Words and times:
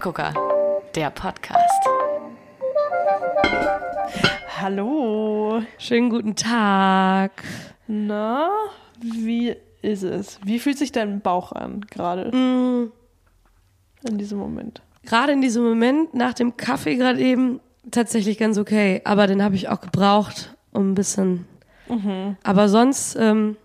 Kaffeegucker, 0.00 0.32
der 0.94 1.10
Podcast. 1.10 1.86
Hallo. 4.58 5.60
Schönen 5.76 6.08
guten 6.08 6.34
Tag. 6.34 7.44
Na, 7.86 8.48
wie 8.98 9.54
ist 9.82 10.02
es? 10.02 10.40
Wie 10.42 10.58
fühlt 10.58 10.78
sich 10.78 10.90
dein 10.90 11.20
Bauch 11.20 11.52
an 11.52 11.82
gerade 11.90 12.34
Mm, 12.34 12.90
in 14.08 14.16
diesem 14.16 14.38
Moment? 14.38 14.80
gerade 15.04 15.32
in 15.32 15.42
diesem 15.42 15.64
Moment, 15.64 16.14
nach 16.14 16.32
dem 16.32 16.56
Kaffee 16.56 16.96
gerade 16.96 17.20
eben, 17.20 17.60
tatsächlich 17.90 18.38
ganz 18.38 18.56
okay. 18.56 19.02
Aber 19.04 19.26
den 19.26 19.42
habe 19.42 19.54
ich 19.54 19.68
auch 19.68 19.82
gebraucht, 19.82 20.56
um 20.72 20.92
ein 20.92 20.94
bisschen. 20.94 21.46
Aber 22.42 22.70
sonst, 22.70 23.16
ähm, 23.16 23.58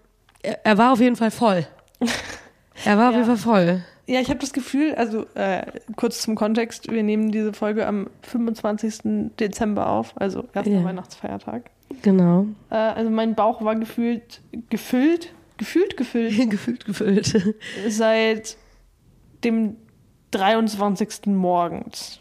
er, 0.44 0.66
er 0.66 0.78
war 0.78 0.92
auf 0.92 1.00
jeden 1.00 1.16
Fall 1.16 1.32
voll. 1.32 1.66
Er 2.84 2.98
war 2.98 3.08
auf 3.12 3.16
jeden 3.16 3.26
Fall 3.26 3.38
voll. 3.38 3.84
Ja, 4.08 4.20
ich 4.20 4.30
habe 4.30 4.40
das 4.40 4.54
Gefühl, 4.54 4.94
also 4.96 5.26
äh, 5.34 5.64
kurz 5.96 6.22
zum 6.22 6.36
Kontext, 6.36 6.92
wir 6.92 7.02
nehmen 7.02 7.32
diese 7.32 7.54
Folge 7.54 7.88
am 7.88 8.08
25. 8.22 9.32
Dezember 9.40 9.90
auf, 9.90 10.14
also 10.20 10.46
erster 10.54 10.72
Ja. 10.72 10.84
Weihnachtsfeiertag. 10.84 11.72
Genau. 12.04 12.46
Äh, 12.70 12.76
also 12.76 13.10
mein 13.10 13.34
Bauch 13.36 13.64
war 13.64 13.76
gefühlt 13.76 14.42
gefüllt, 14.70 15.34
gefühlt 15.58 15.98
gefüllt 15.98 16.50
gefüllt, 16.52 16.86
gefüllt. 16.86 17.42
seit 17.88 18.58
dem 19.44 19.76
23. 20.32 21.28
morgens. 21.28 22.20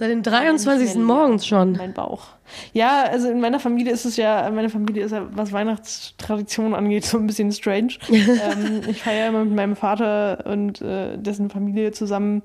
Seit 0.00 0.10
dem 0.10 0.22
23. 0.22 0.94
morgens 0.94 1.46
schon. 1.46 1.72
Mein 1.72 1.92
Bauch. 1.92 2.28
Ja, 2.72 3.02
also 3.02 3.28
in 3.28 3.38
meiner 3.38 3.60
Familie 3.60 3.92
ist 3.92 4.06
es 4.06 4.16
ja, 4.16 4.50
meine 4.50 4.70
Familie 4.70 5.04
ist 5.04 5.10
ja, 5.10 5.26
was 5.32 5.52
Weihnachtstradition 5.52 6.74
angeht, 6.74 7.04
so 7.04 7.18
ein 7.18 7.26
bisschen 7.26 7.52
strange. 7.52 7.92
ähm, 8.08 8.80
ich 8.88 9.02
feiere 9.02 9.28
immer 9.28 9.44
mit 9.44 9.54
meinem 9.54 9.76
Vater 9.76 10.46
und 10.46 10.80
äh, 10.80 11.18
dessen 11.18 11.50
Familie 11.50 11.92
zusammen 11.92 12.40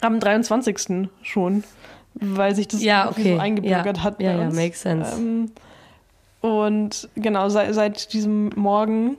am 0.00 0.20
23. 0.20 1.08
schon, 1.22 1.64
weil 2.14 2.54
sich 2.54 2.68
das 2.68 2.80
Ja, 2.84 3.10
okay. 3.10 3.34
so 3.34 3.40
eingebürgert 3.40 3.96
ja. 3.96 4.02
hat. 4.04 4.18
bei 4.18 4.24
Ja, 4.26 4.36
ja, 4.38 4.46
uns. 4.46 4.54
makes 4.54 4.80
sense. 4.80 5.16
Ähm, 5.16 5.50
und 6.40 7.08
genau, 7.16 7.48
seit, 7.48 7.74
seit 7.74 8.12
diesem 8.12 8.50
Morgen 8.54 9.16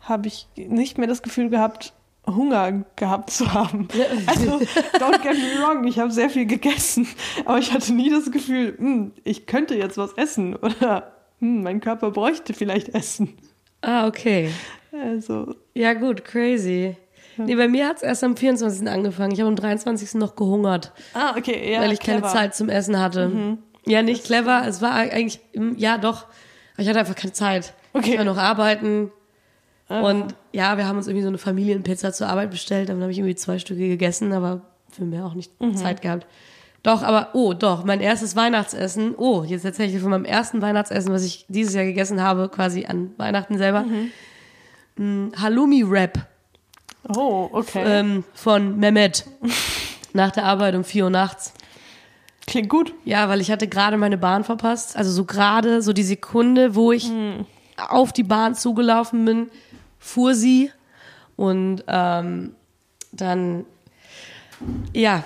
habe 0.00 0.26
ich 0.26 0.48
nicht 0.56 0.98
mehr 0.98 1.06
das 1.06 1.22
Gefühl 1.22 1.48
gehabt, 1.48 1.92
Hunger 2.26 2.84
gehabt 2.96 3.30
zu 3.30 3.52
haben. 3.52 3.88
Also, 4.26 4.60
don't 4.98 5.22
get 5.22 5.34
me 5.34 5.60
wrong, 5.60 5.84
ich 5.86 5.98
habe 5.98 6.10
sehr 6.12 6.30
viel 6.30 6.46
gegessen, 6.46 7.06
aber 7.44 7.58
ich 7.58 7.72
hatte 7.72 7.92
nie 7.92 8.10
das 8.10 8.30
Gefühl, 8.30 8.76
hm, 8.78 9.12
ich 9.24 9.46
könnte 9.46 9.74
jetzt 9.74 9.98
was 9.98 10.12
essen 10.14 10.54
oder 10.56 11.12
hm, 11.40 11.62
mein 11.62 11.80
Körper 11.80 12.10
bräuchte 12.12 12.54
vielleicht 12.54 12.90
Essen. 12.90 13.36
Ah, 13.80 14.06
okay. 14.06 14.50
Also, 14.92 15.56
Ja, 15.74 15.94
gut, 15.94 16.24
crazy. 16.24 16.96
Nee, 17.38 17.56
bei 17.56 17.66
mir 17.66 17.88
hat 17.88 17.96
es 17.96 18.02
erst 18.02 18.22
am 18.24 18.36
24. 18.36 18.86
angefangen. 18.88 19.32
Ich 19.32 19.40
habe 19.40 19.48
am 19.48 19.56
23. 19.56 20.14
noch 20.14 20.36
gehungert. 20.36 20.92
ah, 21.14 21.34
okay, 21.36 21.72
ja. 21.72 21.80
weil 21.80 21.92
ich 21.92 21.98
keine 22.00 22.20
clever. 22.20 22.32
Zeit 22.32 22.54
zum 22.54 22.68
Essen 22.68 23.00
hatte. 23.00 23.56
Ja, 23.86 24.02
nicht 24.02 24.24
clever. 24.24 24.64
Es 24.66 24.80
war 24.82 24.92
eigentlich, 24.92 25.40
ja 25.76 25.98
doch, 25.98 26.26
aber 26.74 26.82
ich 26.82 26.88
hatte 26.88 27.00
einfach 27.00 27.16
keine 27.16 27.32
Zeit. 27.32 27.74
Okay. 27.94 28.12
Ich 28.12 28.18
war 28.18 28.24
noch 28.24 28.36
arbeiten. 28.36 29.10
Und 30.00 30.34
ja, 30.52 30.76
wir 30.76 30.86
haben 30.86 30.96
uns 30.96 31.06
irgendwie 31.06 31.22
so 31.22 31.28
eine 31.28 31.38
Familienpizza 31.38 32.12
zur 32.12 32.28
Arbeit 32.28 32.50
bestellt. 32.50 32.88
Dann 32.88 33.00
habe 33.02 33.12
ich 33.12 33.18
irgendwie 33.18 33.34
zwei 33.34 33.58
Stücke 33.58 33.88
gegessen, 33.88 34.32
aber 34.32 34.62
für 34.90 35.04
mehr 35.04 35.24
auch 35.24 35.34
nicht 35.34 35.52
Zeit 35.74 36.02
gehabt. 36.02 36.26
Doch, 36.82 37.02
aber, 37.02 37.28
oh, 37.34 37.52
doch, 37.54 37.84
mein 37.84 38.00
erstes 38.00 38.34
Weihnachtsessen. 38.34 39.14
Oh, 39.16 39.44
jetzt 39.44 39.64
erzähle 39.64 39.92
ich 39.92 40.00
von 40.00 40.10
meinem 40.10 40.24
ersten 40.24 40.60
Weihnachtsessen, 40.60 41.12
was 41.12 41.24
ich 41.24 41.46
dieses 41.48 41.74
Jahr 41.74 41.84
gegessen 41.84 42.20
habe, 42.20 42.48
quasi 42.48 42.86
an 42.86 43.12
Weihnachten 43.18 43.56
selber. 43.56 43.84
Mm, 44.96 45.28
Halloumi-Wrap 45.40 46.26
Oh, 47.16 47.48
okay. 47.52 47.82
ähm, 47.84 48.24
von 48.34 48.78
Mehmet. 48.78 49.26
Nach 50.12 50.30
der 50.30 50.44
Arbeit 50.44 50.74
um 50.74 50.84
4 50.84 51.04
Uhr 51.04 51.10
nachts. 51.10 51.54
Klingt 52.46 52.68
gut. 52.68 52.92
Ja, 53.04 53.28
weil 53.28 53.40
ich 53.40 53.50
hatte 53.50 53.68
gerade 53.68 53.96
meine 53.96 54.18
Bahn 54.18 54.44
verpasst. 54.44 54.96
Also 54.96 55.10
so 55.10 55.24
gerade, 55.24 55.82
so 55.82 55.92
die 55.92 56.02
Sekunde, 56.02 56.74
wo 56.74 56.92
ich 56.92 57.10
auf 57.76 58.12
die 58.12 58.24
Bahn 58.24 58.54
zugelaufen 58.54 59.24
bin, 59.24 59.50
fuhr 60.02 60.34
sie. 60.34 60.70
Und 61.36 61.82
ähm, 61.86 62.54
dann, 63.12 63.64
ja, 64.92 65.24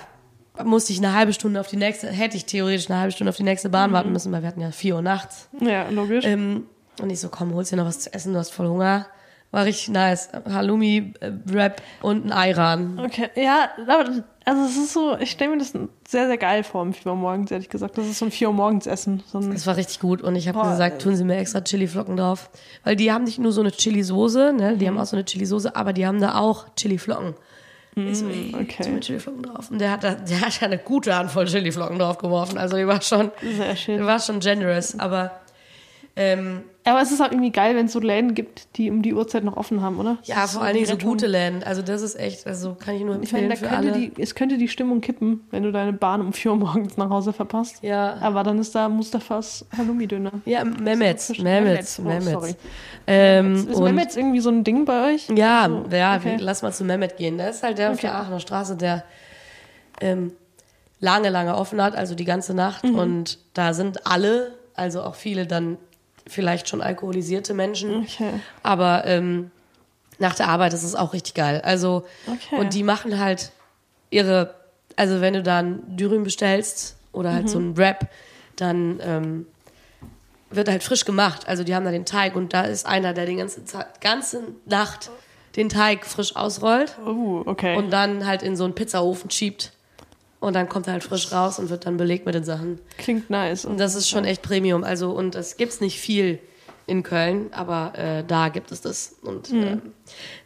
musste 0.63 0.93
ich 0.93 0.99
eine 0.99 1.13
halbe 1.13 1.33
Stunde 1.33 1.59
auf 1.59 1.67
die 1.67 1.75
nächste, 1.75 2.07
hätte 2.07 2.37
ich 2.37 2.45
theoretisch 2.45 2.89
eine 2.89 2.99
halbe 2.99 3.11
Stunde 3.11 3.29
auf 3.29 3.37
die 3.37 3.43
nächste 3.43 3.69
Bahn 3.69 3.91
warten 3.91 4.11
müssen, 4.11 4.31
weil 4.31 4.41
wir 4.41 4.47
hatten 4.47 4.61
ja 4.61 4.71
4 4.71 4.95
Uhr 4.95 5.01
nachts. 5.01 5.49
Ja, 5.59 5.89
logisch. 5.89 6.25
Ähm, 6.25 6.65
und 7.01 7.09
ich 7.09 7.19
so, 7.19 7.29
komm, 7.29 7.53
holst 7.53 7.71
dir 7.71 7.75
noch 7.75 7.85
was 7.85 7.99
zu 7.99 8.13
essen, 8.13 8.33
du 8.33 8.39
hast 8.39 8.51
voll 8.51 8.67
Hunger. 8.67 9.07
War 9.51 9.63
richtig 9.65 9.89
nice. 9.89 10.29
Halloumi, 10.49 11.13
äh, 11.21 11.31
Wrap 11.45 11.81
und 12.01 12.25
ein 12.25 12.31
Ayran. 12.33 12.99
Okay, 13.03 13.29
ja, 13.35 13.69
aber 13.87 14.09
also 14.43 14.61
es 14.65 14.77
ist 14.77 14.93
so, 14.93 15.17
ich 15.17 15.31
stelle 15.31 15.51
mir 15.51 15.57
das 15.59 15.73
sehr, 16.07 16.27
sehr 16.27 16.37
geil 16.37 16.63
vor 16.63 16.81
um 16.81 16.93
4 16.93 17.11
Uhr 17.11 17.17
morgens, 17.17 17.51
ehrlich 17.51 17.69
gesagt. 17.69 17.97
Das 17.97 18.05
ist 18.05 18.19
so 18.19 18.25
ein 18.25 18.31
4 18.31 18.49
Uhr 18.49 18.53
morgens 18.53 18.87
Essen. 18.87 19.23
So 19.25 19.39
ein, 19.39 19.51
Es 19.53 19.65
war 19.65 19.77
richtig 19.77 19.99
gut 19.99 20.21
und 20.21 20.35
ich 20.35 20.47
habe 20.49 20.69
gesagt, 20.69 21.01
tun 21.01 21.15
Sie 21.15 21.23
mir 21.23 21.37
extra 21.37 21.61
Chili-Flocken 21.61 22.17
drauf. 22.17 22.49
Weil 22.83 22.95
die 22.97 23.11
haben 23.11 23.23
nicht 23.23 23.39
nur 23.39 23.51
so 23.53 23.61
eine 23.61 23.71
Chili-Soße, 23.71 24.53
ne? 24.53 24.77
die 24.77 24.87
haben 24.87 24.97
auch 24.97 25.05
so 25.05 25.15
eine 25.15 25.25
Chili-Soße, 25.25 25.75
aber 25.75 25.93
die 25.93 26.05
haben 26.05 26.19
da 26.19 26.35
auch 26.35 26.67
Chili-Flocken. 26.75 27.33
Ich 27.95 28.19
so, 28.19 28.27
ey, 28.27 28.53
okay. 28.53 28.99
Chili-Flocken 28.99 29.41
drauf. 29.43 29.71
Und 29.71 29.79
der 29.79 29.91
hat, 29.91 30.03
da, 30.03 30.13
der 30.13 30.41
hat 30.41 30.61
eine 30.61 30.77
gute 30.77 31.15
Handvoll 31.15 31.45
Chili-Flocken 31.45 31.97
drauf 31.97 32.19
geworfen. 32.19 32.57
Also 32.59 32.77
die 32.77 32.85
war 32.85 33.01
schon, 33.01 33.31
Sehr 33.41 33.71
die 33.71 33.77
schön. 33.77 34.05
war 34.05 34.19
schon 34.19 34.39
generous. 34.39 34.99
Aber 34.99 35.31
ähm, 36.19 36.63
Aber 36.83 36.99
es 37.01 37.11
ist 37.11 37.21
auch 37.21 37.31
irgendwie 37.31 37.51
geil, 37.51 37.75
wenn 37.75 37.85
es 37.85 37.93
so 37.93 37.99
Läden 37.99 38.33
gibt, 38.33 38.75
die 38.77 38.89
um 38.89 39.01
die 39.03 39.13
Uhrzeit 39.13 39.43
noch 39.43 39.55
offen 39.55 39.81
haben, 39.81 39.99
oder? 39.99 40.17
ja, 40.23 40.35
Das 40.37 40.45
ist 40.45 40.53
vor 40.55 40.63
allen 40.63 40.73
Dingen 40.73 40.87
so 40.87 40.97
gute 40.97 41.27
Läden. 41.27 41.61
Also 41.63 41.81
das 41.83 42.01
ist 42.01 42.15
echt, 42.19 42.47
also 42.47 42.75
kann 42.75 42.95
ich 42.95 43.03
nur 43.03 43.21
Ich 43.21 43.31
meine, 43.33 43.45
empfehlen 43.47 43.69
da 43.71 43.77
für 43.77 43.83
könnte 43.93 43.99
die, 44.15 44.21
es 44.21 44.33
könnte 44.33 44.57
die 44.57 44.67
Stimmung 44.67 44.99
kippen, 45.01 45.41
wenn 45.51 45.61
du 45.63 45.71
deine 45.71 45.93
Bahn 45.93 46.21
um 46.21 46.33
4 46.33 46.51
Uhr 46.51 46.57
morgens 46.57 46.97
nach 46.97 47.09
Hause 47.09 47.33
verpasst. 47.33 47.83
Ja. 47.83 48.17
Aber 48.21 48.41
dann 48.43 48.57
ist 48.57 48.73
da 48.73 48.89
Mustafas 48.89 49.65
Halloumi-Döner. 49.77 50.31
ja, 50.45 50.63
Mehmets, 50.63 51.29
Mehmets, 51.37 51.39
Mehmets, 51.39 51.99
oh, 51.99 52.01
Mehmets. 52.03 52.31
sorry. 52.31 52.55
Ähm, 53.05 53.53
Ist 53.55 53.75
und- 53.75 53.83
Mehmet 53.83 54.15
irgendwie 54.17 54.39
so 54.39 54.49
ein 54.49 54.63
Ding 54.63 54.85
bei 54.85 55.13
euch? 55.13 55.27
Ja, 55.35 55.63
Also, 55.63 55.83
ja, 55.95 56.15
okay. 56.17 56.37
lass 56.39 56.61
mal 56.63 56.73
zu 56.73 56.83
Mehmet 56.83 57.17
gehen. 57.17 57.37
Der 57.37 57.49
ist 57.51 57.61
halt 57.63 57.77
der 57.77 57.89
auf 57.91 57.97
Okay. 57.97 58.07
der 58.07 58.15
Aachener 58.15 58.39
Straße, 58.39 58.75
der 58.75 59.03
ähm, 60.01 60.31
lange, 60.99 61.29
lange 61.29 61.55
offen 61.55 61.81
hat, 61.81 61.95
also 61.95 62.15
die 62.15 62.25
ganze 62.25 62.53
Nacht. 62.53 62.83
Mhm. 62.83 62.95
Und 62.95 63.39
da 63.53 63.73
sind 63.73 64.07
alle, 64.07 64.53
also 64.73 65.03
auch 65.03 65.15
viele 65.15 65.45
dann 65.47 65.77
vielleicht 66.27 66.69
schon 66.69 66.81
alkoholisierte 66.81 67.53
Menschen. 67.53 68.01
Okay. 68.03 68.39
Aber 68.63 69.05
ähm, 69.05 69.51
nach 70.19 70.35
der 70.35 70.47
Arbeit 70.49 70.73
ist 70.73 70.83
es 70.83 70.95
auch 70.95 71.13
richtig 71.13 71.33
geil. 71.35 71.61
Also, 71.63 72.05
Okay. 72.27 72.59
und 72.59 72.73
die 72.73 72.83
machen 72.83 73.19
halt 73.19 73.51
ihre, 74.09 74.55
also 74.95 75.21
wenn 75.21 75.33
du 75.33 75.43
dann 75.43 75.95
Dürüm 75.95 76.23
bestellst 76.23 76.95
oder 77.11 77.33
halt 77.33 77.43
Mhm. 77.45 77.47
so 77.49 77.59
ein 77.59 77.77
Wrap, 77.77 78.09
dann 78.55 78.99
ähm, 79.03 79.45
wird 80.49 80.69
halt 80.69 80.83
frisch 80.83 81.05
gemacht. 81.05 81.47
Also 81.47 81.63
die 81.63 81.75
haben 81.75 81.85
da 81.85 81.91
den 81.91 82.05
Teig 82.05 82.35
und 82.35 82.53
da 82.53 82.61
ist 82.61 82.85
einer, 82.85 83.13
der 83.13 83.25
die 83.25 83.35
ganze 83.35 83.65
Zeit, 83.65 83.99
ganze 84.01 84.41
Nacht 84.65 85.11
den 85.55 85.69
Teig 85.69 86.05
frisch 86.05 86.35
ausrollt 86.35 86.95
Oh, 87.05 87.41
okay. 87.45 87.75
und 87.75 87.91
dann 87.91 88.25
halt 88.25 88.43
in 88.43 88.55
so 88.55 88.63
einen 88.63 88.75
Pizzaofen 88.75 89.29
schiebt. 89.29 89.71
Und 90.39 90.53
dann 90.55 90.69
kommt 90.69 90.87
er 90.87 90.93
halt 90.93 91.03
frisch 91.03 91.31
raus 91.31 91.57
und 91.57 91.69
wird 91.69 91.85
dann 91.85 91.97
belegt 91.97 92.25
mit 92.25 92.35
den 92.35 92.43
Sachen. 92.43 92.79
Klingt 92.97 93.29
nice. 93.29 93.65
Und 93.65 93.79
das 93.79 93.95
ist 93.95 94.07
schon 94.07 94.23
echt 94.23 94.41
Premium. 94.43 94.83
Also, 94.83 95.11
und 95.11 95.33
es 95.35 95.57
gibt's 95.57 95.81
nicht 95.81 95.99
viel 95.99 96.39
in 96.85 97.03
Köln, 97.03 97.47
aber 97.51 97.93
äh, 97.97 98.23
da 98.25 98.49
gibt 98.49 98.71
es 98.71 98.81
das. 98.81 99.15
Und 99.21 99.51
ähm, 99.51 99.81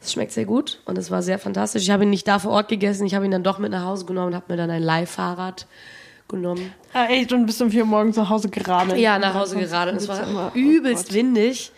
es 0.02 0.12
schmeckt 0.14 0.32
sehr 0.32 0.46
gut 0.46 0.80
und 0.86 0.98
es 0.98 1.12
war 1.12 1.22
sehr 1.22 1.38
fantastisch. 1.38 1.84
Ich 1.84 1.92
habe 1.92 2.04
ihn 2.04 2.10
nicht 2.10 2.28
da 2.28 2.40
vor 2.40 2.52
Ort 2.52 2.68
gegessen, 2.70 3.06
ich 3.06 3.14
habe 3.14 3.26
ihn 3.26 3.32
dann 3.32 3.44
doch 3.44 3.60
mit 3.60 3.70
nach 3.72 3.86
Hause 3.86 4.06
genommen 4.06 4.28
und 4.30 4.36
habe 4.36 4.46
mir 4.48 4.58
dann 4.58 4.72
ein 4.72 4.82
Leihfahrrad 4.82 5.68
genommen. 6.28 6.74
Ah, 6.94 7.06
echt? 7.08 7.32
Und 7.34 7.46
bist 7.46 7.62
um 7.62 7.70
4 7.70 7.82
Uhr 7.82 7.88
morgens 7.88 8.16
nach 8.16 8.30
Hause 8.30 8.50
geradelt? 8.50 8.98
Ja, 9.00 9.20
nach 9.20 9.36
Hause 9.36 9.58
gerade. 9.58 9.92
Und 9.92 9.98
es 9.98 10.08
war 10.08 10.52
Oh 10.54 10.58
übelst 10.58 11.08
Gott. 11.10 11.16
windig, 11.16 11.72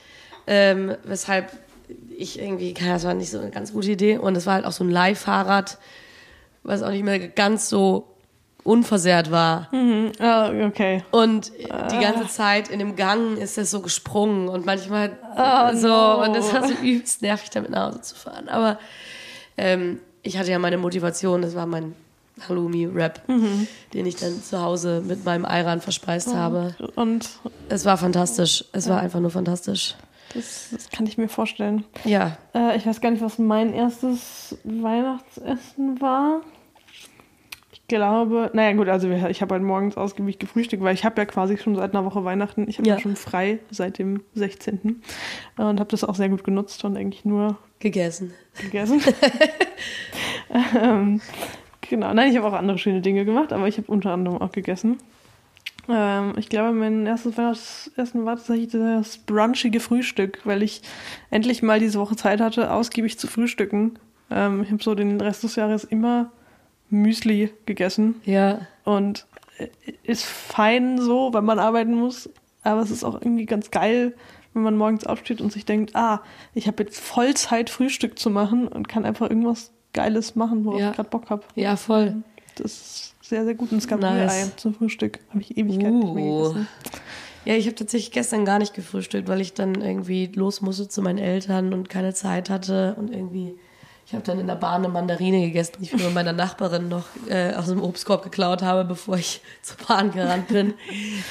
ähm, 0.48 0.96
weshalb 1.04 1.52
ich 2.16 2.40
irgendwie, 2.40 2.74
keine 2.74 2.94
das 2.94 3.04
war 3.04 3.16
nicht 3.16 3.32
so 3.32 3.40
eine 3.40 3.50
ganz 3.50 3.74
gute 3.74 3.92
Idee. 3.92 4.18
Und 4.18 4.36
es 4.38 4.46
war 4.46 4.54
halt 4.54 4.66
auch 4.66 4.72
so 4.72 4.84
ein 4.86 4.90
Leihfahrrad, 4.92 5.78
was 6.64 6.82
auch 6.84 6.90
nicht 6.92 7.04
mehr 7.04 7.20
ganz 7.30 7.70
so 7.70 8.08
unversehrt 8.64 9.30
war. 9.30 9.70
Ah, 10.20 10.50
okay. 10.66 11.04
Und 11.12 11.52
die 11.58 12.00
ganze 12.00 12.28
Zeit 12.30 12.70
in 12.70 12.80
dem 12.80 12.96
Gang 12.96 13.38
ist 13.38 13.58
das 13.58 13.72
so 13.72 13.82
gesprungen 13.82 14.48
und 14.48 14.66
manchmal 14.66 15.18
Oh, 15.38 15.76
so. 15.76 15.88
no. 15.88 16.24
Und 16.24 16.34
das 16.36 16.54
war 16.54 16.66
so 16.68 16.74
übelst 16.82 17.22
nervig, 17.22 17.50
damit 17.50 17.72
nach 17.72 17.88
Hause 17.88 18.02
zu 18.02 18.16
fahren. 18.16 18.48
Aber 18.48 18.80
ähm, 19.58 20.00
ich 20.22 20.38
hatte 20.38 20.50
ja 20.52 20.60
meine 20.60 20.78
Motivation, 20.78 21.42
das 21.42 21.56
war 21.56 21.66
mein 21.66 21.94
Halloumi-Rap, 22.48 23.22
Mhm. 23.28 23.68
den 23.94 24.06
ich 24.06 24.16
dann 24.16 24.42
zu 24.42 24.62
Hause 24.62 25.04
mit 25.06 25.26
meinem 25.26 25.44
Ayran 25.46 25.82
verspeist 25.82 26.34
habe. 26.34 26.74
Und 26.96 27.30
Es 27.70 27.84
war 27.86 27.98
fantastisch. 27.98 28.64
Es 28.72 28.88
war 28.88 29.00
einfach 29.02 29.20
nur 29.20 29.30
fantastisch. 29.32 29.96
Das, 30.34 30.70
das 30.72 30.90
kann 30.90 31.06
ich 31.06 31.18
mir 31.18 31.28
vorstellen. 31.28 31.86
Ja. 32.04 32.38
Äh, 32.54 32.78
ich 32.78 32.86
weiß 32.86 33.02
gar 33.02 33.12
nicht, 33.12 33.22
was 33.22 33.40
mein 33.40 33.74
erstes 33.74 34.58
Weihnachtsessen 34.64 36.02
war. 36.02 36.42
Ich 37.72 37.88
glaube, 37.88 38.50
naja 38.54 38.74
gut, 38.74 38.88
also 38.88 39.10
ich 39.10 39.42
habe 39.42 39.56
halt 39.56 39.64
morgens 39.64 39.98
ausgiebig 39.98 40.40
gefrühstückt, 40.40 40.82
weil 40.84 40.94
ich 40.94 41.06
habe 41.06 41.20
ja 41.20 41.26
quasi 41.26 41.58
schon 41.58 41.76
seit 41.76 41.94
einer 41.94 42.06
Woche 42.06 42.24
Weihnachten. 42.24 42.68
Ich 42.68 42.78
habe 42.78 42.88
ja. 42.88 42.96
Ja. 42.96 43.02
schon 43.02 43.16
frei 43.16 43.60
seit 43.70 44.00
dem 44.00 44.24
16. 44.36 45.02
Äh, 45.58 45.64
und 45.64 45.80
habe 45.80 45.90
das 45.90 46.04
auch 46.04 46.16
sehr 46.16 46.30
gut 46.30 46.44
genutzt 46.44 46.84
und 46.86 46.98
eigentlich 46.98 47.26
nur 47.26 47.58
Gegessen. 47.80 48.34
gegessen. 48.62 49.02
ähm, 50.82 51.22
Genau. 51.90 52.14
Nein, 52.14 52.32
ich 52.32 52.38
habe 52.38 52.48
auch 52.48 52.54
andere 52.54 52.78
schöne 52.78 53.02
Dinge 53.02 53.26
gemacht, 53.26 53.54
aber 53.54 53.68
ich 53.68 53.78
habe 53.78 53.92
unter 53.92 54.12
anderem 54.12 54.42
auch 54.42 54.52
gegessen. 54.52 54.98
Ähm, 55.90 56.34
ich 56.38 56.50
glaube, 56.50 56.72
mein 56.74 57.06
erstes 57.06 57.38
Weihnachtsessen 57.38 58.26
war 58.26 58.36
tatsächlich 58.38 58.72
das 58.72 59.18
brunchige 59.18 59.80
Frühstück, 59.80 60.40
weil 60.46 60.64
ich 60.64 60.82
endlich 61.30 61.62
mal 61.62 61.80
diese 61.80 62.00
Woche 62.00 62.16
Zeit 62.16 62.40
hatte, 62.42 62.72
ausgiebig 62.72 63.20
zu 63.20 63.28
frühstücken. 63.28 64.00
Ähm, 64.32 64.64
ich 64.64 64.72
habe 64.72 64.82
so 64.84 64.96
den 64.96 65.20
Rest 65.20 65.44
des 65.44 65.56
Jahres 65.56 65.84
immer 65.84 66.32
Müsli 66.90 67.52
gegessen. 67.66 68.22
Ja. 68.26 68.62
Und 68.84 69.26
äh, 69.58 69.68
ist 70.04 70.26
fein 70.26 71.00
so, 71.00 71.34
wenn 71.34 71.46
man 71.46 71.60
arbeiten 71.60 71.96
muss. 71.96 72.30
Aber 72.64 72.82
es 72.82 72.92
ist 72.92 73.04
auch 73.04 73.16
irgendwie 73.16 73.46
ganz 73.46 73.72
geil, 73.72 74.14
wenn 74.54 74.64
man 74.64 74.78
morgens 74.78 75.06
aufsteht 75.06 75.42
und 75.42 75.52
sich 75.52 75.66
denkt, 75.66 75.96
ah, 75.96 76.22
ich 76.54 76.68
habe 76.68 76.84
jetzt 76.84 77.00
Vollzeit 77.00 77.70
Frühstück 77.70 78.18
zu 78.18 78.30
machen 78.30 78.68
und 78.70 78.88
kann 78.88 79.04
einfach 79.04 79.30
irgendwas 79.30 79.72
Geiles 79.92 80.36
machen, 80.36 80.64
worauf 80.64 80.80
Ja. 80.80 80.90
ich 80.92 80.96
gerade 80.96 81.10
Bock 81.10 81.30
habe. 81.30 81.44
Ja, 81.56 81.76
voll. 81.76 82.24
Das 82.56 82.66
ist 82.72 83.13
sehr, 83.24 83.46
sehr 83.46 83.56
gut. 83.56 83.72
Und 83.72 83.80
es 83.80 83.88
gab 83.88 84.00
Nice. 84.02 84.56
Zum 84.58 84.74
Frühstück. 84.76 85.20
Habe 85.30 85.42
ich 85.42 85.58
Ewigkeit 85.58 85.92
nicht 85.92 86.14
mehr 86.14 86.24
Uh. 86.24 86.42
gegessen. 86.44 86.68
Ja, 87.46 87.56
ich 87.56 87.66
habe 87.66 87.76
tatsächlich 87.76 88.12
gestern 88.12 88.46
gar 88.46 88.60
nicht 88.60 88.74
gefrühstückt, 88.74 89.28
weil 89.28 89.42
ich 89.42 89.54
dann 89.54 89.82
irgendwie 89.82 90.28
los 90.34 90.62
musste 90.62 90.88
zu 90.88 91.02
meinen 91.02 91.18
Eltern 91.18 91.74
und 91.74 91.90
keine 91.90 92.14
Zeit 92.14 92.50
hatte 92.50 92.96
und 92.98 93.12
irgendwie 93.12 93.56
ich 94.06 94.14
habe 94.14 94.24
dann 94.26 94.40
in 94.40 94.48
der 94.48 94.56
Bahn 94.56 94.84
eine 94.84 94.90
Mandarine 94.90 95.40
gegessen, 95.40 95.78
die 95.80 95.86
ich 95.86 95.92
von 95.92 96.14
meiner 96.14 96.34
Nachbarin 96.34 96.90
noch 96.90 97.06
äh, 97.30 97.54
aus 97.54 97.68
dem 97.68 97.82
Obstkorb 97.82 98.22
geklaut 98.24 98.62
habe, 98.62 98.84
bevor 98.84 99.18
ich 99.18 99.42
zur 99.62 99.78
Bahn 99.88 100.12
gerannt 100.12 100.50
bin. 100.50 100.74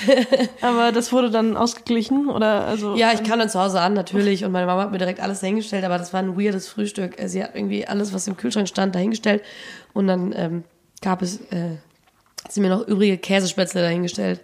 Aber 0.62 0.90
das 0.90 1.12
wurde 1.12 1.30
dann 1.30 1.56
ausgeglichen 1.56 2.28
oder 2.28 2.66
also 2.66 2.96
Ja, 2.96 3.12
ich 3.12 3.22
kam 3.24 3.38
dann 3.38 3.50
zu 3.50 3.60
Hause 3.60 3.80
an 3.80 3.92
natürlich 3.92 4.44
und 4.44 4.52
meine 4.52 4.66
Mama 4.66 4.82
hat 4.82 4.90
mir 4.90 4.98
direkt 4.98 5.20
alles 5.20 5.40
dahingestellt, 5.40 5.84
aber 5.84 5.98
das 5.98 6.12
war 6.12 6.20
ein 6.20 6.38
weirdes 6.38 6.68
Frühstück. 6.68 7.20
Äh, 7.20 7.28
Sie 7.28 7.44
hat 7.44 7.54
irgendwie 7.54 7.86
alles, 7.86 8.14
was 8.14 8.26
im 8.26 8.36
Kühlschrank 8.36 8.68
stand, 8.68 8.94
dahingestellt 8.94 9.42
und 9.92 10.06
dann 10.06 10.32
ähm, 10.34 10.64
gab 11.02 11.20
es, 11.22 11.40
äh, 11.50 11.76
sie 12.48 12.60
mir 12.60 12.70
noch 12.70 12.86
übrige 12.86 13.18
Käsespätzle 13.18 13.82
dahingestellt. 13.82 14.40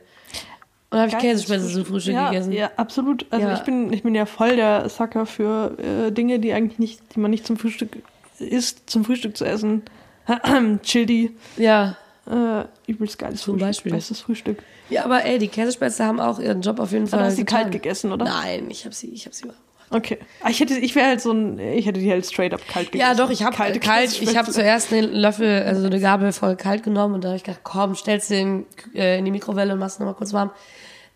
Und 0.91 0.99
habe 0.99 1.09
ich 1.09 1.19
Käsespätzle 1.19 1.69
zum 1.71 1.85
Frühstück 1.85 2.15
ja, 2.15 2.31
gegessen. 2.31 2.53
Ja, 2.53 2.71
absolut. 2.77 3.27
Also 3.31 3.47
Ja. 3.47 3.55
ich 3.55 3.61
bin 3.61 3.93
ich 3.93 4.03
bin 4.03 4.15
ja 4.15 4.25
voll 4.27 4.57
der 4.57 4.89
Sucker 4.89 5.27
für 5.27 5.77
äh, 5.79 6.11
Dinge, 6.13 6.39
die 6.39 6.53
eigentlich 6.53 6.79
nicht, 6.79 7.01
die 7.15 7.21
man 7.21 7.31
nicht 7.31 7.47
zum 7.47 7.57
Frühstück 7.59 7.99
isst, 8.39 8.89
zum 8.89 9.05
Frühstück 9.05 9.37
zu 9.37 9.45
essen. 9.45 9.83
Chili, 10.83 11.35
ja. 11.57 11.97
äh, 12.27 12.65
übelst 12.87 13.19
geiles 13.19 13.41
Zum 13.43 13.55
Frühstück, 13.55 13.69
Beispiel. 13.69 13.93
bestes 13.93 14.21
Frühstück. 14.21 14.63
Ja, 14.91 15.05
aber 15.05 15.25
ey, 15.25 15.39
die 15.39 15.49
Käsespätzle 15.49 16.07
haben 16.07 16.21
auch 16.21 16.39
ihren 16.39 16.63
Job 16.63 16.81
auf 16.81 16.93
jeden 16.93 17.05
Dann 17.05 17.11
Fall. 17.21 17.25
hast 17.27 17.35
du 17.35 17.37
sie 17.41 17.45
kalt 17.45 17.71
gegessen, 17.73 18.13
oder? 18.13 18.25
Nein, 18.25 18.71
ich 18.71 18.85
habe 18.85 18.95
sie, 18.95 19.09
ich 19.09 19.27
habe 19.27 19.35
sie. 19.35 19.45
warm. 19.45 19.57
Okay. 19.91 20.19
Ah, 20.43 20.51
Ich 20.51 20.61
hätte, 20.61 20.75
ich 20.79 20.95
wäre 20.95 21.07
halt 21.09 21.21
so 21.21 21.33
ein, 21.33 21.59
ich 21.59 21.87
hätte 21.87 22.01
die 22.01 22.11
halt 22.11 22.27
straight 22.27 22.53
up 22.53 22.61
kalt 22.69 22.93
gegessen. 22.93 23.11
Ja, 23.11 23.15
doch, 23.15 23.31
ich 23.31 23.43
habe 23.43 23.57
kalt, 23.57 23.81
kalt 23.81 24.21
ich 24.21 24.37
habe 24.37 24.51
zuerst 24.51 24.93
einen 24.93 25.13
Löffel, 25.13 25.63
also 25.63 25.87
eine 25.87 25.99
Gabel 26.01 26.33
voll 26.33 26.57
kalt 26.57 26.83
genommen 26.83 27.15
und 27.15 27.25
dann 27.25 27.31
habe 27.31 27.37
ich 27.39 27.45
gedacht, 27.45 27.63
komm, 27.65 27.95
stellst 27.95 28.31
du 28.31 28.35
in, 28.37 28.67
äh, 28.95 29.19
in 29.19 29.25
die 29.25 29.31
Mikrowelle 29.31 29.73
und 29.73 29.79
machst 29.79 29.99
noch 30.01 30.07
mal 30.07 30.13
kurz 30.15 30.33
warm. 30.33 30.51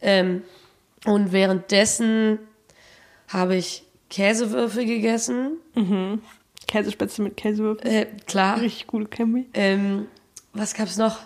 Ähm, 0.01 0.43
und 1.05 1.33
währenddessen 1.33 2.39
habe 3.29 3.57
ich 3.57 3.85
Käsewürfel 4.09 4.85
gegessen. 4.87 5.57
Käsespätzle 6.67 7.25
mit 7.25 7.37
Käsewürfeln. 7.37 7.93
Äh, 7.93 8.07
klar. 8.27 8.61
Richtig 8.61 8.87
gute 8.87 9.07
Kombi. 9.07 9.47
Ähm, 9.55 10.07
was 10.55 10.75
gab's 10.75 10.97
noch? 10.97 11.19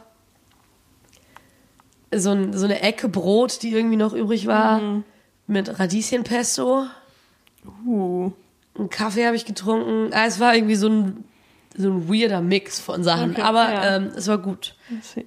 So, 2.15 2.31
ein, 2.31 2.53
so 2.53 2.65
eine 2.65 2.81
Ecke 2.83 3.09
Brot, 3.09 3.63
die 3.63 3.71
irgendwie 3.73 3.97
noch 3.97 4.13
übrig 4.13 4.47
war, 4.47 5.03
mit 5.49 5.79
Radieschenpesto. 5.79 6.87
Uh. 7.87 8.33
Einen 8.79 8.91
Kaffee 8.91 9.27
habe 9.27 9.37
ich 9.37 9.45
getrunken. 9.45 10.13
Ah, 10.13 10.27
es 10.27 10.39
war 10.39 10.55
irgendwie 10.55 10.75
so 10.75 10.89
ein, 10.89 11.25
so 11.77 11.91
ein 11.91 12.09
weirder 12.09 12.43
Mix 12.43 12.79
von 12.79 13.03
Sachen. 13.03 13.33
Okay, 13.33 13.41
Aber 13.41 13.73
ja. 13.73 13.97
ähm, 13.97 14.13
es 14.15 14.29
war 14.29 14.39
gut. 14.39 14.77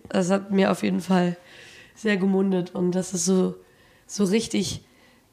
Das 0.10 0.30
hat 0.30 0.52
mir 0.52 0.72
auf 0.72 0.84
jeden 0.84 1.02
Fall 1.02 1.38
sehr 1.96 2.18
gemundet. 2.18 2.76
Und 2.76 2.92
das 2.92 3.14
ist 3.14 3.26
so, 3.26 3.56
so 4.06 4.24
richtig 4.24 4.84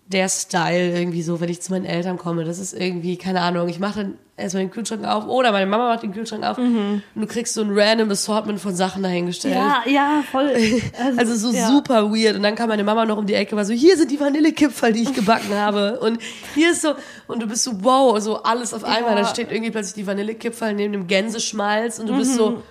der 0.09 0.29
Style 0.29 0.97
irgendwie 0.97 1.23
so, 1.23 1.41
wenn 1.41 1.49
ich 1.49 1.61
zu 1.61 1.73
meinen 1.73 1.85
Eltern 1.85 2.17
komme. 2.17 2.45
Das 2.45 2.59
ist 2.59 2.73
irgendwie, 2.73 3.17
keine 3.17 3.41
Ahnung, 3.41 3.69
ich 3.69 3.81
mache 3.81 4.01
dann 4.01 4.19
erstmal 4.37 4.65
den 4.65 4.71
Kühlschrank 4.71 5.05
auf 5.05 5.27
oder 5.27 5.51
meine 5.51 5.67
Mama 5.67 5.89
macht 5.89 6.03
den 6.03 6.13
Kühlschrank 6.13 6.45
auf 6.45 6.59
und 6.59 7.03
du 7.15 7.27
kriegst 7.27 7.55
so 7.55 7.63
ein 7.63 7.71
random 7.73 8.11
Assortment 8.11 8.61
von 8.61 8.77
Sachen 8.77 9.03
dahingestellt. 9.03 9.55
Ja, 9.55 9.83
ja, 9.87 10.23
voll. 10.31 10.55
Also 11.17 11.35
so 11.35 11.57
ja. 11.57 11.69
super 11.69 12.13
weird. 12.13 12.37
Und 12.37 12.43
dann 12.43 12.55
kam 12.55 12.69
meine 12.69 12.85
Mama 12.85 13.05
noch 13.05 13.17
um 13.17 13.27
die 13.27 13.35
Ecke, 13.35 13.57
war 13.57 13.65
so, 13.65 13.73
hier 13.73 13.97
sind 13.97 14.11
die 14.11 14.21
Vanillekipferl, 14.21 14.93
die 14.93 15.03
ich 15.03 15.15
gebacken 15.15 15.55
habe. 15.55 15.99
Und 16.01 16.19
hier 16.55 16.71
ist 16.71 16.83
so, 16.83 16.95
und 17.27 17.43
du 17.43 17.49
bist 17.49 17.65
so, 17.65 17.83
wow, 17.83 18.21
so 18.21 18.43
alles 18.43 18.75
auf 18.75 18.85
einmal. 18.85 19.17
Ja. 19.17 19.23
Dann 19.23 19.27
steht 19.27 19.51
irgendwie 19.51 19.73
plötzlich 19.73 19.95
die 19.95 20.07
Vanillekipferl 20.07 20.75
neben 20.75 20.93
dem 20.93 21.07
Gänseschmalz 21.07 21.99
und 21.99 22.09
du 22.09 22.17
bist 22.17 22.35
so, 22.35 22.63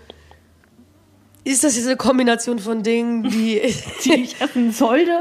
ist 1.44 1.64
das 1.64 1.76
jetzt 1.76 1.86
eine 1.86 1.96
Kombination 1.96 2.60
von 2.60 2.82
Dingen, 2.82 3.24
die, 3.24 3.62
die 4.04 4.14
ich 4.14 4.42
essen 4.42 4.72
sollte. 4.72 5.12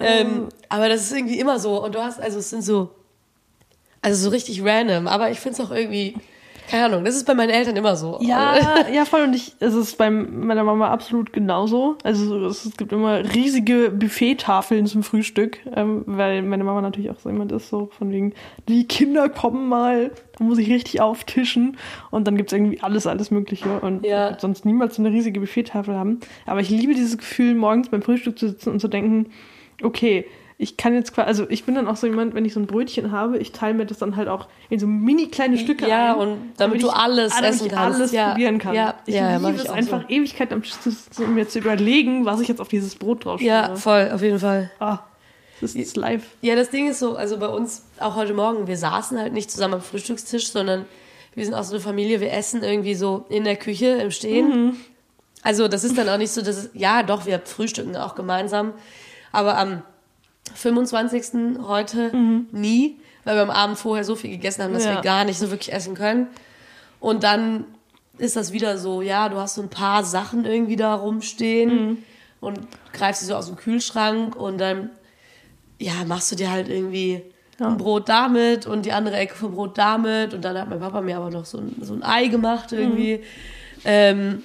Ähm, 0.00 0.48
aber 0.68 0.88
das 0.88 1.02
ist 1.02 1.12
irgendwie 1.16 1.38
immer 1.38 1.58
so. 1.58 1.82
Und 1.84 1.94
du 1.94 2.02
hast, 2.02 2.20
also 2.20 2.38
es 2.38 2.50
sind 2.50 2.62
so, 2.62 2.90
also 4.02 4.24
so 4.24 4.30
richtig 4.30 4.62
random. 4.64 5.06
Aber 5.08 5.30
ich 5.30 5.40
finde 5.40 5.60
es 5.60 5.66
auch 5.66 5.72
irgendwie, 5.74 6.14
keine 6.68 6.86
Ahnung, 6.86 7.04
das 7.04 7.14
ist 7.14 7.24
bei 7.26 7.34
meinen 7.34 7.50
Eltern 7.50 7.76
immer 7.76 7.94
so. 7.96 8.18
Ja, 8.20 8.56
ja, 8.92 9.04
voll. 9.04 9.22
Und 9.22 9.34
ich, 9.34 9.54
es 9.60 9.74
ist 9.74 9.96
bei 9.98 10.10
meiner 10.10 10.64
Mama 10.64 10.90
absolut 10.90 11.32
genauso. 11.32 11.96
Also 12.02 12.44
es, 12.46 12.64
es 12.64 12.76
gibt 12.76 12.92
immer 12.92 13.18
riesige 13.34 13.90
Buffettafeln 13.90 14.86
zum 14.86 15.02
Frühstück, 15.04 15.58
ähm, 15.74 16.02
weil 16.06 16.42
meine 16.42 16.64
Mama 16.64 16.80
natürlich 16.80 17.10
auch 17.10 17.20
so 17.20 17.30
jemand 17.30 17.52
ist, 17.52 17.68
so 17.68 17.90
von 17.96 18.10
wegen, 18.10 18.32
die 18.68 18.86
Kinder 18.88 19.28
kommen 19.28 19.68
mal, 19.68 20.10
da 20.38 20.44
muss 20.44 20.58
ich 20.58 20.68
richtig 20.68 21.00
auftischen. 21.00 21.76
Und 22.10 22.26
dann 22.26 22.36
gibt's 22.36 22.52
irgendwie 22.52 22.80
alles, 22.80 23.06
alles 23.06 23.30
Mögliche. 23.30 23.80
Und 23.80 24.04
Ja. 24.04 24.36
sonst 24.38 24.64
niemals 24.64 24.96
so 24.96 25.02
eine 25.02 25.10
riesige 25.12 25.38
Buffettafel 25.40 25.94
haben. 25.94 26.18
Aber 26.46 26.60
ich 26.60 26.68
liebe 26.70 26.94
dieses 26.94 27.16
Gefühl, 27.16 27.54
morgens 27.54 27.88
beim 27.90 28.02
Frühstück 28.02 28.38
zu 28.38 28.48
sitzen 28.48 28.70
und 28.70 28.80
zu 28.80 28.88
denken, 28.88 29.30
okay, 29.82 30.26
ich 30.58 30.78
kann 30.78 30.94
jetzt 30.94 31.12
quasi, 31.14 31.26
also 31.28 31.46
ich 31.50 31.64
bin 31.64 31.74
dann 31.74 31.86
auch 31.86 31.96
so 31.96 32.06
jemand, 32.06 32.34
wenn 32.34 32.46
ich 32.46 32.54
so 32.54 32.60
ein 32.60 32.66
Brötchen 32.66 33.12
habe, 33.12 33.36
ich 33.36 33.52
teile 33.52 33.74
mir 33.74 33.84
das 33.84 33.98
dann 33.98 34.16
halt 34.16 34.28
auch 34.28 34.46
in 34.70 34.78
so 34.78 34.86
mini 34.86 35.28
kleine 35.28 35.58
Stücke 35.58 35.86
Ja, 35.86 36.14
ein. 36.14 36.18
und 36.18 36.52
damit 36.56 36.82
du 36.82 36.86
ich- 36.86 36.92
alles 36.94 37.34
damit 37.34 37.50
essen 37.50 37.66
ich 37.66 37.72
kannst. 37.72 37.98
alles 37.98 38.12
Ja, 38.12 38.30
probieren 38.30 38.58
kann. 38.58 38.74
ja, 38.74 38.94
ich 39.04 39.14
ja, 39.14 39.36
liebe 39.36 39.52
ich 39.52 39.64
es 39.64 39.68
einfach 39.68 40.02
so. 40.02 40.08
Ewigkeit 40.08 40.52
am 40.54 40.62
sitzen 40.64 41.24
und 41.24 41.34
mir 41.34 41.46
zu 41.46 41.58
überlegen, 41.58 42.24
was 42.24 42.40
ich 42.40 42.48
jetzt 42.48 42.60
auf 42.62 42.68
dieses 42.68 42.94
Brot 42.94 43.26
drauf 43.26 43.42
Ja, 43.42 43.76
voll, 43.76 44.10
auf 44.14 44.22
jeden 44.22 44.38
Fall. 44.38 44.70
Ah, 44.80 45.00
das 45.60 45.74
ist 45.74 45.94
live. 45.96 46.24
Ja, 46.40 46.54
das 46.56 46.70
Ding 46.70 46.88
ist 46.88 47.00
so, 47.00 47.16
also 47.16 47.36
bei 47.38 47.48
uns, 47.48 47.84
auch 48.00 48.16
heute 48.16 48.32
Morgen, 48.32 48.66
wir 48.66 48.78
saßen 48.78 49.18
halt 49.18 49.34
nicht 49.34 49.50
zusammen 49.50 49.74
am 49.74 49.80
Frühstückstisch, 49.82 50.48
sondern 50.50 50.86
wir 51.34 51.44
sind 51.44 51.52
auch 51.52 51.64
so 51.64 51.74
eine 51.74 51.82
Familie, 51.82 52.20
wir 52.20 52.32
essen 52.32 52.62
irgendwie 52.62 52.94
so 52.94 53.26
in 53.28 53.44
der 53.44 53.56
Küche 53.56 53.88
im 53.88 54.10
Stehen. 54.10 54.76
Also 55.42 55.68
das 55.68 55.84
ist 55.84 55.98
dann 55.98 56.08
auch 56.08 56.16
nicht 56.16 56.32
so, 56.32 56.40
dass 56.40 56.56
es, 56.56 56.70
ja 56.72 57.02
doch, 57.02 57.26
wir 57.26 57.40
frühstücken 57.44 57.94
auch 57.96 58.14
gemeinsam, 58.14 58.72
aber 59.36 59.56
am 59.58 59.82
25. 60.54 61.58
heute 61.66 62.10
nie, 62.52 62.98
weil 63.24 63.34
wir 63.36 63.42
am 63.42 63.50
Abend 63.50 63.78
vorher 63.78 64.04
so 64.04 64.14
viel 64.16 64.30
gegessen 64.30 64.62
haben, 64.62 64.72
dass 64.74 64.84
Ja. 64.84 64.94
wir 64.96 65.00
gar 65.02 65.24
nicht 65.24 65.38
so 65.38 65.50
wirklich 65.50 65.72
essen 65.72 65.94
können. 65.94 66.28
Und 67.00 67.22
dann 67.24 67.64
ist 68.18 68.36
das 68.36 68.52
wieder 68.52 68.78
so, 68.78 69.02
ja, 69.02 69.28
du 69.28 69.36
hast 69.36 69.56
so 69.56 69.62
ein 69.62 69.68
paar 69.68 70.02
Sachen 70.04 70.44
irgendwie 70.44 70.76
da 70.76 70.94
rumstehen 70.94 72.04
und 72.40 72.58
greifst 72.92 73.20
sie 73.20 73.26
so 73.26 73.34
aus 73.34 73.46
dem 73.46 73.56
Kühlschrank 73.56 74.36
und 74.36 74.58
dann 74.58 74.90
ja, 75.78 75.92
machst 76.06 76.32
du 76.32 76.36
dir 76.36 76.50
halt 76.50 76.68
irgendwie 76.70 77.22
ein 77.58 77.76
Brot 77.76 78.08
damit 78.08 78.66
und 78.66 78.86
die 78.86 78.92
andere 78.92 79.16
Ecke 79.16 79.34
vom 79.34 79.52
Brot 79.54 79.76
damit. 79.76 80.32
Und 80.32 80.42
dann 80.44 80.56
hat 80.58 80.68
mein 80.70 80.80
Papa 80.80 81.00
mir 81.02 81.16
aber 81.18 81.30
noch 81.30 81.44
so 81.44 81.58
ein, 81.58 81.74
so 81.82 81.92
ein 81.94 82.02
Ei 82.02 82.28
gemacht 82.28 82.72
irgendwie. 82.72 83.20
Ähm, 83.84 84.42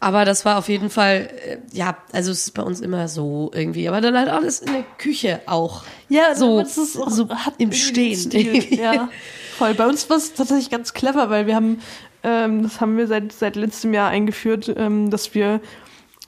aber 0.00 0.24
das 0.24 0.44
war 0.44 0.58
auf 0.58 0.68
jeden 0.68 0.90
Fall, 0.90 1.28
äh, 1.44 1.58
ja, 1.72 1.96
also 2.12 2.30
es 2.30 2.46
ist 2.46 2.54
bei 2.54 2.62
uns 2.62 2.80
immer 2.80 3.08
so 3.08 3.50
irgendwie. 3.52 3.88
Aber 3.88 4.00
dann 4.00 4.16
halt 4.16 4.28
alles 4.28 4.60
in 4.60 4.72
der 4.72 4.84
Küche 4.98 5.40
auch. 5.46 5.82
Ja, 6.08 6.34
so, 6.34 6.60
das 6.60 6.78
ist 6.78 6.96
auch, 6.96 7.10
so 7.10 7.28
hat 7.28 7.54
im 7.58 7.72
Stehen. 7.72 8.16
Stil. 8.16 8.64
Ja, 8.78 9.08
voll. 9.56 9.74
Bei 9.74 9.86
uns 9.86 10.08
war 10.08 10.16
es 10.16 10.34
tatsächlich 10.34 10.70
ganz 10.70 10.94
clever, 10.94 11.30
weil 11.30 11.46
wir 11.46 11.56
haben, 11.56 11.80
ähm, 12.22 12.62
das 12.62 12.80
haben 12.80 12.96
wir 12.96 13.08
seit, 13.08 13.32
seit 13.32 13.56
letztem 13.56 13.92
Jahr 13.92 14.10
eingeführt, 14.10 14.72
ähm, 14.76 15.10
dass 15.10 15.34
wir 15.34 15.60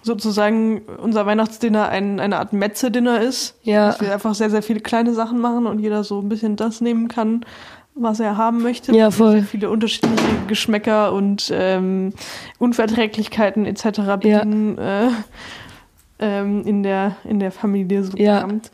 sozusagen 0.03 0.83
unser 1.03 1.27
Weihnachtsdinner 1.27 1.89
ein, 1.89 2.19
eine 2.19 2.39
Art 2.39 2.53
Metze-Dinner 2.53 3.21
ist. 3.21 3.55
Ja. 3.63 3.89
Dass 3.89 4.01
wir 4.01 4.13
einfach 4.13 4.35
sehr, 4.35 4.51
sehr 4.51 4.63
viele 4.63 4.81
kleine 4.81 5.15
Sachen 5.15 5.39
machen 5.39 5.67
und 5.67 5.79
jeder 5.79 6.03
so 6.03 6.21
ein 6.21 6.29
bisschen 6.29 6.57
das 6.57 6.81
nehmen 6.81 7.07
kann, 7.09 7.45
was 7.95 8.21
er 8.21 8.37
haben 8.37 8.63
möchte. 8.63 8.95
Ja, 8.97 9.11
voll. 9.11 9.43
Viele 9.43 9.71
unterschiedliche 9.71 10.23
Geschmäcker 10.47 11.13
und 11.13 11.51
ähm, 11.55 12.13
Unverträglichkeiten 12.59 13.67
etc. 13.67 13.83
bedienen 14.21 14.79
äh, 14.79 15.09
ähm, 16.19 16.63
in, 16.67 16.83
der, 16.83 17.17
in 17.25 17.41
der 17.41 17.53
Familie 17.53 18.05
so 18.05 18.17
Ja. 18.17 18.43
gesamt. 18.43 18.71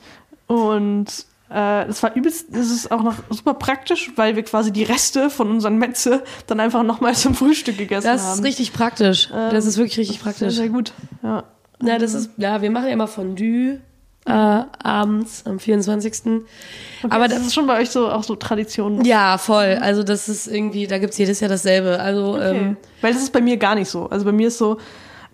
Und 0.47 1.07
äh, 1.49 1.87
das 1.87 2.03
war 2.03 2.15
übelst, 2.15 2.49
das 2.53 2.71
ist 2.71 2.91
auch 2.91 3.03
noch 3.03 3.15
super 3.31 3.55
praktisch, 3.55 4.13
weil 4.17 4.37
wir 4.37 4.43
quasi 4.43 4.73
die 4.73 4.83
Reste 4.83 5.31
von 5.31 5.51
unseren 5.51 5.79
Metze 5.79 6.23
dann 6.47 6.61
einfach 6.61 6.83
nochmal 6.83 7.15
zum 7.15 7.35
Frühstück 7.35 7.79
gegessen 7.79 8.07
Das 8.07 8.23
haben. 8.25 8.39
ist 8.39 8.45
richtig 8.45 8.73
praktisch. 8.73 9.29
Ähm, 9.33 9.51
das 9.51 9.65
ist 9.67 9.77
wirklich 9.77 9.99
richtig 9.99 10.17
das 10.19 10.25
praktisch. 10.25 10.55
Sehr, 10.55 10.65
sehr 10.65 10.69
gut. 10.69 10.93
Ja. 11.23 11.45
Ja, 11.83 11.99
das 11.99 12.15
ist, 12.15 12.31
ja, 12.39 12.63
wir 12.63 12.71
machen 12.71 12.87
ja 12.87 12.93
immer 12.93 13.07
Fondue 13.07 13.81
äh, 14.27 14.31
abends 14.83 15.45
am 15.47 15.59
24. 15.59 16.13
Okay, 16.27 16.43
Aber 17.09 17.29
das 17.29 17.39
das 17.39 17.47
ist 17.49 17.55
schon 17.55 17.67
bei 17.67 17.81
euch 17.81 17.91
so 17.91 18.09
auch 18.11 18.25
so 18.25 18.35
Tradition. 18.37 19.05
ja, 19.05 19.39
voll. 19.39 19.79
Also 19.81 20.03
das 20.03 20.29
ist 20.29 20.47
irgendwie, 20.49 20.87
da 20.87 20.99
gibt's 20.99 21.17
jedes 21.19 21.41
Jahr 21.41 21.49
dasselbe. 21.49 22.01
Also 22.01 22.35
Okay. 22.35 22.57
ähm, 22.57 22.77
weil 23.03 23.13
das 23.13 23.23
ist 23.23 23.33
bei 23.33 23.41
mir 23.41 23.57
gar 23.57 23.75
nicht 23.77 23.89
so. 23.89 24.07
Also 24.09 24.25
bei 24.25 24.33
mir 24.33 24.49
ist 24.49 24.59
so, 24.59 24.79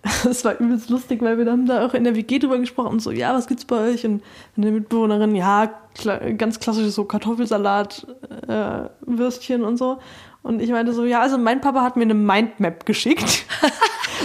es 0.29 0.43
war 0.45 0.59
übelst 0.59 0.89
lustig, 0.89 1.21
weil 1.21 1.37
wir 1.37 1.45
dann 1.45 1.65
da 1.65 1.85
auch 1.85 1.93
in 1.93 2.03
der 2.03 2.15
WG 2.15 2.37
drüber 2.39 2.57
gesprochen 2.59 2.89
und 2.89 3.01
so, 3.01 3.11
ja, 3.11 3.33
was 3.33 3.47
gibt's 3.47 3.65
bei 3.65 3.77
euch? 3.91 4.05
Und 4.05 4.21
eine 4.57 4.69
Mitbewohnerin, 4.71 5.33
ja, 5.35 5.71
kla 5.95 6.17
ganz 6.37 6.59
klassisches 6.59 6.93
so 6.95 7.05
Kartoffelsalat, 7.05 8.05
äh, 8.47 8.89
Würstchen 9.05 9.63
und 9.63 9.77
so. 9.77 9.99
Und 10.41 10.61
ich 10.61 10.69
meinte 10.71 10.91
so, 10.93 11.05
ja, 11.05 11.21
also 11.21 11.37
mein 11.37 11.61
Papa 11.61 11.81
hat 11.81 11.95
mir 11.95 12.03
eine 12.03 12.15
Mindmap 12.15 12.85
geschickt. 12.85 13.45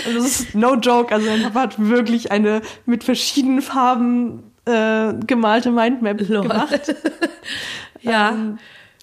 und 0.07 0.15
das 0.17 0.25
ist 0.25 0.55
no 0.57 0.75
joke. 0.75 1.15
Also 1.15 1.31
mein 1.31 1.43
Papa 1.45 1.61
hat 1.61 1.79
wirklich 1.79 2.33
eine 2.33 2.61
mit 2.87 3.05
verschiedenen 3.05 3.63
Farben 3.63 4.43
äh, 4.69 5.15
gemalte 5.27 5.71
Mindmap 5.71 6.21
Lol. 6.29 6.43
gemacht, 6.43 6.95
ja. 8.03 8.31
ähm, 8.31 8.59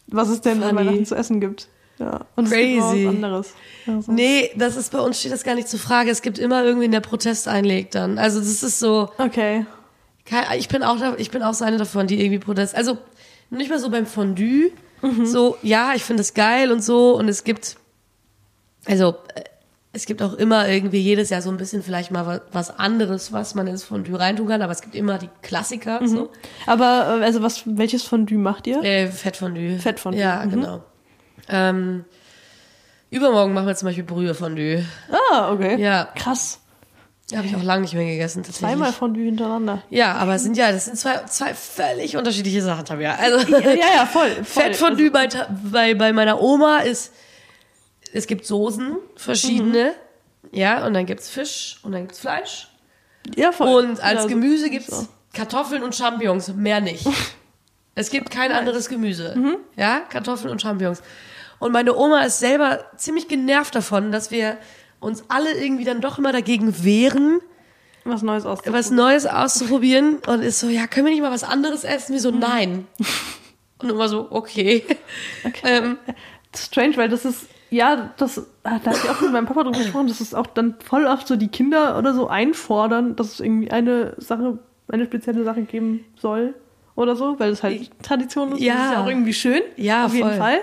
was 0.08 0.30
es 0.30 0.42
denn 0.42 0.62
an 0.64 0.70
Funny. 0.76 0.88
Weihnachten 0.88 1.06
zu 1.06 1.16
essen 1.16 1.40
gibt. 1.42 1.68
Ja. 1.98 2.22
Und 2.36 2.46
es 2.46 2.52
gibt 2.52 2.82
auch 2.82 2.92
Crazy. 2.92 3.06
was 3.08 3.16
anderes. 3.16 3.54
Also. 3.88 4.12
Nee, 4.12 4.52
das 4.56 4.76
ist 4.76 4.92
bei 4.92 5.00
uns 5.00 5.20
steht 5.20 5.32
das 5.32 5.44
gar 5.44 5.56
nicht 5.56 5.68
zur 5.70 5.80
Frage. 5.80 6.12
Es 6.12 6.22
gibt 6.22 6.38
immer 6.40 6.64
irgendwie 6.64 6.90
der 6.90 7.00
Protest 7.00 7.48
einlegt 7.48 7.96
dann. 7.96 8.18
Also 8.18 8.40
das 8.40 8.64
ist 8.64 8.80
so, 8.80 9.10
Okay. 9.18 9.66
ich 10.58 10.68
bin 10.68 10.84
auch, 10.84 10.98
ich 11.18 11.32
bin 11.32 11.42
auch 11.42 11.54
so 11.54 11.64
eine 11.64 11.78
davon, 11.78 12.08
die 12.08 12.20
irgendwie 12.20 12.40
Protest. 12.40 12.76
Also 12.76 12.98
nicht 13.50 13.70
mal 13.70 13.80
so 13.80 13.90
beim 13.90 14.06
Fondue. 14.06 14.72
Mhm. 15.02 15.26
So, 15.26 15.58
ja, 15.62 15.94
ich 15.96 16.04
finde 16.04 16.22
es 16.22 16.34
geil 16.34 16.72
und 16.72 16.84
so. 16.84 17.16
Und 17.16 17.30
es 17.30 17.44
gibt, 17.46 17.78
also 18.86 19.16
äh, 19.36 19.44
es 19.96 20.06
gibt 20.06 20.22
auch 20.22 20.34
immer 20.34 20.68
irgendwie 20.68 21.00
jedes 21.00 21.30
Jahr 21.30 21.42
so 21.42 21.50
ein 21.50 21.58
bisschen 21.58 21.82
vielleicht 21.82 22.12
mal 22.12 22.28
wa- 22.28 22.42
was 22.52 22.78
anderes, 22.78 23.32
was 23.32 23.56
man 23.56 23.66
ins 23.68 23.84
Fondue 23.84 24.20
reintun 24.20 24.48
kann. 24.48 24.62
Aber 24.62 24.72
es 24.74 24.82
gibt 24.82 24.94
immer 24.94 25.18
die 25.18 25.30
Klassiker. 25.42 26.02
Mhm. 26.02 26.08
So. 26.08 26.30
Aber 26.68 27.20
äh, 27.22 27.24
also 27.24 27.42
was 27.42 27.64
welches 27.66 28.04
Fondue 28.04 28.38
macht 28.38 28.68
ihr? 28.68 28.84
Äh, 28.84 29.08
Fettfondue. 29.08 29.80
Fettfondue, 29.80 30.22
Ja, 30.22 30.44
mhm. 30.46 30.50
genau. 30.52 30.84
Ähm, 31.48 32.06
übermorgen 33.10 33.54
machen 33.54 33.68
wir 33.68 33.76
zum 33.76 33.88
Beispiel 33.88 34.04
Brühefondue. 34.04 34.84
Ah, 35.32 35.52
okay. 35.52 35.82
Ja. 35.82 36.10
Krass. 36.16 36.60
Habe 37.36 37.48
ich 37.48 37.56
auch 37.56 37.64
lange 37.64 37.82
nicht 37.82 37.96
mehr 37.96 38.06
gegessen, 38.06 38.44
tatsächlich. 38.44 38.70
Zweimal 38.70 38.94
Fondue 38.94 39.24
hintereinander. 39.26 39.82
Ja, 39.90 40.14
aber 40.14 40.36
es 40.36 40.44
sind 40.44 40.58
ja, 40.58 40.72
das 40.72 40.86
sind 40.86 40.96
zwei, 40.98 41.24
zwei 41.26 41.56
völlig 41.56 42.18
unterschiedliche 42.18 42.62
Sachen, 42.62 42.86
Tabia. 42.86 43.16
Also, 43.16 43.52
Ja, 43.52 43.60
ja, 43.96 44.06
voll. 44.06 44.30
voll. 44.44 44.64
Fettfondue 44.64 45.10
bei, 45.10 45.26
Ta- 45.26 45.48
bei, 45.72 45.96
bei 45.96 46.14
meiner 46.14 46.40
Oma 46.40 46.80
ist, 46.80 47.12
es 48.16 48.28
gibt 48.28 48.46
Soßen, 48.46 48.98
verschiedene. 49.16 49.94
Ja, 50.52 50.86
und 50.86 50.94
dann 50.94 51.06
gibt's 51.06 51.30
Fisch 51.30 51.80
und 51.84 51.92
dann 51.92 52.04
gibt's 52.04 52.20
Fleisch. 52.20 52.70
Ja, 53.36 53.52
voll. 53.52 53.86
Und 53.86 54.02
als 54.02 54.24
ja, 54.24 54.28
Gemüse 54.28 54.70
gibt's 54.70 54.88
so. 54.88 55.08
Kartoffeln 55.34 55.84
und 55.84 55.96
Champignons, 55.96 56.54
mehr 56.54 56.82
nicht. 56.82 57.06
Es 57.98 58.10
gibt 58.10 58.30
kein 58.30 58.52
anderes 58.52 58.90
Gemüse. 58.90 59.34
Mhm. 59.38 59.56
Ja, 59.78 60.02
Kartoffeln 60.02 60.52
und 60.52 60.62
Champignons. 60.62 61.02
Und 61.60 61.72
meine 61.72 61.96
Oma 61.96 62.24
ist 62.24 62.40
selber 62.40 62.84
ziemlich 62.98 63.30
genervt 63.30 63.74
davon, 63.74 64.12
dass 64.12 64.32
wir 64.32 64.58
uns 65.00 65.24
alle 65.30 65.54
irgendwie 65.54 65.86
dann 65.86 66.02
doch 66.02 66.18
immer 66.18 66.34
dagegen 66.34 66.84
wehren, 66.84 67.40
was 68.04 68.22
Neues 68.22 68.46
aus. 68.46 68.60
was 68.66 68.92
Neues 68.92 69.26
auszuprobieren 69.26 70.18
und 70.28 70.42
ist 70.42 70.60
so, 70.60 70.68
ja, 70.68 70.88
können 70.88 71.06
wir 71.06 71.14
nicht 71.14 71.22
mal 71.22 71.32
was 71.32 71.46
anderes 71.46 71.86
essen? 71.86 72.12
Wir 72.12 72.20
so, 72.20 72.32
nein. 72.32 72.86
Und 73.78 73.90
immer 73.90 74.10
so, 74.10 74.28
okay. 74.30 74.84
Ähm, 75.64 75.98
Strange, 76.54 76.98
weil 76.98 77.08
das 77.08 77.24
ist 77.24 77.48
ja, 77.70 78.12
das 78.18 78.42
da 78.64 78.72
habe 78.72 78.90
ich 78.92 79.10
auch 79.10 79.22
mit 79.22 79.32
meinem 79.32 79.46
Papa 79.46 79.64
drüber 79.64 79.78
gesprochen, 79.80 80.08
dass 80.08 80.20
es 80.22 80.34
auch 80.34 80.48
dann 80.48 80.76
voll 80.84 81.06
oft 81.06 81.28
so 81.28 81.36
die 81.36 81.48
Kinder 81.50 81.98
oder 81.98 82.14
so 82.14 82.28
einfordern, 82.28 83.16
dass 83.16 83.34
es 83.34 83.40
irgendwie 83.40 83.70
eine 83.72 84.14
Sache, 84.18 84.58
eine 84.88 85.06
spezielle 85.06 85.44
Sache 85.44 85.64
geben 85.64 86.06
soll 86.18 86.54
oder 86.96 87.16
so, 87.16 87.38
weil 87.40 87.52
es 87.52 87.62
halt 87.64 87.90
Tradition 88.02 88.54
ist. 88.54 88.60
Ja. 88.62 88.74
Das 88.76 88.86
ist 88.86 88.92
ja 88.94 89.04
auch 89.04 89.08
irgendwie 89.08 89.34
schön. 89.34 89.62
Ja, 89.78 90.06
auf 90.06 90.14
jeden 90.14 90.30
voll. 90.30 90.38
Fall. 90.38 90.60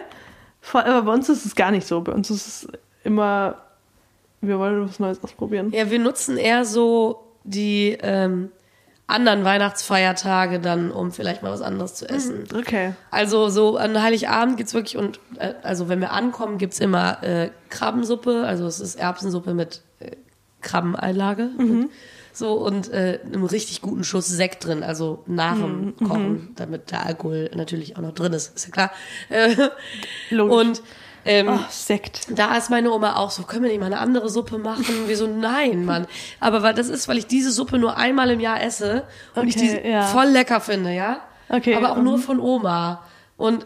Vor- 0.61 0.85
Aber 0.87 1.03
bei 1.03 1.13
uns 1.13 1.29
ist 1.29 1.45
es 1.45 1.55
gar 1.55 1.71
nicht 1.71 1.87
so. 1.87 2.01
Bei 2.01 2.13
uns 2.13 2.31
ist 2.31 2.47
es 2.47 2.69
immer, 3.05 3.57
wir 4.41 4.59
wollen 4.59 4.85
was 4.89 4.99
Neues 4.99 5.23
ausprobieren. 5.23 5.71
ja, 5.73 5.91
wir 5.91 5.99
nutzen 5.99 6.37
eher 6.39 6.65
so 6.65 7.25
die 7.45 7.99
ähm, 8.01 8.51
anderen 9.07 9.45
Weihnachtsfeiertage 9.45 10.59
dann, 10.61 10.91
um 10.91 11.13
vielleicht 11.13 11.43
mal 11.43 11.53
was 11.53 11.61
anderes 11.61 11.95
zu 11.95 12.09
essen. 12.09 12.45
Okay. 12.57 12.95
Also 13.11 13.49
so 13.51 13.77
an 13.77 14.01
Heiligabend 14.01 14.57
gibt's 14.57 14.75
wirklich 14.75 14.97
und 14.97 15.21
äh, 15.39 15.55
also 15.63 15.89
wenn 15.89 16.01
wir 16.01 16.13
ankommen, 16.13 16.59
gibt's 16.59 16.81
immer 16.81 17.23
äh, 17.23 17.51
Krabbensuppe, 17.69 18.45
also 18.47 18.67
es 18.67 18.81
ist 18.81 18.97
Erbsensuppe 18.97 19.55
mit 19.55 19.83
äh, 19.99 20.13
Krabbeneinlage. 20.61 21.51
So 22.33 22.55
und 22.55 22.91
äh, 22.91 23.21
einem 23.25 23.45
richtig 23.45 23.83
guten 23.83 24.05
Schuss 24.05 24.27
Sekt 24.27 24.65
drin, 24.65 24.83
also 24.83 25.23
nach 25.27 25.57
dem 25.57 25.95
Kochen, 25.97 26.53
damit 26.57 26.91
der 26.91 27.05
Alkohol 27.05 27.51
natürlich 27.55 27.97
auch 27.97 28.01
noch 28.01 28.15
drin 28.15 28.33
ist, 28.33 28.57
ist 28.57 28.65
ja 28.65 28.71
klar. 28.71 28.91
Äh, 29.29 29.55
Logisch. 30.31 30.57
und 30.57 30.83
ähm, 31.25 31.49
Ach, 31.51 31.71
Sekt. 31.71 32.27
da 32.31 32.57
ist 32.57 32.71
meine 32.71 32.91
Oma 32.93 33.17
auch 33.17 33.31
so, 33.31 33.43
können 33.45 33.63
wir 33.65 33.71
nicht 33.71 33.81
mal 33.81 33.87
eine 33.87 33.99
andere 33.99 34.29
Suppe 34.29 34.59
machen? 34.59 34.85
Wir 35.07 35.17
so, 35.17 35.27
nein, 35.27 35.85
Mann. 35.85 36.07
Aber 36.41 36.63
weil 36.63 36.75
das 36.75 36.89
ist, 36.89 37.09
weil 37.09 37.19
ich 37.19 37.27
diese 37.27 37.51
Suppe 37.53 37.79
nur 37.79 37.97
einmal 37.97 38.31
im 38.31 38.41
Jahr 38.41 38.63
esse 38.63 39.05
und 39.35 39.47
ich 39.49 39.57
Okay, 39.57 39.81
die 39.85 39.89
ja. 39.91 40.03
voll 40.03 40.27
lecker 40.27 40.61
finde, 40.61 40.93
ja? 40.95 41.21
Okay, 41.49 41.75
Aber 41.75 41.93
auch 41.93 41.97
mhm. 41.99 42.05
nur 42.05 42.19
von 42.19 42.41
Oma. 42.41 43.03
Und 43.37 43.65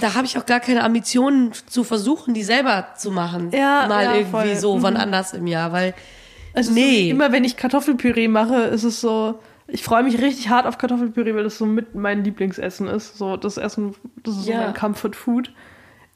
da 0.00 0.14
habe 0.14 0.26
ich 0.26 0.36
auch 0.38 0.46
gar 0.46 0.60
keine 0.60 0.82
Ambitionen 0.84 1.52
zu 1.66 1.84
versuchen, 1.84 2.34
die 2.34 2.42
selber 2.42 2.88
zu 2.96 3.10
machen. 3.10 3.50
Ja, 3.52 3.86
Mal 3.88 4.04
ja, 4.04 4.14
irgendwie 4.14 4.30
voll. 4.30 4.56
so, 4.56 4.82
wann 4.82 4.94
Mhm. 4.94 5.00
anders 5.00 5.32
im 5.32 5.46
Jahr, 5.46 5.72
weil 5.72 5.94
Also 6.54 6.72
nee. 6.72 7.04
so, 7.04 7.10
immer 7.10 7.30
wenn 7.32 7.44
ich 7.44 7.56
Kartoffelpüree 7.56 8.28
mache, 8.28 8.62
ist 8.62 8.82
es 8.84 9.00
so, 9.00 9.38
ich 9.68 9.84
freue 9.84 10.02
mich 10.02 10.20
richtig 10.20 10.48
hart 10.48 10.66
auf 10.66 10.78
Kartoffelpüree, 10.78 11.34
weil 11.34 11.44
das 11.44 11.58
so 11.58 11.66
mit 11.66 11.94
mein 11.94 12.24
Lieblingsessen 12.24 12.88
ist. 12.88 13.16
So 13.18 13.36
das 13.36 13.56
Essen, 13.56 13.94
das 14.24 14.36
ist 14.38 14.46
Ja. 14.48 14.58
so 14.58 14.64
mein 14.64 14.74
Comfort 14.74 15.12
Food. 15.14 15.52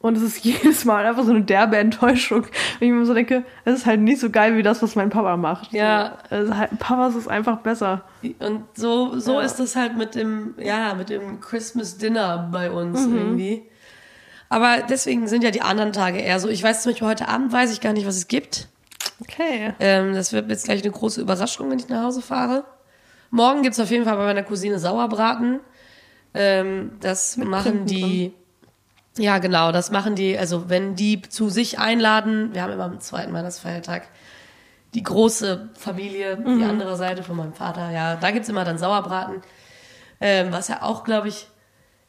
Und 0.05 0.19
es 0.19 0.23
ist 0.23 0.39
jedes 0.45 0.85
Mal 0.85 1.07
einfach 1.07 1.25
so 1.25 1.31
eine 1.31 1.45
derbe 1.45 1.79
Enttäuschung, 1.79 2.47
wenn 2.79 2.89
ich 2.89 2.95
mir 2.95 3.07
so 3.07 3.15
denke, 3.15 3.43
es 3.65 3.75
ist 3.77 3.87
halt 3.87 4.01
nicht 4.01 4.21
so 4.21 4.29
geil 4.29 4.55
wie 4.55 4.63
das, 4.63 4.83
was 4.83 4.97
mein 4.97 5.09
Papa 5.09 5.39
macht. 5.39 5.73
Ja. 5.73 6.19
So, 6.29 6.37
also 6.37 6.57
halt, 6.59 6.79
Papas 6.79 7.15
ist 7.15 7.27
einfach 7.27 7.61
besser. 7.61 8.03
Und 8.39 8.65
so, 8.75 9.19
so 9.19 9.41
Ja. 9.41 9.47
ist 9.47 9.57
das 9.61 9.77
halt 9.77 9.97
mit 9.97 10.15
dem, 10.15 10.57
ja, 10.59 10.93
mit 10.93 11.09
dem 11.09 11.41
Christmas 11.41 11.97
Dinner 11.97 12.51
bei 12.53 12.71
uns 12.71 13.07
Mhm. 13.07 13.17
irgendwie. 13.17 13.63
Aber 14.51 14.83
deswegen 14.87 15.27
sind 15.27 15.43
ja 15.43 15.51
die 15.51 15.63
anderen 15.63 15.95
Tage 15.95 16.19
eher 16.19 16.39
so. 16.39 16.49
Ich 16.51 16.63
weiß 16.63 16.83
zum 16.83 16.93
Beispiel 16.93 17.09
heute 17.09 17.29
Abend 17.29 17.51
weiß 17.51 17.73
ich 17.73 17.81
gar 17.81 17.95
nicht, 17.95 18.07
was 18.07 18.19
es 18.19 18.29
gibt. 18.29 18.69
Okay. 19.23 19.73
Ähm, 19.81 20.13
das 20.13 20.35
wird 20.35 20.51
jetzt 20.51 20.67
gleich 20.67 20.83
eine 20.83 20.93
große 20.93 21.23
Überraschung, 21.23 21.71
wenn 21.71 21.79
ich 21.79 21.89
nach 21.89 22.03
Hause 22.05 22.21
fahre. 22.21 22.65
Morgen 23.31 23.63
gibt's 23.63 23.81
auf 23.81 23.91
jeden 23.91 24.05
Fall 24.05 24.17
bei 24.19 24.25
meiner 24.27 24.43
Cousine 24.43 24.79
Sauerbraten. 24.79 25.61
Ähm, 26.35 26.91
das 27.01 27.39
machen 27.39 27.63
Printen 27.63 27.87
die. 27.87 28.33
Ja, 29.17 29.39
genau, 29.39 29.71
das 29.71 29.91
machen 29.91 30.17
die, 30.17 30.37
also 30.37 30.69
wenn 30.69 30.97
die 30.97 31.23
zu 31.23 31.49
sich 31.49 31.79
einladen, 31.79 32.53
wir 32.53 32.63
haben 32.63 32.73
immer 32.73 32.85
am 32.85 33.01
zweiten 33.01 33.33
Weihnachtsfeiertag 33.33 34.09
die 34.95 35.03
große 35.03 35.71
Familie, 35.75 36.37
die 36.37 36.65
andere 36.65 36.97
Seite 36.97 37.23
von 37.23 37.37
meinem 37.37 37.53
Vater, 37.53 37.91
ja, 37.91 38.17
da 38.17 38.31
gibt's 38.31 38.49
immer 38.49 38.65
dann 38.65 38.79
Sauerbraten, 38.79 39.43
ähm, 40.21 40.53
was 40.53 40.69
ja 40.69 40.83
auch, 40.83 41.05
glaube 41.05 41.29
ich, 41.29 41.49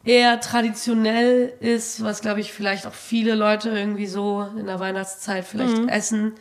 eher 0.03 0.39
traditionell 0.39 1.51
ist, 1.59 2.03
was, 2.03 2.21
glaube 2.21 2.39
ich, 2.39 2.53
vielleicht 2.53 2.85
auch 2.85 2.93
viele 2.93 3.33
Leute 3.33 3.69
irgendwie 3.69 4.05
so 4.05 4.47
in 4.57 4.67
der 4.67 4.79
Weihnachtszeit 4.79 5.45
vielleicht 5.45 5.89
essen. 5.89 6.33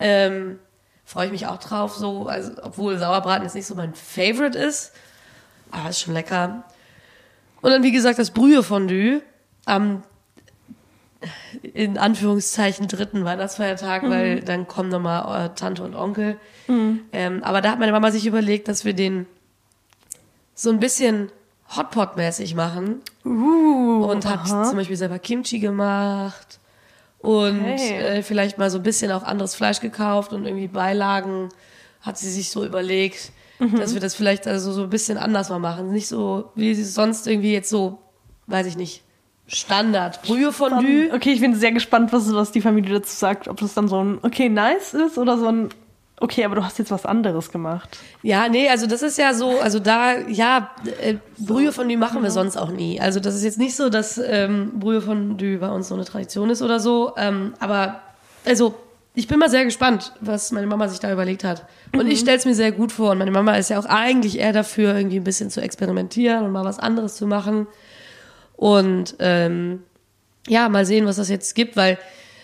Ähm, 0.00 0.58
Freue 1.04 1.26
ich 1.26 1.32
mich 1.32 1.46
auch 1.46 1.58
drauf, 1.58 1.94
so, 1.94 2.26
also, 2.26 2.52
obwohl 2.62 2.98
Sauerbraten 2.98 3.44
jetzt 3.44 3.54
nicht 3.54 3.66
so 3.66 3.74
mein 3.74 3.94
Favorite 3.94 4.58
ist, 4.58 4.92
aber 5.70 5.90
ist 5.90 6.00
schon 6.00 6.14
lecker. 6.14 6.64
Und 7.60 7.70
dann, 7.70 7.82
wie 7.82 7.92
gesagt, 7.92 8.18
das 8.18 8.30
Brühefondue 8.30 9.22
am 9.66 10.02
in 11.72 11.96
Anführungszeichen 11.96 12.86
dritten 12.86 13.24
Weihnachtsfeiertag, 13.24 14.02
weil 14.08 14.40
dann 14.40 14.68
kommen 14.68 14.90
nochmal 14.90 15.46
äh, 15.46 15.54
Tante 15.54 15.82
und 15.82 15.94
Onkel. 15.94 16.36
Ähm, 16.68 17.42
aber 17.42 17.62
da 17.62 17.70
hat 17.70 17.78
meine 17.78 17.92
Mama 17.92 18.10
sich 18.10 18.26
überlegt, 18.26 18.68
dass 18.68 18.84
wir 18.84 18.92
den 18.92 19.26
so 20.54 20.68
ein 20.70 20.80
bisschen 20.80 21.30
Hotpot-mäßig 21.74 22.54
machen 22.54 23.00
Uh, 23.24 24.04
und 24.04 24.26
hat 24.26 24.40
aha. 24.40 24.64
zum 24.64 24.76
Beispiel 24.76 24.96
selber 24.98 25.18
Kimchi 25.18 25.58
gemacht 25.60 26.60
und 27.20 27.58
Okay. 27.62 27.96
äh, 27.98 28.22
vielleicht 28.22 28.58
mal 28.58 28.68
so 28.70 28.76
ein 28.78 28.82
bisschen 28.82 29.10
auch 29.10 29.22
anderes 29.22 29.54
Fleisch 29.54 29.80
gekauft 29.80 30.34
und 30.34 30.44
irgendwie 30.44 30.68
Beilagen 30.68 31.48
hat 32.02 32.18
sie 32.18 32.30
sich 32.30 32.50
so 32.50 32.64
überlegt, 32.66 33.32
Mhm. 33.60 33.78
dass 33.78 33.94
wir 33.94 34.00
das 34.00 34.14
vielleicht 34.16 34.46
also 34.46 34.72
so 34.72 34.82
ein 34.82 34.90
bisschen 34.90 35.16
anders 35.16 35.48
mal 35.48 35.58
machen. 35.60 35.90
Nicht 35.92 36.08
so, 36.08 36.50
wie 36.56 36.74
sie 36.74 36.84
sonst 36.84 37.26
irgendwie 37.28 37.52
jetzt 37.52 37.70
so, 37.70 37.98
weiß 38.48 38.66
ich 38.66 38.76
nicht, 38.76 39.03
Standard. 39.46 40.22
Brühefondue. 40.22 41.10
Okay, 41.12 41.32
ich 41.32 41.40
bin 41.40 41.54
sehr 41.54 41.72
gespannt, 41.72 42.12
was, 42.12 42.32
was 42.34 42.52
die 42.52 42.60
Familie 42.60 42.94
dazu 42.94 43.14
sagt. 43.14 43.48
Ob 43.48 43.60
das 43.60 43.74
dann 43.74 43.88
so 43.88 44.02
ein 44.02 44.18
okay, 44.22 44.48
nice 44.48 44.94
ist 44.94 45.18
oder 45.18 45.38
so 45.38 45.48
ein 45.48 45.68
okay, 46.20 46.44
aber 46.44 46.54
du 46.54 46.64
hast 46.64 46.78
jetzt 46.78 46.90
was 46.90 47.04
anderes 47.04 47.50
gemacht. 47.50 47.98
Ja, 48.22 48.48
nee, 48.48 48.68
also 48.68 48.86
das 48.86 49.02
ist 49.02 49.18
ja 49.18 49.34
so, 49.34 49.60
also 49.60 49.78
da, 49.78 50.18
ja, 50.20 50.70
äh, 51.02 51.16
Brühefondue 51.38 51.96
machen 51.96 52.22
wir 52.22 52.30
sonst 52.30 52.56
auch 52.56 52.70
nie. 52.70 53.00
Also 53.00 53.20
das 53.20 53.34
ist 53.34 53.44
jetzt 53.44 53.58
nicht 53.58 53.76
so, 53.76 53.90
dass 53.90 54.18
ähm, 54.18 54.72
Brühefondue 54.78 55.58
bei 55.58 55.68
uns 55.68 55.88
so 55.88 55.94
eine 55.94 56.04
Tradition 56.04 56.50
ist 56.50 56.62
oder 56.62 56.80
so, 56.80 57.12
ähm, 57.16 57.54
aber 57.60 58.00
also 58.46 58.74
ich 59.16 59.28
bin 59.28 59.38
mal 59.38 59.50
sehr 59.50 59.64
gespannt, 59.64 60.12
was 60.20 60.50
meine 60.50 60.66
Mama 60.66 60.88
sich 60.88 60.98
da 60.98 61.12
überlegt 61.12 61.44
hat. 61.44 61.66
Und 61.92 62.08
ich 62.08 62.18
stelle 62.18 62.38
es 62.38 62.46
mir 62.46 62.54
sehr 62.54 62.72
gut 62.72 62.90
vor. 62.90 63.12
Und 63.12 63.18
meine 63.18 63.30
Mama 63.30 63.54
ist 63.54 63.70
ja 63.70 63.78
auch 63.78 63.84
eigentlich 63.84 64.40
eher 64.40 64.52
dafür, 64.52 64.96
irgendwie 64.96 65.18
ein 65.18 65.24
bisschen 65.24 65.50
zu 65.50 65.60
experimentieren 65.60 66.44
und 66.44 66.50
mal 66.50 66.64
was 66.64 66.80
anderes 66.80 67.14
zu 67.14 67.26
machen. 67.28 67.68
Und 68.64 69.16
ähm, 69.18 69.82
ja, 70.48 70.70
mal 70.70 70.86
sehen, 70.86 71.04
was 71.04 71.16
das 71.16 71.28
jetzt 71.28 71.54
gibt, 71.54 71.76
weil 71.76 71.98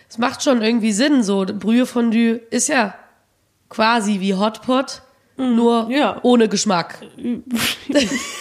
es 0.07 0.19
macht 0.19 0.43
schon 0.43 0.61
irgendwie 0.61 0.93
Sinn. 0.93 1.23
So 1.23 1.47
Brühefondue 1.47 2.43
ist 2.51 2.69
ja 2.69 2.95
quasi 3.71 4.21
wie 4.21 4.35
Hotpot, 4.35 5.01
nur 5.39 5.89
Ja. 5.91 6.19
ohne 6.23 6.47
Geschmack. 6.51 6.99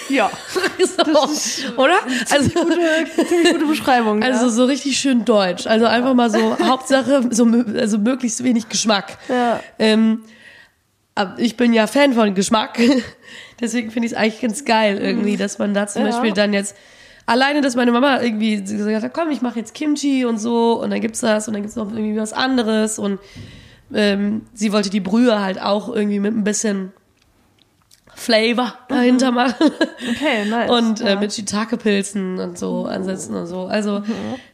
Ja. 0.09 0.29
so, 0.79 1.77
oder? 1.77 2.00
Also, 2.31 2.50
Gute, 2.50 2.79
ziemlich 3.27 3.53
gute 3.53 3.65
Beschreibung. 3.67 4.24
also 4.24 4.45
ja. 4.45 4.50
so 4.50 4.65
richtig 4.65 4.98
schön 5.00 5.24
deutsch. 5.24 5.65
Also 5.67 5.86
einfach 5.86 6.15
mal 6.15 6.29
so 6.31 6.57
Hauptsache 6.67 7.21
so 7.29 7.45
also 7.77 7.98
möglichst 8.00 8.43
wenig 8.43 8.67
Geschmack. 8.69 9.19
Ja. 9.29 9.59
Ähm, 9.77 10.24
ich 11.38 11.55
bin 11.55 11.74
ja 11.74 11.86
Fan 11.88 12.13
von 12.13 12.33
Geschmack. 12.36 12.79
Deswegen 13.62 13.91
finde 13.91 14.07
ich 14.07 14.13
es 14.13 14.17
eigentlich 14.17 14.41
ganz 14.41 14.65
geil 14.65 14.98
irgendwie, 14.98 15.38
dass 15.38 15.59
man 15.59 15.74
da 15.74 15.86
zum 15.88 16.03
Ja. 16.05 16.09
Beispiel 16.12 16.33
dann 16.33 16.53
jetzt 16.53 16.75
alleine, 17.29 17.62
dass 17.62 17.75
meine 17.75 17.91
Mama 17.91 18.21
irgendwie 18.21 18.62
gesagt 18.63 19.03
hat, 19.03 19.13
komm, 19.13 19.29
ich 19.29 19.41
mache 19.41 19.59
jetzt 19.59 19.75
Kimchi 19.75 20.25
und 20.25 20.39
so 20.39 20.81
und 20.81 20.89
dann 20.89 21.00
gibt's 21.00 21.19
das 21.19 21.48
und 21.48 21.53
dann 21.53 21.62
gibt's 21.62 21.75
noch 21.75 21.91
irgendwie 21.91 22.19
was 22.19 22.33
anderes 22.33 22.98
und 22.98 23.19
ähm, 23.93 24.41
sie 24.53 24.74
wollte 24.74 24.89
die 24.89 25.00
Brühe 25.00 25.39
halt 25.39 25.62
auch 25.62 25.93
irgendwie 25.93 26.19
mit 26.19 26.36
ein 26.36 26.43
bisschen 26.43 26.91
Flavor 28.15 28.74
dahinter 28.88 29.31
machen. 29.31 29.71
Okay, 30.09 30.45
nice. 30.50 30.71
Und 30.71 31.01
äh, 31.01 31.13
ja. 31.13 31.19
mit 31.19 31.31
Shiitake-Pilzen 31.31 32.39
und 32.39 32.57
so 32.57 32.86
ansetzen 32.86 33.36
und 33.36 33.45
so. 33.45 33.65
Also 33.65 34.03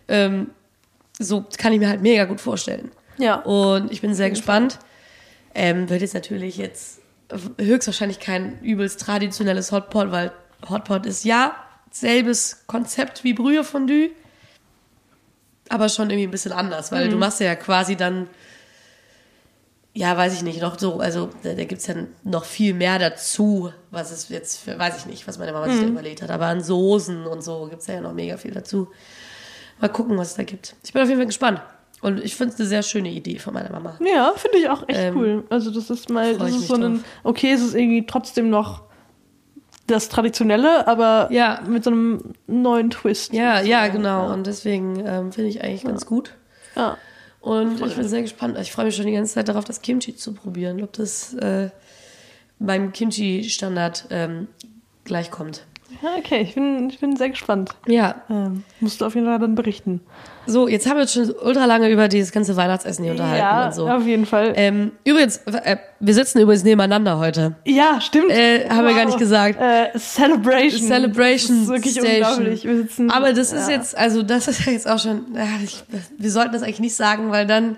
ähm, 0.10 0.52
so 1.18 1.46
kann 1.58 1.72
ich 1.72 1.80
mir 1.80 1.88
halt 1.88 2.02
mega 2.02 2.26
gut 2.26 2.42
vorstellen. 2.42 2.92
Ja. 3.18 3.36
Und 3.36 3.92
ich 3.92 4.02
bin 4.02 4.14
sehr 4.14 4.30
gespannt. 4.30 4.80
Ähm, 5.54 5.90
wird 5.90 6.02
jetzt 6.02 6.14
natürlich 6.14 6.58
jetzt 6.58 7.00
höchstwahrscheinlich 7.58 8.20
kein 8.20 8.60
übelst 8.62 9.00
traditionelles 9.00 9.72
Hotpot, 9.72 10.12
weil 10.12 10.34
Hotpot 10.70 11.06
ist 11.06 11.24
ja 11.24 11.56
selbes 11.96 12.64
Konzept 12.68 13.24
wie 13.24 13.34
Brühefondue, 13.34 14.10
aber 15.70 15.90
schon 15.90 16.10
irgendwie 16.10 16.28
ein 16.28 16.32
bisschen 16.32 16.52
anders, 16.52 16.92
weil 16.92 17.10
du 17.10 17.16
machst 17.16 17.40
ja 17.40 17.56
quasi 17.56 17.96
dann 17.96 18.28
ja, 19.98 20.18
weiß 20.18 20.34
ich 20.34 20.44
nicht, 20.44 20.62
noch 20.62 20.78
so, 20.78 21.00
also 21.00 21.30
da, 21.42 21.54
da 21.54 21.64
gibt's 21.64 21.88
ja 21.88 21.96
noch 22.26 22.44
viel 22.44 22.74
mehr 22.74 23.00
dazu, 23.00 23.72
was 23.92 24.12
es 24.12 24.28
jetzt, 24.28 24.60
für, 24.60 24.78
weiß 24.78 24.98
ich 24.98 25.06
nicht, 25.06 25.26
was 25.26 25.38
meine 25.38 25.54
Mama 25.54 25.70
sich 25.70 25.80
da 25.80 25.88
überlegt 25.88 26.22
hat, 26.22 26.32
aber 26.32 26.48
an 26.48 26.62
Soßen 26.62 27.26
und 27.26 27.42
so 27.42 27.68
gibt's 27.70 27.88
ja 27.88 28.02
noch 28.02 28.12
mega 28.12 28.36
viel 28.36 28.52
dazu. 28.52 28.90
Mal 29.80 29.88
gucken, 29.88 30.18
was 30.18 30.32
es 30.32 30.34
da 30.36 30.44
gibt. 30.44 30.76
Ich 30.84 30.92
bin 30.92 31.02
auf 31.02 31.08
jeden 31.08 31.20
Fall 31.20 31.28
gespannt. 31.28 31.62
Und 32.02 32.22
ich 32.22 32.36
finde 32.36 32.54
es 32.54 32.60
eine 32.60 32.68
sehr 32.68 32.84
schöne 32.84 33.10
Idee 33.10 33.40
von 33.40 33.54
meiner 33.54 33.72
Mama. 33.72 33.98
Ja, 34.02 34.34
finde 34.36 34.58
ich 34.58 34.70
auch 34.70 34.84
echt 34.90 35.00
Ähm, 35.00 35.18
cool. 35.18 35.44
Also 35.50 35.72
das 35.72 35.90
ist 35.90 36.10
mal, 36.10 36.38
das 36.38 36.52
ist 36.52 36.68
so 36.68 36.76
ein, 36.76 37.04
okay, 37.24 37.54
es 37.54 37.62
ist 37.62 37.74
irgendwie 37.74 38.06
trotzdem 38.06 38.50
noch 38.50 38.84
das 39.88 40.10
Traditionelle, 40.10 40.88
aber 40.88 41.28
Ja. 41.32 41.62
mit 41.68 41.84
so 41.84 41.92
einem 41.92 42.34
neuen 42.48 42.90
Twist. 42.90 43.34
Ja, 43.34 43.62
ja, 43.62 43.88
genau. 43.88 44.32
Und 44.34 44.48
deswegen 44.48 45.04
ähm, 45.06 45.32
finde 45.32 45.50
ich 45.50 45.64
eigentlich 45.64 45.84
ganz 45.84 46.06
gut. 46.06 46.34
Ja. 46.76 46.98
Und 47.42 47.80
ich 47.86 47.96
bin 47.96 48.08
sehr 48.08 48.24
gespannt. 48.24 48.58
Ich 48.60 48.72
freue 48.72 48.86
mich 48.86 48.96
schon 48.96 49.06
die 49.06 49.12
ganze 49.14 49.36
Zeit 49.36 49.48
darauf, 49.48 49.64
das 49.66 49.82
Kimchi 49.82 50.16
zu 50.16 50.34
probieren. 50.34 50.82
Ob 50.82 50.94
das 50.94 51.36
äh, 51.36 51.70
beim 52.58 52.92
Kimchi-Standard 52.92 54.06
ähm, 54.10 54.48
gleich 55.04 55.30
kommt. 55.30 55.64
Ja, 56.02 56.16
okay, 56.18 56.42
ich 56.42 56.56
bin, 56.56 56.90
ich 56.90 57.00
bin 57.00 57.16
sehr 57.16 57.30
gespannt. 57.30 57.70
Ja, 57.88 58.16
Ähm, 58.30 58.64
musst 58.80 59.00
du 59.02 59.06
auf 59.06 59.14
jeden 59.16 59.28
Fall 59.28 59.38
dann 59.40 59.54
berichten. 59.56 60.02
so, 60.48 60.68
jetzt 60.68 60.88
haben 60.88 60.96
wir 60.98 61.04
uns 61.04 61.14
schon 61.14 61.32
ultra 61.44 61.66
lange 61.66 61.90
über 61.90 62.08
dieses 62.08 62.32
ganze 62.32 62.56
Weihnachtsessen 62.56 63.04
hier 63.04 63.14
unterhalten 63.14 63.40
ja, 63.40 63.66
und 63.68 63.74
so. 63.76 63.88
auf 63.88 64.06
jeden 64.06 64.26
Fall. 64.26 64.54
Ähm, 64.56 64.92
übrigens, 65.04 65.38
äh, 65.46 65.78
wir 66.00 66.14
sitzen 66.16 66.40
übrigens 66.40 66.64
nebeneinander 66.64 67.20
heute. 67.20 67.56
ja, 67.66 68.02
stimmt. 68.02 68.32
Äh, 68.32 68.68
haben 68.70 68.86
wir 68.88 68.96
gar 68.96 69.06
nicht 69.06 69.20
gesagt. 69.20 69.60
Äh, 69.62 69.98
Celebration. 69.98 70.88
Celebration 70.88 71.56
Das 71.58 71.64
ist 71.66 71.70
wirklich 71.70 71.94
Station. 71.94 72.16
unglaublich. 72.16 72.64
Wir 72.66 72.78
sitzen, 72.78 73.12
Aber 73.12 73.34
das 73.34 73.54
ist 73.54 73.70
ja. 73.70 73.76
jetzt, 73.76 73.96
also 73.98 74.24
das 74.24 74.48
ist 74.48 74.66
ja 74.66 74.72
jetzt 74.72 74.88
auch 74.90 75.00
schon, 75.00 75.26
ich, 75.64 75.84
wir 76.18 76.32
sollten 76.32 76.54
das 76.54 76.64
eigentlich 76.64 76.80
nicht 76.80 76.96
sagen, 76.96 77.32
weil 77.32 77.46
dann 77.46 77.78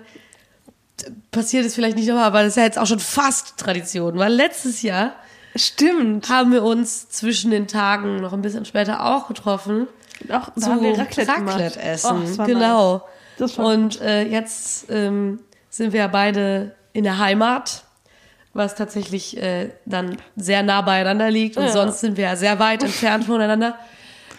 passiert 1.30 1.64
es 1.66 1.74
vielleicht 1.74 1.96
nicht 1.96 2.08
nochmal, 2.08 2.24
aber 2.24 2.38
das 2.40 2.48
ist 2.48 2.56
ja 2.56 2.64
jetzt 2.64 2.78
auch 2.78 2.86
schon 2.86 2.98
fast 2.98 3.56
Tradition, 3.58 4.18
weil 4.18 4.32
letztes 4.32 4.82
Jahr 4.82 5.12
Stimmt. 5.58 6.28
haben 6.28 6.52
wir 6.52 6.62
uns 6.62 7.08
zwischen 7.10 7.50
den 7.50 7.66
Tagen 7.66 8.16
noch 8.20 8.32
ein 8.32 8.42
bisschen 8.42 8.64
später 8.64 9.04
auch 9.04 9.28
getroffen 9.28 9.86
da 10.26 10.42
zu 10.56 10.66
haben 10.66 10.82
wir 10.82 10.98
Raclette, 10.98 11.80
essen. 11.80 12.16
Oh, 12.16 12.20
das 12.22 12.38
war 12.38 12.46
genau. 12.46 13.02
Nice. 13.38 13.58
Und 13.58 14.00
äh, 14.00 14.24
jetzt 14.24 14.90
ähm, 14.90 15.40
sind 15.70 15.92
wir 15.92 16.00
ja 16.00 16.08
beide 16.08 16.74
in 16.92 17.04
der 17.04 17.18
Heimat, 17.18 17.84
was 18.52 18.74
tatsächlich 18.74 19.40
äh, 19.40 19.70
dann 19.84 20.16
sehr 20.34 20.62
nah 20.62 20.80
beieinander 20.80 21.30
liegt. 21.30 21.56
Und 21.56 21.64
Ja. 21.64 21.72
sonst 21.72 22.00
sind 22.00 22.16
wir 22.16 22.24
ja 22.24 22.36
sehr 22.36 22.58
weit 22.58 22.82
entfernt 22.82 23.24
voneinander. 23.26 23.76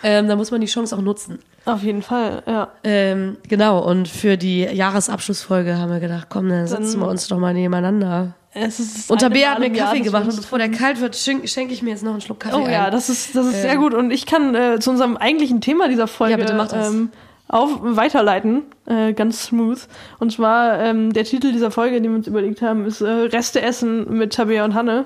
Ähm, 0.04 0.28
da 0.28 0.36
muss 0.36 0.52
man 0.52 0.60
die 0.62 0.68
Chance 0.68 0.96
auch 0.96 1.02
nutzen. 1.02 1.40
auf 1.66 1.84
jeden 1.84 2.02
Fall, 2.02 2.42
ja. 2.46 2.70
Ähm, 2.84 3.38
genau, 3.48 3.80
und 3.80 4.08
für 4.08 4.38
die 4.38 4.64
Jahresabschlussfolge 4.64 5.78
haben 5.78 5.92
wir 5.92 6.00
gedacht, 6.00 6.28
komm, 6.30 6.50
dann 6.50 6.68
setzen 6.68 7.00
wir 7.00 7.08
uns 7.08 7.28
doch 7.28 7.38
mal 7.38 7.54
nebeneinander. 7.54 8.34
Es 8.52 8.80
ist 8.80 9.12
Und 9.12 9.24
eine 9.24 9.34
Tabea 9.34 9.52
hat 9.52 9.60
mir 9.60 9.72
Kaffee 9.72 10.00
gemacht 10.00 10.26
und 10.26 10.36
bevor 10.36 10.58
der 10.58 10.70
kalt 10.70 11.00
wird, 11.02 11.16
schenke 11.16 11.48
schenk 11.48 11.72
ich 11.72 11.84
mir 11.84 11.92
jetzt 11.92 12.04
noch 12.04 12.12
einen 12.12 12.22
Schluck 12.22 12.40
Kaffee 12.40 12.56
Oh 12.56 12.68
ja, 12.68 12.86
ein. 12.86 12.92
das 12.92 13.10
ist, 13.10 13.36
das 13.36 13.46
ist 13.46 13.62
sehr 13.62 13.78
gut. 13.78 13.94
Und 13.94 14.12
ich 14.12 14.26
kann 14.26 14.56
äh, 14.56 14.80
zu 14.80 14.90
unserem 14.90 15.18
eigentlichen 15.18 15.62
Thema 15.62 15.88
dieser 15.88 16.08
Folge 16.08 16.32
Ja, 16.32 16.38
bitte 16.38 16.56
mach 16.56 16.70
das. 16.70 16.90
Ähm, 16.90 17.12
auf, 17.48 17.80
weiterleiten, 17.82 18.64
äh, 18.86 19.14
ganz 19.14 19.46
smooth. 19.46 19.80
Und 20.20 20.32
zwar 20.32 20.80
ähm, 20.80 21.14
der 21.14 21.26
Titel 21.26 21.52
dieser 21.52 21.72
Folge, 21.72 22.00
den 22.00 22.12
wir 22.12 22.18
uns 22.18 22.28
überlegt 22.28 22.62
haben, 22.62 22.86
ist 22.86 23.02
äh, 23.02 23.10
Reste 23.10 23.62
essen 23.62 24.18
mit 24.18 24.34
Tabea 24.34 24.66
und 24.66 24.74
Hanne. 24.74 25.06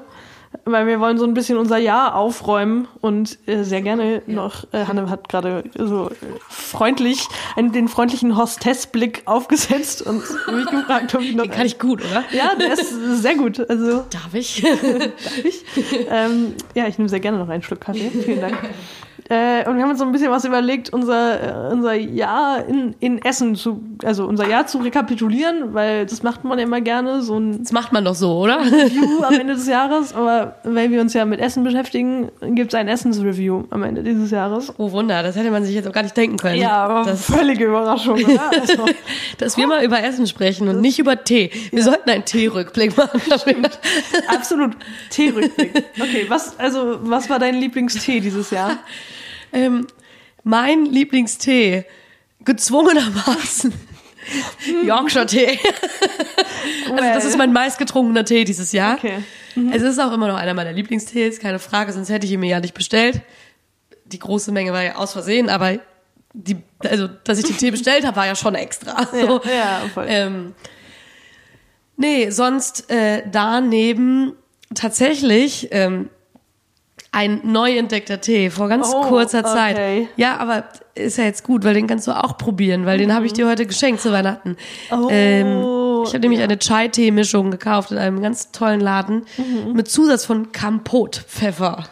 Weil 0.66 0.88
wir 0.88 1.00
wollen 1.00 1.18
so 1.18 1.26
ein 1.26 1.34
bisschen 1.34 1.58
unser 1.58 1.78
Jahr 1.78 2.16
aufräumen 2.16 2.88
und 3.02 3.38
äh, 3.48 3.64
sehr 3.64 3.82
gerne 3.82 4.22
noch, 4.28 4.66
äh, 4.72 4.86
Hanne 4.86 5.10
hat 5.10 5.30
gerade 5.30 5.64
so 5.78 6.10
äh, 6.10 6.14
freundlich 6.50 7.28
einen, 7.56 7.72
den 7.72 7.88
freundlichen 7.88 8.38
Hostessblick 8.38 9.24
aufgesetzt 9.26 10.02
und 10.02 10.22
mich 10.54 10.66
gefragt, 10.68 11.14
ob 11.16 11.22
ich 11.22 11.36
noch 11.36 11.44
Den 11.44 11.52
kann 11.52 11.66
ich 11.66 11.80
gut, 11.80 12.02
oder? 12.04 12.24
ja, 12.32 12.56
der 12.56 12.74
ist 12.74 13.22
sehr 13.22 13.36
gut. 13.36 13.60
Also 13.70 14.06
Darf 14.10 14.34
ich? 14.34 14.64
ich. 15.44 15.66
Ähm, 16.10 16.54
ja, 16.76 16.88
ich 16.88 16.98
nehme 16.98 17.10
sehr 17.10 17.20
gerne 17.20 17.40
noch 17.40 17.50
einen 17.50 17.64
Schluck 17.64 17.82
Kaffee. 17.82 18.10
Vielen 18.10 18.42
Dank. 18.42 18.58
Äh, 19.30 19.68
und 19.70 19.78
wir 19.78 19.84
haben 19.84 19.92
uns 19.92 20.00
so 20.00 20.06
ein 20.06 20.12
bisschen 20.12 20.32
was 20.32 20.44
überlegt, 20.44 20.92
unser, 20.92 21.70
äh, 21.70 21.74
unser 21.74 21.94
Jahr 21.94 22.66
in, 22.68 22.94
in 23.00 23.24
Essen 23.24 23.56
zu, 23.56 23.82
also 24.04 24.26
unser 24.26 24.50
Jahr 24.50 24.68
zu 24.68 24.80
rekapitulieren, 24.80 25.74
weil 25.74 26.06
das 26.06 26.24
macht 26.24 26.44
man 26.44 26.60
ja 26.60 26.66
immer 26.66 26.82
gerne, 26.82 27.22
so 27.22 27.38
ein 27.38 27.60
Das 27.64 27.72
macht 27.72 27.94
man 27.94 28.04
doch 28.04 28.16
so, 28.16 28.38
oder? 28.38 28.60
Review 28.60 29.24
am 29.24 29.34
Ende 29.34 29.54
des 29.54 29.68
Jahres. 29.68 30.14
Aber 30.14 30.56
weil 30.64 30.92
wir 30.92 31.00
uns 31.00 31.14
ja 31.14 31.24
mit 31.24 31.40
Essen 31.40 31.64
beschäftigen, 31.64 32.32
gibt 32.42 32.74
es 32.74 32.80
ein 32.80 32.90
Essensreview 32.90 33.64
am 33.70 33.84
Ende 33.84 34.04
dieses 34.04 34.30
Jahres. 34.32 34.74
Oh 34.78 34.92
Wunder, 34.92 35.24
das 35.24 35.38
hätte 35.38 35.52
man 35.52 35.64
sich 35.64 35.74
jetzt 35.74 35.88
auch 35.88 35.94
gar 35.94 36.04
nicht 36.04 36.18
denken 36.18 36.38
können. 36.38 36.60
Ja, 36.60 36.84
aber 36.84 37.10
das, 37.10 37.26
völlige 37.26 37.66
Überraschung, 37.66 38.24
oder? 38.24 38.52
Also, 38.64 38.86
dass 39.38 39.58
wir 39.58 39.68
mal 39.68 39.84
über 39.84 40.02
Essen 40.04 40.28
sprechen 40.28 40.68
und 40.68 40.80
nicht 40.80 41.00
über 41.00 41.24
Tee. 41.24 41.50
Wir 41.72 41.84
sollten 41.84 42.10
einen 42.10 42.26
Teerückblick 42.26 42.96
machen. 42.98 43.22
Absolut. 44.28 44.74
Teerückblick. 45.10 45.84
Okay, 46.00 46.26
was, 46.28 46.58
also, 46.60 47.00
was 47.02 47.30
war 47.30 47.40
dein 47.40 47.56
Lieblingstee 47.56 48.20
dieses 48.20 48.52
Jahr? 48.52 48.78
Ähm, 49.54 49.88
mein 50.44 50.86
Lieblingstee, 50.86 51.86
gezwungenermaßen, 52.44 53.74
Yorkshire 54.86 55.26
Tee. 55.26 55.60
Also 56.92 57.04
das 57.04 57.26
ist 57.26 57.38
mein 57.38 57.54
meistgetrunkener 57.54 58.26
Tee 58.26 58.44
dieses 58.44 58.72
Jahr. 58.72 58.98
Okay. 58.98 59.24
Es 59.72 59.82
ist 59.82 60.00
auch 60.00 60.12
immer 60.12 60.28
noch 60.28 60.36
einer 60.36 60.54
meiner 60.54 60.72
Lieblingstees, 60.72 61.40
keine 61.40 61.60
Frage, 61.60 61.94
sonst 61.94 62.10
hätte 62.10 62.26
ich 62.26 62.32
ihn 62.32 62.40
mir 62.40 62.50
ja 62.50 62.60
nicht 62.60 62.74
bestellt. 62.74 63.22
Die 64.06 64.20
große 64.20 64.52
Menge 64.52 64.74
war 64.74 64.84
ja 64.84 64.96
aus 64.96 65.14
Versehen, 65.14 65.50
aber 65.50 65.80
die, 66.34 66.58
also, 66.80 67.08
dass 67.08 67.38
ich 67.38 67.46
den 67.46 67.58
Tee 67.58 67.72
bestellt 67.72 68.06
habe, 68.06 68.16
war 68.16 68.26
ja 68.26 68.36
schon 68.36 68.56
extra. 68.56 69.08
So. 69.12 69.42
Ja, 69.46 69.52
ja, 69.52 69.82
voll. 69.94 70.06
Ähm, 70.08 70.56
nee, 71.96 72.30
sonst 72.32 72.90
äh, 72.90 73.24
daneben 73.32 74.34
tatsächlich 74.74 75.70
ähm, 75.72 76.10
ein 77.14 77.40
neu 77.44 77.78
entdeckter 77.78 78.20
Tee 78.20 78.50
vor 78.50 78.68
ganz 78.68 78.92
Oh, 78.94 79.02
kurzer 79.04 79.44
Zeit. 79.46 79.76
okay. 79.76 80.08
Ja, 80.18 80.38
aber 80.38 80.66
ist 80.96 81.18
ja 81.18 81.24
jetzt 81.24 81.44
gut, 81.44 81.64
weil 81.64 81.74
den 81.76 81.88
kannst 81.88 82.08
du 82.08 82.12
auch 82.12 82.38
probieren, 82.38 82.86
weil 82.86 82.98
den 82.98 83.14
habe 83.14 83.26
ich 83.26 83.34
dir 83.34 83.48
heute 83.48 83.66
geschenkt 83.66 84.02
zu 84.02 84.12
Weihnachten. 84.12 84.58
Oh, 84.92 85.08
ähm, 85.12 86.04
ich 86.06 86.10
habe 86.10 86.20
nämlich 86.20 86.42
eine 86.42 86.60
Chai-Tee-Mischung 86.60 87.52
gekauft 87.52 87.92
in 87.92 87.98
einem 87.98 88.22
ganz 88.22 88.52
tollen 88.52 88.80
Laden 88.82 89.26
Mhm. 89.38 89.74
mit 89.74 89.88
Zusatz 89.90 90.26
von 90.26 90.52
Kampot-Pfeffer. 90.52 91.86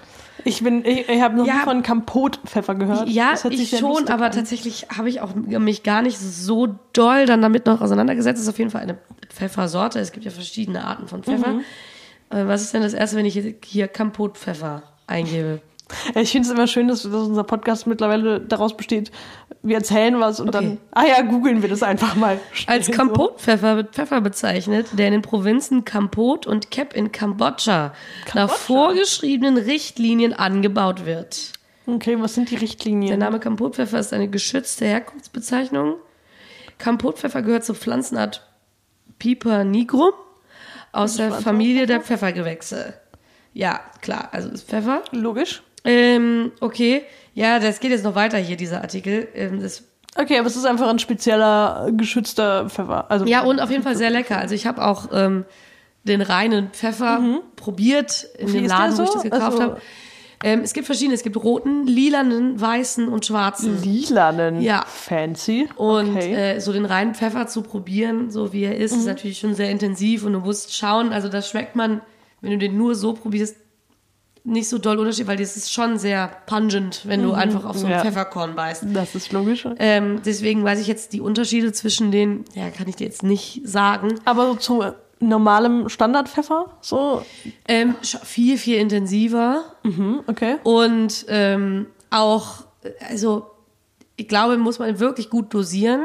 Ich 0.43 0.63
bin, 0.63 0.83
ich, 0.85 1.07
ich 1.07 1.21
habe 1.21 1.35
noch 1.37 1.45
Ja. 1.45 1.53
nie 1.57 1.59
von 1.65 1.83
Kampotpfeffer 1.83 2.73
gehört. 2.73 3.07
Ja, 3.07 3.35
ich 3.49 3.77
schon, 3.77 4.07
aber 4.09 4.25
an. 4.25 4.31
tatsächlich 4.31 4.87
habe 4.97 5.07
ich 5.07 5.21
auch 5.21 5.35
mich 5.35 5.83
gar 5.83 6.01
nicht 6.01 6.17
so 6.17 6.67
doll 6.93 7.27
dann 7.27 7.43
damit 7.43 7.67
noch 7.67 7.79
auseinandergesetzt. 7.81 8.37
Das 8.39 8.43
ist 8.43 8.49
auf 8.49 8.57
jeden 8.57 8.71
Fall 8.71 8.81
eine 8.81 8.97
Pfeffersorte. 9.29 9.99
Es 9.99 10.11
gibt 10.11 10.25
ja 10.25 10.31
verschiedene 10.31 10.83
Arten 10.83 11.07
von 11.07 11.21
Pfeffer. 11.21 11.49
Mhm. 11.53 11.59
Äh, 12.31 12.47
Was 12.47 12.63
ist 12.63 12.73
denn 12.73 12.81
das 12.81 12.93
erste, 12.95 13.17
wenn 13.17 13.25
ich 13.27 13.39
hier 13.65 13.87
Kampotpfeffer 13.87 14.81
eingebe? 15.07 15.61
Ich 16.15 16.31
finde 16.31 16.47
es 16.47 16.53
immer 16.53 16.67
schön, 16.67 16.87
dass, 16.87 17.03
dass 17.03 17.13
unser 17.13 17.43
Podcast 17.43 17.85
mittlerweile 17.85 18.39
daraus 18.39 18.77
besteht, 18.77 19.11
wir 19.61 19.75
erzählen 19.75 20.19
was 20.21 20.39
und 20.39 20.49
Okay. 20.55 20.65
dann, 20.65 20.77
ah 20.91 21.05
ja, 21.05 21.21
googeln 21.21 21.61
wir 21.61 21.69
das 21.69 21.83
einfach 21.83 22.15
mal. 22.15 22.39
Als. 22.65 22.89
Kampotpfeffer 22.89 23.75
wird 23.75 23.93
Pfeffer 23.93 24.21
bezeichnet, 24.21 24.87
der 24.93 25.07
in 25.07 25.13
den 25.13 25.21
Provinzen 25.21 25.83
Kampot 25.83 26.47
und 26.47 26.71
Kep 26.71 26.93
in 26.93 27.11
Kambodscha 27.11 27.93
nach 28.33 28.49
vorgeschriebenen 28.49 29.57
Richtlinien 29.57 30.33
angebaut 30.33 31.05
wird. 31.05 31.53
Okay, 31.85 32.15
was 32.19 32.35
sind 32.35 32.49
die 32.49 32.55
Der 32.55 32.61
Richtlinien? 32.63 33.19
Name 33.19 33.39
Kampotpfeffer 33.39 33.99
ist 33.99 34.13
eine 34.13 34.29
geschützte 34.29 34.85
Herkunftsbezeichnung. 34.85 35.95
Kampotpfeffer 36.77 37.41
gehört 37.41 37.65
zur 37.65 37.75
Pflanzenart 37.75 38.47
Piper 39.19 39.63
nigrum 39.65 40.13
aus 40.93 41.17
der 41.17 41.31
Familie 41.31 41.85
der 41.85 42.01
Pfeffergewächse. 42.01 42.93
Ja, 43.53 43.79
klar, 44.01 44.29
also 44.31 44.49
ist 44.49 44.67
Pfeffer. 44.69 45.01
Logisch. 45.11 45.61
Ähm, 45.83 46.51
okay. 46.59 47.03
Ja, 47.33 47.59
das 47.59 47.79
geht 47.79 47.91
jetzt 47.91 48.03
noch 48.03 48.15
weiter 48.15 48.37
hier, 48.37 48.55
dieser 48.57 48.81
Artikel. 48.81 49.27
Ähm, 49.33 49.61
das, 49.61 49.83
Okay, 50.17 50.37
aber 50.37 50.47
es 50.47 50.57
ist 50.57 50.65
einfach 50.65 50.89
ein 50.89 50.99
spezieller, 50.99 51.89
geschützter 51.93 52.69
Pfeffer. 52.69 53.09
Also, 53.09 53.25
ja, 53.25 53.43
und 53.43 53.61
auf 53.61 53.71
jeden 53.71 53.81
Fall 53.83 53.95
sehr 53.95 54.09
lecker. 54.09 54.37
Also 54.37 54.53
ich 54.55 54.67
habe 54.67 54.85
auch 54.85 55.07
ähm, 55.13 55.45
den 56.03 56.21
reinen 56.21 56.69
Pfeffer 56.71 57.21
probiert 57.55 58.27
in 58.37 58.49
Wie 58.49 58.57
dem 58.59 58.65
Laden, 58.65 58.97
wo 58.97 59.03
ich 59.03 59.07
so? 59.07 59.13
das 59.15 59.23
gekauft 59.23 59.43
Also- 59.43 59.61
habe. 59.61 59.81
Ähm, 60.43 60.61
es 60.63 60.73
gibt 60.73 60.87
verschiedene. 60.87 61.13
Es 61.13 61.21
gibt 61.21 61.37
roten, 61.37 61.85
lilanen, 61.85 62.59
weißen 62.59 63.07
und 63.07 63.25
schwarzen. 63.27 63.79
lilanen. 63.83 64.59
Ja. 64.59 64.83
Fancy. 64.87 65.69
Und 65.75 66.17
okay. 66.17 66.33
äh, 66.55 66.59
so 66.59 66.73
den 66.73 66.85
reinen 66.85 67.13
Pfeffer 67.13 67.45
zu 67.45 67.61
probieren, 67.61 68.31
so 68.31 68.51
wie 68.51 68.63
er 68.63 68.75
ist, 68.75 68.91
ist 68.95 69.05
natürlich 69.05 69.37
schon 69.39 69.53
sehr 69.53 69.69
intensiv 69.69 70.25
und 70.25 70.33
du 70.33 70.39
musst 70.39 70.75
schauen, 70.75 71.13
also 71.13 71.29
das 71.29 71.47
schmeckt 71.47 71.75
man, 71.75 72.01
wenn 72.41 72.51
du 72.51 72.57
den 72.57 72.77
nur 72.77 72.95
so 72.95 73.13
probierst, 73.13 73.55
nicht 74.43 74.67
so 74.69 74.79
doll 74.79 74.97
Unterschied, 74.97 75.27
weil 75.27 75.37
das 75.37 75.55
ist 75.55 75.71
schon 75.71 75.99
sehr 75.99 76.27
pungent, 76.47 77.01
wenn 77.05 77.21
du 77.21 77.33
einfach 77.33 77.63
auf 77.63 77.77
so 77.77 77.85
ein 77.85 77.91
Ja. 77.91 78.01
Pfefferkorn 78.01 78.55
beißt. 78.55 78.85
das 78.91 79.13
ist 79.13 79.31
logisch. 79.31 79.67
Ähm, 79.77 80.21
deswegen 80.25 80.63
weiß 80.63 80.79
ich 80.79 80.87
jetzt 80.87 81.13
die 81.13 81.21
Unterschiede 81.21 81.71
zwischen 81.73 82.11
den, 82.11 82.43
ja, 82.55 82.71
kann 82.71 82.87
ich 82.87 82.95
dir 82.95 83.05
jetzt 83.05 83.21
nicht 83.21 83.61
sagen. 83.65 84.19
Aber 84.25 84.47
so 84.47 84.55
zu 84.55 84.83
normalem 85.19 85.89
Standardpfeffer, 85.89 86.65
so, 86.81 87.23
Ähm, 87.67 87.93
viel, 88.01 88.57
viel 88.57 88.77
intensiver 88.79 89.63
mhm, 89.83 90.21
okay. 90.25 90.55
und 90.63 91.25
ähm, 91.27 91.85
auch, 92.09 92.63
also 93.07 93.45
ich 94.15 94.27
glaube, 94.27 94.57
muss 94.57 94.79
man 94.79 94.99
wirklich 94.99 95.29
gut 95.29 95.53
dosieren, 95.53 96.01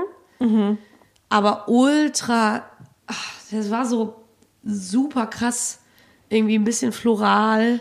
aber 1.31 1.68
ultra, 1.68 2.64
ach, 3.07 3.33
das 3.51 3.70
war 3.70 3.87
so 3.87 4.16
super 4.62 5.27
krass, 5.27 5.81
irgendwie 6.29 6.59
ein 6.59 6.65
bisschen 6.65 6.93
floral, 6.93 7.81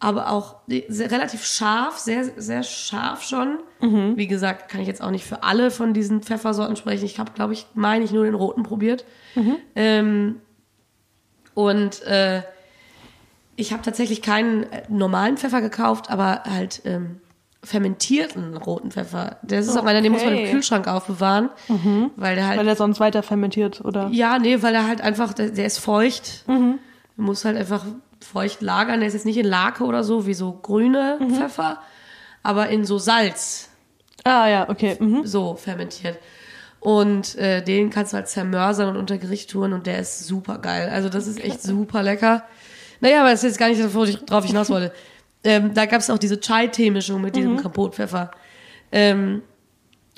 aber 0.00 0.30
auch 0.30 0.56
sehr, 0.88 1.10
relativ 1.10 1.44
scharf, 1.44 1.98
sehr, 1.98 2.24
sehr 2.36 2.62
scharf 2.62 3.22
schon. 3.22 3.58
Wie 3.80 4.26
gesagt, 4.26 4.68
kann 4.68 4.80
ich 4.80 4.86
jetzt 4.88 5.02
auch 5.02 5.10
nicht 5.10 5.24
für 5.24 5.42
alle 5.42 5.70
von 5.70 5.92
diesen 5.94 6.22
Pfeffersorten 6.22 6.76
sprechen. 6.76 7.04
Ich 7.04 7.18
habe, 7.18 7.32
glaube 7.32 7.52
ich, 7.52 7.66
meine 7.74 8.04
ich, 8.04 8.10
nur 8.12 8.24
den 8.24 8.34
roten 8.34 8.62
probiert. 8.62 9.04
Ähm, 9.76 10.40
und 11.54 12.02
äh, 12.02 12.42
ich 13.56 13.72
habe 13.72 13.82
tatsächlich 13.82 14.22
keinen 14.22 14.64
äh, 14.64 14.82
normalen 14.88 15.36
Pfeffer 15.36 15.60
gekauft, 15.60 16.10
aber 16.10 16.42
halt 16.48 16.82
ähm, 16.84 17.20
fermentierten 17.64 18.56
roten 18.56 18.92
Pfeffer. 18.92 19.38
Das 19.42 19.66
ist 19.66 19.76
auch 19.76 19.84
einer, 19.84 20.00
den 20.00 20.12
muss 20.12 20.24
man 20.24 20.32
im 20.34 20.38
Okay. 20.40 20.50
Kühlschrank 20.52 20.86
aufbewahren, 20.86 21.50
weil 22.16 22.36
der 22.36 22.46
halt 22.46 22.58
Weil 22.58 22.68
er 22.68 22.76
sonst 22.76 23.00
weiter 23.00 23.22
fermentiert, 23.24 23.84
oder? 23.84 24.08
ja, 24.12 24.38
nee, 24.38 24.62
weil 24.62 24.74
er 24.76 24.86
halt 24.86 25.00
einfach, 25.00 25.32
der, 25.32 25.50
der 25.50 25.66
ist 25.66 25.78
feucht. 25.78 26.44
Du 27.18 27.24
musst 27.24 27.44
halt 27.44 27.56
einfach 27.58 27.84
feucht 28.20 28.62
lagern. 28.62 29.00
Der 29.00 29.08
ist 29.08 29.14
jetzt 29.14 29.26
nicht 29.26 29.36
in 29.36 29.46
Lake 29.46 29.84
oder 29.84 30.02
so, 30.04 30.26
wie 30.26 30.34
so 30.34 30.52
grüne 30.52 31.18
Pfeffer, 31.36 31.80
aber 32.42 32.68
in 32.68 32.84
so 32.84 32.96
Salz, 32.98 33.68
Ah, 34.24 34.48
ja, 34.48 34.68
okay. 34.68 34.96
Mhm. 35.00 35.26
so 35.26 35.54
fermentiert. 35.54 36.18
Und 36.80 37.36
äh, 37.36 37.62
den 37.62 37.90
kannst 37.90 38.12
du 38.12 38.16
halt 38.16 38.28
zermörsern 38.28 38.88
und 38.88 38.96
unter 38.96 39.18
Gericht 39.18 39.50
tun 39.50 39.72
und 39.72 39.86
der 39.86 39.98
ist 39.98 40.26
super 40.26 40.58
geil. 40.58 40.90
Also 40.92 41.08
das 41.08 41.26
ist 41.26 41.42
echt 41.42 41.62
super 41.62 42.02
lecker. 42.02 42.44
Naja, 43.00 43.20
aber 43.20 43.30
das 43.30 43.40
ist 43.40 43.50
jetzt 43.50 43.58
gar 43.58 43.68
nicht 43.68 43.82
das, 43.82 43.94
worauf 43.94 44.44
ich 44.44 44.50
hinaus 44.50 44.70
wollte. 44.70 44.92
ähm, 45.44 45.74
da 45.74 45.86
gab 45.86 46.00
es 46.00 46.10
auch 46.10 46.18
diese 46.18 46.38
Chai-Tee-Mischung 46.40 47.20
mit 47.20 47.34
diesem 47.36 47.56
Kapotpfeffer. 47.56 48.30
Ähm, 48.92 49.42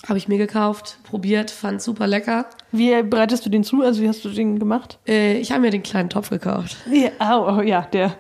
Habe 0.07 0.19
ich 0.19 0.29
mir 0.29 0.39
gekauft, 0.39 0.99
probiert, 1.11 1.51
fand 1.51 1.83
super 1.83 2.07
lecker. 2.07 2.47
Wie 2.73 3.03
bereitest 3.03 3.45
du 3.45 3.51
den 3.51 3.65
zu? 3.65 3.83
Also, 3.83 4.01
wie 4.01 4.09
hast 4.09 4.25
du 4.25 4.29
den 4.29 4.59
gemacht? 4.59 4.99
Äh, 5.07 5.39
ich 5.39 5.51
habe 5.51 5.61
mir 5.63 5.71
den 5.71 5.83
kleinen 5.83 6.09
Topf 6.09 6.31
gekauft. 6.31 6.77
Ja, 6.91 7.11
oh, 7.39 7.57
oh, 7.59 7.63
ja, 7.63 7.83
der. 7.93 8.13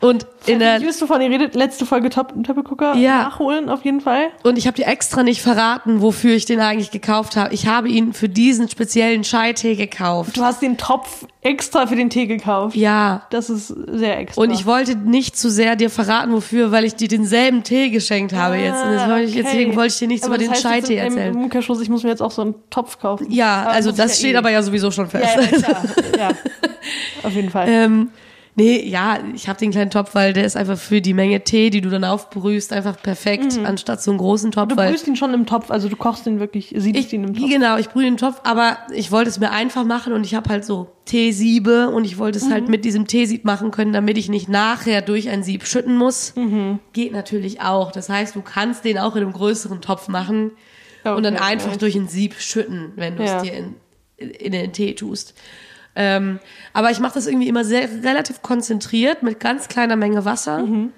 Und 0.00 0.26
in 0.46 0.60
der 0.60 0.80
Wie 0.80 0.84
bist 0.86 1.02
du 1.02 1.06
von 1.08 1.20
ihr 1.20 1.28
redet? 1.28 1.56
Letzte 1.56 1.84
Folge 1.84 2.08
Top 2.08 2.32
Töppegucker 2.44 2.94
Ja. 2.94 3.24
nachholen, 3.24 3.68
auf 3.68 3.84
jeden 3.84 4.00
Fall. 4.00 4.28
und 4.44 4.56
ich 4.56 4.68
habe 4.68 4.76
dir 4.76 4.86
extra 4.86 5.24
nicht 5.24 5.42
verraten, 5.42 6.00
wofür 6.00 6.36
ich 6.36 6.44
den 6.44 6.60
eigentlich 6.60 6.92
gekauft 6.92 7.34
habe. 7.36 7.52
Ich 7.52 7.66
habe 7.66 7.88
ihn 7.88 8.12
für 8.12 8.28
diesen 8.28 8.68
speziellen 8.68 9.22
Chai-Tee 9.22 9.74
gekauft. 9.74 10.36
Du 10.36 10.42
hast 10.44 10.62
den 10.62 10.76
Topf 10.78 11.26
extra 11.42 11.88
für 11.88 11.96
den 11.96 12.10
Tee 12.10 12.26
gekauft. 12.26 12.76
Ja. 12.76 13.22
Das 13.30 13.50
ist 13.50 13.66
sehr 13.68 14.18
extra. 14.20 14.40
Und 14.40 14.52
ich 14.52 14.66
wollte 14.66 14.94
nicht 14.94 15.36
zu 15.36 15.50
sehr 15.50 15.74
dir 15.74 15.90
verraten, 15.90 16.32
wofür, 16.32 16.70
weil 16.70 16.84
ich 16.84 16.94
dir 16.94 17.08
denselben 17.08 17.64
Tee 17.64 17.90
geschenkt 17.90 18.32
habe 18.32 18.56
jetzt. 18.56 18.80
Und 18.84 18.90
wollte 18.90 19.24
ich, 19.24 19.34
Ah, 19.36 19.40
okay. 19.40 19.42
deswegen 19.42 19.74
wollte 19.74 19.92
ich 19.94 19.98
dir 19.98 20.06
nichts 20.08 20.26
Aber 20.26 20.36
über 20.36 20.44
den 20.44 20.52
Chai-Tee 20.52 20.98
im- 20.98 21.04
erzählen. 21.04 21.34
Im 21.34 21.40
Umkehrschluss, 21.42 21.80
ich 21.80 21.88
muss 21.88 22.04
mir 22.04 22.10
jetzt 22.10 22.22
auch 22.22 22.27
so 22.30 22.42
einen 22.42 22.54
Topf 22.70 22.98
kaufen. 22.98 23.30
Ja, 23.30 23.62
Aber 23.62 23.70
also 23.72 23.90
das 23.92 24.12
ja 24.12 24.16
steht 24.18 24.34
eh. 24.34 24.38
aber 24.38 24.50
ja 24.50 24.62
sowieso 24.62 24.90
schon 24.90 25.08
fest. 25.08 25.24
Ja, 25.36 25.58
ja, 25.58 25.82
ja, 26.18 26.28
auf 27.22 27.32
jeden 27.32 27.50
Fall. 27.50 27.66
ähm, 27.68 28.10
nee, 28.54 28.82
ja, 28.88 29.18
ich 29.34 29.48
habe 29.48 29.58
den 29.58 29.70
kleinen 29.70 29.90
Topf, 29.90 30.14
weil 30.14 30.32
der 30.32 30.44
ist 30.44 30.56
einfach 30.56 30.78
für 30.78 31.00
die 31.00 31.14
Menge 31.14 31.42
Tee, 31.44 31.70
die 31.70 31.80
du 31.80 31.90
dann 31.90 32.04
aufbrühst, 32.04 32.72
einfach 32.72 33.00
perfekt, 33.00 33.58
anstatt 33.64 34.02
so 34.02 34.10
einen 34.10 34.18
großen 34.18 34.50
Topf. 34.50 34.72
Mhm. 34.72 34.76
du 34.76 34.76
brühst 34.88 35.06
ihn 35.06 35.16
schon 35.16 35.32
im 35.34 35.46
Topf, 35.46 35.70
also 35.70 35.88
du 35.88 35.96
kochst 35.96 36.26
ihn 36.26 36.40
wirklich, 36.40 36.74
siebst 36.76 37.06
Ich, 37.06 37.12
ihn 37.12 37.24
im 37.24 37.34
Topf. 37.34 37.48
genau, 37.48 37.76
ich 37.78 37.88
brühe 37.90 38.04
den 38.04 38.16
Topf, 38.16 38.40
aber 38.44 38.78
ich 38.92 39.12
wollte 39.12 39.30
es 39.30 39.38
mir 39.38 39.50
einfach 39.52 39.84
machen 39.84 40.12
und 40.12 40.24
ich 40.24 40.34
habe 40.34 40.48
halt 40.50 40.64
so 40.64 40.88
Teesiebe 41.04 41.88
und 41.88 42.04
ich 42.04 42.18
wollte 42.18 42.38
es 42.38 42.46
Mhm. 42.46 42.52
halt 42.52 42.68
mit 42.68 42.84
diesem 42.84 43.06
Teesieb 43.06 43.44
machen 43.44 43.70
können, 43.70 43.92
damit 43.92 44.18
ich 44.18 44.28
nicht 44.28 44.48
nachher 44.48 45.02
durch 45.02 45.28
ein 45.30 45.42
Sieb 45.42 45.64
schütten 45.66 45.96
muss. 45.96 46.34
Mhm. 46.36 46.80
Geht 46.92 47.12
natürlich 47.12 47.60
auch. 47.62 47.92
Das 47.92 48.08
heißt, 48.08 48.34
du 48.36 48.42
kannst 48.42 48.84
den 48.84 48.98
auch 48.98 49.16
in 49.16 49.22
einem 49.22 49.32
größeren 49.32 49.80
Topf 49.80 50.08
machen 50.08 50.50
und 51.16 51.22
dann 51.22 51.34
Okay, 51.34 51.44
einfach 51.44 51.68
nice. 51.70 51.78
durch 51.78 51.94
ein 51.96 52.08
Sieb 52.08 52.34
schütten, 52.34 52.92
wenn 52.96 53.16
du 53.16 53.24
Ja. 53.24 53.36
es 53.36 53.42
dir 53.42 53.52
in, 53.54 53.74
in 54.16 54.52
den 54.52 54.72
Tee 54.72 54.94
tust. 54.94 55.34
Ähm, 55.96 56.38
aber 56.72 56.90
ich 56.90 57.00
mache 57.00 57.14
das 57.14 57.26
irgendwie 57.26 57.48
immer 57.48 57.64
sehr 57.64 57.88
relativ 58.04 58.42
konzentriert 58.42 59.22
mit 59.22 59.40
ganz 59.40 59.68
kleiner 59.68 59.96
Menge 59.96 60.24
Wasser 60.24 60.58
Mhm. 60.58 60.92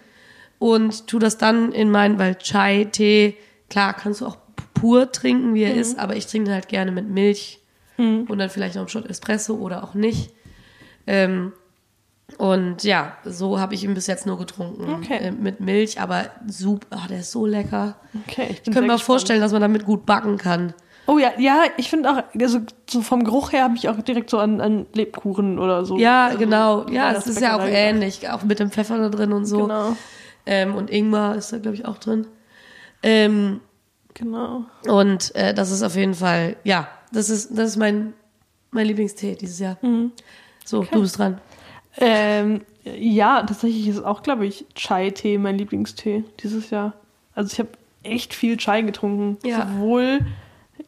und 0.58 1.06
tu 1.06 1.18
das 1.18 1.38
dann 1.38 1.72
in 1.72 1.90
meinen, 1.90 2.18
weil 2.18 2.34
Chai, 2.36 2.84
Tee, 2.90 3.36
klar, 3.70 3.94
kannst 3.94 4.20
du 4.20 4.26
auch 4.26 4.36
pur 4.74 5.10
trinken, 5.12 5.54
wie 5.54 5.62
er 5.62 5.74
Mhm. 5.74 5.80
ist, 5.80 5.98
aber 5.98 6.16
ich 6.16 6.26
trinke 6.26 6.46
den 6.46 6.54
halt 6.54 6.68
gerne 6.68 6.90
mit 6.92 7.08
Milch 7.08 7.58
und 7.96 8.38
dann 8.38 8.48
vielleicht 8.50 8.74
noch 8.76 8.82
einen 8.82 8.88
Shot 8.88 9.06
Espresso 9.10 9.54
oder 9.56 9.84
auch 9.84 9.92
nicht. 9.94 10.30
Ähm, 11.06 11.52
und 12.38 12.84
ja, 12.84 13.16
so 13.24 13.58
habe 13.58 13.74
ich 13.74 13.84
ihn 13.84 13.94
bis 13.94 14.06
jetzt 14.06 14.26
nur 14.26 14.38
getrunken. 14.38 14.92
Okay. 14.94 15.18
Äh, 15.18 15.30
mit 15.32 15.60
Milch, 15.60 16.00
aber 16.00 16.26
super, 16.46 16.86
ah, 16.90 17.06
der 17.08 17.20
ist 17.20 17.32
so 17.32 17.46
lecker. 17.46 17.96
Okay, 18.26 18.46
ich 18.50 18.58
Ich 18.58 18.62
könnte 18.64 18.82
mir 18.82 18.94
auch 18.94 19.02
vorstellen, 19.02 19.40
dass 19.40 19.52
man 19.52 19.62
damit 19.62 19.84
gut 19.84 20.06
backen 20.06 20.38
kann. 20.38 20.74
Oh 21.06 21.18
ja, 21.18 21.32
ja, 21.38 21.64
ich 21.76 21.90
finde 21.90 22.10
auch, 22.10 22.22
also 22.40 22.60
so 22.88 23.02
vom 23.02 23.24
Geruch 23.24 23.52
her 23.52 23.64
habe 23.64 23.74
ich 23.76 23.88
auch 23.88 24.00
direkt 24.00 24.30
so 24.30 24.38
an, 24.38 24.60
an 24.60 24.86
Lebkuchen 24.92 25.58
oder 25.58 25.84
so. 25.84 25.98
Ja, 25.98 26.26
also, 26.26 26.38
genau. 26.38 26.86
Ja, 26.88 27.12
das 27.12 27.26
ist 27.26 27.40
ja 27.40 27.56
auch 27.58 27.66
ähnlich. 27.66 28.28
Auch 28.30 28.44
mit 28.44 28.60
dem 28.60 28.70
Pfeffer 28.70 28.96
da 28.98 29.08
drin 29.08 29.32
und 29.32 29.44
so. 29.44 29.62
Genau, 29.62 29.96
Ähm, 30.46 30.74
und 30.76 30.88
Ingwer 30.88 31.34
ist 31.34 31.52
da, 31.52 31.58
glaube 31.58 31.76
ich, 31.76 31.84
auch 31.84 31.98
drin. 31.98 32.26
Ähm, 33.02 33.60
genau. 34.14 34.66
und 34.86 35.34
äh, 35.34 35.54
das 35.54 35.70
ist 35.70 35.82
auf 35.82 35.96
jeden 35.96 36.14
Fall, 36.14 36.56
ja, 36.64 36.86
das 37.12 37.30
ist, 37.30 37.50
das 37.56 37.70
ist 37.70 37.76
mein, 37.76 38.12
mein 38.70 38.86
Lieblingstee 38.86 39.34
dieses 39.34 39.58
Jahr. 39.58 39.78
Mhm. 39.82 40.12
So, 40.64 40.84
du 40.84 41.00
bist 41.00 41.18
dran. 41.18 41.40
Ähm, 41.98 42.62
ja, 42.84 43.42
tatsächlich 43.42 43.88
ist 43.88 44.02
auch, 44.02 44.22
glaube 44.22 44.46
ich, 44.46 44.64
Chai-Tee 44.74 45.38
mein 45.38 45.58
Lieblingstee 45.58 46.24
dieses 46.42 46.70
Jahr. 46.70 46.94
Also 47.34 47.52
ich 47.52 47.58
habe 47.58 47.70
echt 48.02 48.34
viel 48.34 48.56
Chai 48.56 48.82
getrunken. 48.82 49.38
Ja. 49.46 49.66
Sowohl 49.66 50.20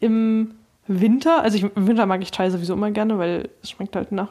im 0.01 0.55
Winter, 0.87 1.43
also 1.43 1.57
ich, 1.57 1.65
im 1.65 1.87
Winter 1.87 2.07
mag 2.07 2.23
ich 2.23 2.31
Chai 2.31 2.51
sowieso 2.51 2.75
immer 2.75 2.91
gerne, 2.91 3.19
weil 3.19 3.49
es 3.63 3.71
schmeckt 3.71 3.97
halt 3.97 4.13
nach 4.13 4.31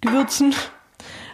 Gewürzen. 0.00 0.54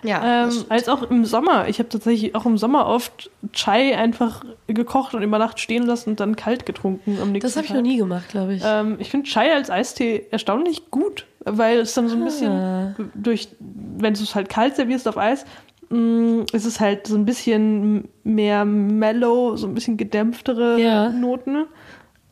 Ja, 0.05 0.47
Ähm, 0.47 0.65
als 0.69 0.88
auch 0.88 1.03
im 1.11 1.25
Sommer. 1.25 1.69
Ich 1.69 1.79
habe 1.79 1.88
tatsächlich 1.88 2.35
auch 2.35 2.45
im 2.45 2.59
Sommer 2.59 2.87
oft 2.87 3.31
Chai 3.53 3.97
einfach 3.97 4.45
gekocht 4.67 5.15
und 5.15 5.23
über 5.23 5.38
Nacht 5.38 5.61
stehen 5.61 5.85
lassen 5.87 6.11
und 6.11 6.21
dann 6.21 6.35
kalt 6.37 6.67
getrunken 6.67 7.19
am 7.23 7.31
nächsten 7.33 7.47
das 7.49 7.57
habe 7.57 7.67
ich 7.67 7.73
noch 7.73 7.83
nie 7.83 7.97
gemacht, 7.99 8.29
glaube 8.29 8.55
ich. 8.55 8.62
Ähm, 8.65 8.97
ich 8.99 9.11
finde 9.11 9.29
Chai 9.29 9.53
als 9.55 9.71
Eistee 9.71 10.27
erstaunlich 10.31 10.91
gut, 10.91 11.27
weil 11.45 11.79
es 11.79 11.95
dann 11.95 12.09
so 12.09 12.17
ein 12.17 12.25
bisschen 12.25 12.51
Ah. 12.53 12.95
durch, 13.15 13.49
wenn 13.61 14.15
du 14.15 14.23
es 14.23 14.35
halt 14.35 14.49
kalt 14.49 14.75
servierst 14.77 15.07
auf 15.07 15.17
Eis, 15.19 15.45
mh, 15.91 16.47
ist 16.53 16.65
es 16.67 16.81
halt 16.81 17.07
so 17.07 17.15
ein 17.17 17.25
bisschen 17.25 18.09
mehr 18.25 18.65
mellow, 18.65 19.57
so 19.57 19.67
ein 19.69 19.75
bisschen 19.75 19.97
gedämpftere 19.97 20.81
Ja. 20.81 21.11
Noten. 21.11 21.67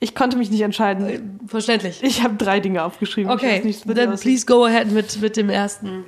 Ich 0.00 0.16
konnte 0.16 0.36
mich 0.36 0.50
nicht 0.50 0.60
entscheiden. 0.60 1.38
Verständlich. 1.46 2.02
Ich 2.02 2.24
habe 2.24 2.34
drei 2.34 2.58
Dinge 2.58 2.82
aufgeschrieben. 2.82 3.30
Okay, 3.30 3.62
nicht, 3.64 3.84
dann 3.96 4.16
please 4.18 4.44
go 4.44 4.64
ahead 4.64 4.90
mit, 4.90 5.20
mit 5.20 5.36
dem 5.36 5.50
ersten. 5.50 6.04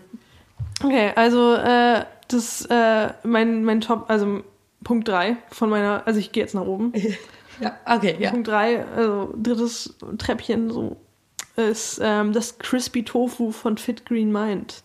Okay, 0.82 1.12
also 1.14 1.54
äh, 1.54 2.04
das 2.28 2.66
äh, 2.68 3.10
mein 3.22 3.62
mein 3.62 3.80
Top, 3.80 4.06
also 4.08 4.42
Punkt 4.82 5.06
drei 5.06 5.36
von 5.52 5.70
meiner, 5.70 6.02
also 6.04 6.18
ich 6.18 6.32
gehe 6.32 6.42
jetzt 6.42 6.54
nach 6.54 6.66
oben. 6.66 6.92
Ja, 7.58 7.74
okay, 7.86 8.16
ja. 8.18 8.28
Punkt 8.32 8.48
drei, 8.48 8.84
also 8.84 9.32
drittes 9.34 9.96
Treppchen 10.18 10.68
so 10.70 10.98
ist 11.56 11.98
ähm, 12.02 12.34
das 12.34 12.58
Crispy 12.58 13.02
Tofu 13.02 13.50
von 13.50 13.78
Fit 13.78 14.04
Green 14.04 14.30
Mind. 14.30 14.82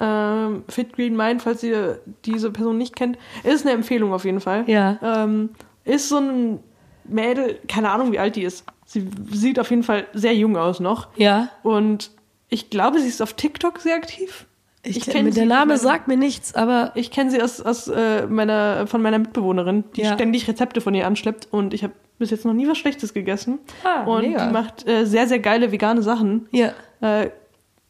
Ähm, 0.00 0.64
Fit 0.68 0.92
Green 0.94 1.16
Mind, 1.16 1.42
falls 1.42 1.62
ihr 1.62 2.00
diese 2.24 2.50
Person 2.50 2.78
nicht 2.78 2.94
kennt, 2.94 3.18
ist 3.44 3.64
eine 3.66 3.74
Empfehlung 3.74 4.12
auf 4.12 4.24
jeden 4.24 4.40
Fall. 4.40 4.64
Ja. 4.66 4.98
Ähm, 5.02 5.50
ist 5.84 6.08
so 6.08 6.18
ein 6.18 6.60
Mädel, 7.04 7.58
keine 7.68 7.90
Ahnung 7.90 8.12
wie 8.12 8.18
alt 8.18 8.36
die 8.36 8.42
ist. 8.42 8.64
Sie 8.86 9.08
sieht 9.32 9.58
auf 9.58 9.70
jeden 9.70 9.82
Fall 9.82 10.06
sehr 10.12 10.34
jung 10.34 10.56
aus 10.56 10.78
noch. 10.80 11.08
Ja. 11.16 11.50
Und 11.62 12.10
ich 12.48 12.70
glaube, 12.70 13.00
sie 13.00 13.08
ist 13.08 13.20
auf 13.20 13.32
TikTok 13.34 13.80
sehr 13.80 13.96
aktiv. 13.96 14.46
Ich, 14.84 15.00
kenn 15.00 15.12
kenn, 15.12 15.32
sie 15.32 15.40
der 15.40 15.46
Name 15.48 15.76
von- 15.76 15.82
sagt 15.88 16.08
mir 16.08 16.16
nichts, 16.16 16.54
aber 16.54 16.92
Ich 16.94 17.10
kenne 17.10 17.30
sie 17.30 17.42
aus, 17.42 17.60
aus 17.60 17.88
äh, 17.88 18.26
meiner, 18.26 18.86
von 18.86 19.02
meiner 19.02 19.18
Mitbewohnerin, 19.18 19.84
die 19.96 20.02
Ja. 20.02 20.14
ständig 20.14 20.46
Rezepte 20.48 20.80
von 20.80 20.94
ihr 20.94 21.06
anschleppt 21.06 21.48
und 21.50 21.74
ich 21.74 21.82
habe 21.82 21.92
bis 22.18 22.30
jetzt 22.30 22.44
noch 22.44 22.52
nie 22.54 22.66
was 22.68 22.78
Schlechtes 22.78 23.12
gegessen. 23.12 23.58
Ah, 23.84 24.04
und 24.04 24.22
mega. 24.22 24.46
die 24.46 24.52
macht 24.52 24.86
äh, 24.88 25.04
sehr, 25.04 25.26
sehr 25.26 25.40
geile 25.40 25.72
vegane 25.72 26.02
Sachen. 26.02 26.46
ja. 26.52 26.72
Äh, 27.00 27.30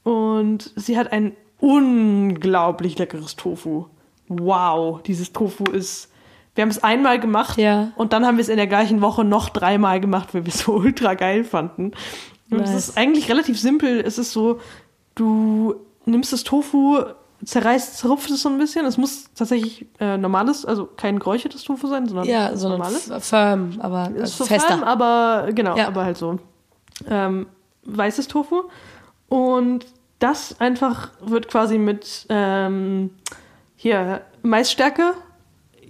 und 0.05 0.71
sie 0.77 0.97
hat 0.99 1.13
ein 1.13 1.37
unglaublich 1.61 2.99
leckeres 2.99 3.37
Tofu. 3.37 3.87
Wow, 4.29 5.03
dieses 5.03 5.33
Tofu 5.33 5.65
ist. 5.65 6.11
Wir 6.55 6.63
haben 6.63 6.71
es 6.71 6.83
einmal 6.83 7.21
gemacht 7.21 7.57
Ja. 7.57 7.93
und 7.97 8.13
dann 8.13 8.27
haben 8.27 8.37
wir 8.37 8.43
es 8.43 8.49
in 8.49 8.57
der 8.57 8.67
gleichen 8.67 9.01
Woche 9.01 9.25
noch 9.25 9.49
dreimal 9.49 10.01
gemacht, 10.01 10.35
weil 10.35 10.45
wir 10.45 10.53
es 10.53 10.61
so 10.61 10.73
ultra 10.77 11.15
geil 11.15 11.45
fanden. 11.45 11.93
Und 12.51 12.61
es 12.61 12.71
Nice. 12.71 12.89
ist 12.89 12.99
eigentlich 12.99 13.29
relativ 13.31 13.61
simpel. 13.61 14.01
Es 14.01 14.19
ist 14.19 14.33
so, 14.33 14.59
du 15.15 15.75
nimmst 16.05 16.33
das 16.33 16.43
Tofu, 16.45 16.99
zerreißt, 17.45 17.99
zerrupft 17.99 18.31
es 18.31 18.43
so 18.43 18.49
ein 18.49 18.59
bisschen. 18.59 18.85
Es 18.87 18.97
muss 18.99 19.31
tatsächlich 19.35 19.87
äh, 20.01 20.17
normales, 20.19 20.65
also 20.65 20.87
kein 20.97 21.19
geräuchertes 21.21 21.63
Tofu 21.63 21.87
sein, 21.87 22.09
sondern 22.09 22.27
Ja, 22.27 22.57
so 22.57 22.69
normales. 22.69 23.09
firm, 23.21 23.75
aber 23.81 24.11
Ist 24.11 24.21
also 24.23 24.45
so 24.45 24.45
fester. 24.47 24.69
firm, 24.79 24.83
aber 24.83 25.49
genau, 25.53 25.77
Ja. 25.77 25.87
aber 25.87 26.05
halt 26.05 26.17
so 26.17 26.39
ähm, 27.09 27.47
weißes 27.85 28.27
Tofu. 28.27 28.63
Und 29.29 29.87
das 30.19 30.61
einfach 30.61 31.11
wird 31.21 31.49
quasi 31.49 31.79
mit 31.79 32.27
ähm, 32.29 33.11
hier 33.77 34.23
Maisstärke 34.43 35.15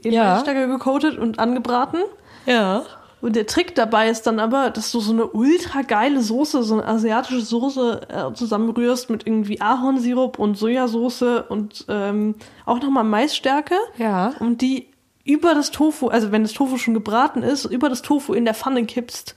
in 0.02 0.12
Ja. 0.12 0.34
Maisstärke 0.34 0.68
gecoatet 0.68 1.18
und 1.18 1.38
angebraten. 1.38 2.00
Ja. 2.46 2.82
Und 3.20 3.34
der 3.34 3.46
Trick 3.46 3.74
dabei 3.74 4.08
ist 4.10 4.22
dann 4.28 4.38
aber, 4.38 4.70
dass 4.70 4.92
du 4.92 5.00
so 5.00 5.12
eine 5.12 5.26
ultra 5.26 5.82
geile 5.82 6.20
Soße, 6.20 6.62
so 6.62 6.74
eine 6.74 6.86
asiatische 6.86 7.40
Soße 7.40 8.00
äh, 8.08 8.32
zusammenrührst 8.34 9.10
mit 9.10 9.26
irgendwie 9.26 9.60
Ahornsirup 9.60 10.38
und 10.38 10.56
Sojasauce 10.56 11.42
und 11.48 11.84
ähm, 11.88 12.36
auch 12.64 12.80
nochmal 12.80 13.02
Maisstärke. 13.04 13.74
Ja. 13.96 14.34
Und 14.38 14.60
die 14.62 14.86
über 15.24 15.54
das 15.54 15.72
Tofu, 15.72 16.08
also 16.08 16.30
wenn 16.30 16.42
das 16.42 16.52
Tofu 16.52 16.78
schon 16.78 16.94
gebraten 16.94 17.42
ist, 17.42 17.64
über 17.64 17.88
das 17.88 18.02
Tofu 18.02 18.34
in 18.34 18.44
der 18.44 18.54
Pfanne 18.54 18.84
kippst. 18.84 19.34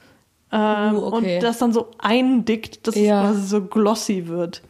Ähm, 0.53 0.95
Uh, 0.97 1.05
okay. 1.07 1.35
Und 1.37 1.43
das 1.43 1.57
dann 1.59 1.71
so 1.73 1.87
eindickt, 1.97 2.85
dass 2.85 2.95
Ja. 2.95 3.23
es 3.23 3.29
quasi 3.31 3.47
so 3.47 3.61
glossy 3.61 4.27
wird. 4.27 4.61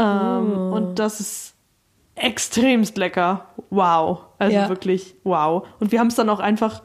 Ähm, 0.00 0.52
Uh. 0.52 0.74
Und 0.74 0.98
das 0.98 1.20
ist 1.20 1.54
extremst 2.14 2.96
lecker. 2.96 3.46
Wow. 3.70 4.20
Also 4.38 4.56
Ja. 4.56 4.68
wirklich 4.68 5.14
wow. 5.24 5.66
Und 5.78 5.92
wir 5.92 6.00
haben 6.00 6.08
es 6.08 6.14
dann 6.14 6.28
auch 6.28 6.40
einfach 6.40 6.82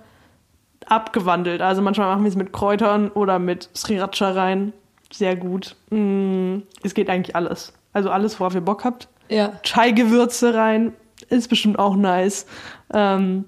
abgewandelt. 0.88 1.62
Also 1.62 1.82
manchmal 1.82 2.08
machen 2.08 2.24
wir 2.24 2.30
es 2.30 2.36
mit 2.36 2.54
Kräutern 2.54 3.10
oder 3.10 3.40
mit 3.40 3.70
Sriracha 3.76 4.32
rein. 4.32 4.74
Sehr 5.12 5.36
gut. 5.36 5.76
Mm, 5.90 6.58
es 6.84 6.94
geht 6.94 7.10
eigentlich 7.10 7.36
alles. 7.36 7.74
Also 7.94 8.10
alles, 8.10 8.40
worauf 8.40 8.54
ihr 8.56 8.62
Bock 8.62 8.84
habt. 8.84 9.08
Ja. 9.30 9.54
Chai-Gewürze 9.64 10.54
rein. 10.54 10.94
Ist 11.30 11.50
bestimmt 11.50 11.80
auch 11.80 11.96
nice. 11.96 12.46
Ähm, 12.94 13.46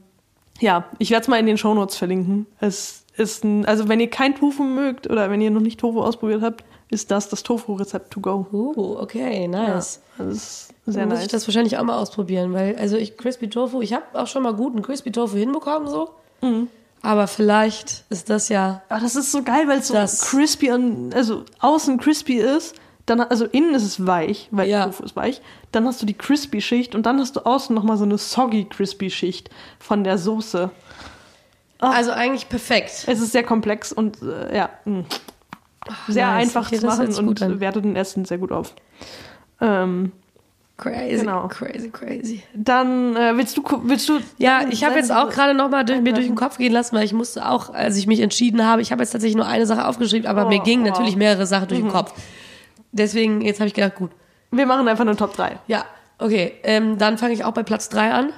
ja, 0.60 0.86
ich 0.98 1.12
werde 1.12 1.22
es 1.24 1.28
mal 1.28 1.40
in 1.40 1.46
den 1.46 1.58
Shownotes 1.58 1.98
verlinken. 1.98 2.48
Es 2.60 3.06
ist 3.18 3.44
ein, 3.44 3.66
also 3.66 3.88
wenn 3.88 4.00
ihr 4.00 4.10
kein 4.10 4.36
Tofu 4.36 4.64
mögt 4.64 5.08
oder 5.10 5.30
wenn 5.30 5.42
ihr 5.42 5.52
noch 5.52 5.62
nicht 5.62 5.80
Tofu 5.80 6.02
ausprobiert 6.02 6.42
habt, 6.42 6.64
ist 6.90 7.12
das 7.12 7.30
das 7.30 7.44
Tofu-Rezept 7.44 8.12
to 8.12 8.20
go. 8.22 8.48
Uh, 8.52 8.98
okay, 9.00 9.48
nice. 9.48 10.00
Das 10.18 10.28
ist 10.28 10.68
sehr 10.86 11.02
Dann 11.02 11.10
muss 11.10 11.18
nice. 11.18 11.26
ich 11.26 11.32
das 11.32 11.48
wahrscheinlich 11.48 11.78
auch 11.78 11.84
mal 11.84 11.98
ausprobieren, 11.98 12.54
weil, 12.54 12.76
also 12.78 12.96
ich 12.98 13.18
Crispy 13.18 13.50
Tofu, 13.50 13.82
ich 13.82 13.94
habe 13.94 14.06
auch 14.14 14.28
schon 14.28 14.44
mal 14.44 14.54
guten 14.54 14.82
Crispy 14.82 15.12
Tofu 15.12 15.36
hinbekommen, 15.38 15.90
so. 15.90 16.10
Mhm. 16.42 16.70
Aber 17.02 17.28
vielleicht 17.28 18.04
ist 18.10 18.30
das 18.30 18.50
ja. 18.50 18.82
Aber 18.90 19.02
das 19.02 19.16
ist 19.16 19.32
so 19.32 19.44
geil, 19.44 19.68
weil 19.68 19.80
es 19.80 19.90
so 19.90 19.96
crispy 20.30 20.72
und 20.72 21.14
also 21.14 21.44
außen 21.60 22.00
crispy 22.00 22.38
ist, 22.38 22.76
dann 23.06 23.22
also 23.22 23.46
innen 23.46 23.76
ist 23.76 23.84
es 23.84 24.06
weich, 24.06 24.48
weil 24.52 24.68
Ja. 24.68 24.86
Tofu 24.86 25.04
ist 25.04 25.16
weich. 25.16 25.42
Dann 25.72 25.86
hast 25.86 26.02
du 26.02 26.06
die 26.06 26.16
crispy 26.16 26.60
Schicht 26.62 26.96
und 26.96 27.06
dann 27.06 27.20
hast 27.20 27.36
du 27.36 27.46
außen 27.46 27.74
noch 27.76 27.84
mal 27.84 27.98
so 27.98 28.04
eine 28.04 28.18
soggy 28.18 28.66
crispy 28.66 29.10
Schicht 29.10 29.50
von 29.80 30.04
der 30.04 30.18
Soße. 30.18 30.70
Ah. 31.80 31.92
Also 31.92 32.12
eigentlich 32.12 32.50
perfekt. 32.50 33.04
Es 33.08 33.22
ist 33.22 33.32
sehr 33.32 33.44
komplex 33.44 33.94
und 33.94 34.22
äh, 34.24 34.56
ja, 34.58 34.70
mh. 34.86 35.04
Sehr 36.08 36.28
nice. 36.28 36.42
einfach 36.56 36.68
Okay, 36.68 36.80
zu 36.80 36.86
machen 36.86 37.14
und 37.28 37.42
an. 37.42 37.60
wertet 37.60 37.86
den 37.86 37.96
Essen 37.96 38.26
sehr 38.26 38.38
gut 38.38 38.52
auf. 38.52 38.74
Ähm, 39.62 40.12
Crazy, 40.78 41.18
Genau. 41.22 41.48
crazy, 41.48 41.90
crazy. 41.90 42.44
dann 42.54 43.16
äh, 43.16 43.36
willst 43.36 43.58
du 43.58 43.64
willst 43.86 44.08
du 44.10 44.20
Ja, 44.38 44.62
ich 44.70 44.84
habe 44.84 44.94
jetzt 44.96 45.12
auch 45.12 45.30
gerade 45.32 45.56
noch 45.56 45.70
mal 45.72 45.84
durch, 45.84 46.02
mir 46.02 46.14
durch 46.14 46.28
den 46.28 46.36
Kopf 46.36 46.60
gehen 46.60 46.72
lassen, 46.72 46.96
weil 46.96 47.04
ich 47.04 47.14
musste 47.14 47.50
auch, 47.50 47.74
als 47.74 47.98
ich 47.98 48.06
mich 48.06 48.20
entschieden 48.20 48.64
habe, 48.64 48.84
ich 48.84 48.92
habe 48.92 49.02
jetzt 49.02 49.10
tatsächlich 49.10 49.36
nur 49.38 49.48
eine 49.48 49.66
Sache 49.66 49.88
aufgeschrieben, 49.88 50.28
aber 50.28 50.48
mir 50.48 50.60
Oh, 50.60 50.64
gingen 50.64 50.84
wow. 50.86 50.92
natürlich 50.92 51.16
mehrere 51.16 51.48
Sachen 51.48 51.68
durch 51.70 51.82
den 51.82 51.90
Kopf. 51.90 52.14
Deswegen, 52.92 53.42
jetzt 53.42 53.60
habe 53.60 53.68
ich 53.68 53.74
gedacht, 53.74 53.96
gut, 53.96 54.12
wir 54.52 54.68
machen 54.68 54.88
einfach 54.88 55.02
eine 55.04 55.16
Top 55.16 55.36
3. 55.36 55.58
Ja, 55.66 55.84
okay. 56.20 56.54
Ähm, 56.62 57.00
dann 57.00 57.18
fange 57.18 57.34
ich 57.34 57.44
auch 57.44 57.54
bei 57.54 57.64
Platz 57.64 57.90
3 57.90 58.12
an. 58.14 58.30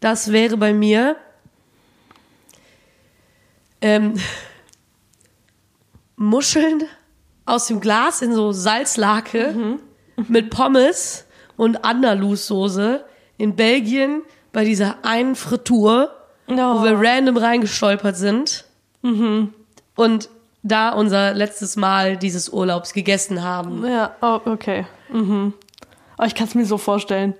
Das 0.00 0.30
wäre 0.30 0.58
bei 0.58 0.74
mir 0.74 1.16
ähm, 3.80 4.14
Muscheln 6.16 6.84
aus 7.46 7.66
dem 7.66 7.80
Glas 7.80 8.22
in 8.22 8.32
so 8.34 8.52
Salzlake 8.52 9.78
mit 10.28 10.50
Pommes 10.50 11.26
und 11.56 11.84
Andalus-Soße 11.84 13.04
in 13.36 13.56
Belgien 13.56 14.22
bei 14.52 14.64
dieser 14.64 15.04
einen 15.04 15.34
Fritur, 15.34 16.10
wo 16.46 16.82
wir 16.82 16.98
random 16.98 17.36
reingestolpert 17.36 18.16
sind 18.16 18.64
und 19.96 20.28
da 20.62 20.90
unser 20.90 21.34
letztes 21.34 21.76
Mal 21.76 22.16
dieses 22.16 22.48
Urlaubs 22.48 22.94
gegessen 22.94 23.42
haben. 23.42 23.86
Ja, 23.86 24.16
oh, 24.22 24.40
okay. 24.46 24.86
Mhm. 25.10 25.52
Oh, 26.16 26.24
ich 26.24 26.34
kann 26.34 26.46
es 26.46 26.54
mir 26.54 26.64
so 26.64 26.78
vorstellen. 26.78 27.34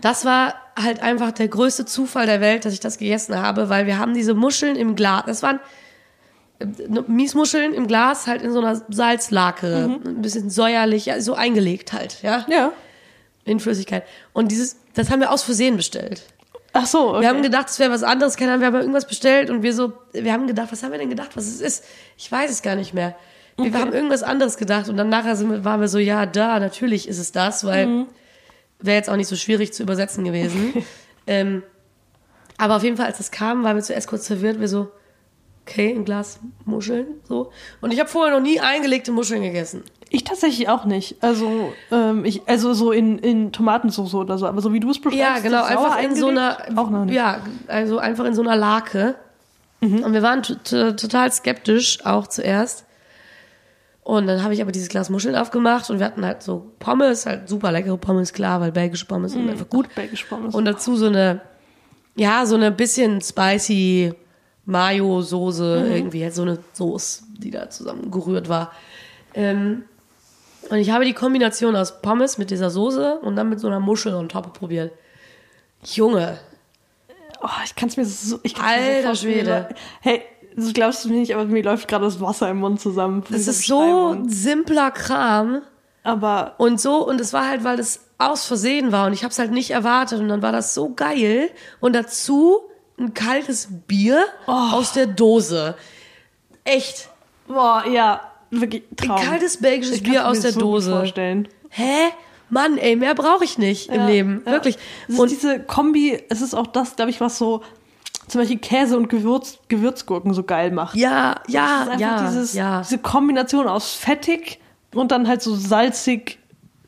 Das 0.00 0.24
war 0.24 0.54
halt 0.80 1.02
einfach 1.02 1.32
der 1.32 1.48
größte 1.48 1.86
Zufall 1.86 2.26
der 2.26 2.40
Welt, 2.40 2.64
dass 2.64 2.72
ich 2.72 2.78
das 2.78 2.98
gegessen 2.98 3.36
habe, 3.42 3.68
weil 3.68 3.86
wir 3.86 3.98
haben 3.98 4.14
diese 4.14 4.34
Muscheln 4.34 4.76
im 4.76 4.94
Glas, 4.94 5.24
das 5.26 5.42
waren 5.42 5.58
Miesmuscheln 7.06 7.72
im 7.74 7.86
Glas, 7.86 8.26
halt 8.26 8.42
in 8.42 8.52
so 8.52 8.58
einer 8.60 8.80
Salzlake, 8.88 9.98
ein 10.04 10.22
bisschen 10.22 10.50
säuerlich, 10.50 11.06
ja, 11.06 11.20
so 11.20 11.34
eingelegt 11.34 11.92
halt, 11.92 12.22
ja, 12.22 12.44
Ja. 12.48 12.72
in 13.44 13.60
Flüssigkeit. 13.60 14.02
Und 14.32 14.50
dieses, 14.50 14.76
das 14.94 15.10
haben 15.10 15.20
wir 15.20 15.30
aus 15.30 15.42
Versehen 15.42 15.76
bestellt. 15.76 16.22
Ach 16.72 16.86
so, 16.86 17.10
okay. 17.10 17.22
Wir 17.22 17.28
haben 17.28 17.42
gedacht, 17.42 17.68
es 17.68 17.78
wäre 17.78 17.90
was 17.90 18.02
anderes, 18.02 18.36
keine 18.36 18.52
Ahnung, 18.52 18.60
wir 18.60 18.66
haben 18.66 18.76
irgendwas 18.76 19.06
bestellt 19.06 19.50
und 19.50 19.62
wir 19.62 19.72
so, 19.72 19.92
wir 20.12 20.32
haben 20.32 20.46
gedacht, 20.46 20.68
was 20.70 20.82
haben 20.82 20.92
wir 20.92 20.98
denn 20.98 21.08
gedacht, 21.10 21.30
was 21.36 21.46
es 21.46 21.60
ist? 21.60 21.84
Ich 22.16 22.30
weiß 22.30 22.50
es 22.50 22.62
gar 22.62 22.74
nicht 22.76 22.92
mehr. 22.92 23.14
Wir 23.56 23.72
haben 23.74 23.92
irgendwas 23.92 24.22
anderes 24.22 24.56
gedacht 24.56 24.88
und 24.88 24.96
dann 24.96 25.08
nachher 25.08 25.34
sind 25.34 25.64
waren 25.64 25.80
wir 25.80 25.88
so, 25.88 25.98
ja, 25.98 26.26
da, 26.26 26.60
natürlich 26.60 27.08
ist 27.08 27.18
es 27.18 27.32
das, 27.32 27.64
weil 27.64 28.06
wäre 28.80 28.96
jetzt 28.96 29.10
auch 29.10 29.16
nicht 29.16 29.26
so 29.26 29.34
schwierig 29.34 29.72
zu 29.72 29.82
übersetzen 29.82 30.22
gewesen. 30.24 30.74
ähm, 31.26 31.64
Aber 32.58 32.76
auf 32.76 32.84
jeden 32.84 32.96
Fall, 32.96 33.06
als 33.06 33.18
das 33.18 33.32
kam, 33.32 33.64
waren 33.64 33.74
wir 33.76 33.82
zuerst 33.82 34.06
kurz 34.06 34.28
verwirrt. 34.28 34.60
Wir 34.60 34.68
so, 34.68 34.92
okay, 35.68 35.94
ein 35.94 36.04
Glas 36.04 36.40
Muscheln, 36.64 37.06
so. 37.24 37.50
Und 37.80 37.92
ich 37.92 38.00
habe 38.00 38.08
vorher 38.08 38.34
noch 38.34 38.42
nie 38.42 38.60
eingelegte 38.60 39.12
Muscheln 39.12 39.42
gegessen. 39.42 39.82
Ich 40.10 40.24
tatsächlich 40.24 40.68
auch 40.68 40.84
nicht. 40.86 41.16
Also, 41.22 41.72
ähm, 41.92 42.24
ich, 42.24 42.48
also 42.48 42.72
so 42.72 42.92
in, 42.92 43.18
in 43.18 43.52
Tomatensauce 43.52 44.14
oder 44.14 44.38
so, 44.38 44.46
aber 44.46 44.62
so 44.62 44.72
wie 44.72 44.80
du 44.80 44.90
es 44.90 45.00
beschreibst. 45.00 45.18
Ja, 45.18 45.38
genau, 45.40 45.64
einfach 45.64 46.02
in 46.02 46.14
so 46.14 46.28
einer, 46.28 46.58
Auch 46.76 46.88
noch 46.88 47.04
nicht. 47.04 47.12
Mhm. 47.12 47.16
ja, 47.16 47.40
also 47.66 47.98
einfach 47.98 48.24
in 48.24 48.34
so 48.34 48.42
einer 48.42 48.56
Lake. 48.56 49.16
Und 49.80 50.12
wir 50.12 50.22
waren 50.22 50.42
total 50.42 51.30
skeptisch, 51.30 52.04
auch 52.04 52.26
zuerst. 52.26 52.84
Und 54.02 54.26
dann 54.26 54.42
habe 54.42 54.54
ich 54.54 54.60
aber 54.60 54.72
dieses 54.72 54.88
Glas 54.88 55.08
Muscheln 55.08 55.36
aufgemacht 55.36 55.88
und 55.90 55.98
wir 55.98 56.06
hatten 56.06 56.24
halt 56.24 56.42
so 56.42 56.72
Pommes, 56.80 57.26
halt 57.26 57.48
super 57.48 57.70
leckere 57.70 57.96
Pommes, 57.96 58.32
klar, 58.32 58.60
weil 58.60 58.72
belgische 58.72 59.04
Pommes 59.04 59.32
sind 59.32 59.48
einfach 59.48 59.68
gut. 59.68 59.94
Belgisch 59.94 60.24
Pommes. 60.24 60.54
Und 60.54 60.64
dazu 60.64 60.96
so 60.96 61.06
eine, 61.06 61.42
ja, 62.16 62.44
so 62.46 62.56
eine 62.56 62.72
bisschen 62.72 63.20
spicy 63.20 64.14
Mayo-Soße, 64.68 65.88
irgendwie, 65.92 66.22
halt 66.22 66.34
so 66.34 66.42
eine 66.42 66.58
Soße, 66.72 67.24
die 67.38 67.50
da 67.50 67.70
zusammen 67.70 68.10
gerührt 68.10 68.48
war. 68.48 68.72
Ähm, 69.34 69.84
und 70.70 70.76
ich 70.78 70.90
habe 70.90 71.04
die 71.04 71.14
Kombination 71.14 71.74
aus 71.76 72.00
Pommes 72.02 72.38
mit 72.38 72.50
dieser 72.50 72.70
Soße 72.70 73.20
und 73.20 73.36
dann 73.36 73.48
mit 73.48 73.60
so 73.60 73.66
einer 73.66 73.80
Muschel 73.80 74.14
on 74.14 74.28
top 74.28 74.52
probiert. 74.52 74.92
Junge, 75.84 76.38
Oh, 77.40 77.48
ich 77.64 77.74
kann 77.76 77.88
es 77.88 77.96
mir 77.96 78.04
so. 78.04 78.40
Ich 78.42 78.54
kann's 78.54 78.66
mir 78.66 78.96
Alter 78.96 79.14
so. 79.14 79.22
Schwede. 79.22 79.68
Hey, 80.00 80.22
das 80.56 80.72
glaubst 80.72 81.04
du 81.04 81.08
mir 81.08 81.20
nicht, 81.20 81.34
aber 81.34 81.44
mir 81.44 81.62
läuft 81.62 81.86
gerade 81.88 82.04
das 82.04 82.20
Wasser 82.20 82.50
im 82.50 82.58
Mund 82.58 82.80
zusammen. 82.80 83.22
dieser 83.28 83.46
ist 83.46 83.66
so 83.66 84.16
simpler 84.26 84.90
Kram. 84.90 85.62
Aber 86.02 86.54
Und 86.58 86.80
so, 86.80 87.06
und 87.06 87.20
es 87.20 87.32
war 87.32 87.48
halt, 87.48 87.64
weil 87.64 87.76
das 87.76 88.00
aus 88.18 88.44
Versehen 88.46 88.90
war 88.90 89.06
und 89.06 89.12
ich 89.12 89.22
habe 89.22 89.30
es 89.30 89.38
halt 89.38 89.52
nicht 89.52 89.70
erwartet 89.70 90.18
und 90.20 90.28
dann 90.28 90.42
war 90.42 90.50
das 90.50 90.74
so 90.74 90.92
geil. 90.94 91.50
Und 91.80 91.94
dazu 91.94 92.60
ein 92.98 93.14
kaltes 93.14 93.68
Bier 93.86 94.24
Oh. 94.46 94.52
aus 94.52 94.92
der 94.92 95.06
Dose. 95.06 95.74
Echt. 96.64 97.08
boah, 97.46 97.84
ja, 97.90 98.20
wirklich 98.50 98.82
Traum. 98.96 99.16
Ein 99.18 99.24
kaltes 99.26 99.56
belgisches 99.58 99.96
Ich 99.96 100.02
Bier 100.02 100.26
aus 100.28 100.40
der 100.40 100.52
so 100.52 100.60
Dose. 100.60 100.90
Vorstellen. 100.90 101.48
Hä? 101.70 102.08
Mann, 102.50 102.78
ey, 102.78 102.96
mehr 102.96 103.14
brauche 103.14 103.44
ich 103.44 103.58
nicht 103.58 103.88
im 103.90 103.94
Ja, 104.00 104.06
Leben. 104.06 104.42
ja. 104.46 104.52
Wirklich. 104.52 104.78
Es 105.08 105.18
Und 105.18 105.30
diese 105.30 105.60
Kombi, 105.60 106.22
es 106.30 106.40
ist 106.40 106.54
auch 106.54 106.66
das, 106.66 106.96
glaube 106.96 107.10
ich, 107.10 107.20
was 107.20 107.36
so 107.38 107.62
zum 108.26 108.40
Beispiel 108.40 108.58
Käse 108.58 108.96
und 108.96 109.08
Gewürz, 109.08 109.58
Gewürzgurken 109.68 110.34
so 110.34 110.42
geil 110.42 110.70
macht. 110.70 110.94
ja, 110.96 111.36
ja, 111.46 111.94
ja, 111.98 112.26
dieses, 112.26 112.52
ja. 112.54 112.80
diese 112.82 112.98
Kombination 112.98 113.66
aus 113.68 113.92
fettig 113.94 114.60
und 114.94 115.12
dann 115.12 115.26
halt 115.28 115.40
so 115.42 115.54
salzig, 115.54 116.38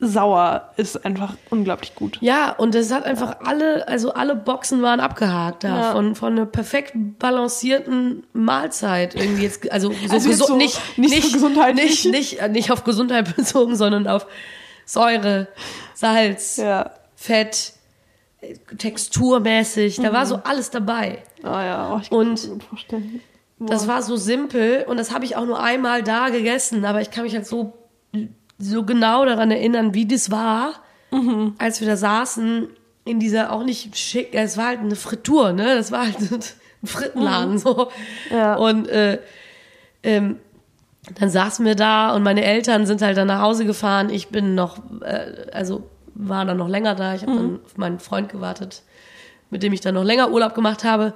sauer 0.03 0.71
ist 0.77 1.05
einfach 1.05 1.35
unglaublich 1.51 1.93
gut. 1.95 2.17
Ja, 2.21 2.51
und 2.53 2.73
es 2.75 2.91
hat 2.91 3.05
einfach 3.05 3.37
alle, 3.45 3.87
also 3.87 4.13
alle 4.13 4.35
Boxen 4.35 4.81
waren 4.81 4.99
abgehakt 4.99 5.63
da 5.63 5.67
Ja. 5.77 5.91
von, 5.93 6.15
von 6.15 6.33
einer 6.33 6.45
perfekt 6.47 6.93
balancierten 7.19 8.23
Mahlzeit 8.33 9.13
irgendwie 9.15 9.43
jetzt, 9.43 9.71
also 9.71 9.91
so, 10.07 10.13
Also 10.13 10.29
jetzt 10.29 10.39
so 10.47 10.55
nicht, 10.57 10.79
nicht 10.97 11.23
so 11.23 11.33
gesundheitlich. 11.33 12.05
nicht, 12.05 12.11
nicht, 12.11 12.39
äh, 12.41 12.49
nicht 12.49 12.71
auf 12.71 12.83
Gesundheit 12.83 13.35
bezogen, 13.35 13.75
sondern 13.75 14.07
auf 14.07 14.25
Säure, 14.85 15.47
Salz, 15.93 16.57
Ja. 16.57 16.91
Fett, 17.15 17.73
äh, 18.41 18.55
texturmäßig, 18.77 19.97
da 19.97 20.11
war 20.13 20.25
so 20.25 20.39
alles 20.43 20.71
dabei. 20.71 21.19
Ah 21.43 21.63
ja, 21.63 21.93
oh, 21.95 21.99
ich 22.01 22.09
kann 22.09 22.17
Und- 22.19 22.33
das 22.39 22.49
gut 22.49 22.63
vorstellen. 22.63 23.21
Das 23.63 23.87
war 23.87 24.01
so 24.01 24.15
simpel 24.15 24.85
und 24.89 24.97
das 24.97 25.13
habe 25.13 25.23
ich 25.23 25.35
auch 25.35 25.45
nur 25.45 25.61
einmal 25.61 26.01
da 26.01 26.29
gegessen, 26.29 26.83
aber 26.83 26.99
ich 27.01 27.11
kann 27.11 27.25
mich 27.25 27.35
halt 27.35 27.45
so, 27.45 27.73
so 28.61 28.83
genau 28.83 29.25
daran 29.25 29.51
erinnern, 29.51 29.93
wie 29.93 30.05
das 30.05 30.31
war, 30.31 30.73
Mhm. 31.11 31.55
als 31.57 31.81
wir 31.81 31.87
da 31.89 31.97
saßen 31.97 32.67
in 33.03 33.19
dieser 33.19 33.51
auch 33.51 33.63
nicht 33.63 33.97
schick, 33.97 34.29
es 34.33 34.55
war 34.57 34.67
halt 34.67 34.79
eine 34.79 34.95
Frittur, 34.95 35.51
ne? 35.51 35.75
Das 35.75 35.91
war 35.91 36.03
halt 36.05 36.15
ein 36.31 36.87
Frittenladen 36.87 37.57
so. 37.57 37.89
Mhm. 38.29 38.35
Ja. 38.37 38.55
Und 38.55 38.87
äh, 38.87 39.19
ähm, 40.03 40.37
dann 41.19 41.29
saßen 41.29 41.65
wir 41.65 41.75
da 41.75 42.15
und 42.15 42.23
meine 42.23 42.43
Eltern 42.45 42.85
sind 42.85 43.01
halt 43.01 43.17
dann 43.17 43.27
nach 43.27 43.41
Hause 43.41 43.65
gefahren. 43.65 44.09
Ich 44.09 44.29
bin 44.29 44.55
noch, 44.55 44.77
äh, 45.01 45.47
also 45.51 45.83
war 46.13 46.45
dann 46.45 46.57
noch 46.57 46.69
länger 46.69 46.95
da. 46.95 47.13
Ich 47.15 47.23
habe 47.23 47.33
dann 47.35 47.59
auf 47.65 47.77
meinen 47.77 47.99
Freund 47.99 48.29
gewartet, 48.29 48.83
mit 49.49 49.63
dem 49.63 49.73
ich 49.73 49.81
dann 49.81 49.95
noch 49.95 50.03
länger 50.03 50.31
Urlaub 50.31 50.53
gemacht 50.53 50.83
habe. 50.83 51.13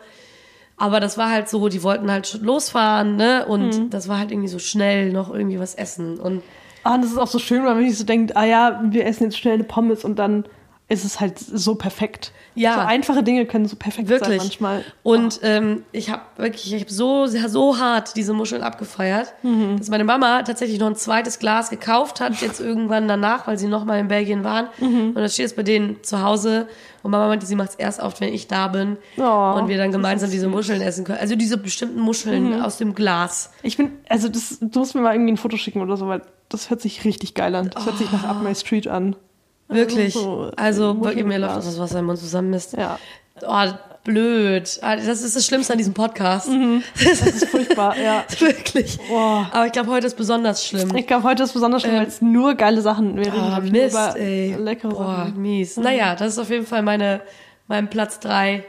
Aber 0.77 0.99
das 0.99 1.17
war 1.17 1.29
halt 1.29 1.47
so, 1.47 1.69
die 1.69 1.84
wollten 1.84 2.12
halt 2.12 2.27
schon 2.27 2.41
losfahren, 2.41 3.15
ne? 3.15 3.45
Und 3.45 3.93
das 3.93 4.10
war 4.10 4.17
halt 4.19 4.31
irgendwie 4.31 4.49
so 4.49 4.60
schnell 4.60 5.13
noch 5.13 5.34
irgendwie 5.34 5.60
was 5.60 5.75
essen. 5.75 6.19
Und 6.19 6.41
Ah, 6.86 6.93
und 6.95 7.04
das 7.04 7.12
ist 7.12 7.17
auch 7.17 7.28
so 7.28 7.39
schön, 7.39 7.65
weil 7.65 7.74
man 7.74 7.84
nicht 7.84 7.98
so 7.98 8.04
denkt, 8.04 8.38
ah 8.38 8.45
ja, 8.45 8.80
wir 8.84 9.06
essen 9.08 9.24
jetzt 9.24 9.38
schnell 9.39 9.56
eine 9.56 9.63
Pommes 9.63 10.06
und 10.06 10.19
dann 10.19 10.45
ist 10.88 11.04
es 11.04 11.19
halt 11.19 11.39
so 11.39 11.74
perfekt. 11.74 12.32
Ja. 12.54 12.76
So 12.76 12.80
einfache 12.82 13.24
Dinge 13.24 13.45
können 13.48 13.65
so 13.65 13.76
perfekt 13.76 14.08
Wirklich. 14.08 14.28
sein 14.30 14.38
manchmal. 14.38 14.86
Und 15.02 15.39
ähm, 15.41 15.84
ich 15.91 16.12
habe 16.12 16.21
wirklich, 16.38 16.71
ich 16.74 16.80
habe 16.82 16.91
so, 16.93 17.26
sehr- 17.26 17.50
so 17.50 17.80
hart 17.80 18.15
diese 18.15 18.34
Muscheln 18.34 18.62
abgefeiert, 18.62 19.34
Mhm. 19.41 19.78
dass 19.80 19.89
meine 19.89 20.04
Mama 20.04 20.43
tatsächlich 20.43 20.80
noch 20.80 20.86
ein 20.88 20.95
zweites 20.95 21.39
Glas 21.39 21.71
gekauft 21.71 22.21
hat, 22.21 22.39
jetzt 22.41 22.60
irgendwann 22.62 23.08
danach, 23.08 23.48
weil 23.48 23.58
sie 23.58 23.67
noch 23.67 23.84
mal 23.84 23.98
in 24.00 24.08
Belgien 24.10 24.43
waren. 24.43 24.67
Mhm. 24.80 25.08
Und 25.10 25.15
das 25.15 25.34
steht 25.34 25.45
jetzt 25.45 25.56
bei 25.56 25.63
denen 25.63 26.04
zu 26.04 26.21
Hause. 26.21 26.67
Und 27.02 27.10
Mama 27.12 27.28
meinte, 27.30 27.48
sie 27.48 27.56
macht 27.56 27.69
es 27.71 27.76
erst 27.76 28.00
auf, 28.02 28.21
wenn 28.21 28.32
ich 28.32 28.48
da 28.48 28.67
bin. 28.67 28.98
Oh, 29.17 29.21
und 29.58 29.67
wir 29.67 29.78
dann 29.78 29.91
gemeinsam 29.91 30.30
diese 30.30 30.48
Muscheln 30.48 30.82
essen 30.84 31.04
können. 31.04 31.19
Also 31.19 31.36
diese 31.36 31.58
bestimmten 31.58 32.00
Muscheln 32.00 32.58
Mhm. 32.58 32.62
aus 32.62 32.78
dem 32.78 32.93
Glas. 32.93 33.52
Ich 33.63 33.76
bin, 33.78 33.91
also 34.08 34.30
das, 34.30 34.60
du 34.62 34.80
musst 34.80 34.93
mir 34.93 35.02
mal 35.02 35.13
irgendwie 35.15 35.34
ein 35.34 35.38
Foto 35.38 35.58
schicken 35.58 35.82
oder 35.82 35.98
so, 35.98 36.08
weil 36.08 36.21
das 36.50 36.69
hört 36.69 36.82
sich 36.82 37.06
richtig 37.06 37.34
geil 37.34 37.56
an. 37.56 37.71
Das 37.74 37.86
hört 37.88 37.98
sich 37.98 38.12
nach 38.12 38.24
Up 38.24 38.43
My 38.43 38.54
Street 38.54 38.88
an. 38.88 39.15
Wirklich. 39.67 40.13
so, 40.13 40.51
Also 40.56 40.93
Muscheln 40.93 41.04
wirklich, 41.04 41.25
mir 41.25 41.39
läuft 41.39 41.58
das 41.58 41.80
Wasser 41.80 41.99
im 41.99 42.06
Mund 42.06 42.19
zusammenmisst. 42.19 42.73
Ja. 42.78 42.99
Oh, 43.45 43.63
blöd. 44.04 44.80
Ah, 44.82 44.95
Das 44.95 45.21
ist 45.23 45.36
das 45.36 45.45
Schlimmste 45.45 45.73
an 45.73 45.78
diesem 45.80 45.93
Podcast. 45.93 46.47
Das 47.04 47.21
ist 47.21 47.45
furchtbar, 47.49 47.97
ja. 47.97 48.23
Wirklich. 48.39 48.97
Boah. 49.10 49.49
Aber 49.51 49.65
ich 49.65 49.71
glaube, 49.71 49.89
heute 49.91 50.08
ist 50.08 50.15
besonders 50.15 50.65
schlimm. 50.65 50.95
Ich 50.95 51.08
glaube, 51.08 51.23
heute 51.23 51.43
ist 51.43 51.54
besonders 51.54 51.82
schlimm, 51.82 51.95
Ähm, 51.95 51.99
weil 52.01 52.08
es 52.08 52.21
nur 52.21 52.54
geile 52.56 52.82
Sachen 52.82 53.17
wären. 53.17 53.39
Ah, 53.39 53.60
ich 53.63 53.71
nur 53.71 53.82
Mist, 53.82 53.95
über 53.95 54.15
ey. 54.17 54.56
Leckere 54.60 54.89
Boah, 54.89 55.15
Sachen. 55.25 55.41
mies. 55.41 55.78
Naja, 55.78 56.15
das 56.15 56.34
ist 56.34 56.39
auf 56.39 56.49
jeden 56.49 56.65
Fall 56.65 56.84
meine, 56.84 57.21
mein 57.67 57.89
Platz 57.89 58.19
drei 58.19 58.63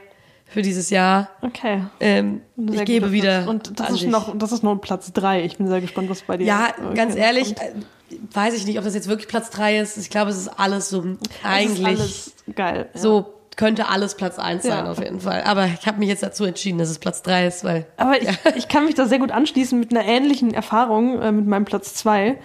für 0.47 0.61
dieses 0.63 0.89
Jahr. 0.89 1.29
Okay. 1.41 1.83
Ähm, 1.99 2.41
ich 2.57 2.75
sehr 2.77 2.85
gebe 2.85 3.11
wieder. 3.11 3.47
Und 3.47 3.79
das 3.79 3.91
ist, 3.91 4.07
noch, 4.07 4.35
das 4.37 4.51
ist 4.51 4.63
nur 4.63 4.81
Platz 4.81 5.11
drei. 5.13 5.43
Ich 5.43 5.57
bin 5.57 5.67
sehr 5.67 5.81
gespannt, 5.81 6.09
was 6.09 6.21
bei 6.23 6.37
dir 6.37 6.45
Ja, 6.45 6.69
okay, 6.83 6.95
ganz 6.95 7.13
noch 7.13 7.21
ehrlich, 7.21 7.55
kommt. 7.55 7.85
Weiß 8.33 8.53
ich 8.55 8.65
nicht, 8.65 8.77
ob 8.77 8.85
das 8.85 8.93
jetzt 8.95 9.07
wirklich 9.07 9.27
Platz 9.27 9.49
drei 9.49 9.79
ist. 9.79 9.97
Ich 9.97 10.09
glaube, 10.09 10.31
es 10.31 10.37
ist 10.37 10.47
alles 10.47 10.89
so 10.89 11.03
eigentlich 11.43 11.85
alles 11.85 12.33
geil. 12.55 12.89
ja. 12.93 12.99
so 12.99 13.33
könnte 13.55 13.89
alles 13.89 14.15
Platz 14.15 14.37
eins 14.39 14.63
sein 14.63 14.85
Ja. 14.85 14.91
auf 14.91 14.99
jeden 14.99 15.19
Fall. 15.19 15.43
Aber 15.43 15.65
ich 15.65 15.87
habe 15.87 15.97
mich 15.99 16.09
jetzt 16.09 16.21
dazu 16.23 16.45
entschieden, 16.45 16.77
dass 16.77 16.89
es 16.89 16.99
Platz 16.99 17.23
drei 17.23 17.47
ist, 17.47 17.63
weil 17.63 17.85
Aber 17.97 18.21
ich, 18.21 18.29
ich 18.55 18.67
kann 18.67 18.85
mich 18.85 18.93
da 18.95 19.07
sehr 19.07 19.19
gut 19.19 19.31
anschließen 19.31 19.79
mit 19.79 19.91
einer 19.91 20.05
ähnlichen 20.05 20.53
Erfahrung 20.53 21.19
äh, 21.19 21.31
mit 21.31 21.47
meinem 21.47 21.65
Platz 21.65 21.95
zwei. 21.95 22.37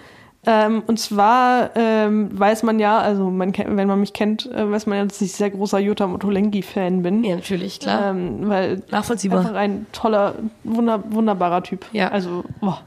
Ähm, 0.45 0.83
und 0.87 0.99
zwar 0.99 1.69
ähm, 1.75 2.37
weiß 2.37 2.63
man 2.63 2.77
ja, 2.79 2.99
also 2.99 3.29
man 3.29 3.53
wenn 3.55 3.87
man 3.87 3.99
mich 3.99 4.11
kennt, 4.11 4.51
äh, 4.51 4.69
weiß 4.69 4.87
man 4.87 4.97
ja, 4.97 5.05
dass 5.05 5.21
ich 5.21 5.31
sehr 5.31 5.51
großer 5.51 5.79
Jutta 5.79 6.05
Motolengi-Fan 6.07 7.01
bin. 7.01 7.23
ja 7.23 7.35
natürlich 7.35 7.79
klar. 7.79 8.09
Ähm, 8.09 8.49
weil 8.49 8.81
Nachvollziehbar. 8.91 9.39
einfach 9.39 9.53
ein 9.53 9.85
toller, 9.93 10.35
wunder, 10.65 11.01
wunderbarer 11.11 11.63
Typ. 11.63 11.85
Ja. 11.93 12.09
Also, 12.09 12.43
boah. 12.59 12.81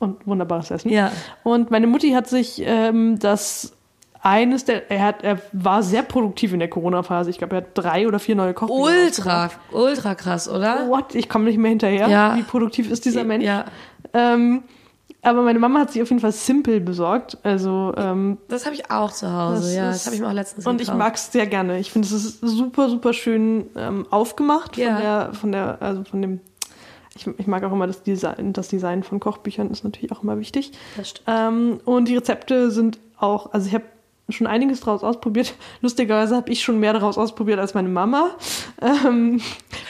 Und 0.00 0.26
wunderbares 0.26 0.70
Essen. 0.70 0.90
Ja. 0.90 1.10
Und 1.42 1.70
meine 1.70 1.86
Mutti 1.86 2.10
hat 2.12 2.28
sich 2.28 2.62
ähm, 2.64 3.18
das 3.18 3.72
eines 4.20 4.64
der, 4.64 4.90
er 4.90 5.02
hat, 5.04 5.22
er 5.22 5.38
war 5.52 5.82
sehr 5.82 6.02
produktiv 6.02 6.52
in 6.52 6.58
der 6.58 6.68
Corona-Phase. 6.68 7.30
Ich 7.30 7.38
glaube, 7.38 7.56
er 7.56 7.62
hat 7.62 7.68
drei 7.74 8.06
oder 8.08 8.18
vier 8.18 8.34
neue 8.34 8.52
Kochbücher 8.54 8.82
Ultra, 9.04 9.50
ultra 9.72 10.14
krass, 10.14 10.48
oder? 10.48 10.88
What? 10.88 11.14
Ich 11.14 11.28
komme 11.28 11.44
nicht 11.44 11.58
mehr 11.58 11.70
hinterher. 11.70 12.08
Ja. 12.08 12.36
Wie 12.36 12.42
produktiv 12.42 12.90
ist 12.90 13.04
dieser 13.04 13.24
Mensch? 13.24 13.44
Ja, 13.44 13.64
Ähm, 14.12 14.62
aber 15.22 15.42
meine 15.42 15.58
Mama 15.58 15.80
hat 15.80 15.92
sich 15.92 16.00
auf 16.02 16.08
jeden 16.10 16.20
Fall 16.20 16.32
Simple 16.32 16.80
besorgt. 16.80 17.38
Also, 17.42 17.92
ähm, 17.96 18.38
das 18.48 18.66
habe 18.66 18.74
ich 18.74 18.90
auch 18.90 19.10
zu 19.12 19.32
Hause. 19.32 19.62
Das 19.62 19.74
ja, 19.74 19.90
ist- 19.90 19.96
das 20.00 20.06
habe 20.06 20.14
ich 20.16 20.20
mir 20.22 20.28
auch 20.28 20.32
letztens 20.32 20.66
und 20.66 20.80
ich 20.80 20.86
gekauft. 20.86 20.98
mag 20.98 21.14
es 21.16 21.32
sehr 21.32 21.46
gerne. 21.46 21.78
Ich 21.78 21.90
finde, 21.90 22.06
es 22.06 22.12
ist 22.12 22.40
super, 22.40 22.88
super 22.88 23.12
schön 23.12 23.66
ähm, 23.76 24.06
aufgemacht 24.10 24.76
Ja. 24.76 24.92
von 24.94 25.02
der, 25.02 25.30
von 25.34 25.52
der, 25.52 25.78
also 25.80 26.04
von 26.04 26.22
dem. 26.22 26.40
Ich, 27.18 27.26
ich 27.26 27.46
mag 27.46 27.64
auch 27.64 27.72
immer 27.72 27.86
das 27.86 28.02
Design, 28.02 28.52
das 28.52 28.68
Design 28.68 29.02
von 29.02 29.18
Kochbüchern 29.18 29.70
ist 29.70 29.82
natürlich 29.82 30.12
auch 30.12 30.22
immer 30.22 30.38
wichtig. 30.38 30.72
Das 30.96 31.10
stimmt. 31.10 31.26
Ähm, 31.26 31.80
und 31.84 32.08
die 32.08 32.16
Rezepte 32.16 32.70
sind 32.70 32.98
auch, 33.18 33.52
also 33.52 33.66
ich 33.66 33.74
habe 33.74 33.84
schon 34.30 34.46
einiges 34.46 34.80
draus 34.80 35.02
ausprobiert. 35.02 35.54
Lustigerweise 35.80 36.36
habe 36.36 36.50
ich 36.50 36.62
schon 36.62 36.78
mehr 36.78 36.92
daraus 36.92 37.18
ausprobiert 37.18 37.58
als 37.58 37.74
meine 37.74 37.88
Mama. 37.88 38.30
Ähm, 38.80 39.40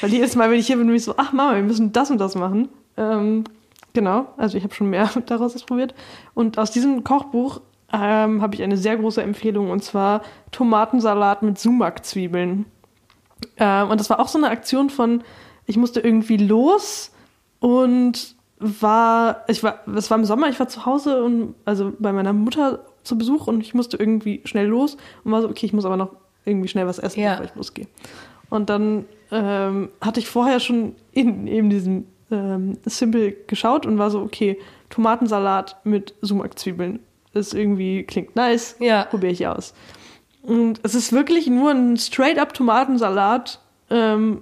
weil 0.01 0.11
jedes 0.11 0.37
Mal, 0.37 0.51
wenn 0.51 0.59
ich 0.59 0.67
hier 0.67 0.77
bin, 0.77 0.87
bin 0.87 0.97
ich 0.97 1.05
so, 1.05 1.15
ach 1.17 1.33
Mama, 1.33 1.57
wir 1.57 1.63
müssen 1.63 1.93
das 1.93 2.11
und 2.11 2.19
das 2.19 2.35
machen. 2.35 2.69
Ähm, 2.97 3.45
genau, 3.93 4.27
also 4.37 4.57
ich 4.57 4.65
habe 4.65 4.75
schon 4.75 4.91
mehr 4.91 5.11
daraus 5.27 5.55
ausprobiert. 5.55 5.95
Und 6.35 6.59
aus 6.59 6.71
diesem 6.71 7.05
Kochbuch 7.05 7.61
ähm, 7.93 8.43
habe 8.43 8.55
ich 8.55 8.63
eine 8.63 8.77
sehr 8.77 8.97
große 8.97 9.23
Empfehlung 9.23 9.71
und 9.71 9.83
zwar 9.83 10.23
Tomatensalat 10.53 11.43
mit 11.43 11.59
Sumak-Zwiebeln. 11.59 12.67
Ähm, 13.57 13.91
und 13.91 14.01
das 14.01 14.11
war 14.11 14.21
auch 14.21 14.29
so 14.29 14.39
eine 14.39 14.51
Aktion 14.51 14.91
von, 14.91 15.25
ich 15.67 15.77
musste 15.77 16.01
irgendwie 16.01 16.37
los 16.37 17.13
und 17.61 18.37
war, 18.59 19.45
ich 19.49 19.63
war, 19.63 19.81
es 19.95 20.11
war 20.11 20.19
im 20.19 20.25
Sommer, 20.25 20.49
ich 20.49 20.59
war 20.59 20.69
zu 20.69 20.85
Hause 20.85 21.23
und 21.23 21.55
also 21.65 21.93
bei 21.99 22.13
meiner 22.13 22.33
Mutter 22.33 22.81
zu 23.05 23.17
Besuch 23.17 23.47
und 23.47 23.61
ich 23.61 23.75
musste 23.75 23.97
irgendwie 23.97 24.41
schnell 24.45 24.67
los 24.67 24.97
und 25.25 25.33
war 25.33 25.43
so, 25.43 25.49
okay, 25.49 25.67
ich 25.67 25.73
muss 25.73 25.85
aber 25.85 25.97
noch 25.97 26.11
irgendwie 26.45 26.69
schnell 26.69 26.87
was 26.87 26.99
essen, 26.99 27.21
Ja. 27.21 27.33
bevor 27.33 27.47
ich 27.47 27.55
losgehe. 27.55 27.87
Und 28.51 28.71
dann 28.71 29.05
ähm, 29.31 29.91
hatte 30.01 30.21
ich 30.21 30.29
vorher 30.29 30.59
schon 30.59 30.95
in 31.13 31.47
eben 31.47 31.71
diesem 31.71 32.07
ähm, 32.31 32.79
Simple 32.87 33.33
geschaut 33.47 33.87
und 33.87 33.99
war 33.99 34.11
so, 34.11 34.21
okay, 34.21 34.59
Tomatensalat 34.91 35.77
mit 35.85 36.15
Sumak-Zwiebeln. 36.23 37.01
Das 37.35 37.53
irgendwie 37.53 38.05
klingt 38.05 38.35
nice. 38.37 38.77
Ja. 38.81 39.05
Probiere 39.05 39.33
ich 39.33 39.47
aus. 39.47 39.75
Und 40.43 40.81
es 40.83 40.95
ist 40.95 41.13
wirklich 41.13 41.47
nur 41.47 41.71
ein 41.71 41.97
straight-up 41.99 42.55
Tomatensalat 42.55 43.61
ähm, 43.91 44.41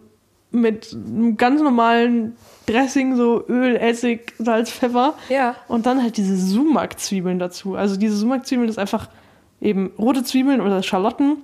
mit 0.53 0.95
einem 0.95 1.37
ganz 1.37 1.61
normalen 1.61 2.37
Dressing, 2.67 3.17
so 3.17 3.45
Öl, 3.49 3.77
Essig, 3.77 4.35
Salz, 4.39 4.71
Pfeffer. 4.71 5.15
Ja. 5.29 5.55
Und 5.69 5.87
dann 5.87 6.03
halt 6.03 6.17
diese 6.17 6.37
Sumak-Zwiebeln 6.37 7.39
dazu. 7.39 7.75
Also 7.77 7.97
diese 7.97 8.17
Sumak-Zwiebeln 8.17 8.69
ist 8.69 8.79
einfach 8.79 9.09
eben 9.61 9.93
rote 9.99 10.23
Zwiebeln 10.25 10.61
oder 10.61 10.83
Schalotten 10.83 11.39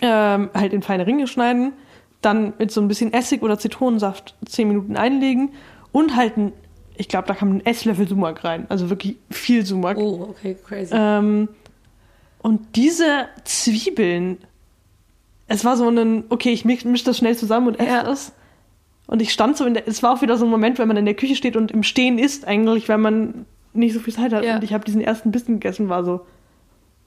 ähm, 0.00 0.50
halt 0.54 0.72
in 0.72 0.82
feine 0.82 1.06
Ringe 1.06 1.26
schneiden, 1.26 1.72
dann 2.20 2.52
mit 2.58 2.70
so 2.70 2.80
ein 2.80 2.88
bisschen 2.88 3.12
Essig 3.12 3.42
oder 3.42 3.58
Zitronensaft 3.58 4.34
10 4.46 4.68
Minuten 4.68 4.96
einlegen 4.96 5.50
und 5.92 6.16
halt 6.16 6.36
ein, 6.36 6.52
ich 6.96 7.08
glaube, 7.08 7.28
da 7.28 7.34
kam 7.34 7.56
ein 7.56 7.66
Esslöffel 7.66 8.08
Sumak 8.08 8.44
rein. 8.44 8.66
Also 8.68 8.90
wirklich 8.90 9.16
viel 9.30 9.64
Sumak. 9.66 9.96
Oh, 9.98 10.28
okay, 10.30 10.56
crazy. 10.66 10.94
Ähm, 10.96 11.48
und 12.42 12.76
diese 12.76 13.26
Zwiebeln, 13.44 14.38
es 15.48 15.64
war 15.64 15.76
so 15.76 15.88
ein, 15.88 16.24
okay, 16.28 16.52
ich 16.52 16.64
misch, 16.64 16.84
misch 16.84 17.04
das 17.04 17.18
schnell 17.18 17.36
zusammen 17.36 17.68
und 17.68 17.78
esse 17.80 17.88
Ja. 17.88 18.02
das. 18.02 18.32
Und 19.12 19.20
ich 19.20 19.30
stand 19.30 19.58
so 19.58 19.66
in 19.66 19.74
der, 19.74 19.86
es 19.86 20.02
war 20.02 20.14
auch 20.14 20.22
wieder 20.22 20.38
so 20.38 20.46
ein 20.46 20.50
Moment, 20.50 20.78
wenn 20.78 20.88
man 20.88 20.96
in 20.96 21.04
der 21.04 21.12
Küche 21.12 21.36
steht 21.36 21.54
und 21.54 21.70
im 21.70 21.82
Stehen 21.82 22.18
isst 22.18 22.46
eigentlich, 22.46 22.88
wenn 22.88 23.02
man 23.02 23.44
nicht 23.74 23.92
so 23.92 24.00
viel 24.00 24.14
Zeit 24.14 24.32
hat. 24.32 24.42
Ja. 24.42 24.54
Und 24.54 24.64
ich 24.64 24.72
habe 24.72 24.86
diesen 24.86 25.02
ersten 25.02 25.30
Bissen 25.30 25.60
gegessen, 25.60 25.90
war 25.90 26.02
so, 26.02 26.24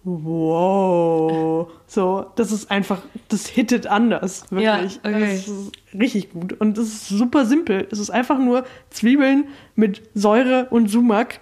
wow. 0.03 1.68
So, 1.88 2.28
das 2.36 2.51
ist 2.51 2.70
einfach, 2.70 3.01
das 3.28 3.47
hittet 3.47 3.88
anders, 3.88 4.43
wirklich. 4.51 4.99
Ja, 5.03 5.10
okay. 5.10 5.32
Das 5.32 5.47
ist 5.47 5.72
richtig 5.99 6.32
gut. 6.32 6.53
Und 6.62 6.78
das 6.78 6.86
ist 6.86 7.08
super 7.08 7.43
simpel. 7.47 7.88
Es 7.89 7.97
ist 7.97 8.12
einfach 8.12 8.38
nur 8.38 8.66
Zwiebeln 8.91 9.45
mit 9.74 10.03
Säure 10.14 10.68
und 10.70 10.91
Sumak. 10.91 11.39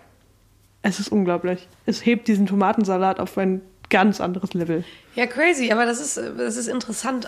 Es 0.81 1.01
ist 1.01 1.09
unglaublich. 1.09 1.67
Es 1.85 2.05
hebt 2.05 2.29
diesen 2.29 2.45
Tomatensalat 2.45 3.19
auf 3.19 3.37
ein 3.37 3.59
ganz 3.89 4.21
anderes 4.21 4.53
Level. 4.53 4.85
Ja, 5.15 5.25
crazy, 5.25 5.73
aber 5.73 5.85
das 5.85 5.99
ist, 5.99 6.15
das 6.37 6.55
ist 6.55 6.69
interessant, 6.69 7.27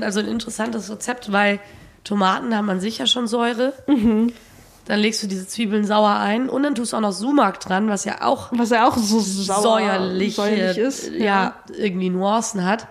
also 0.00 0.18
ein 0.18 0.26
interessantes 0.26 0.90
Rezept, 0.90 1.30
weil 1.30 1.60
Tomaten 2.08 2.56
haben 2.56 2.70
an 2.70 2.80
sich 2.80 2.98
ja 2.98 3.06
schon 3.06 3.26
Säure. 3.26 3.74
Dann 3.86 4.98
legst 4.98 5.22
du 5.22 5.26
diese 5.26 5.46
Zwiebeln 5.46 5.84
sauer 5.84 6.16
ein 6.16 6.48
und 6.48 6.62
dann 6.62 6.74
tust 6.74 6.92
du 6.94 6.96
auch 6.96 7.02
noch 7.02 7.12
Sumak 7.12 7.60
dran, 7.60 7.88
was 7.90 8.06
ja 8.06 8.22
auch 8.22 8.48
Was 8.52 8.70
ja 8.70 8.88
auch 8.88 8.96
so 8.96 9.20
sauer, 9.20 9.60
säuerlich, 9.62 10.34
säuerlich 10.36 10.78
ist. 10.78 11.10
ja, 11.12 11.56
irgendwie 11.76 12.08
Nuancen 12.08 12.64
hat. 12.64 12.86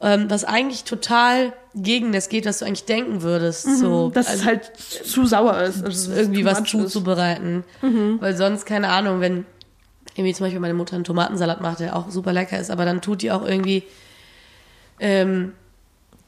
Ähm, 0.00 0.30
was 0.30 0.44
eigentlich 0.44 0.84
total 0.84 1.52
gegen 1.74 2.12
das 2.12 2.30
geht, 2.30 2.46
was 2.46 2.60
du 2.60 2.64
eigentlich 2.64 2.86
denken 2.86 3.20
würdest. 3.20 3.78
so, 3.78 4.08
Dass 4.08 4.28
also 4.28 4.40
es 4.40 4.46
halt 4.46 4.72
zu 4.76 5.26
sauer 5.26 5.60
ist. 5.60 5.84
Also 5.84 6.12
irgendwie 6.12 6.46
was 6.46 6.64
zuzubereiten. 6.64 7.64
Weil 7.82 8.34
sonst, 8.34 8.64
keine 8.64 8.88
Ahnung, 8.88 9.20
wenn 9.20 9.44
irgendwie 10.14 10.32
zum 10.32 10.46
Beispiel 10.46 10.60
meine 10.60 10.74
Mutter 10.74 10.94
einen 10.94 11.04
Tomatensalat 11.04 11.60
macht, 11.60 11.80
der 11.80 11.94
auch 11.94 12.10
super 12.10 12.32
lecker 12.32 12.58
ist, 12.58 12.70
aber 12.70 12.86
dann 12.86 13.02
tut 13.02 13.20
die 13.20 13.30
auch 13.30 13.44
irgendwie 13.44 13.82
ähm, 15.00 15.52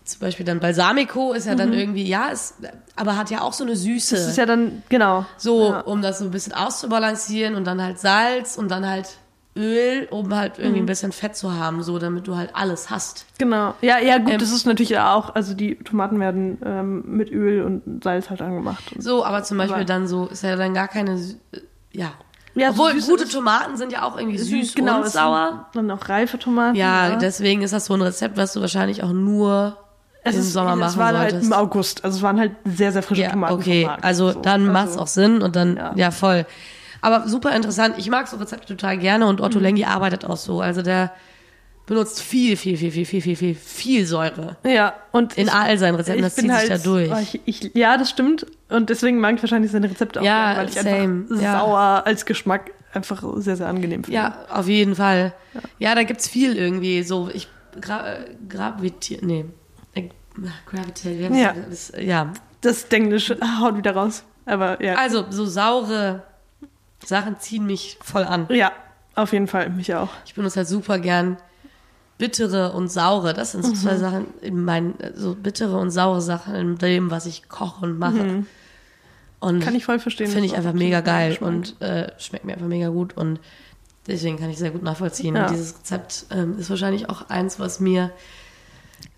zum 0.05 0.21
Beispiel 0.21 0.45
dann 0.45 0.61
Balsamico 0.61 1.33
ist 1.33 1.47
ja 1.47 1.55
dann 1.55 1.73
irgendwie, 1.73 2.05
ja, 2.05 2.29
ist, 2.29 2.57
aber 2.97 3.17
hat 3.17 3.31
ja 3.31 3.41
auch 3.41 3.53
so 3.55 3.65
eine 3.65 3.75
Süße. 3.77 4.15
Das 4.17 4.27
ist 4.29 4.37
ja 4.37 4.45
dann, 4.47 4.83
genau. 4.89 5.25
so, 5.39 5.71
Ja. 5.71 5.81
um 5.81 6.03
das 6.03 6.19
so 6.19 6.27
ein 6.27 6.31
bisschen 6.31 6.53
auszubalancieren 6.53 7.55
und 7.55 7.65
dann 7.67 7.83
halt 7.83 7.99
Salz 7.99 8.57
und 8.57 8.71
dann 8.71 8.89
halt 8.89 9.17
Öl, 9.57 10.09
um 10.11 10.35
halt 10.35 10.59
irgendwie 10.59 10.79
Mhm. 10.79 10.83
ein 10.83 10.87
bisschen 10.87 11.13
Fett 11.13 11.37
zu 11.37 11.55
haben, 11.55 11.83
so 11.85 11.99
damit 12.01 12.27
du 12.27 12.37
halt 12.37 12.51
alles 12.55 12.91
hast. 12.91 13.25
Genau. 13.39 13.75
Ja, 13.83 13.99
ja, 14.01 14.19
gut, 14.19 14.33
Ähm, 14.33 14.39
das 14.41 14.51
ist 14.51 14.67
natürlich 14.67 14.99
auch, 14.99 15.33
also 15.37 15.55
die 15.55 15.77
Tomaten 15.77 16.19
werden 16.19 16.59
ähm, 16.65 17.05
mit 17.07 17.31
Öl 17.31 17.63
und 17.63 18.03
Salz 18.03 18.31
halt 18.31 18.43
angemacht. 18.43 18.83
Und 18.93 19.01
So, 19.03 19.25
aber 19.25 19.45
zum 19.45 19.59
Beispiel 19.59 19.77
Aber- 19.77 19.85
dann 19.85 20.09
so, 20.09 20.27
ist 20.27 20.43
ja 20.43 20.57
dann 20.57 20.75
gar 20.75 20.89
keine, 20.89 21.13
äh, 21.53 21.61
ja. 21.93 22.13
Ja, 22.57 22.73
so 22.73 22.83
Obwohl, 22.83 23.01
süß 23.01 23.09
gute 23.09 23.29
Tomaten 23.29 23.77
sind 23.77 23.93
ja 23.93 24.03
auch 24.03 24.17
irgendwie 24.19 24.39
süß 24.39 24.75
genau, 24.75 24.99
und 25.03 25.09
sauer. 25.09 25.69
Dann 25.73 25.89
auch 25.91 26.09
reife 26.09 26.39
Tomaten. 26.39 26.77
Ja, 26.77 27.17
deswegen 27.17 27.63
ist 27.63 27.73
das 27.73 27.87
so 27.87 27.95
ein 27.95 28.03
Rezept, 28.03 28.37
was 28.37 28.53
du 28.55 28.61
wahrscheinlich 28.61 29.03
auch 29.05 29.13
nur 29.13 29.77
es 30.25 30.35
im 30.35 30.41
ist, 30.41 30.53
Sommer 30.53 30.73
es 30.73 30.79
machen 30.79 30.99
war 30.99 31.19
halt 31.19 31.31
solltest. 31.33 31.47
im 31.51 31.53
August. 31.53 32.05
Also 32.05 32.17
es 32.19 32.23
waren 32.23 32.39
halt 32.41 32.53
sehr, 32.65 32.93
sehr 32.93 33.03
frische 33.03 33.23
ja, 33.23 33.31
Tomaten. 33.31 33.55
okay, 33.55 33.83
vom 33.83 33.91
Markt. 33.91 34.05
also 34.05 34.33
So, 34.33 34.41
dann 34.41 34.67
macht's 34.73 34.97
auch 34.97 35.07
Sinn 35.07 35.43
und 35.43 35.55
dann, 35.57 35.77
Ja. 35.77 35.93
ja. 35.95 36.11
voll. 36.11 36.47
Aber 37.01 37.29
super 37.29 37.55
interessant. 37.55 37.95
Ich 37.99 38.09
mag 38.09 38.27
so 38.29 38.37
Rezepte 38.39 38.67
total 38.77 38.97
gerne 38.99 39.27
und 39.27 39.39
Mhm. 39.41 39.45
Otto 39.47 39.59
Lengi 39.59 39.85
arbeitet 39.85 40.25
auch 40.25 40.39
so. 40.39 40.61
Also 40.63 40.81
der 40.83 41.13
benutzt 41.87 42.23
viel, 42.23 42.57
viel, 42.57 42.79
viel, 42.79 42.91
viel, 42.91 43.05
viel, 43.05 43.21
viel, 43.21 43.37
viel, 43.37 43.55
viel 43.55 44.07
Säure. 44.07 44.57
Ja, 44.65 44.95
und 45.13 45.37
In 45.37 45.49
ich- 45.49 45.53
all 45.53 45.77
seinen 45.77 45.97
Rezepten, 45.97 46.23
das 46.23 46.35
zieht 46.37 46.51
halt, 46.51 46.61
sich 46.69 46.71
da 46.71 46.79
durch. 46.79 47.11
oh, 47.13 47.19
Ich, 47.21 47.41
ich, 47.45 47.71
ja, 47.75 47.99
das 47.99 48.09
stimmt. 48.09 48.47
Und 48.71 48.89
deswegen 48.89 49.21
mag 49.21 49.35
ich 49.35 49.43
wahrscheinlich 49.43 49.71
seine 49.71 49.91
Rezepte 49.91 50.21
auch 50.21 50.25
Ja, 50.25 50.55
gerne, 50.55 50.59
weil 50.61 50.69
ich 50.71 50.75
same, 50.81 51.25
einfach 51.31 51.43
ja. 51.43 51.59
sauer 51.61 52.03
als 52.07 52.25
Geschmack 52.25 52.71
einfach 52.95 53.23
sehr, 53.37 53.57
sehr 53.57 53.69
angenehm 53.69 54.03
finde. 54.05 54.17
Ja, 54.17 54.39
auf 54.51 54.67
jeden 54.67 54.95
Fall. 54.95 55.35
Ja, 55.79 55.95
da 55.95 56.05
gibt's 56.05 56.27
viel 56.27 56.57
irgendwie. 56.57 57.03
So, 57.03 57.29
ich 57.35 57.49
gra 57.83 58.15
äh, 58.15 58.25
gravitier, 58.49 59.19
nee, 59.21 59.45
gravitate, 60.67 61.19
wie 61.19 61.25
heißt 61.27 61.35
Ja. 61.37 61.55
das? 61.69 61.93
ja. 61.99 62.33
Das 62.61 62.85
Englische 62.85 63.39
haut 63.61 63.77
wieder 63.77 63.95
raus. 63.95 64.25
Aber 64.47 64.83
ja. 64.83 64.95
Also, 64.97 65.25
so 65.31 65.45
saure 65.47 66.23
Sachen 67.05 67.39
ziehen 67.39 67.67
mich 67.67 67.99
voll 68.03 68.25
an. 68.25 68.47
ja, 68.51 68.73
auf 69.15 69.33
jeden 69.33 69.47
Fall, 69.47 69.69
mich 69.71 69.95
auch. 69.95 70.09
Ich 70.25 70.35
benutze 70.35 70.57
halt 70.57 70.69
super 70.69 70.99
gern 70.99 71.37
bittere 72.19 72.73
und 72.73 72.91
saure. 72.91 73.35
Das 73.35 73.53
sind 73.53 73.65
so 73.65 73.73
Mhm. 73.73 73.77
zwei 73.77 73.97
Sachen 73.97 74.27
in 74.41 74.65
meinen, 74.65 74.95
so 75.15 75.35
bittere 75.35 75.77
und 75.79 75.91
saure 75.91 76.21
Sachen 76.23 76.55
in 76.55 76.79
dem, 76.79 77.11
was 77.11 77.27
ich 77.27 77.49
koche 77.49 77.85
und 77.85 77.99
mache. 77.99 78.45
Und 79.41 79.57
Mhm. 79.57 79.61
Kann 79.61 79.75
ich 79.75 79.85
voll 79.85 79.99
verstehen. 79.99 80.31
finde 80.31 80.47
ich 80.47 80.57
einfach 80.57 80.73
mega 80.73 81.01
geil 81.01 81.37
und 81.41 81.81
äh, 81.83 82.11
schmeckt 82.19 82.45
mir 82.47 82.55
einfach 82.55 82.67
mega 82.67 82.89
gut 82.89 83.15
und 83.17 83.41
deswegen 84.07 84.39
kann 84.39 84.49
ich 84.49 84.57
sehr 84.59 84.71
gut 84.71 84.83
nachvollziehen. 84.83 85.35
Ja. 85.37 85.43
Und 85.47 85.51
dieses 85.53 85.77
Rezept 85.79 86.27
ähm, 86.31 86.59
ist 86.59 86.71
wahrscheinlich 86.71 87.11
auch 87.11 87.29
eins, 87.29 87.59
was 87.61 87.79
mir 87.81 88.11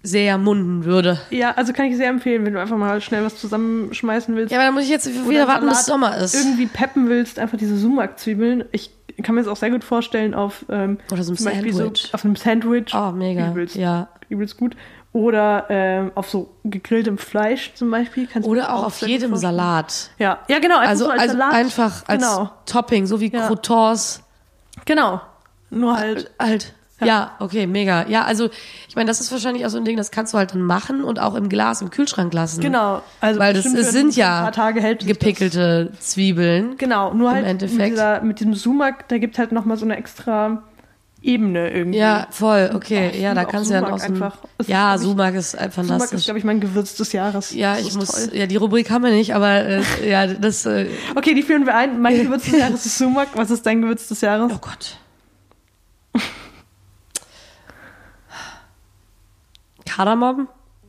sehr 0.03 0.39
munden 0.39 0.85
würde. 0.85 1.19
Ja, 1.31 1.53
also 1.53 1.73
kann 1.73 1.87
ich 1.87 1.97
sehr 1.97 2.09
empfehlen, 2.09 2.45
wenn 2.45 2.53
du 2.55 2.61
einfach 2.61 2.77
mal 2.77 3.01
schnell 3.01 3.25
was 3.25 3.37
zusammenschmeißen 3.41 4.35
willst. 4.37 4.53
Ja, 4.53 4.59
aber 4.59 4.67
dann 4.67 4.75
muss 4.75 4.85
ich 4.85 4.91
jetzt 4.91 5.09
wieder 5.29 5.49
warten, 5.49 5.69
bis 5.69 5.85
Sommer 5.87 6.17
ist. 6.17 6.35
Irgendwie 6.35 6.67
peppen 6.67 7.09
willst, 7.09 7.39
einfach 7.39 7.59
diese 7.59 7.77
Sumak-Zwiebeln. 7.77 8.65
Ich 8.73 8.91
kann 9.23 9.35
mir 9.35 9.41
das 9.43 9.49
auch 9.51 9.57
sehr 9.57 9.71
gut 9.71 9.83
vorstellen 9.83 10.35
auf 10.35 10.65
ähm, 10.69 10.99
Oder 11.11 11.23
so 11.25 11.33
ein 11.33 11.37
Sandwich. 11.37 11.75
So, 11.75 11.93
auf 12.13 12.25
einem 12.25 12.37
Sandwich. 12.37 12.95
Oh, 12.95 13.11
mega. 13.13 13.51
Übelst, 13.51 13.75
Ja. 13.77 14.09
übelst 14.29 14.57
gut. 14.59 14.77
Oder 15.13 15.65
ähm, 15.71 16.13
auf 16.15 16.29
so 16.29 16.51
gegrilltem 16.65 17.17
Fleisch 17.17 17.73
zum 17.75 17.91
Beispiel. 17.91 18.27
Kannst 18.31 18.47
Oder 18.47 18.75
auch 18.75 18.85
auf 18.85 18.97
sehr 18.99 19.09
gut 19.09 19.13
jedem 19.15 19.31
vorstellen. 19.31 19.57
Salat. 19.57 20.11
Ja, 20.19 20.41
ja 20.49 20.59
genau. 20.59 20.77
Einfach 20.77 20.89
Also, 20.91 21.05
so 21.07 21.11
als 21.11 21.21
also 21.23 21.33
Salat. 21.39 21.55
einfach 21.55 22.05
als 22.07 22.23
Genau. 22.23 22.51
Topping, 22.67 23.07
so 23.07 23.21
wie 23.21 23.33
Ja. 23.33 23.47
Croutons. 23.47 24.23
Genau. 24.85 25.23
Nur 25.71 25.97
halt. 25.97 26.31
Halt. 26.39 26.75
Ja. 27.05 27.33
okay, 27.41 27.67
mega. 27.67 28.07
Ja, 28.09 28.25
also 28.25 28.49
ich 28.89 28.97
meine, 28.97 29.07
das 29.09 29.21
ist 29.21 29.31
wahrscheinlich 29.31 29.67
auch 29.67 29.71
so 29.71 29.77
ein 29.77 29.85
Ding, 29.85 29.97
das 29.97 30.11
kannst 30.11 30.33
du 30.33 30.39
halt 30.39 30.53
dann 30.55 30.63
machen 30.63 31.05
und 31.05 31.19
auch 31.21 31.35
im 31.35 31.49
Glas, 31.49 31.83
im 31.83 31.91
Kühlschrank 31.91 32.33
lassen. 32.33 32.61
Genau. 32.63 33.03
Also 33.21 33.39
Weil 33.39 33.53
das 33.53 33.67
es 33.67 33.93
sind 33.93 34.17
ja 34.17 34.43
paar 34.43 34.53
Tage 34.53 34.81
hält 34.81 35.03
sich 35.03 35.11
das. 35.11 35.19
gepickelte 35.19 35.93
Zwiebeln. 36.01 36.77
Genau, 36.79 37.13
nur 37.13 37.29
Im 37.31 37.37
halt 37.37 37.47
Endeffekt. 37.47 37.79
Mit, 37.81 37.91
dieser, 37.93 38.21
mit 38.23 38.41
diesem 38.41 38.55
Sumak, 38.55 39.09
da 39.09 39.19
gibt 39.19 39.39
halt 39.39 39.53
nochmal 39.53 39.77
so 39.77 39.85
eine 39.85 39.97
extra 39.97 40.63
Ebene 41.23 41.71
irgendwie. 41.71 41.99
Ja, 41.99 42.29
voll, 42.31 42.71
okay. 42.75 43.11
Ich 43.13 43.21
ja, 43.21 43.35
da 43.35 43.45
kannst 43.45 43.71
du 43.71 43.75
ja 43.75 43.83
aus 43.83 44.05
dem, 44.05 44.23
Ja, 44.67 44.97
Sumak 44.97 45.35
ist 45.35 45.59
einfach 45.59 45.83
Sumak 45.83 46.13
ist, 46.13 46.25
glaube 46.25 46.39
ich, 46.39 46.45
mein 46.45 46.61
Gewürz 46.61 46.95
des 46.95 47.13
Jahres. 47.13 47.53
ja, 47.53 47.77
ich 47.79 47.95
muss, 47.95 48.09
toll. 48.13 48.31
ja, 48.39 48.47
die 48.47 48.57
Rubrik 48.57 48.91
haben 48.91 49.03
wir 49.05 49.11
nicht, 49.11 49.35
aber 49.35 49.65
äh, 49.65 49.83
ja, 50.09 50.27
das, 50.29 50.65
äh, 50.67 50.87
Okay, 51.17 51.35
die 51.35 51.43
führen 51.43 51.67
wir 51.67 51.75
ein. 51.75 52.01
Mein 52.01 52.17
Gewürz 52.23 52.45
des 52.45 52.59
Jahres 52.59 52.87
ist 52.87 52.97
Sumak. 52.99 53.29
Was 53.35 53.51
ist 53.51 53.67
dein 53.67 53.83
Gewürz 53.83 54.07
des 54.09 54.21
Jahres? 54.21 54.53
oh 54.55 54.59
Gott. 54.61 54.99
Kardamom? 59.97 60.49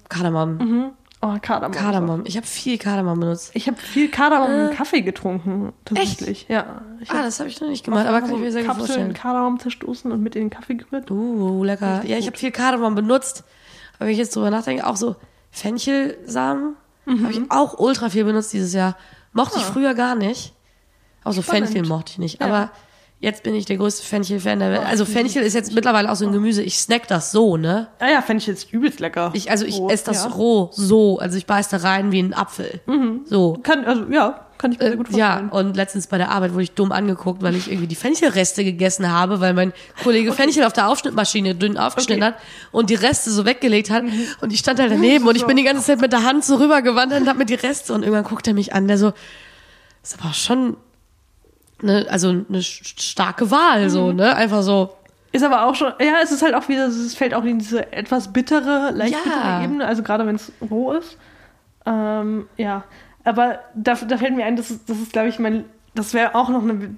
Kardamom. 0.10 0.92
Oh, 1.22 1.36
Kardamom. 1.42 1.72
Kardamom. 1.72 2.24
Ich 2.26 2.36
habe 2.36 2.46
viel 2.46 2.78
Kardamom 2.78 3.20
benutzt. 3.20 3.52
Ich 3.54 3.68
habe 3.68 3.78
viel 3.78 4.10
Kardamom 4.12 4.70
im 4.70 4.76
Kaffee 4.76 5.02
getrunken. 5.02 5.72
Tatsächlich. 5.86 6.46
Ja. 6.50 6.82
Ich 7.00 7.10
Ah, 7.10 7.24
das 7.24 7.40
habe 7.40 7.50
ich 7.50 7.60
noch 7.62 7.70
nicht 7.70 7.86
gemacht, 7.86 8.06
aber 8.06 8.20
kann 8.22 8.32
ich 8.32 8.38
mir 8.38 8.52
sehr 8.52 8.64
gut 8.64 8.72
Kapseln 8.72 8.88
vorstellen. 8.88 9.14
Kardamom 9.14 9.60
zerstoßen 9.60 10.12
und 10.12 10.22
mit 10.22 10.36
in 10.36 10.44
den 10.44 10.50
Kaffee 10.50 10.76
gerührt. 10.76 11.10
Uh, 11.10 11.64
lecker. 11.64 12.04
Ja, 12.06 12.18
ich 12.18 12.28
habe 12.28 12.38
viel 12.38 12.52
Kardamom 12.52 12.96
benutzt. 12.96 13.46
Aber 13.96 14.06
wenn 14.08 14.12
ich 14.12 14.20
jetzt 14.20 14.36
drüber 14.36 14.52
nachdenke, 14.52 14.86
auch 14.86 14.98
so 14.98 15.16
Fenchelsamen 15.52 16.76
habe 17.08 17.32
ich 17.32 17.40
auch 17.50 17.80
ultra 17.80 18.10
viel 18.10 18.26
benutzt 18.26 18.52
dieses 18.52 18.74
Jahr. 18.74 18.98
Mochte 19.32 19.58
ich 19.60 19.64
früher 19.64 19.94
gar 19.94 20.16
nicht. 20.16 20.54
Auch 21.24 21.32
so 21.32 21.42
Spannend. 21.42 21.70
Fenchel 21.70 21.88
mochte 21.88 22.12
ich 22.12 22.18
nicht. 22.18 22.42
Ja. 22.42 22.48
Aber 22.48 22.72
jetzt 23.20 23.44
bin 23.44 23.56
ich 23.56 23.66
der 23.66 23.78
größte 23.78 24.06
Fenchel-Fan 24.06 24.60
der 24.60 24.72
Welt. 24.72 24.82
Also 24.86 25.06
Fenchel 25.06 25.44
ist 25.44 25.54
jetzt 25.54 25.74
mittlerweile 25.74 26.12
auch 26.12 26.16
so 26.16 26.26
ein 26.26 26.32
Gemüse. 26.32 26.62
Ich 26.62 26.78
snack 26.80 27.08
das 27.08 27.32
so, 27.32 27.58
ne? 27.58 27.88
Ah 28.00 28.08
ja, 28.10 28.24
ich 28.36 28.48
jetzt 28.48 28.72
übelst 28.72 29.00
lecker. 29.00 29.32
Ich, 29.34 29.50
also 29.50 29.66
ich 29.66 29.80
Roh, 29.80 29.90
esse 29.90 30.06
das 30.06 30.24
ja. 30.26 30.30
roh, 30.30 30.70
so. 30.74 31.18
Also 31.20 31.38
ich 31.38 31.46
beiß 31.46 31.70
da 31.70 31.78
rein 31.78 32.12
wie 32.12 32.20
ein 32.20 32.34
Apfel. 32.34 32.80
So. 33.26 33.58
Kann, 33.64 33.86
also, 33.86 34.06
ja, 34.12 34.48
kann 34.60 34.72
ich 34.72 34.80
mir 34.80 34.88
sehr 34.88 34.98
gut 34.98 35.10
Ja, 35.12 35.38
vorstellen. 35.40 35.50
und 35.68 35.76
letztens 35.76 36.08
bei 36.08 36.18
der 36.18 36.30
Arbeit 36.32 36.54
wurde 36.54 36.64
ich 36.64 36.72
dumm 36.72 36.92
angeguckt, 36.92 37.42
weil 37.42 37.56
ich 37.56 37.68
irgendwie 37.70 37.88
die 37.88 37.96
Fenchelreste 37.96 38.64
gegessen 38.64 39.12
habe, 39.12 39.40
weil 39.40 39.54
mein 39.54 39.74
Kollege 40.04 40.32
Fenchel 40.34 40.64
auf 40.64 40.74
der 40.74 40.88
Aufschnittmaschine 40.90 41.56
dünn 41.56 41.78
aufgeschnitten 41.78 42.24
Okay. 42.24 42.32
Mhm. 42.32 42.36
hat 42.36 42.42
und 42.72 42.90
die 42.90 42.96
Reste 42.96 43.30
so 43.32 43.46
weggelegt 43.46 43.90
hat. 43.90 44.04
Und 44.42 44.54
ich 44.54 44.60
stand 44.60 44.80
halt 44.80 44.92
daneben 44.92 45.28
und 45.28 45.36
ich 45.36 45.46
bin 45.46 45.58
die 45.58 45.64
ganze 45.64 45.84
Zeit 45.84 46.02
mit 46.02 46.12
der 46.12 46.24
Hand 46.24 46.44
so 46.46 46.56
rübergewandert 46.56 47.22
und 47.22 47.28
hab 47.30 47.38
mir 47.38 47.46
die 47.46 47.56
Reste 47.56 47.94
und 47.94 48.04
irgendwann 48.04 48.24
guckt 48.26 48.48
er 48.48 48.54
mich 48.54 48.74
an, 48.74 48.88
der 48.88 48.98
so, 48.98 49.14
ist 50.04 50.18
aber 50.20 50.34
schon, 50.34 50.78
ne, 51.82 52.06
also 52.10 52.30
eine 52.30 52.62
starke 52.62 53.50
Wahl, 53.52 53.90
so, 53.90 54.08
Mhm. 54.08 54.16
ne, 54.18 54.36
einfach 54.36 54.62
so. 54.62 54.94
Ist 55.32 55.44
aber 55.44 55.66
auch 55.66 55.76
schon, 55.76 55.92
ja, 56.00 56.16
es 56.24 56.32
ist 56.32 56.42
halt 56.42 56.54
auch 56.56 56.68
wieder, 56.70 56.88
es 56.88 57.14
fällt 57.16 57.34
auch 57.34 57.44
in 57.44 57.60
diese 57.60 57.92
etwas 57.92 58.32
bittere, 58.34 58.92
leicht 58.94 59.14
Ja. 59.14 59.20
bittere 59.24 59.64
Ebene, 59.64 59.86
also 59.86 60.02
gerade 60.04 60.26
wenn 60.26 60.36
es 60.36 60.52
roh 60.70 60.94
ist. 60.94 61.18
Ähm, 61.86 62.48
ja, 62.58 62.84
aber 63.24 63.60
da, 63.76 63.94
da 63.96 64.18
fällt 64.18 64.36
mir 64.36 64.46
ein, 64.46 64.56
das 64.56 64.72
ist, 64.72 64.90
das 64.90 64.98
ist 65.00 65.12
glaube 65.14 65.28
ich, 65.30 65.38
mein, 65.40 65.66
das 65.96 66.14
wäre 66.14 66.34
auch 66.36 66.50
noch 66.50 66.64
eine 66.64 66.96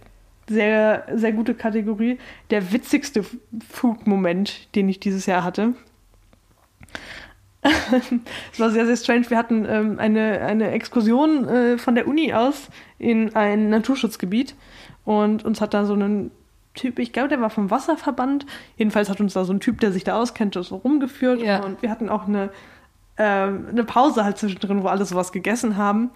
sehr, 0.47 1.05
sehr 1.15 1.31
gute 1.31 1.53
Kategorie. 1.53 2.17
Der 2.49 2.71
witzigste 2.71 3.23
Food-Moment, 3.71 4.73
den 4.75 4.89
ich 4.89 4.99
dieses 4.99 5.25
Jahr 5.25 5.43
hatte. 5.43 5.73
Es 7.61 8.59
war 8.59 8.69
sehr, 8.69 8.85
sehr 8.85 8.95
strange. 8.95 9.29
Wir 9.29 9.37
hatten 9.37 9.65
ähm, 9.67 9.99
eine, 9.99 10.41
eine 10.41 10.71
Exkursion 10.71 11.47
äh, 11.47 11.77
von 11.77 11.95
der 11.95 12.07
Uni 12.07 12.33
aus 12.33 12.69
in 12.97 13.35
ein 13.35 13.69
Naturschutzgebiet 13.69 14.55
und 15.05 15.43
uns 15.43 15.59
hat 15.59 15.73
da 15.73 15.85
so 15.85 15.93
ein 15.93 16.31
Typ, 16.75 16.99
ich 16.99 17.11
glaube, 17.11 17.29
der 17.29 17.41
war 17.41 17.49
vom 17.49 17.71
Wasserverband. 17.71 18.45
Jedenfalls 18.77 19.09
hat 19.09 19.19
uns 19.19 19.33
da 19.33 19.43
so 19.43 19.51
ein 19.51 19.59
Typ, 19.59 19.81
der 19.81 19.91
sich 19.91 20.03
da 20.03 20.17
auskennt, 20.17 20.53
so 20.53 20.75
rumgeführt. 20.77 21.41
Ja. 21.41 21.63
Und 21.63 21.81
wir 21.81 21.89
hatten 21.89 22.09
auch 22.09 22.27
eine, 22.27 22.51
ähm, 23.17 23.65
eine 23.69 23.83
Pause 23.83 24.23
halt 24.23 24.37
zwischendrin, 24.37 24.83
wo 24.83 24.87
alle 24.87 25.03
sowas 25.03 25.31
gegessen 25.31 25.75
haben. 25.75 26.11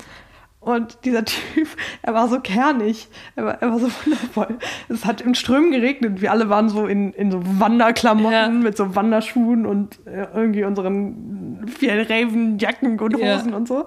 Und 0.64 1.00
dieser 1.06 1.26
Typ, 1.26 1.68
er 2.02 2.14
war 2.14 2.28
so 2.30 2.40
kernig, 2.40 3.08
er 3.36 3.46
war, 3.46 3.62
er 3.62 3.70
war 3.72 3.80
so 3.80 3.88
wundervoll. 4.06 4.58
Es 4.90 5.06
hat 5.06 5.22
im 5.22 5.36
Strömen 5.36 5.72
geregnet. 5.72 6.22
Wir 6.22 6.32
alle 6.32 6.50
waren 6.50 6.70
so 6.70 6.88
in, 6.88 7.12
in 7.14 7.32
so 7.32 7.42
Wanderklamotten 7.44 8.32
Ja. 8.32 8.50
mit 8.50 8.78
so 8.78 8.96
Wanderschuhen 8.96 9.66
und 9.66 10.00
äh, 10.06 10.28
irgendwie 10.34 10.64
unseren 10.64 11.66
Fjellraven-Jacken 11.68 13.00
und 13.00 13.18
Ja. 13.20 13.36
Hosen 13.38 13.54
und 13.54 13.68
so. 13.68 13.86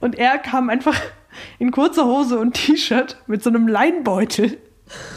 Und 0.00 0.16
er 0.18 0.38
kam 0.38 0.68
einfach 0.70 1.00
in 1.58 1.70
kurzer 1.70 2.04
Hose 2.04 2.38
und 2.38 2.54
T-Shirt 2.54 3.22
mit 3.26 3.42
so 3.42 3.50
einem 3.50 3.66
Leinbeutel 3.68 4.58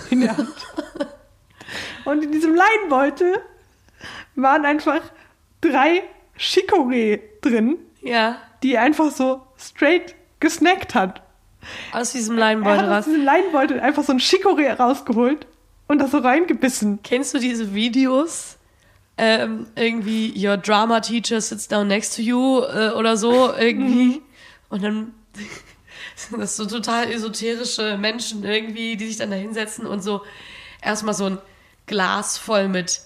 in 0.09 0.21
der 0.21 0.37
Hand. 0.37 0.47
Und 2.05 2.23
in 2.23 2.31
diesem 2.31 2.53
Leinbeutel 2.55 3.35
waren 4.35 4.65
einfach 4.65 4.99
drei 5.61 6.01
Chicorée 6.37 7.19
drin, 7.41 7.77
Ja. 8.01 8.37
die 8.63 8.77
einfach 8.77 9.11
so 9.11 9.41
straight 9.57 10.15
gesnackt 10.41 10.93
hat. 10.93 11.21
Aus 11.93 12.11
diesem 12.11 12.37
Leinbeutel 12.37 12.81
hat 12.81 12.89
aus 12.89 12.97
raus. 12.97 13.05
diesem 13.05 13.23
Leinbeutel 13.23 13.79
einfach 13.79 14.03
so 14.03 14.11
ein 14.11 14.19
Chicorée 14.19 14.73
rausgeholt 14.73 15.47
und 15.87 15.99
das 15.99 16.11
so 16.11 16.17
reingebissen. 16.17 16.99
Kennst 17.03 17.33
du 17.33 17.39
diese 17.39 17.73
Videos? 17.73 18.57
Ähm, 19.17 19.67
irgendwie, 19.75 20.33
your 20.35 20.57
drama 20.57 20.99
teacher 20.99 21.39
sits 21.39 21.67
down 21.67 21.87
next 21.87 22.15
to 22.15 22.21
you 22.21 22.61
äh, 22.61 22.91
oder 22.91 23.17
so, 23.17 23.53
irgendwie. 23.53 24.21
Und 24.69 24.83
dann 24.83 25.13
sind 26.15 26.39
das 26.41 26.55
so 26.55 26.65
total 26.65 27.11
esoterische 27.11 27.97
Menschen 27.97 28.43
irgendwie, 28.43 28.97
die 28.97 29.07
sich 29.07 29.17
dann 29.17 29.29
da 29.29 29.35
hinsetzen 29.35 29.85
und 29.85 30.01
so 30.01 30.21
erstmal 30.81 31.13
so 31.13 31.25
ein 31.25 31.37
Glas 31.85 32.37
voll 32.37 32.67
mit, 32.67 33.01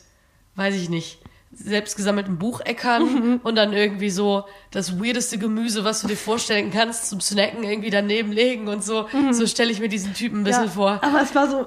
weiß 0.55 0.75
ich 0.75 0.89
nicht, 0.89 1.19
selbstgesammelten 1.55 2.37
Bucheckern 2.37 3.39
und 3.43 3.55
dann 3.55 3.73
irgendwie 3.73 4.09
so 4.09 4.45
das 4.71 4.99
weirdeste 4.99 5.37
Gemüse, 5.37 5.83
was 5.83 6.01
du 6.01 6.07
dir 6.07 6.17
vorstellen 6.17 6.71
kannst, 6.71 7.09
zum 7.09 7.21
Snacken 7.21 7.63
irgendwie 7.63 7.89
daneben 7.89 8.31
legen 8.31 8.67
und 8.67 8.83
so. 8.83 9.07
So 9.31 9.47
stelle 9.47 9.71
ich 9.71 9.79
mir 9.79 9.89
diesen 9.89 10.13
Typen 10.13 10.41
ein 10.41 10.43
bisschen 10.43 10.65
Ja, 10.65 10.69
vor. 10.69 10.99
Aber 11.01 11.21
es 11.21 11.33
war 11.33 11.49
so, 11.49 11.65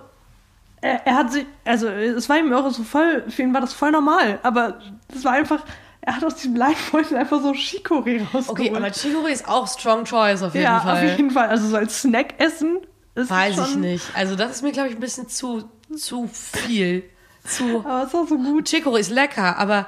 er, 0.80 1.06
er 1.06 1.14
hat 1.16 1.32
sich, 1.32 1.46
also 1.64 1.88
es 1.88 2.28
war 2.28 2.38
ihm 2.38 2.52
auch 2.52 2.70
so 2.70 2.82
voll, 2.82 3.24
für 3.28 3.42
ihn 3.42 3.54
war 3.54 3.60
das 3.60 3.72
voll 3.72 3.90
normal, 3.90 4.38
aber 4.42 4.78
es 5.14 5.24
war 5.24 5.32
einfach, 5.32 5.64
er 6.00 6.16
hat 6.16 6.24
aus 6.24 6.36
diesem 6.36 6.56
Leinbeutel 6.56 7.16
einfach 7.16 7.40
so 7.42 7.52
Chicorée 7.52 8.20
rausgeholt. 8.22 8.48
Okay, 8.48 8.72
aber 8.74 8.86
Chicorée 8.88 9.32
ist 9.32 9.48
auch 9.48 9.66
strong 9.66 10.04
choice 10.04 10.42
auf 10.42 10.54
jeden 10.54 10.64
ja, 10.64 10.80
Fall. 10.80 10.96
auf 10.96 11.02
jeden 11.02 11.30
Fall. 11.30 11.48
Also 11.48 11.68
so 11.68 11.76
als 11.76 12.02
Snack 12.02 12.34
essen 12.38 12.80
ist 13.14 13.30
Weiß 13.30 13.58
ich 13.58 13.76
nicht. 13.76 14.04
Also 14.14 14.36
das 14.36 14.52
ist 14.52 14.62
mir, 14.62 14.72
glaube 14.72 14.90
ich, 14.90 14.94
ein 14.94 15.00
bisschen 15.00 15.28
zu, 15.28 15.64
zu 15.96 16.28
viel. 16.28 17.04
Zu. 17.48 17.80
Aber 17.86 18.04
es 18.06 18.14
war 18.14 18.26
so 18.26 18.36
gut. 18.36 18.66
Chicorée 18.68 18.98
ist 19.00 19.10
lecker, 19.10 19.58
aber 19.58 19.86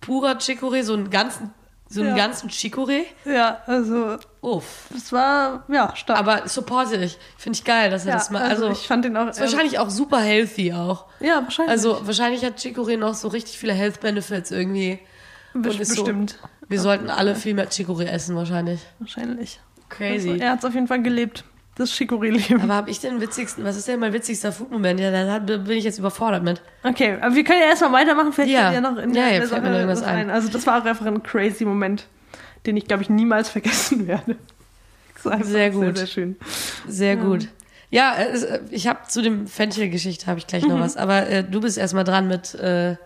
purer 0.00 0.36
Chicorée, 0.38 0.82
so 0.82 0.94
einen 0.94 1.10
ganzen, 1.10 1.52
so 1.88 2.00
einen 2.00 2.10
Ja. 2.10 2.16
ganzen 2.26 2.48
Chicorée, 2.50 3.04
Ja, 3.24 3.58
also 3.66 4.16
uff. 4.40 4.88
es 4.96 5.12
war, 5.12 5.64
ja, 5.68 5.94
stark. 5.96 6.18
Aber 6.18 6.48
supporte 6.48 6.96
ich. 6.96 7.18
Finde 7.38 7.56
ich 7.58 7.64
geil, 7.64 7.90
dass 7.90 8.04
er 8.04 8.10
ja, 8.12 8.14
das 8.18 8.30
mal, 8.30 8.42
also, 8.42 8.66
also, 8.66 8.80
ich 8.80 8.86
fand 8.86 9.04
den 9.04 9.16
auch, 9.16 9.28
ist 9.28 9.40
wahrscheinlich 9.40 9.78
auch 9.78 9.90
super 9.90 10.20
healthy 10.20 10.72
auch. 10.72 11.06
ja, 11.20 11.42
wahrscheinlich. 11.42 11.70
Also 11.70 12.06
wahrscheinlich 12.06 12.44
hat 12.44 12.58
Chicorée 12.58 12.96
noch 12.96 13.14
so 13.14 13.28
richtig 13.28 13.58
viele 13.58 13.72
Health 13.74 14.00
Benefits 14.00 14.50
irgendwie. 14.50 14.98
Be- 15.54 15.70
und 15.70 15.80
ist 15.80 15.94
so- 15.94 16.02
bestimmt. 16.02 16.38
Wir 16.68 16.80
sollten 16.80 17.10
alle 17.10 17.34
viel 17.34 17.52
mehr 17.54 17.68
Chicorée 17.70 18.06
essen 18.06 18.34
wahrscheinlich. 18.36 18.80
Wahrscheinlich. 18.98 19.60
Crazy. 19.90 20.30
Also, 20.30 20.42
er 20.42 20.50
hat 20.52 20.58
es 20.60 20.64
auf 20.64 20.72
jeden 20.74 20.88
Fall 20.88 21.02
gelebt. 21.02 21.44
Das 21.82 21.92
Chicorée-Leben. 21.92 22.62
Aber 22.62 22.74
habe 22.74 22.90
ich 22.90 23.00
den 23.00 23.20
witzigsten, 23.20 23.64
was 23.64 23.76
ist 23.76 23.88
denn 23.88 23.98
mein 24.00 24.12
witzigster 24.12 24.52
Food-Moment? 24.52 25.00
Ja, 25.00 25.38
da 25.40 25.56
bin 25.56 25.76
ich 25.76 25.84
jetzt 25.84 25.98
überfordert 25.98 26.42
mit. 26.44 26.62
Okay, 26.84 27.16
aber 27.20 27.34
wir 27.34 27.44
können 27.44 27.60
ja 27.60 27.66
erstmal 27.66 27.92
weitermachen. 27.92 28.32
Vielleicht 28.32 28.52
Ja. 28.52 28.70
fällt 28.70 28.74
dir 28.84 28.90
noch 28.90 28.96
in 28.98 29.10
Ja, 29.14 29.24
der, 29.24 29.32
ja, 29.34 29.40
mir 29.40 29.46
Sache 29.46 29.66
irgendwas 29.66 30.00
was 30.02 30.06
ein. 30.06 30.30
Also 30.30 30.48
das 30.48 30.66
war 30.66 30.80
auch 30.80 30.84
einfach 30.84 31.06
ein 31.06 31.22
crazy 31.22 31.64
Moment, 31.64 32.06
den 32.66 32.76
ich, 32.76 32.86
glaube 32.86 33.02
ich, 33.02 33.10
niemals 33.10 33.48
vergessen 33.48 34.06
werde. 34.06 34.36
Sehr 35.42 35.70
gut. 35.70 35.82
Sehr, 35.84 35.96
sehr 35.96 36.06
schön. 36.06 36.36
Sehr 36.88 37.16
gut. 37.16 37.48
Ja, 37.90 38.14
äh, 38.14 38.60
ich 38.70 38.86
habe 38.88 39.00
zu 39.08 39.22
dem 39.22 39.46
Fenchel-Geschichte 39.46 40.26
habe 40.26 40.38
ich 40.38 40.46
gleich 40.46 40.66
noch 40.66 40.80
was, 40.80 40.96
aber 40.96 41.28
äh, 41.28 41.44
du 41.44 41.60
bist 41.60 41.78
erstmal 41.78 42.04
dran 42.04 42.26
mit, 42.26 42.54
äh, 42.54 42.96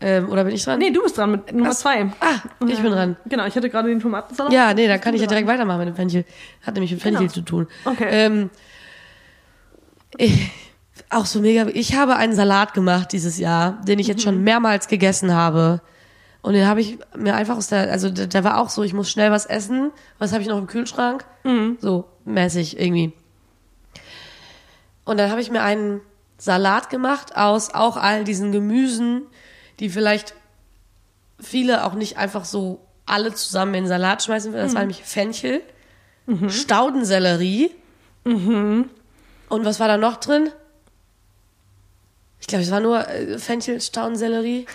ähm, 0.00 0.28
oder 0.28 0.44
bin 0.44 0.54
ich 0.54 0.62
dran? 0.64 0.78
Nee, 0.78 0.90
du 0.90 1.02
bist 1.02 1.16
dran 1.16 1.30
mit 1.30 1.52
Nummer 1.52 1.70
zwei. 1.72 2.04
Ah, 2.20 2.36
ich 2.66 2.80
bin 2.80 2.92
dran. 2.92 3.16
Genau, 3.26 3.46
ich 3.46 3.54
hatte 3.56 3.70
gerade 3.70 3.88
den 3.88 4.00
Tomatensalat. 4.00 4.52
Ja, 4.52 4.74
nee, 4.74 4.86
dann 4.88 5.00
kann 5.00 5.14
ich 5.14 5.20
ja 5.22 5.26
direkt 5.26 5.48
weitermachen 5.48 5.78
mit 5.78 5.88
dem 5.88 5.96
Fenchel. 5.96 6.24
Hat 6.62 6.74
nämlich 6.74 6.92
mit 6.92 7.00
Fenchel 7.02 7.20
Genau. 7.22 7.32
zu 7.32 7.40
tun. 7.42 7.66
Okay. 7.84 8.06
Ähm, 8.10 8.50
ich, 10.18 10.50
auch 11.10 11.26
so 11.26 11.40
mega. 11.40 11.66
Ich 11.72 11.94
habe 11.96 12.16
einen 12.16 12.34
Salat 12.34 12.74
gemacht 12.74 13.12
dieses 13.12 13.38
Jahr, 13.38 13.80
den 13.86 13.98
ich 13.98 14.06
jetzt 14.06 14.18
Mhm. 14.18 14.22
schon 14.24 14.42
mehrmals 14.44 14.88
gegessen 14.88 15.32
habe. 15.34 15.80
Und 16.42 16.52
den 16.54 16.66
habe 16.66 16.80
ich 16.80 16.98
mir 17.16 17.34
einfach 17.34 17.56
aus 17.56 17.68
der, 17.68 17.90
also 17.90 18.08
der, 18.10 18.26
der 18.28 18.44
war 18.44 18.58
auch 18.60 18.68
so, 18.68 18.82
ich 18.82 18.92
muss 18.94 19.10
schnell 19.10 19.30
was 19.30 19.46
essen. 19.46 19.90
Was 20.18 20.32
habe 20.32 20.42
ich 20.42 20.48
noch 20.48 20.58
im 20.58 20.66
Kühlschrank? 20.66 21.24
Mhm. 21.44 21.78
So 21.80 22.04
mäßig 22.24 22.78
irgendwie. 22.78 23.12
Und 25.04 25.18
dann 25.18 25.30
habe 25.30 25.40
ich 25.40 25.50
mir 25.50 25.62
einen 25.62 26.00
Salat 26.38 26.90
gemacht 26.90 27.36
aus 27.36 27.72
auch 27.74 27.96
all 27.96 28.24
diesen 28.24 28.52
Gemüsen, 28.52 29.22
die 29.80 29.88
vielleicht 29.90 30.34
viele 31.40 31.84
auch 31.84 31.94
nicht 31.94 32.16
einfach 32.16 32.44
so 32.44 32.80
alle 33.04 33.32
zusammen 33.34 33.74
in 33.74 33.84
den 33.84 33.88
Salat 33.88 34.22
schmeißen 34.22 34.52
will. 34.52 34.60
Das 34.60 34.74
war 34.74 34.80
nämlich 34.80 35.02
Fenchel, 35.04 35.60
Staudensellerie. 36.48 37.70
Und 38.24 38.90
was 39.64 39.78
war 39.80 39.88
da 39.88 39.96
noch 39.96 40.16
drin? 40.16 40.50
Ich 42.40 42.46
glaube, 42.48 42.64
es 42.64 42.70
war 42.70 42.80
nur 42.80 43.08
äh, 43.08 43.38
Fenchel, 43.38 43.80
Staudensellerie. 43.80 44.66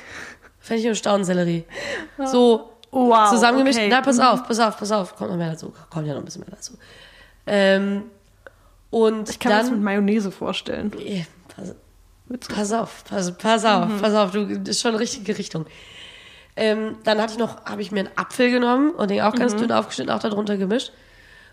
Fenchel 0.60 0.89
und 0.91 0.95
Staudensellerie. 0.95 1.66
So 2.26 2.70
Wow, 2.91 3.30
zusammengemischt. 3.30 3.80
okay. 3.80 3.88
Na, 3.89 4.02
pass 4.02 4.20
auf, 4.20 4.45
pass 4.45 4.60
auf, 4.60 4.78
pass 4.78 4.91
auf. 4.91 5.16
Kommt 5.16 5.30
noch 5.32 5.38
mehr 5.38 5.52
dazu. 5.52 5.74
Kommt 5.89 6.08
ja 6.08 6.14
noch 6.14 6.22
ein 6.22 6.26
bisschen 6.26 6.41
mehr 6.41 6.52
dazu. 6.52 6.78
Ähm, 7.47 8.04
und 8.89 9.30
Ich 9.30 9.39
kann 9.39 9.52
mir 9.52 9.58
dann. 9.58 9.66
das 9.68 9.72
mit 9.72 9.82
Mayonnaise 9.82 10.30
vorstellen. 10.32 10.91
Pass, 12.38 12.71
auf, 12.71 13.03
pass, 13.09 13.38
pass 13.38 13.65
auf, 13.65 14.01
pass 14.01 14.13
auf, 14.13 14.32
du 14.32 14.45
das 14.59 14.77
ist 14.77 14.82
schon 14.82 14.95
richtige 14.95 15.38
Richtung. 15.38 15.65
Ähm, 16.55 16.97
dann 17.03 17.21
hatte 17.21 17.34
ich 17.34 17.39
noch, 17.39 17.65
habe 17.65 17.82
ich 17.82 17.91
mir 17.91 18.01
einen 18.01 18.17
Apfel 18.17 18.51
genommen 18.51 18.91
und 18.91 19.09
den 19.09 19.21
auch 19.21 19.34
ganz 19.34 19.55
dünn 19.55 19.71
aufgeschnitten, 19.71 20.13
auch 20.13 20.19
darunter 20.19 20.57
gemischt. 20.57 20.91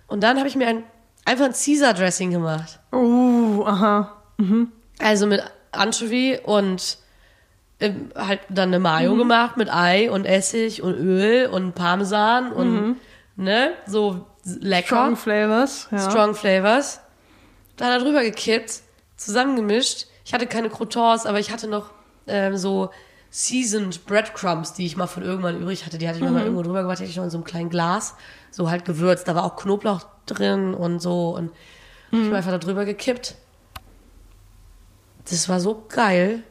Und 0.06 0.22
dann 0.22 0.38
habe 0.38 0.48
ich 0.48 0.56
mir 0.56 0.66
ein, 0.66 0.82
einfach 1.24 1.44
ein 1.44 1.52
Caesar 1.52 1.94
Dressing 1.94 2.30
gemacht. 2.30 2.80
Oh, 2.92 3.64
aha. 3.64 4.16
Also 4.98 5.26
mit 5.26 5.42
Anchovy 5.72 6.40
und 6.44 6.98
ähm, 7.80 8.10
halt 8.16 8.40
dann 8.48 8.70
eine 8.70 8.80
Mayo 8.80 9.14
gemacht 9.14 9.56
mit 9.56 9.72
Ei 9.72 10.10
und 10.10 10.24
Essig 10.24 10.82
und 10.82 10.94
Öl 10.94 11.46
und 11.46 11.74
Parmesan 11.74 12.52
und 12.52 12.96
ne, 13.36 13.72
so 13.86 14.26
lecker. 14.44 14.86
Strong 14.86 15.16
Flavors. 15.16 15.88
Ja. 15.90 16.10
Strong 16.10 16.34
Flavors. 16.34 17.00
Dann 17.76 18.00
darüber 18.00 18.22
gekippt, 18.22 18.82
zusammengemischt. 19.16 20.06
Ich 20.28 20.34
hatte 20.34 20.46
keine 20.46 20.68
Croutons, 20.68 21.24
aber 21.24 21.40
ich 21.40 21.50
hatte 21.50 21.68
noch 21.68 21.90
ähm, 22.26 22.58
so 22.58 22.90
seasoned 23.30 24.04
Breadcrumbs, 24.04 24.74
die 24.74 24.84
ich 24.84 24.94
mal 24.94 25.06
von 25.06 25.22
irgendwann 25.22 25.58
übrig 25.58 25.86
hatte. 25.86 25.96
Die 25.96 26.06
hatte 26.06 26.18
ich 26.18 26.22
mir 26.22 26.30
mal 26.30 26.42
irgendwo 26.42 26.60
drüber 26.60 26.82
gemacht, 26.82 26.98
die 26.98 27.04
hatte 27.04 27.10
ich 27.10 27.16
noch 27.16 27.24
in 27.24 27.30
so 27.30 27.38
einem 27.38 27.46
kleinen 27.46 27.70
Glas. 27.70 28.14
So 28.50 28.68
halt 28.68 28.84
gewürzt. 28.84 29.26
Da 29.26 29.34
war 29.34 29.42
auch 29.42 29.56
Knoblauch 29.56 30.02
drin 30.26 30.74
und 30.74 31.00
so. 31.00 31.34
Und 31.34 31.50
hab 32.12 32.20
ich 32.20 32.28
mir 32.28 32.36
einfach 32.36 32.50
da 32.50 32.58
drüber 32.58 32.84
gekippt. 32.84 33.36
das 35.30 35.48
war 35.48 35.60
so 35.60 35.82
geil. 35.88 36.42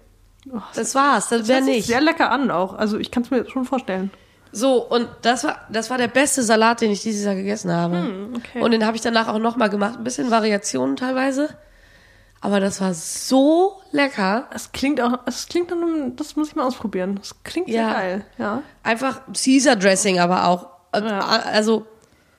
Das 0.73 0.95
war's, 0.95 1.29
das 1.29 1.47
wäre 1.47 1.61
nicht. 1.61 1.85
sehr 1.85 2.01
lecker 2.01 2.31
an 2.31 2.49
auch. 2.49 2.73
Also 2.73 2.97
ich 2.97 3.11
kann 3.11 3.21
es 3.21 3.29
mir 3.29 3.47
schon 3.47 3.65
vorstellen. 3.65 4.09
So, 4.51 4.83
und 4.83 5.07
das 5.21 5.43
war, 5.43 5.67
das 5.71 5.91
war 5.91 5.99
der 5.99 6.07
beste 6.07 6.41
Salat, 6.41 6.81
den 6.81 6.89
ich 6.89 7.03
dieses 7.03 7.25
Jahr 7.25 7.35
gegessen 7.35 7.71
habe. 7.71 7.97
Hm, 7.97 8.33
okay. 8.37 8.59
Und 8.59 8.71
den 8.71 8.87
habe 8.87 8.97
ich 8.97 9.03
danach 9.03 9.27
auch 9.27 9.37
nochmal 9.37 9.69
gemacht. 9.69 9.99
Ein 9.99 10.03
bisschen 10.03 10.31
Variationen 10.31 10.95
teilweise. 10.95 11.49
Aber 12.41 12.59
das 12.59 12.79
war 12.81 12.93
so 12.93 13.81
lecker. 13.91 14.47
Es 14.53 14.71
klingt 14.71 15.01
auch, 15.01 15.19
es 15.25 15.47
klingt 15.47 15.71
dann, 15.71 16.15
das 16.15 16.35
muss 16.35 16.49
ich 16.49 16.55
mal 16.55 16.65
ausprobieren. 16.65 17.19
Es 17.21 17.35
klingt 17.43 17.67
Ja. 17.67 17.85
sehr 17.89 17.93
geil, 17.93 18.25
ja. 18.37 18.61
Einfach 18.83 19.21
Caesar 19.33 19.75
Dressing, 19.75 20.19
aber 20.19 20.47
auch. 20.47 20.67
äh, 20.93 21.03
Ja. 21.05 21.19
Also 21.19 21.85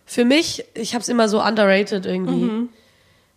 für 0.06 0.24
mich, 0.24 0.64
ich 0.74 0.94
habe 0.94 1.02
es 1.02 1.08
immer 1.08 1.28
so 1.28 1.42
underrated 1.42 2.06
irgendwie. 2.06 2.44
Mhm. 2.44 2.68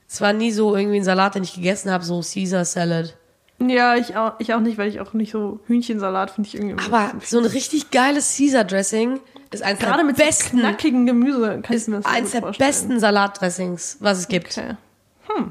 Es 0.07 0.22
war 0.22 0.34
nie 0.34 0.51
so 0.51 0.76
irgendwie 0.76 0.97
ein 0.99 1.03
Salat, 1.03 1.36
den 1.36 1.43
ich 1.43 1.53
gegessen 1.55 1.89
habe, 1.91 2.03
so 2.03 2.22
Caesar 2.22 2.64
Salad. 2.66 3.16
Ja, 3.59 3.95
ich 3.95 4.16
auch, 4.18 4.34
ich 4.39 4.53
auch 4.53 4.59
nicht, 4.59 4.78
weil 4.78 4.88
ich 4.89 4.99
auch 4.99 5.14
nicht 5.14 5.32
so 5.32 5.59
Hühnchensalat 5.68 6.32
finde 6.32 6.47
ich 6.47 6.55
irgendwie. 6.55 6.84
Aber 6.84 7.12
so 7.24 7.38
ein 7.39 7.45
richtig 7.45 7.91
geiles 7.91 8.36
Caesar 8.38 8.64
Dressing 8.64 9.20
ist 9.51 9.62
eins 9.64 9.80
Gerade 9.80 9.97
der 9.97 10.05
mit 10.05 10.18
so 10.18 10.24
besten, 10.24 10.59
knackigen 10.59 11.05
Gemüse 11.05 11.59
kann 11.62 11.64
ich 11.70 11.82
ist 11.82 11.88
mir 11.89 11.97
das 11.97 12.05
eins 12.05 12.32
der 12.32 12.41
vorstellen. 12.41 12.70
besten 12.70 12.99
Salatdressings, 12.99 13.97
was 13.99 14.20
es 14.20 14.28
gibt. 14.28 14.57
Okay. 14.57 14.76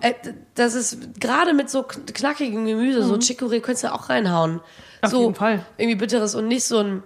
Äh, 0.00 0.14
Das 0.54 0.74
ist 0.74 1.20
gerade 1.20 1.54
mit 1.54 1.70
so 1.70 1.80
kn- 1.80 2.12
knackigem 2.12 2.66
Gemüse, 2.66 3.02
so 3.02 3.14
Chicorée 3.14 3.60
könntest 3.60 3.84
du 3.84 3.92
auch 3.92 4.08
reinhauen. 4.08 4.54
Mhm. 4.54 4.60
Auf 5.02 5.10
so 5.10 5.22
jeden 5.22 5.34
Fall. 5.34 5.64
irgendwie 5.78 5.96
bitteres 5.96 6.34
und 6.34 6.48
nicht 6.48 6.64
so 6.64 6.78
ein 6.78 7.02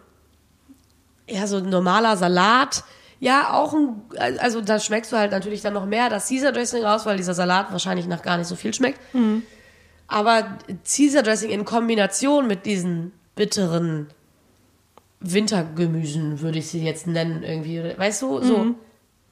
ja 1.29 1.47
so 1.47 1.57
ein 1.59 1.69
normaler 1.69 2.17
Salat. 2.17 2.85
Ja, 3.21 3.53
auch 3.55 3.73
ein 3.73 4.03
also 4.39 4.61
da 4.61 4.79
schmeckst 4.81 5.13
du 5.13 5.17
halt 5.17 5.31
natürlich 5.31 5.63
dann 5.63 5.73
noch 5.75 5.87
mehr 5.87 6.11
das 6.11 6.29
Caesar 6.29 6.53
Dressing 6.53 6.85
raus, 6.85 7.07
weil 7.07 7.17
dieser 7.17 7.35
Salat 7.35 7.71
wahrscheinlich 7.73 8.07
nach 8.07 8.23
gar 8.23 8.37
nicht 8.39 8.49
so 8.49 8.57
viel 8.57 8.75
schmeckt. 8.75 8.99
Mhm. 9.15 9.43
Aber 10.09 10.59
Caesar 10.85 11.23
Dressing 11.23 11.51
in 11.51 11.65
Kombination 11.65 12.47
mit 12.47 12.67
diesen 12.67 13.13
bitteren 13.37 14.09
Wintergemüsen 15.21 16.41
würde 16.41 16.59
ich 16.59 16.69
sie 16.69 16.85
jetzt 16.85 17.07
nennen 17.07 17.43
irgendwie, 17.43 17.83
weißt 17.97 18.23
du, 18.23 18.43
so 18.43 18.59
Mhm. 18.59 18.75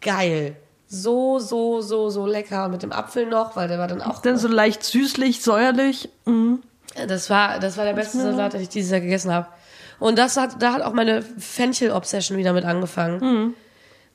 geil. 0.01 0.57
So, 0.95 1.39
so, 1.39 1.81
so, 1.81 2.11
so 2.11 2.27
lecker. 2.27 2.67
Und 2.67 2.73
mit 2.73 2.83
dem 2.83 2.93
Apfel 2.93 3.27
noch, 3.27 3.57
weil 3.57 3.67
der 3.69 3.79
war 3.79 3.89
dann 3.89 4.03
auch. 4.03 4.21
Dann 4.21 4.37
so 4.37 4.47
leicht 4.47 4.85
süßlich, 4.85 5.41
säuerlich. 5.41 6.11
Mhm. 6.27 6.59
Das 7.09 7.31
war, 7.31 7.59
das 7.59 7.79
war 7.79 7.87
der 7.87 7.95
beste 7.95 8.19
Salat, 8.19 8.53
den 8.53 8.61
ich 8.61 8.69
dieses 8.69 8.91
Jahr 8.91 9.01
gegessen 9.01 9.33
habe. 9.33 9.47
Und 9.99 10.19
das 10.19 10.37
hat, 10.37 10.61
da 10.61 10.75
hat 10.75 10.83
auch 10.83 10.93
meine 10.93 11.23
Fenchel-Obsession 11.23 12.37
wieder 12.37 12.53
mit 12.53 12.67
angefangen. 12.67 13.21
Mhm. 13.21 13.55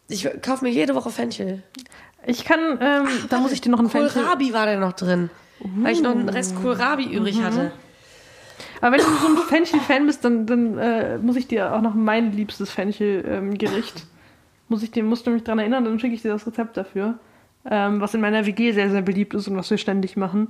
Ich 0.07 0.30
kaufe 0.43 0.63
mir 0.63 0.71
jede 0.71 0.93
Woche 0.93 1.09
Fenchel. 1.09 1.63
Ich 2.28 2.45
kann, 2.45 2.59
ähm, 2.80 3.07
da 3.30 3.39
muss 3.39 3.51
ich 3.53 3.61
dir 3.61 3.71
noch 3.71 3.80
einen 3.80 3.89
Fenchel. 3.89 4.21
Kohlrabi 4.21 4.53
war 4.53 4.67
da 4.67 4.75
noch 4.75 4.93
drin. 4.93 5.32
Weil 5.59 5.93
ich 5.93 6.01
noch 6.01 6.11
einen 6.11 6.30
Rest 6.30 6.55
Kohlrabi 6.61 7.07
Mhm. 7.07 7.11
übrig 7.13 7.41
hatte. 7.41 7.71
Aber 8.82 8.91
wenn 8.95 8.99
du 8.99 9.05
so 9.05 9.28
ein 9.28 9.38
Fenchel-Fan 9.47 10.05
bist, 10.05 10.23
dann, 10.23 10.45
dann 10.45 10.78
äh, 10.78 11.17
muss 11.17 11.36
ich 11.36 11.47
dir 11.47 11.73
auch 11.73 11.82
noch 11.82 11.95
mein 11.95 12.32
liebstes 12.34 12.69
Fenchel-Gericht. 12.69 14.03
Muss 14.70 14.84
ich 14.84 14.91
dir, 14.91 15.03
musst 15.03 15.26
du 15.28 15.32
mich 15.32 15.43
dran 15.43 15.59
erinnern, 15.59 15.86
dann 15.86 15.99
schicke 15.99 16.15
ich 16.15 16.22
dir 16.22 16.32
das 16.32 16.45
Rezept 16.47 16.78
dafür. 16.78 17.15
Ähm, 17.70 17.99
was 17.99 18.13
in 18.13 18.22
meiner 18.22 18.45
WG 18.45 18.72
sehr, 18.72 18.89
sehr 18.89 19.01
beliebt 19.01 19.34
ist 19.34 19.47
und 19.49 19.57
was 19.57 19.70
wir 19.70 19.78
ständig 19.78 20.15
machen. 20.15 20.47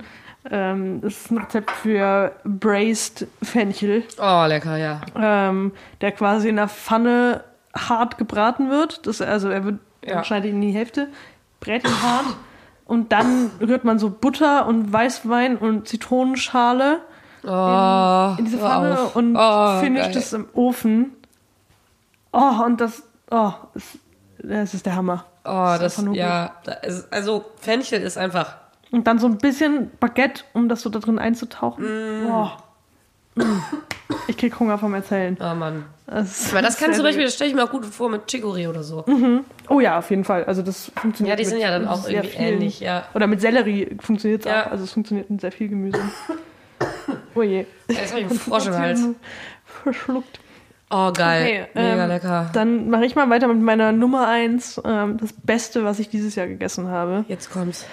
Ähm, 0.48 1.00
das 1.00 1.14
ist 1.14 1.30
ein 1.32 1.38
Rezept 1.38 1.70
für 1.72 2.30
Braised 2.44 3.26
Fenchel, 3.42 4.04
Oh, 4.20 4.44
lecker, 4.46 4.76
ja. 4.76 5.00
ähm, 5.16 5.72
der 6.00 6.12
quasi 6.12 6.48
in 6.48 6.56
der 6.56 6.68
Pfanne 6.68 7.42
hart 7.74 8.18
gebraten 8.18 8.70
wird. 8.70 9.04
Das, 9.06 9.20
also 9.20 9.48
er 9.48 9.64
wird, 9.64 9.80
Ja. 10.06 10.22
schneidet 10.22 10.50
ihn 10.50 10.62
in 10.62 10.68
die 10.68 10.72
Hälfte, 10.72 11.08
brät 11.58 11.82
ihn 11.84 12.02
hart 12.02 12.36
und 12.84 13.10
dann 13.10 13.50
rührt 13.60 13.82
man 13.84 13.98
so 13.98 14.10
Butter 14.10 14.66
und 14.68 14.92
Weißwein 14.92 15.56
und 15.56 15.88
Zitronenschale 15.88 17.00
Oh, 17.44 18.34
in 18.38 18.44
diese 18.44 18.60
hör 18.60 18.68
Pfanne 18.68 19.00
auf. 19.00 19.16
und 19.16 19.36
oh, 19.36 19.80
finisht 19.80 20.14
es 20.14 20.32
im 20.32 20.46
Ofen. 20.54 21.12
Oh, 22.32 22.62
und 22.64 22.80
das, 22.80 23.02
oh, 23.30 23.52
es, 23.74 23.98
das 24.42 24.74
ist 24.74 24.86
der 24.86 24.96
Hammer. 24.96 25.24
Oh, 25.44 25.76
das, 25.80 25.98
nur 25.98 26.14
ja. 26.14 26.52
ist- 26.82 27.12
Also, 27.12 27.44
Fenchel 27.60 28.02
ist 28.02 28.18
einfach. 28.18 28.56
Und 28.90 29.06
dann 29.06 29.18
so 29.18 29.26
ein 29.26 29.38
bisschen 29.38 29.90
Baguette, 30.00 30.44
um 30.54 30.68
das 30.68 30.82
so 30.82 30.90
da 30.90 30.98
drin 30.98 31.18
einzutauchen. 31.18 31.84
Mm. 31.84 32.26
Oh. 32.30 32.50
Mm. 33.34 33.42
Ich 34.26 34.36
krieg 34.36 34.58
Hunger 34.58 34.78
vom 34.78 34.94
Erzählen. 34.94 35.36
Oh, 35.40 35.54
Mann. 35.54 35.84
Das 36.06 36.50
Aber 36.52 36.62
das 36.62 36.78
kann 36.78 36.94
zum 36.94 37.02
Beispiel, 37.02 37.24
das 37.24 37.34
stelle 37.34 37.50
ich 37.50 37.56
mir 37.56 37.62
auch 37.64 37.70
gut 37.70 37.84
vor 37.84 38.08
mit 38.08 38.22
Chicorée 38.30 38.66
oder 38.68 38.82
so. 38.82 39.04
Oh 39.68 39.80
ja, 39.80 39.98
auf 39.98 40.08
jeden 40.10 40.24
Fall. 40.24 40.44
Also 40.44 40.62
das 40.62 40.90
funktioniert. 40.96 41.38
Ja, 41.38 41.44
die 41.44 41.48
sind 41.48 41.60
ja 41.60 41.70
dann 41.70 41.86
auch 41.86 42.08
irgendwie 42.08 42.28
vielen- 42.28 42.44
ähnlich, 42.54 42.80
ja. 42.80 43.04
Oder 43.14 43.26
mit 43.26 43.40
Sellerie 43.42 43.96
funktioniert 44.00 44.46
es 44.46 44.50
Ja. 44.50 44.66
auch. 44.66 44.70
Also 44.72 44.84
es 44.84 44.92
funktioniert 44.92 45.28
mit 45.28 45.40
sehr 45.42 45.52
viel 45.52 45.68
Gemüse. 45.68 46.00
Oh 47.34 47.42
je. 47.42 47.66
Jetzt 47.88 48.10
habe 48.12 48.20
ich 48.22 48.26
einen 48.30 48.38
Frosch 48.38 48.66
im 48.66 48.76
Hals. 48.76 49.00
Verschluckt. 49.82 50.40
Oh, 50.90 51.12
geil. 51.12 51.66
Okay, 51.70 51.80
Mega 51.90 52.02
ähm, 52.04 52.08
lecker. 52.08 52.50
Dann 52.54 52.88
mache 52.88 53.04
ich 53.04 53.14
mal 53.14 53.28
weiter 53.28 53.46
mit 53.48 53.60
meiner 53.60 53.92
Nummer 53.92 54.26
eins. 54.28 54.80
Ähm, 54.84 55.18
das 55.18 55.32
Beste, 55.34 55.84
was 55.84 55.98
ich 55.98 56.08
dieses 56.08 56.34
Jahr 56.34 56.46
gegessen 56.46 56.88
habe. 56.88 57.24
Jetzt 57.28 57.50
kommt's. 57.50 57.84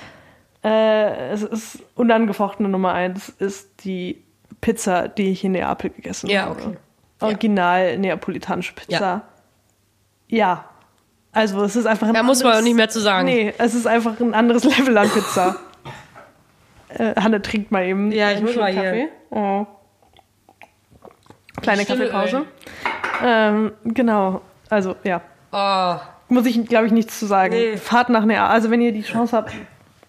Äh, 0.64 1.30
es 1.32 1.43
ist 1.43 1.80
unangefochtene 1.96 2.70
Nummer 2.70 2.93
eins, 2.93 3.30
ist 3.30 3.84
die 3.86 4.24
Pizza, 4.62 5.08
die 5.10 5.32
ich 5.32 5.43
in 5.43 5.52
Neapel 5.52 5.89
gegessen 5.91 6.30
Ja, 6.30 6.43
habe. 6.46 6.62
okay. 6.62 6.78
Original 7.22 7.98
neapolitanische 7.98 8.74
Pizza. 8.74 9.24
Ja. 10.28 10.66
Also 11.32 11.62
es 11.64 11.76
ist 11.76 11.86
einfach 11.86 12.08
ein 12.08 12.14
Da 12.14 12.24
muss 12.24 12.39
man 12.39 12.48
anderes- 12.54 12.62
auch 12.62 12.66
nicht 12.66 12.76
mehr 12.78 12.89
zu 12.89 13.00
sagen. 13.00 13.26
Nee, 13.26 13.54
es 13.58 13.76
ist 13.76 13.86
einfach 13.88 14.20
ein 14.20 14.34
anderes 14.34 14.64
Level 14.78 14.98
an 14.98 15.10
Pizza. 15.10 15.58
äh, 16.89 17.14
Hanne 17.16 17.41
trinkt 17.41 17.72
mal 17.72 17.84
eben. 17.86 18.12
Ja, 18.12 18.32
ich 18.32 18.41
muss 18.41 18.56
mal 18.56 18.72
hier. 18.72 18.84
Kaffee. 18.84 19.08
Oh. 19.32 19.66
Kleine 21.62 21.84
Stimme 21.84 22.08
Kaffeepause. 22.10 22.45
Ähm, 23.24 23.72
genau. 23.86 24.41
Also, 24.70 24.95
ja. 25.03 25.22
Oh, 25.51 25.95
Muss 26.28 26.45
ich, 26.45 26.66
glaube 26.66 26.88
ich, 26.88 26.91
nichts 26.91 27.20
zu 27.20 27.26
sagen. 27.26 27.53
Nee. 27.53 27.78
Fahrt 27.78 28.10
nach 28.10 28.26
Neapel. 28.26 28.51
Also, 28.51 28.72
wenn 28.72 28.82
ihr 28.82 28.91
die 28.91 29.03
Chance 29.03 29.36
habt, 29.36 29.53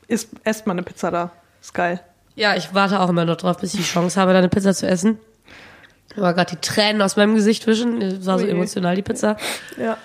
isst, 0.09 0.31
esst 0.45 0.67
mal 0.67 0.73
eine 0.73 0.83
Pizza 0.83 1.11
da. 1.11 1.31
Ist 1.61 1.75
geil. 1.75 2.01
Ja, 2.35 2.55
ich 2.57 2.75
warte 2.75 3.01
auch 3.01 3.09
immer 3.09 3.25
noch 3.25 3.37
drauf, 3.37 3.59
bis 3.59 3.75
ich 3.75 3.81
die 3.81 3.87
Chance 3.87 4.21
habe, 4.21 4.33
da 4.33 4.39
eine 4.39 4.49
Pizza 4.49 4.75
zu 4.75 4.87
essen. 4.87 5.19
Aber 6.17 6.33
gerade 6.35 6.55
die 6.55 6.61
Tränen 6.61 7.03
aus 7.03 7.17
meinem 7.17 7.35
Gesicht 7.35 7.67
wischen. 7.67 8.01
Das 8.01 8.27
war 8.27 8.39
so 8.39 8.45
Ui. 8.45 8.51
emotional, 8.51 8.95
die 8.97 9.03
Pizza. 9.03 9.37
Ja. 9.77 9.97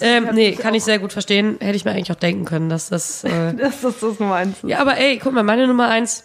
Ähm, 0.00 0.28
nee, 0.32 0.52
kann 0.52 0.74
ich 0.74 0.84
sehr 0.84 0.98
gut 0.98 1.12
verstehen. 1.12 1.56
Hätte 1.60 1.76
ich 1.76 1.84
mir 1.84 1.92
eigentlich 1.92 2.12
auch 2.12 2.16
denken 2.16 2.44
können, 2.44 2.68
dass 2.68 2.88
das. 2.88 3.24
Äh 3.24 3.54
Das 3.56 3.82
ist 3.82 4.02
das 4.02 4.20
Nummer 4.20 4.36
eins. 4.36 4.58
ja, 4.64 4.78
aber 4.80 4.96
ey, 4.98 5.18
guck 5.18 5.32
mal, 5.32 5.42
meine 5.42 5.66
Nummer 5.66 5.88
eins 5.88 6.24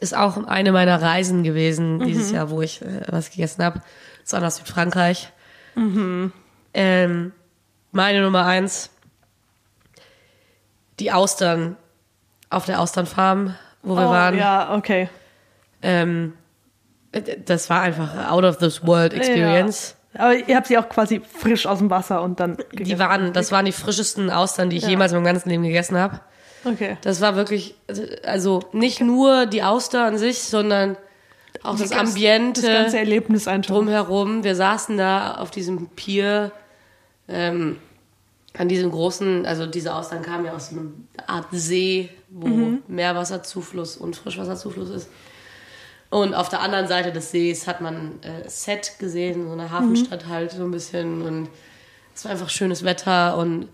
ist 0.00 0.16
auch 0.16 0.46
eine 0.46 0.72
meiner 0.72 1.00
Reisen 1.00 1.42
gewesen 1.42 2.00
dieses 2.00 2.30
Jahr, 2.30 2.50
wo 2.50 2.62
ich 2.62 2.82
äh, 2.82 3.02
was 3.08 3.30
gegessen 3.30 3.62
habe. 3.62 3.82
Das 4.22 4.32
war 4.32 4.40
nach 4.40 4.50
Südfrankreich. 4.50 5.30
Ähm, 6.74 7.32
meine 7.92 8.22
Nummer 8.22 8.46
eins, 8.46 8.90
die 10.98 11.12
Austern 11.12 11.76
auf 12.48 12.66
der 12.66 12.80
Austernfarm, 12.80 13.54
wo 13.82 13.94
wir 13.94 14.08
oh, 14.08 14.10
waren. 14.10 14.38
Ja, 14.38 14.74
okay. 14.74 15.08
Ähm, 15.82 16.34
das 17.44 17.70
war 17.70 17.82
einfach 17.82 18.30
out 18.30 18.44
of 18.44 18.58
this 18.58 18.86
world 18.86 19.14
experience. 19.14 19.96
Ja. 20.14 20.20
Aber 20.20 20.34
ihr 20.34 20.56
habt 20.56 20.66
sie 20.66 20.78
auch 20.78 20.88
quasi 20.88 21.20
frisch 21.20 21.66
aus 21.66 21.78
dem 21.78 21.90
Wasser 21.90 22.22
und 22.22 22.40
dann 22.40 22.56
Die 22.56 22.76
gegessen. 22.76 22.98
waren, 22.98 23.32
das 23.32 23.52
waren 23.52 23.64
die 23.64 23.72
frischesten 23.72 24.30
Austern, 24.30 24.70
die 24.70 24.76
ich 24.76 24.86
jemals 24.86 25.12
in 25.12 25.18
meinem 25.18 25.32
ganzen 25.32 25.48
Leben 25.50 25.62
gegessen 25.62 25.96
habe. 25.96 26.20
Okay. 26.64 26.96
Das 27.02 27.20
war 27.20 27.36
wirklich, 27.36 27.74
also 28.24 28.60
nicht 28.72 29.00
nur 29.00 29.46
die 29.46 29.62
Auster 29.62 30.04
an 30.04 30.18
sich, 30.18 30.40
sondern 30.40 30.96
auch 31.62 31.76
das 31.78 31.92
Ambiente 31.92 32.62
Das 32.62 32.70
ganze 32.70 32.98
Erlebnis 32.98 33.48
einfach. 33.48 33.74
drumherum. 33.74 34.44
Wir 34.44 34.54
saßen 34.54 34.96
da 34.96 35.34
auf 35.36 35.50
diesem 35.50 35.88
Pier, 35.88 36.52
ähm, 37.28 37.78
an 38.56 38.68
diesem 38.68 38.90
großen, 38.90 39.46
also 39.46 39.66
diese 39.66 39.94
Austern 39.94 40.22
kamen 40.22 40.44
ja 40.44 40.52
aus 40.54 40.70
einer 40.72 40.82
Art 41.26 41.46
See, 41.52 42.08
wo 42.28 42.46
Mhm. 42.48 42.82
Meerwasserzufluss 42.88 43.96
und 43.96 44.16
Frischwasserzufluss 44.16 44.90
ist. 44.90 45.08
Und 46.10 46.34
auf 46.34 46.48
der 46.48 46.60
anderen 46.60 46.88
Seite 46.88 47.12
des 47.12 47.30
Sees 47.30 47.68
hat 47.68 47.80
man 47.80 48.20
äh, 48.22 48.48
Set 48.48 48.98
gesehen, 48.98 49.46
so 49.46 49.52
eine 49.52 49.70
Hafenstadt 49.70 50.26
halt 50.26 50.50
so 50.50 50.64
ein 50.64 50.72
bisschen. 50.72 51.22
Und 51.22 51.48
es 52.14 52.24
war 52.24 52.32
einfach 52.32 52.50
schönes 52.50 52.84
Wetter 52.84 53.36
und 53.36 53.68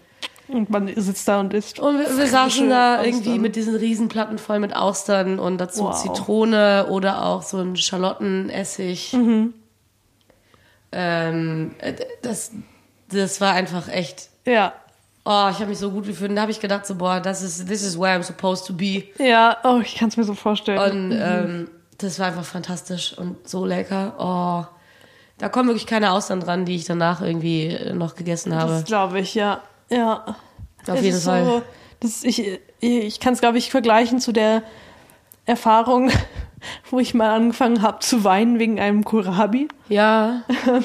Und 0.49 0.71
man 0.71 0.89
sitzt 0.95 1.27
da 1.27 1.41
und 1.41 1.53
isst. 1.55 1.81
und 1.81 1.99
wir, 1.99 2.17
wir 2.19 2.27
saßen 2.29 2.69
da 2.71 2.97
Austern. 2.99 3.07
irgendwie 3.07 3.39
mit 3.39 3.57
diesen 3.57 3.75
Riesenplatten 3.75 4.39
voll 4.39 4.61
mit 4.61 4.75
Austern 4.77 5.39
und 5.41 5.59
dazu 5.59 5.85
Wow. 5.85 6.01
Zitrone 6.01 6.87
oder 6.89 7.25
auch 7.25 7.43
so 7.43 7.59
ein 7.59 7.77
Schalottenessig. 7.77 9.13
Mhm. 9.13 9.55
Ähm, 10.93 11.75
äh, 11.79 11.95
das, 12.23 12.53
das 13.11 13.41
war 13.41 13.53
einfach 13.55 13.89
echt. 13.89 14.29
Ja. 14.45 14.73
Oh, 15.25 15.49
ich 15.51 15.57
habe 15.59 15.67
mich 15.67 15.79
so 15.79 15.91
gut 15.91 16.07
gefühlt. 16.07 16.37
Da 16.37 16.43
habe 16.43 16.53
ich 16.53 16.61
gedacht, 16.61 16.87
so, 16.87 16.95
boah, 16.95 17.19
das 17.21 17.43
ist, 17.43 17.67
this 17.67 17.83
is 17.83 17.99
where 17.99 18.17
I'm 18.17 18.23
supposed 18.23 18.67
to 18.67 18.73
be. 18.73 19.03
Ja, 19.19 19.57
oh, 19.65 19.81
ich 19.83 19.97
kann 19.97 20.09
es 20.09 20.17
mir 20.17 20.23
so 20.25 20.35
vorstellen. 20.35 20.79
Und 20.79 21.19
ähm, 21.21 21.69
das 21.99 22.21
war 22.21 22.29
einfach 22.29 22.45
fantastisch 22.45 23.19
und 23.19 23.49
so 23.49 23.65
lecker. 23.67 24.15
Oh, 24.19 24.73
da 25.39 25.49
kommen 25.49 25.69
wirklich 25.69 25.87
keine 25.87 26.13
Austern 26.13 26.39
dran, 26.41 26.65
die 26.65 26.77
ich 26.77 26.85
danach 26.85 27.21
irgendwie 27.21 27.77
noch 27.93 28.15
gegessen 28.15 28.55
habe. 28.55 28.71
das 28.73 28.85
glaube 28.85 29.19
ich, 29.19 29.35
ja. 29.35 29.61
Ja. 29.91 30.37
Auf 30.87 31.03
jeden 31.03 31.19
Fall. 31.19 31.45
So, 31.45 31.63
das, 32.01 32.25
ich 32.25 32.61
ich 32.81 33.21
kann 33.21 33.33
es, 33.33 33.41
glaube 33.41 33.59
ich, 33.59 33.71
vergleichen 33.71 34.21
zu 34.21 34.33
der 34.33 34.63
Erfahrung, 35.45 36.11
wo 36.91 36.99
ich 36.99 37.15
mal 37.15 37.35
angefangen 37.35 37.83
habe 37.83 38.01
zu 38.01 38.25
weinen 38.25 38.59
wegen 38.59 38.81
einem 38.81 39.05
Kohlrabi, 39.05 39.69
Ja, 39.89 40.43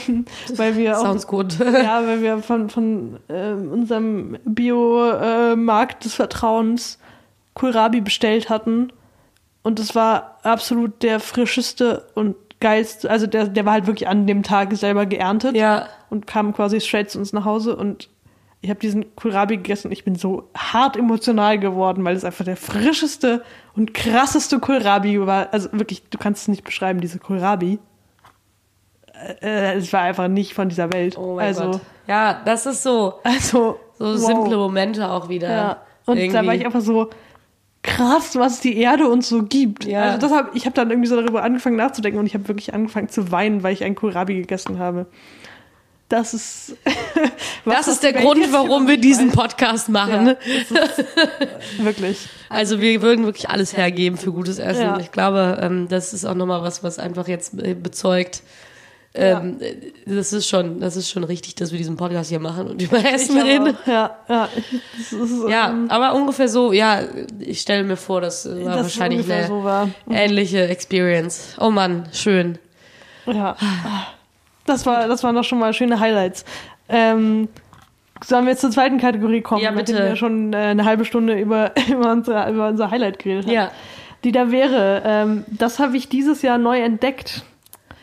weil 0.56 0.78
wir 0.78 0.98
auch 0.98 1.06
sounds 1.06 1.28
gut. 1.28 1.60
ja, 1.60 2.06
weil 2.06 2.22
wir 2.22 2.40
von, 2.40 2.70
von 2.70 3.20
äh, 3.28 3.52
unserem 3.52 4.38
Bio-Markt 4.46 6.06
des 6.06 6.14
Vertrauens 6.16 7.00
Kohlrabi 7.54 8.02
bestellt 8.02 8.50
hatten. 8.50 8.94
Und 9.64 9.80
es 9.80 9.94
war 9.94 10.40
absolut 10.44 11.04
der 11.04 11.20
frischeste 11.20 12.08
und 12.16 12.36
geilste. 12.60 13.10
Also 13.10 13.28
der, 13.28 13.48
der 13.48 13.66
war 13.66 13.74
halt 13.74 13.88
wirklich 13.88 14.08
an 14.08 14.26
dem 14.26 14.42
Tag 14.44 14.74
selber 14.76 15.06
geerntet 15.06 15.56
Ja, 15.56 15.88
und 16.10 16.26
kam 16.26 16.54
quasi 16.54 16.80
straight 16.80 17.12
zu 17.12 17.20
uns 17.20 17.34
nach 17.34 17.46
Hause. 17.46 17.76
Und 17.76 18.10
ich 18.62 18.70
habe 18.70 18.80
diesen 18.80 19.16
Kohlrabi 19.16 19.58
gegessen 19.58 19.88
und 19.88 19.92
ich 19.92 20.04
bin 20.04 20.16
so 20.16 20.50
hart 20.56 20.96
emotional 20.96 21.58
geworden, 21.58 22.06
weil 22.06 22.16
es 22.16 22.24
einfach 22.24 22.46
der 22.46 22.58
frischeste 22.58 23.44
und 23.76 23.94
krasseste 23.94 24.60
Kohlrabi 24.60 25.26
war. 25.26 25.52
Also 25.52 25.70
wirklich, 25.72 26.08
du 26.10 26.20
kannst 26.20 26.44
es 26.44 26.48
nicht 26.48 26.64
beschreiben, 26.64 27.02
diese 27.02 27.18
Kohlrabi. 27.18 27.80
Äh, 29.42 29.78
es 29.78 29.92
war 29.92 30.02
einfach 30.02 30.28
nicht 30.28 30.54
von 30.54 30.70
dieser 30.70 30.94
Welt. 30.94 31.18
oh 31.18 31.36
mein 31.36 31.48
also, 31.48 31.72
Gott. 31.72 31.82
Ja, 32.08 32.42
das 32.46 32.68
ist 32.68 32.84
so, 32.84 33.16
also 33.24 33.80
so 33.98 34.06
wow. 34.06 34.18
simple 34.18 34.58
Momente 34.58 35.10
auch 35.10 35.28
wieder. 35.28 35.50
Ja. 35.50 35.82
Und 36.06 36.18
da 36.18 36.22
Irgendwie. 36.22 36.48
war 36.48 36.56
ich 36.56 36.66
einfach 36.66 36.82
so 36.82 37.10
krass, 37.82 38.36
was 38.36 38.60
die 38.60 38.78
Erde 38.78 39.08
uns 39.08 39.28
so 39.28 39.44
gibt. 39.44 39.86
Ja. 39.86 40.04
Also 40.04 40.20
das 40.20 40.32
hab, 40.32 40.56
ich 40.56 40.66
habe 40.66 40.76
dann 40.76 40.92
irgendwie 40.92 41.10
so 41.10 41.20
darüber 41.20 41.44
angefangen 41.44 41.78
nachzudenken 41.78 42.20
und 42.20 42.28
ich 42.28 42.36
habe 42.36 42.48
wirklich 42.48 42.76
angefangen 42.76 43.10
zu 43.10 43.32
weinen, 43.32 43.64
weil 43.64 43.74
ich 43.74 43.84
einen 43.84 43.96
Kohlrabi 43.96 44.36
gegessen 44.36 44.78
habe. 44.78 45.08
Das 46.12 46.34
ist 46.34 46.76
das 47.66 47.88
ist 47.88 48.04
der 48.04 48.12
Grund, 48.14 48.52
warum 48.52 48.88
wir 48.88 48.98
diesen. 48.98 49.32
Podcast 49.32 49.88
machen. 49.88 50.28
Ja, 50.28 50.34
ist, 50.84 51.06
wirklich. 51.80 52.28
Also 52.50 52.82
wir 52.82 53.02
würden 53.02 53.26
wirklich 53.26 53.50
alles 53.50 53.76
hergeben 53.78 54.18
für 54.18 54.32
gutes 54.34 54.60
Essen. 54.60 54.82
Ja. 54.82 55.00
Ich 55.00 55.12
glaube, 55.12 55.58
ähm, 55.62 55.88
das 55.88 56.14
ist 56.14 56.26
auch 56.26 56.36
nochmal 56.36 56.62
was, 56.64 56.84
was 56.84 57.00
einfach 57.00 57.28
jetzt 57.30 57.54
äh, 57.62 57.74
bezeugt. 57.74 58.44
Ähm, 59.14 59.58
äh, 59.62 59.76
Das 60.06 60.34
ist 60.34 60.48
schon, 60.50 60.80
das 60.82 60.96
ist 60.98 61.10
schon 61.10 61.24
richtig, 61.24 61.56
dass 61.56 61.72
wir 61.72 61.78
diesen 61.78 61.96
Podcast 61.98 62.30
hier 62.30 62.40
machen 62.40 62.68
und 62.68 62.82
über 62.82 62.98
Essen 63.06 63.38
Ich 63.38 63.44
reden. 63.44 63.76
auch. 63.84 63.88
Ja, 63.88 64.18
ja. 64.30 64.50
Ist, 65.00 65.14
Ja, 65.50 65.70
ähm, 65.70 65.86
aber 65.90 66.14
ungefähr 66.14 66.48
so, 66.50 66.72
ja, 66.74 67.02
ich 67.40 67.62
stelle 67.62 67.84
mir 67.84 67.98
vor, 67.98 68.20
das 68.22 68.46
war 68.48 68.76
das 68.76 68.84
wahrscheinlich 68.84 69.32
eine 69.32 69.48
so 69.48 69.64
war. 69.64 69.90
ähnliche 70.10 70.68
Experience. 70.68 71.56
Oh 71.60 71.70
Mann, 71.70 72.08
schön. 72.14 72.58
Ja. 73.26 73.56
Das 74.66 74.86
war, 74.86 75.08
das 75.08 75.24
waren 75.24 75.36
doch 75.36 75.44
schon 75.44 75.60
mal 75.60 75.74
schöne 75.74 76.00
Highlights. 76.00 76.46
Ähm, 76.90 77.50
sollen 78.24 78.46
wir 78.46 78.52
jetzt 78.52 78.62
zur 78.62 78.72
zweiten 78.72 79.00
Kategorie 79.00 79.42
kommen? 79.42 79.64
Ja, 79.64 79.72
bitte. 79.72 79.98
wir 79.98 80.16
schon 80.16 80.54
äh, 80.54 80.58
eine 80.58 80.86
halbe 80.86 81.06
Stunde 81.06 81.40
über, 81.40 81.72
über, 81.90 82.12
unsere, 82.12 82.50
über 82.52 82.68
unser 82.70 82.92
Highlight 82.92 83.20
geredet 83.20 83.46
haben. 83.46 83.54
Ja. 83.54 83.72
Die 84.24 84.32
da 84.32 84.52
wäre, 84.52 85.02
ähm, 85.04 85.46
das 85.48 85.80
habe 85.80 85.98
ich 85.98 86.10
dieses 86.10 86.44
Jahr 86.44 86.60
neu 86.60 86.80
entdeckt. 86.80 87.44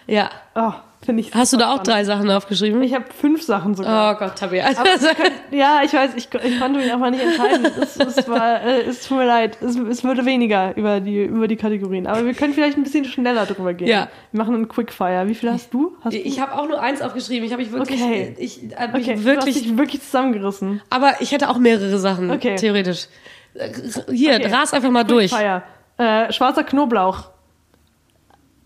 Ja. 0.09 0.30
Oh, 0.56 0.72
finde 1.09 1.22
ich. 1.22 1.32
Hast 1.34 1.54
du 1.54 1.56
da 1.56 1.68
auch 1.68 1.76
spannend. 1.76 1.88
drei 1.88 2.04
Sachen 2.04 2.30
aufgeschrieben? 2.30 2.82
Ich 2.82 2.92
habe 2.94 3.06
fünf 3.18 3.42
Sachen 3.42 3.74
sogar. 3.74 4.14
Oh 4.14 4.18
Gott, 4.18 4.36
Tabea. 4.36 4.68
Ja, 5.50 5.80
ich 5.82 5.94
weiß, 5.94 6.11
ich, 6.16 6.28
ich 6.34 6.61
konnte 6.61 6.78
mich 6.78 6.92
einfach 6.92 7.09
nicht 7.11 7.22
entscheiden. 7.22 7.66
Es, 7.80 7.96
es, 7.96 8.28
war, 8.28 8.61
äh, 8.62 8.82
es 8.82 9.09
tut 9.09 9.16
mir 9.16 9.24
leid. 9.24 9.56
Es, 9.62 9.76
es 9.76 10.04
würde 10.04 10.26
weniger 10.26 10.76
über 10.76 11.00
die, 11.00 11.22
über 11.24 11.48
die 11.48 11.56
Kategorien. 11.56 12.06
Aber 12.06 12.26
wir 12.26 12.34
können 12.34 12.52
vielleicht 12.52 12.76
ein 12.76 12.82
bisschen 12.82 13.06
schneller 13.06 13.46
drüber 13.46 13.72
gehen. 13.72 13.88
Ja. 13.88 14.09
Wir 14.32 14.38
machen 14.38 14.54
einen 14.54 14.68
Quickfire. 14.68 15.26
Wie 15.26 15.34
viel 15.34 15.50
hast 15.50 15.72
du? 15.72 15.96
Hast 16.02 16.12
du? 16.14 16.18
Ich 16.18 16.38
habe 16.40 16.52
auch 16.52 16.68
nur 16.68 16.78
eins 16.82 17.00
aufgeschrieben. 17.00 17.46
Ich 17.46 17.52
habe 17.52 17.62
mich 17.62 17.72
wirklich, 17.72 18.02
Okay. 18.02 18.34
ich 18.38 18.61
hab 18.76 18.92
mich 18.92 19.04
okay, 19.09 19.14
du 19.14 19.18
hast 19.20 19.24
wirklich, 19.24 19.62
dich 19.62 19.78
wirklich 19.78 20.02
zusammengerissen. 20.02 20.82
aber 20.90 21.14
ich 21.20 21.32
hätte 21.32 21.48
auch 21.48 21.56
mehrere 21.56 21.98
Sachen, 21.98 22.30
Okay. 22.30 22.56
theoretisch. 22.56 23.06
Äh, 23.54 23.70
Hier, 24.12 24.34
Okay. 24.34 24.52
ras 24.52 24.74
einfach 24.74 24.90
mal 24.90 25.04
durch. 25.04 25.30
Quickfire. 25.30 25.62
Äh, 25.96 26.30
schwarzer 26.32 26.62
Knoblauch. 26.64 27.30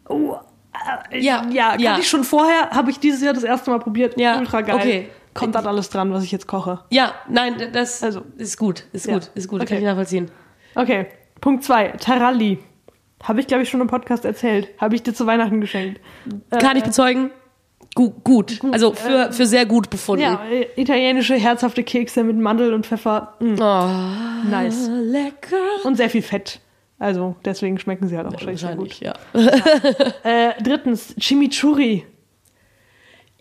Oh, 0.09 0.37
Ja, 1.13 1.47
ja, 1.51 1.69
kannte 1.71 1.85
ja. 1.85 1.99
ich 1.99 2.09
schon 2.09 2.25
vorher. 2.25 2.71
Habe 2.71 2.91
ich 2.91 2.99
dieses 2.99 3.23
Jahr 3.23 3.35
das 3.35 3.45
erste 3.45 3.71
Mal 3.71 3.79
probiert. 3.79 4.19
Ja, 4.19 4.39
Ultra 4.39 4.63
geil. 4.63 4.77
okay. 4.77 5.09
Kommt 5.35 5.55
dann 5.55 5.67
alles 5.67 5.89
dran, 5.91 6.13
was 6.13 6.25
ich 6.25 6.33
jetzt 6.33 6.47
koche. 6.47 6.81
Ja, 6.91 7.13
nein, 7.29 7.55
das 7.73 8.03
Also. 8.03 8.23
ist 8.37 8.59
gut, 8.59 8.85
ist 8.93 9.07
Ja. 9.07 9.15
gut, 9.15 9.31
ist 9.35 9.49
gut, 9.49 9.61
Okay. 9.63 9.69
kann 9.75 9.79
ich 9.79 9.85
nachvollziehen. 9.85 10.31
Okay, 10.75 11.07
Punkt 11.41 11.65
zwei. 11.65 11.89
Taralli. 11.89 12.59
Habe 13.23 13.41
ich, 13.41 13.47
glaube 13.47 13.63
ich, 13.63 13.69
schon 13.71 13.81
im 13.81 13.87
Podcast 13.87 14.25
erzählt. 14.25 14.69
Habe 14.79 14.95
ich 14.95 15.03
dir 15.03 15.15
zu 15.15 15.27
Weihnachten 15.27 15.61
geschenkt. 15.61 16.01
Kann 16.51 16.77
ich 16.77 16.83
bezeugen? 16.85 17.31
Gut, 17.95 18.25
gut. 18.25 18.59
Also 18.73 18.95
für, 18.95 19.33
für 19.33 19.47
sehr 19.47 19.65
gut 19.67 19.91
befunden. 19.91 20.23
Ja, 20.23 20.41
äh, 20.51 20.67
italienische 20.81 21.35
herzhafte 21.35 21.83
Kekse 21.85 22.25
mit 22.25 22.37
Mandel 22.39 22.73
und 22.75 22.87
Pfeffer. 22.87 23.35
Mm, 23.39 23.55
Oh, 23.61 24.49
nice. 24.51 24.89
lecker. 24.91 25.57
Und 25.85 25.97
sehr 25.97 26.09
viel 26.11 26.23
Fett. 26.23 26.61
Also 27.03 27.35
deswegen 27.45 27.81
schmecken 27.81 28.07
sie 28.07 28.17
halt 28.17 28.29
auch 28.29 28.33
wahrscheinlich 28.33 28.61
sehr 28.61 28.77
gut. 28.77 28.97
Wahrscheinlich, 29.03 30.15
ja. 30.25 30.51
Äh, 30.51 30.63
drittens, 30.63 31.17
Chimichurri. 31.19 32.07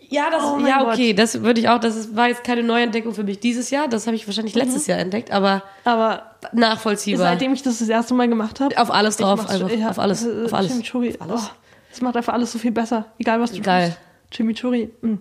Ja, 0.08 0.30
das, 0.30 0.42
Oh 0.42 0.58
ja, 0.66 0.80
Gott. 0.82 0.94
okay, 0.94 1.14
das 1.14 1.42
würde 1.42 1.60
ich 1.60 1.68
auch, 1.68 1.78
das 1.78 1.94
ist, 1.94 2.16
war 2.16 2.26
jetzt 2.26 2.42
keine 2.42 2.64
Neuentdeckung 2.64 3.14
für 3.14 3.22
mich 3.22 3.38
dieses 3.38 3.70
Jahr, 3.70 3.86
das 3.86 4.06
habe 4.06 4.16
ich 4.16 4.26
wahrscheinlich 4.26 4.56
letztes 4.56 4.88
Jahr 4.88 4.98
entdeckt, 4.98 5.30
aber 5.30 5.62
Aber 5.84 6.32
nachvollziehbar. 6.52 7.28
seitdem 7.28 7.54
ich 7.54 7.62
das 7.62 7.78
das 7.78 7.88
erste 7.88 8.14
Mal 8.14 8.28
gemacht 8.28 8.58
habe, 8.60 8.76
auf 8.78 8.90
alles 8.90 9.16
drauf, 9.16 9.48
einfach, 9.48 9.70
ja, 9.70 9.88
auf 9.90 9.98
alles, 10.00 10.26
äh, 10.26 10.44
auf 10.44 10.52
alles. 10.52 10.72
Chimichurri, 10.72 11.14
Auf 11.20 11.30
alles. 11.30 11.42
Oh, 11.46 11.50
das 11.90 12.00
macht 12.02 12.16
einfach 12.16 12.32
alles 12.34 12.50
so 12.52 12.58
viel 12.58 12.72
besser. 12.72 13.06
Egal 13.20 13.40
was 13.40 13.52
du 13.52 13.62
Geil. 13.62 13.90
tust. 13.90 13.98
Chimichurri, 14.32 14.90
mm, 15.02 15.14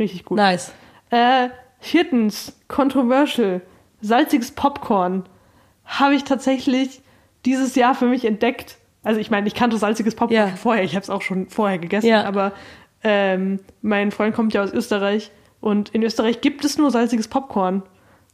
richtig 0.00 0.24
gut. 0.24 0.36
Nice. 0.36 0.72
Äh, 1.10 1.48
viertens, 1.78 2.54
controversial, 2.66 3.62
salziges 4.00 4.50
Popcorn. 4.50 5.24
Habe 5.86 6.16
ich 6.16 6.24
tatsächlich 6.24 7.00
dieses 7.44 7.74
Jahr 7.74 7.94
für 7.94 8.06
mich 8.06 8.24
entdeckt. 8.24 8.78
Also 9.02 9.20
ich 9.20 9.30
meine, 9.30 9.46
ich 9.48 9.54
kannte 9.54 9.76
salziges 9.78 10.14
Popcorn 10.14 10.36
Ja. 10.36 10.56
vorher, 10.56 10.84
ich 10.84 10.94
habe 10.94 11.02
es 11.02 11.10
auch 11.10 11.22
schon 11.22 11.48
vorher 11.48 11.78
gegessen, 11.78 12.06
Ja. 12.06 12.24
aber 12.24 12.52
ähm, 13.02 13.58
mein 13.80 14.10
Freund 14.12 14.34
kommt 14.34 14.54
ja 14.54 14.62
aus 14.62 14.72
Österreich 14.72 15.30
und 15.60 15.88
in 15.90 16.02
Österreich 16.02 16.40
gibt 16.40 16.64
es 16.64 16.78
nur 16.78 16.90
salziges 16.90 17.26
Popcorn. 17.28 17.82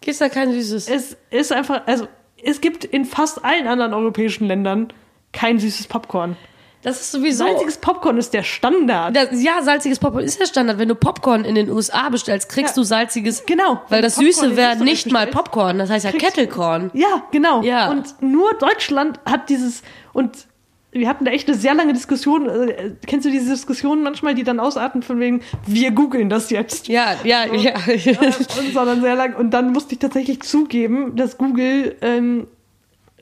Gibt's 0.01 0.19
da 0.19 0.29
kein 0.29 0.53
süßes? 0.53 0.89
Es 0.89 1.17
ist 1.31 1.53
einfach, 1.53 1.87
also 1.87 2.07
es 2.43 2.61
gibt 2.61 2.85
in 2.85 3.05
fast 3.05 3.45
allen 3.45 3.67
anderen 3.67 3.95
europäischen 3.95 4.47
Ländern 4.47 4.93
kein 5.33 5.59
süßes 5.59 5.87
Popcorn. 5.89 6.37
Das 6.83 7.01
ist 7.01 7.11
sowieso. 7.13 7.45
Salziges 7.45 7.77
Popcorn 7.79 8.19
ist 8.19 8.33
der 8.33 8.45
Standard. 8.45 9.15
Das, 9.17 9.43
ja, 9.43 9.63
salziges 9.63 9.99
Popcorn 9.99 10.25
ist 10.25 10.39
der 10.39 10.47
Standard. 10.47 10.79
Wenn 10.79 10.89
du 10.89 10.95
Popcorn 10.95 11.45
in 11.45 11.55
den 11.57 11.71
USA 11.71 12.09
bestellst, 12.09 12.49
kriegst 12.49 12.77
Ja. 12.77 12.83
du 12.83 12.87
salziges. 12.87 13.45
Genau. 13.47 13.83
Weil 13.89 14.01
das 14.03 14.15
Popcorn 14.15 14.33
Süße 14.33 14.57
wäre 14.57 14.77
nicht 14.77 15.11
mal 15.11 15.27
Popcorn, 15.27 15.79
das 15.79 15.91
heißt 15.91 16.05
ja 16.05 16.13
Kettelkorn. 16.13 16.91
Ja, 16.95 17.25
genau. 17.33 17.63
Ja. 17.63 17.91
Und 17.91 18.23
nur 18.23 18.55
Deutschland 18.55 19.19
hat 19.25 19.49
dieses 19.49 19.83
und 20.13 20.47
wir 20.91 21.09
hatten 21.09 21.25
da 21.27 21.31
echt 21.33 21.49
eine 21.49 21.57
sehr 21.57 21.75
lange 21.75 21.93
Diskussion. 21.93 22.49
Äh, 22.49 22.93
kennst 23.07 23.27
du 23.27 23.31
diese 23.31 23.51
Diskussionen 23.51 24.03
manchmal, 24.03 24.35
die 24.35 24.43
dann 24.45 24.59
ausarten 24.59 25.03
von 25.03 25.21
wegen, 25.21 25.43
wir 25.67 25.91
googeln 25.91 26.31
das 26.31 26.49
jetzt? 26.51 26.89
Ja, 26.89 27.15
ja, 27.25 27.45
ja. 27.55 27.73
Äh, 27.87 28.17
und 28.59 28.73
sondern 28.73 29.03
sehr 29.03 29.15
lang. 29.15 29.35
Und 29.35 29.51
dann 29.51 29.73
musste 29.73 29.93
ich 29.95 29.99
tatsächlich 29.99 30.41
zugeben, 30.43 31.15
dass 31.17 31.37
Google 31.37 31.97
ähm, 32.01 32.47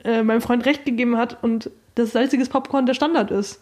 äh, 0.05 0.23
meinem 0.23 0.41
Freund 0.41 0.65
recht 0.65 0.85
gegeben 0.85 1.17
hat 1.17 1.43
und 1.43 1.69
dass 1.97 2.11
salziges 2.11 2.49
Popcorn 2.49 2.85
der 2.85 2.93
Standard 2.93 3.31
ist. 3.31 3.61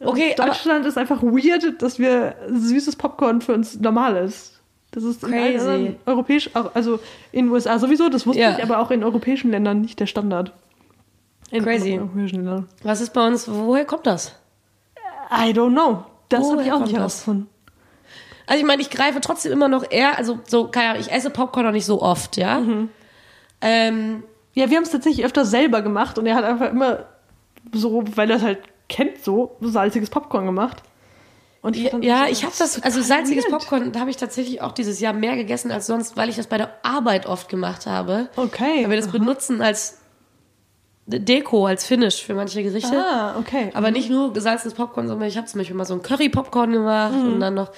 Okay, 0.00 0.34
Deutschland 0.36 0.84
ist 0.84 0.98
einfach 0.98 1.22
weird, 1.22 1.80
dass 1.80 1.98
wir 1.98 2.34
süßes 2.48 2.96
Popcorn 2.96 3.40
für 3.40 3.54
uns 3.54 3.78
normal 3.80 4.16
ist. 4.16 4.60
Das 4.90 5.04
ist 5.04 5.22
in 5.24 5.30
Crazy. 5.30 5.58
anderen 5.58 5.96
europäisch, 6.06 6.50
also 6.74 7.00
in 7.32 7.46
den 7.46 7.52
USA 7.52 7.78
sowieso, 7.78 8.08
das 8.08 8.26
wusste 8.26 8.40
Ja. 8.42 8.56
ich, 8.56 8.62
aber 8.62 8.78
auch 8.78 8.90
in 8.90 9.02
europäischen 9.04 9.50
Ländern 9.50 9.80
nicht 9.80 9.98
der 10.00 10.06
Standard. 10.06 10.52
In 11.50 11.64
Crazy. 11.64 11.98
europäischen 11.98 12.36
Ländern. 12.36 12.68
was 12.82 13.00
ist 13.00 13.12
bei 13.12 13.26
uns? 13.26 13.48
Woher 13.48 13.84
kommt 13.84 14.06
das? 14.06 14.34
I 15.30 15.50
don't 15.52 15.72
know. 15.72 16.04
Das 16.28 16.48
habe 16.50 16.62
ich 16.62 16.72
auch 16.72 16.80
nicht 16.80 16.96
herausgefunden. 16.96 17.48
Also 18.46 18.60
ich 18.60 18.66
meine, 18.66 18.80
ich 18.82 18.90
greife 18.90 19.20
trotzdem 19.20 19.52
immer 19.52 19.68
noch 19.68 19.84
eher, 19.90 20.16
also 20.18 20.38
so, 20.46 20.68
keine 20.68 20.98
ich 20.98 21.10
esse 21.10 21.30
Popcorn 21.30 21.66
noch 21.66 21.72
nicht 21.72 21.86
so 21.86 22.00
oft, 22.02 22.36
ja. 22.36 22.60
Mhm. 22.60 22.88
Ähm, 23.60 24.22
Ja, 24.54 24.70
wir 24.70 24.76
haben 24.76 24.84
es 24.84 24.90
tatsächlich 24.90 25.24
öfter 25.26 25.44
selber 25.44 25.82
gemacht 25.82 26.18
und 26.18 26.26
er 26.26 26.34
hat 26.34 26.44
einfach 26.44 26.70
immer 26.70 27.00
so, 27.72 28.04
weil 28.14 28.30
er 28.30 28.36
es 28.36 28.42
halt 28.42 28.58
kennt, 28.88 29.22
so 29.24 29.56
salziges 29.60 30.10
Popcorn 30.10 30.46
gemacht. 30.46 30.82
Und 31.62 31.76
ja, 31.76 31.90
fand 31.90 32.04
ja, 32.04 32.22
das 32.22 32.30
ich 32.30 32.44
habe 32.44 32.54
das, 32.56 32.80
also 32.82 33.02
salziges 33.02 33.44
weird. 33.44 33.58
Popcorn, 33.58 33.92
da 33.92 34.00
habe 34.00 34.10
ich 34.10 34.16
tatsächlich 34.16 34.60
auch 34.62 34.72
dieses 34.72 35.00
Jahr 35.00 35.12
mehr 35.12 35.34
gegessen 35.34 35.72
als 35.72 35.86
sonst, 35.86 36.16
weil 36.16 36.28
ich 36.28 36.36
das 36.36 36.46
bei 36.46 36.58
der 36.58 36.70
Arbeit 36.84 37.26
oft 37.26 37.48
gemacht 37.48 37.86
habe. 37.86 38.28
Okay. 38.36 38.82
Weil 38.84 38.90
wir 38.90 38.96
das 38.96 39.08
benutzen 39.08 39.60
als 39.60 39.98
Deko, 41.08 41.66
als 41.66 41.86
Finish 41.86 42.22
für 42.24 42.34
manche 42.34 42.62
Gerichte. 42.62 42.96
Ah, 42.96 43.36
okay. 43.38 43.70
Aber 43.74 43.90
nicht 43.90 44.10
nur 44.10 44.32
gesalzenes 44.32 44.74
Popcorn, 44.74 45.06
sondern 45.08 45.28
ich 45.28 45.36
habe 45.36 45.46
zum 45.46 45.58
Beispiel 45.58 45.76
mal 45.76 45.84
so 45.84 45.94
ein 45.94 46.02
Curry-Popcorn 46.02 46.72
gemacht 46.72 47.14
Mhm. 47.14 47.32
und 47.34 47.40
dann 47.40 47.54
noch 47.54 47.70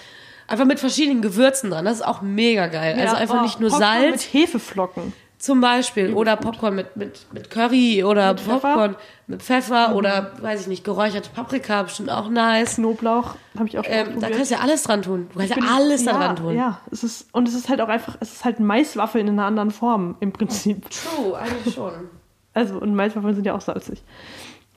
einfach 0.47 0.65
mit 0.65 0.81
verschiedenen 0.81 1.21
Gewürzen 1.23 1.71
dran. 1.71 1.85
Das 1.85 1.97
ist 1.97 2.03
auch 2.07 2.23
mega 2.23 2.67
geil. 2.69 2.95
also 2.99 3.15
Ja, 3.15 3.21
einfach 3.21 3.41
oh, 3.41 3.43
nicht 3.43 3.61
nur 3.61 3.71
Popcorn 3.71 4.01
Salz 4.03 4.13
mit 4.13 4.33
Hefeflocken. 4.35 5.13
Zum 5.39 5.61
Beispiel 5.61 6.15
oder 6.15 6.37
Popcorn 6.37 6.75
mit, 6.75 6.97
mit, 6.97 7.27
mit 7.33 7.51
Curry 7.51 8.03
oder 8.05 8.33
Mit 8.33 8.41
Pfeffer? 8.41 8.55
Mhm. 8.55 8.61
Popcorn 8.61 8.97
mit 9.27 9.43
Pfeffer 9.43 9.95
oder, 9.95 10.33
weiß 10.41 10.63
ich 10.63 10.67
nicht, 10.69 10.85
geräucherte 10.85 11.31
Paprika, 11.31 11.83
bestimmt 11.83 12.11
auch 12.11 12.29
nice. 12.29 12.77
Knoblauch 12.77 13.35
habe 13.57 13.69
ich 13.69 13.79
auch 13.79 13.85
schon 13.85 13.93
Ähm, 13.93 14.05
da 14.07 14.09
ausprobiert. 14.09 14.37
kannst 14.37 14.51
du 14.51 14.55
ja 14.55 14.61
alles 14.63 14.83
dran 14.83 15.03
tun. 15.03 15.29
Du 15.33 15.39
kannst 15.39 15.57
ja 15.57 15.63
alles 15.77 16.05
da 16.05 16.11
ja, 16.13 16.19
dran 16.19 16.37
tun. 16.37 16.57
Ja, 16.57 16.81
es 16.91 17.05
ist, 17.05 17.29
und 17.33 17.47
es 17.47 17.55
ist 17.55 17.69
halt 17.69 17.81
auch 17.81 17.89
einfach, 17.89 18.17
es 18.21 18.33
ist 18.33 18.45
halt 18.45 18.59
Maiswaffeln 18.59 19.29
in 19.29 19.35
einer 19.39 19.47
anderen 19.47 19.71
Form 19.71 20.17
im 20.21 20.33
Prinzip. 20.33 20.87
True, 20.91 21.39
eigentlich 21.39 21.75
schon. 21.75 21.93
Also, 22.55 22.77
und 22.79 22.93
Maiswaffeln 22.97 23.35
sind 23.37 23.47
ja 23.47 23.55
auch 23.55 23.61
salzig. 23.61 24.03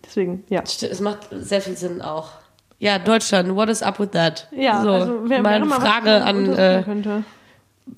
Deswegen, 0.06 0.44
ja. 0.50 0.62
Es 0.62 1.00
macht 1.00 1.30
sehr 1.32 1.62
viel 1.62 1.76
Sinn 1.76 2.02
auch. 2.04 2.30
Ja, 2.78 3.00
Deutschland, 3.00 3.56
what 3.56 3.70
is 3.70 3.82
up 3.82 4.00
with 4.00 4.10
that? 4.12 4.48
Ja, 4.52 4.84
so, 4.84 4.90
also 4.92 5.20
wer, 5.24 5.42
meine 5.42 5.66
Frage 5.66 6.24
an, 6.24 6.50
untersuchen 6.50 6.60
äh, 6.60 6.84
könnte. 6.84 7.24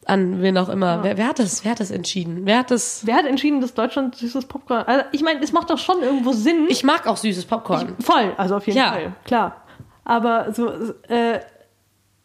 An 0.05 0.41
wen 0.41 0.57
auch 0.57 0.69
immer. 0.69 1.03
Wer, 1.03 1.17
wer, 1.17 1.27
hat 1.27 1.39
das, 1.39 1.63
wer 1.63 1.71
hat 1.71 1.79
das 1.79 1.91
entschieden? 1.91 2.41
Wer 2.45 2.59
hat 2.59 2.71
das? 2.71 3.05
Wer 3.05 3.15
hat 3.15 3.25
entschieden, 3.25 3.61
dass 3.61 3.73
Deutschland 3.73 4.15
süßes 4.15 4.45
Popcorn. 4.45 4.83
Also 4.85 5.05
ich 5.11 5.21
meine, 5.21 5.41
es 5.41 5.51
macht 5.51 5.69
doch 5.69 5.77
schon 5.77 6.01
irgendwo 6.01 6.33
Sinn. 6.33 6.65
Ich 6.69 6.83
mag 6.83 7.07
auch 7.07 7.17
süßes 7.17 7.45
Popcorn. 7.45 7.95
Voll, 7.99 8.33
also 8.37 8.55
auf 8.57 8.65
jeden 8.65 8.77
Ja. 8.77 8.91
Fall, 8.91 9.13
klar. 9.25 9.63
Aber 10.05 10.53
so, 10.53 10.69
äh, 11.07 11.39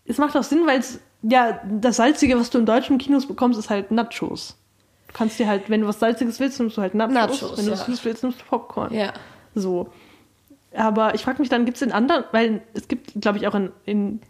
es 0.04 0.18
macht 0.18 0.36
auch 0.36 0.42
Sinn, 0.42 0.66
weil 0.66 0.80
es, 0.80 1.00
ja, 1.22 1.60
das 1.68 1.96
Salzige, 1.96 2.38
was 2.38 2.50
du 2.50 2.58
in 2.58 2.66
deutschen 2.66 2.98
Kinos 2.98 3.26
bekommst, 3.26 3.58
ist 3.58 3.70
halt 3.70 3.90
Nachos. 3.90 4.56
Du 5.08 5.14
kannst 5.14 5.38
dir 5.38 5.46
halt, 5.46 5.68
wenn 5.70 5.80
du 5.82 5.86
was 5.86 5.98
Salziges 6.00 6.40
willst, 6.40 6.58
nimmst 6.60 6.76
du 6.76 6.82
halt 6.82 6.94
Nachos. 6.94 7.14
Nachos, 7.14 7.58
wenn 7.58 7.64
du 7.66 7.70
ja. 7.72 7.76
süß 7.76 8.04
willst, 8.04 8.22
nimmst 8.22 8.40
du 8.40 8.44
Popcorn. 8.44 8.92
ja. 8.92 9.12
So. 9.54 9.90
Aber 10.74 11.14
ich 11.14 11.22
frage 11.22 11.40
mich 11.40 11.48
dann, 11.48 11.64
gibt 11.64 11.76
es 11.78 11.82
in 11.82 11.92
anderen, 11.92 12.24
weil 12.30 12.60
es 12.74 12.88
gibt, 12.88 13.20
glaube 13.20 13.38
ich, 13.38 13.48
auch 13.48 13.54
in, 13.54 13.72
in 13.86 14.20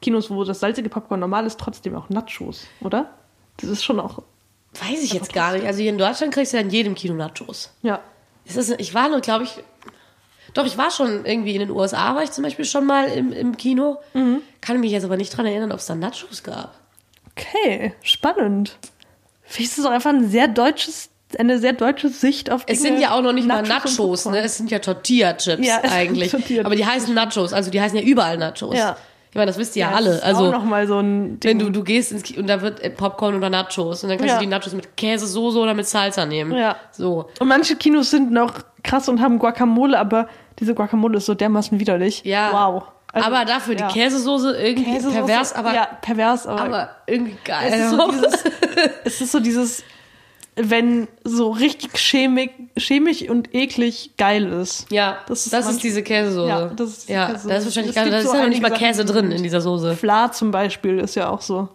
Kinos, 0.00 0.30
wo 0.30 0.44
das 0.44 0.60
salzige 0.60 0.88
Popcorn 0.88 1.20
normal 1.20 1.46
ist, 1.46 1.58
trotzdem 1.58 1.94
auch 1.96 2.08
Nachos, 2.08 2.64
oder? 2.80 3.10
Das 3.58 3.68
ist 3.70 3.82
schon 3.84 3.98
auch, 4.00 4.22
Weiß 4.80 5.02
ich 5.02 5.12
jetzt 5.14 5.32
gar 5.32 5.52
nicht. 5.52 5.66
Also 5.66 5.80
hier 5.80 5.90
in 5.90 5.98
Deutschland 5.98 6.32
kriegst 6.32 6.52
du 6.52 6.58
ja 6.58 6.62
in 6.62 6.70
jedem 6.70 6.94
Kino 6.94 7.14
Nachos. 7.14 7.72
ja. 7.82 8.00
Ist 8.44 8.56
das, 8.56 8.70
ich 8.70 8.94
war 8.94 9.10
nur, 9.10 9.20
glaube 9.20 9.44
ich, 9.44 9.58
doch, 10.54 10.64
ich 10.64 10.78
war 10.78 10.90
schon 10.90 11.26
irgendwie 11.26 11.52
in 11.54 11.60
den 11.60 11.70
USA, 11.70 12.14
war 12.14 12.22
ich 12.22 12.30
zum 12.32 12.44
Beispiel 12.44 12.64
schon 12.64 12.86
mal 12.86 13.06
im, 13.08 13.30
im 13.32 13.56
Kino. 13.58 13.98
Mhm. 14.14 14.40
Kann 14.62 14.80
mich 14.80 14.90
jetzt 14.90 15.04
aber 15.04 15.18
nicht 15.18 15.36
dran 15.36 15.44
erinnern, 15.44 15.70
ob 15.70 15.78
es 15.80 15.86
da 15.86 15.94
Nachos 15.94 16.42
gab. 16.42 16.74
Okay, 17.32 17.92
spannend. 18.02 18.78
Vielleicht 19.42 19.72
ist 19.72 19.78
es 19.78 19.84
auch 19.84 19.90
einfach 19.90 20.10
ein 20.10 20.28
sehr 20.30 20.48
deutsches, 20.48 21.10
eine 21.38 21.58
sehr 21.58 21.74
deutsche 21.74 22.08
Sicht 22.08 22.50
auf 22.50 22.62
Es 22.66 22.78
Dinge. 22.80 22.94
sind 22.94 23.02
ja 23.02 23.10
auch 23.12 23.20
noch 23.20 23.34
nicht 23.34 23.46
mal 23.46 23.58
und 23.62 23.68
Nachos, 23.68 24.24
ne? 24.24 24.38
Es 24.40 24.56
sind 24.56 24.70
ja 24.70 24.78
Tortilla-Chips 24.78 25.66
Ja, 25.66 25.80
es 25.82 25.92
eigentlich. 25.92 26.30
Tortilla-Chips. 26.30 26.64
Aber 26.66 26.74
die 26.76 26.86
heißen 26.86 27.12
Nachos, 27.14 27.52
also 27.52 27.70
die 27.70 27.80
heißen 27.82 27.98
ja 27.98 28.04
überall 28.04 28.38
Nachos. 28.38 28.74
Ja. 28.76 28.96
Ich 29.30 29.34
meine, 29.34 29.46
das 29.46 29.58
wisst 29.58 29.76
ihr 29.76 29.80
ja, 29.82 29.90
Ja, 29.90 29.96
alle. 29.96 30.22
Also 30.22 30.46
auch 30.46 30.52
noch 30.52 30.64
mal 30.64 30.86
so 30.86 30.98
ein 31.00 31.38
Ding. 31.40 31.50
wenn 31.50 31.58
du, 31.58 31.70
du 31.70 31.84
gehst 31.84 32.12
ins 32.12 32.22
Kino 32.22 32.40
und 32.40 32.46
da 32.46 32.60
wird 32.62 32.80
äh, 32.80 32.90
Popcorn 32.90 33.34
oder 33.34 33.50
Nachos 33.50 34.02
und 34.02 34.08
dann 34.08 34.18
kannst 34.18 34.32
Ja. 34.32 34.38
du 34.38 34.44
die 34.44 34.50
Nachos 34.50 34.72
mit 34.72 34.96
Käsesoße 34.96 35.58
oder 35.58 35.74
mit 35.74 35.86
Salsa 35.86 36.24
nehmen. 36.24 36.52
Ja. 36.56 36.76
So. 36.92 37.28
Und 37.38 37.48
manche 37.48 37.76
Kinos 37.76 38.10
sind 38.10 38.30
noch 38.32 38.54
krass 38.82 39.08
und 39.08 39.20
haben 39.20 39.38
Guacamole, 39.38 39.98
aber 39.98 40.28
diese 40.58 40.74
Guacamole 40.74 41.18
ist 41.18 41.26
so 41.26 41.34
dermaßen 41.34 41.78
widerlich. 41.78 42.22
Ja. 42.24 42.50
Wow. 42.52 42.84
Also, 43.12 43.26
aber 43.26 43.44
dafür 43.44 43.74
ja. 43.76 43.88
die 43.88 43.94
Käsesoße 43.94 44.56
irgendwie 44.60 44.90
Käsesoße- 44.98 45.12
pervers, 45.12 45.52
aber, 45.54 45.74
ja, 45.74 45.88
pervers, 46.02 46.46
aber, 46.46 46.60
aber 46.62 46.90
irgendwie 47.06 47.36
geil. 47.44 47.70
es, 47.72 47.80
ist 47.80 47.90
so 47.90 48.10
dieses, 48.10 48.44
es 49.04 49.20
ist 49.22 49.32
so 49.32 49.40
dieses, 49.40 49.82
wenn 50.60 51.08
so 51.24 51.50
richtig 51.50 51.92
chemik, 51.96 52.52
chemisch 52.76 53.22
und 53.28 53.54
eklig 53.54 54.10
geil 54.18 54.46
ist. 54.52 54.90
ja, 54.90 55.18
Das 55.28 55.48
das 55.48 55.66
ist 55.66 55.72
ist, 55.76 55.82
diese 55.84 56.02
Käsesoße. 56.02 56.48
Ja, 56.48 56.66
das 56.66 56.88
ist 56.90 57.08
ja, 57.08 57.26
Käsesoße. 57.26 57.48
da 57.48 57.56
ist 57.56 57.64
wahrscheinlich 57.66 57.94
gar, 57.94 58.06
da 58.06 58.18
ist 58.18 58.26
so 58.28 58.34
ja 58.34 58.42
noch 58.42 58.48
nicht 58.48 58.62
mal 58.62 58.70
Käse 58.70 59.04
drin 59.04 59.30
in 59.30 59.42
dieser 59.42 59.60
Soße. 59.60 59.94
Fla 59.96 60.32
zum 60.32 60.50
Beispiel 60.50 60.98
ist 60.98 61.14
ja 61.14 61.28
auch 61.30 61.40
so. 61.40 61.68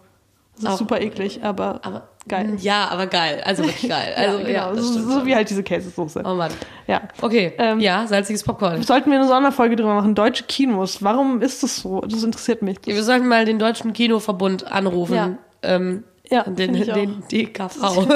Das 0.56 0.64
ist 0.64 0.70
Auch- 0.70 0.78
super 0.78 1.00
eklig, 1.00 1.40
aber, 1.42 1.80
Aber 1.82 2.08
geil. 2.28 2.56
Ja, 2.60 2.86
aber 2.88 3.08
geil. 3.08 3.42
Also 3.44 3.64
wirklich 3.64 3.88
geil. 3.90 4.14
Also 4.16 4.38
ja, 4.38 4.48
ja, 4.48 4.64
genau. 4.70 4.76
das 4.76 4.86
so, 4.86 5.00
so 5.10 5.26
wie 5.26 5.34
halt 5.34 5.50
diese 5.50 5.64
Käsesoße. 5.64 6.22
Oh 6.24 6.34
Mann. 6.34 6.52
Ja. 6.86 7.00
Okay. 7.20 7.52
Ähm, 7.58 7.80
ja, 7.80 8.06
salziges 8.06 8.44
Popcorn. 8.44 8.80
Sollten 8.84 9.10
wir 9.10 9.18
eine 9.18 9.26
Sonderfolge 9.26 9.74
drüber 9.74 9.94
machen? 9.94 10.14
Deutsche 10.14 10.44
Kinos. 10.44 11.02
Warum 11.02 11.42
ist 11.42 11.64
das 11.64 11.76
so? 11.78 12.00
Das 12.02 12.22
interessiert 12.22 12.62
mich. 12.62 12.76
Wir 12.84 13.02
sollten 13.02 13.26
mal 13.26 13.44
den 13.44 13.58
Deutschen 13.58 13.92
Kinoverbund 13.92 14.70
anrufen. 14.70 15.14
Ja. 15.14 15.30
Ähm, 15.62 16.04
Ja, 16.30 16.42
den, 16.44 16.74
ich 16.74 16.90
auch. 16.90 16.94
den 16.96 17.22
DKV. 17.28 18.08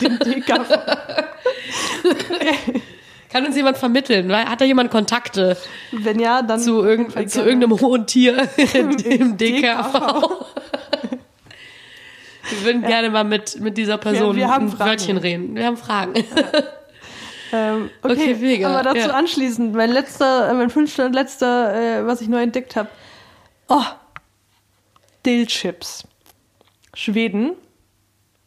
Den 0.00 0.18
DKV. 0.18 0.78
Kann 3.30 3.44
uns 3.44 3.56
jemand 3.56 3.76
vermitteln? 3.76 4.34
Hat 4.34 4.60
da 4.60 4.64
jemand 4.64 4.90
Kontakte 4.90 5.56
Wenn 5.92 6.18
ja, 6.18 6.42
dann 6.42 6.58
zu, 6.58 6.82
irgend, 6.82 7.30
zu 7.30 7.42
irgendeinem 7.42 7.78
hohen 7.80 8.06
Tier 8.06 8.48
im 9.04 9.36
DKV? 9.36 9.92
Wir 12.48 12.64
würden 12.64 12.82
gerne 12.82 13.10
mal 13.10 13.24
mit, 13.24 13.60
mit 13.60 13.76
dieser 13.76 13.98
Person 13.98 14.36
wir 14.36 14.50
ein 14.50 14.68
Fragen. 14.70 14.90
Wörtchen 14.90 15.16
reden. 15.18 15.54
Wir 15.54 15.66
haben 15.66 15.76
Fragen. 15.76 16.14
Ähm, 17.52 17.90
okay, 18.02 18.12
Okay, 18.12 18.34
mega, 18.34 18.68
aber 18.70 18.82
dazu 18.82 19.08
ja. 19.08 19.14
anschließend, 19.14 19.74
mein 19.74 19.90
letzter, 19.90 20.52
mein 20.54 20.70
fünfter 20.70 21.06
und 21.06 21.12
letzter, 21.12 22.00
äh, 22.00 22.06
was 22.06 22.20
ich 22.20 22.28
neu 22.28 22.42
entdeckt 22.42 22.74
habe. 22.76 22.88
Oh, 23.68 23.84
Dillchips. 25.24 26.04
Schweden. 26.96 27.52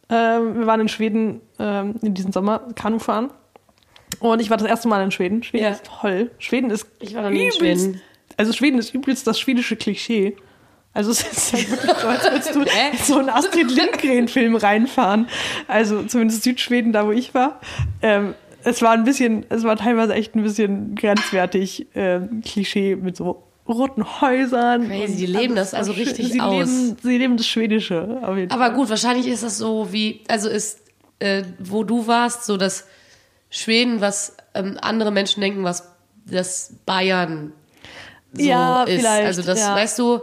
Ähm, 0.08 0.58
wir 0.58 0.66
waren 0.66 0.80
in 0.80 0.88
Schweden 0.88 1.40
ähm, 1.58 1.94
in 2.02 2.14
diesem 2.14 2.32
Sommer 2.32 2.60
Kanu 2.74 2.98
fahren. 2.98 3.30
Und 4.18 4.40
ich 4.42 4.50
war 4.50 4.56
das 4.56 4.66
erste 4.66 4.88
Mal 4.88 5.02
in 5.04 5.12
Schweden. 5.12 5.42
Schweden 5.42 5.64
Ja. 5.64 5.70
ist 5.70 5.84
toll. 5.84 6.30
Schweden 6.38 6.70
ist 6.70 6.86
Ich 6.98 7.14
war 7.14 7.22
noch 7.22 7.30
nie 7.30 7.44
in 7.44 7.48
übelst- 7.50 7.58
Schweden. 7.58 8.00
Also 8.36 8.52
Schweden 8.52 8.78
ist 8.78 8.92
übelst 8.92 9.26
das 9.26 9.38
schwedische 9.38 9.76
Klischee. 9.76 10.36
Also 10.92 11.12
es 11.12 11.20
ist 11.22 11.52
halt 11.52 11.70
wirklich 11.70 11.92
so, 11.98 12.08
als 12.08 12.24
würdest 12.24 12.54
du 12.54 12.60
in 12.62 12.98
so 13.04 13.18
einen 13.18 13.28
Astrid 13.30 13.70
Lindgren-Film 13.70 14.56
reinfahren. 14.56 15.28
Also 15.68 16.02
zumindest 16.02 16.42
Südschweden, 16.42 16.92
da 16.92 17.06
wo 17.06 17.12
ich 17.12 17.32
war. 17.34 17.60
Ähm, 18.02 18.34
es 18.64 18.82
war 18.82 18.90
ein 18.92 19.04
bisschen, 19.04 19.46
es 19.48 19.62
war 19.62 19.76
teilweise 19.76 20.14
echt 20.14 20.34
ein 20.34 20.42
bisschen 20.42 20.96
grenzwertig 20.96 21.86
ähm, 21.94 22.42
Klischee 22.44 22.96
mit 22.96 23.16
so 23.16 23.44
roten 23.70 24.04
Häusern. 24.20 24.88
Crazy, 24.88 25.04
und 25.12 25.16
die 25.18 25.26
leben 25.26 25.54
das 25.56 25.74
also 25.74 25.92
so 25.92 25.98
richtig 25.98 26.32
sie 26.32 26.40
aus. 26.40 26.52
Leben, 26.54 26.96
sie 27.02 27.18
leben 27.18 27.36
das 27.36 27.46
Schwedische. 27.46 28.18
Aber 28.22 28.46
Fall. 28.48 28.72
gut, 28.74 28.90
wahrscheinlich 28.90 29.26
ist 29.26 29.42
das 29.42 29.58
so 29.58 29.92
wie, 29.92 30.20
also 30.28 30.48
ist, 30.48 30.80
äh, 31.18 31.42
wo 31.58 31.84
du 31.84 32.06
warst, 32.06 32.44
so 32.46 32.56
dass 32.56 32.86
Schweden, 33.50 34.00
was 34.00 34.36
ähm, 34.54 34.76
andere 34.80 35.10
Menschen 35.10 35.40
denken, 35.40 35.64
was 35.64 35.88
das 36.26 36.74
Bayern 36.86 37.52
so 38.32 38.42
Ja, 38.44 38.84
ist. 38.84 39.00
vielleicht, 39.00 39.26
also 39.26 39.42
das, 39.42 39.58
ja. 39.58 39.72
Mhm. 39.72 39.76
weißt 39.76 39.98
du, 39.98 40.20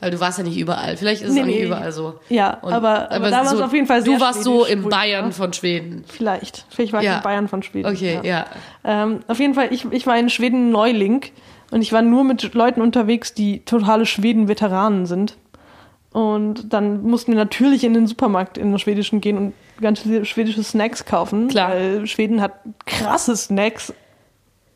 weil 0.00 0.10
du 0.12 0.20
warst 0.20 0.38
ja 0.38 0.44
nicht 0.44 0.56
überall. 0.56 0.96
Vielleicht 0.96 1.22
ist 1.22 1.30
es 1.30 1.34
Nee, 1.34 1.40
auch 1.42 1.46
nicht 1.46 1.58
nee. 1.58 1.64
überall 1.66 1.90
so. 1.90 2.20
Ja, 2.28 2.58
aber- 2.62 3.10
aber 3.10 3.28
da 3.30 3.44
war 3.44 3.52
es 3.54 3.60
auf 3.60 3.72
jeden 3.72 3.88
Fall 3.88 4.02
sehr 4.02 4.14
Du 4.14 4.20
warst 4.20 4.44
so 4.44 4.64
im 4.64 4.88
Bayern 4.88 5.32
von 5.32 5.52
Schweden. 5.52 6.04
Vielleicht. 6.06 6.64
Vielleicht 6.70 6.92
war 6.92 7.00
ich 7.00 7.06
Ja. 7.06 7.16
in 7.16 7.22
Bayern 7.24 7.48
von 7.48 7.64
Schweden. 7.64 7.90
Okay, 7.90 8.20
ja. 8.22 8.46
Ähm, 8.84 9.20
auf 9.26 9.40
jeden 9.40 9.54
Fall, 9.54 9.72
ich, 9.72 9.84
ich 9.90 10.06
war 10.06 10.16
in 10.16 10.30
Schweden 10.30 10.70
Neuling 10.70 11.22
und 11.74 11.82
ich 11.82 11.92
war 11.92 12.02
nur 12.02 12.22
mit 12.22 12.54
Leuten 12.54 12.80
unterwegs, 12.80 13.34
die 13.34 13.64
totale 13.64 14.06
Schweden-Veteranen 14.06 15.06
sind. 15.06 15.36
Und 16.12 16.72
dann 16.72 17.02
mussten 17.02 17.32
wir 17.32 17.36
natürlich 17.36 17.82
in 17.82 17.94
den 17.94 18.06
Supermarkt 18.06 18.56
in 18.56 18.70
den 18.70 18.78
schwedischen 18.78 19.20
gehen 19.20 19.36
und 19.36 19.54
ganz 19.80 19.98
viele 19.98 20.24
schwedische 20.24 20.62
Snacks 20.62 21.04
kaufen. 21.04 21.48
Klar. 21.48 21.70
Weil 21.70 22.06
Schweden 22.06 22.40
hat 22.40 22.52
krasse 22.86 23.36
Snacks. 23.36 23.92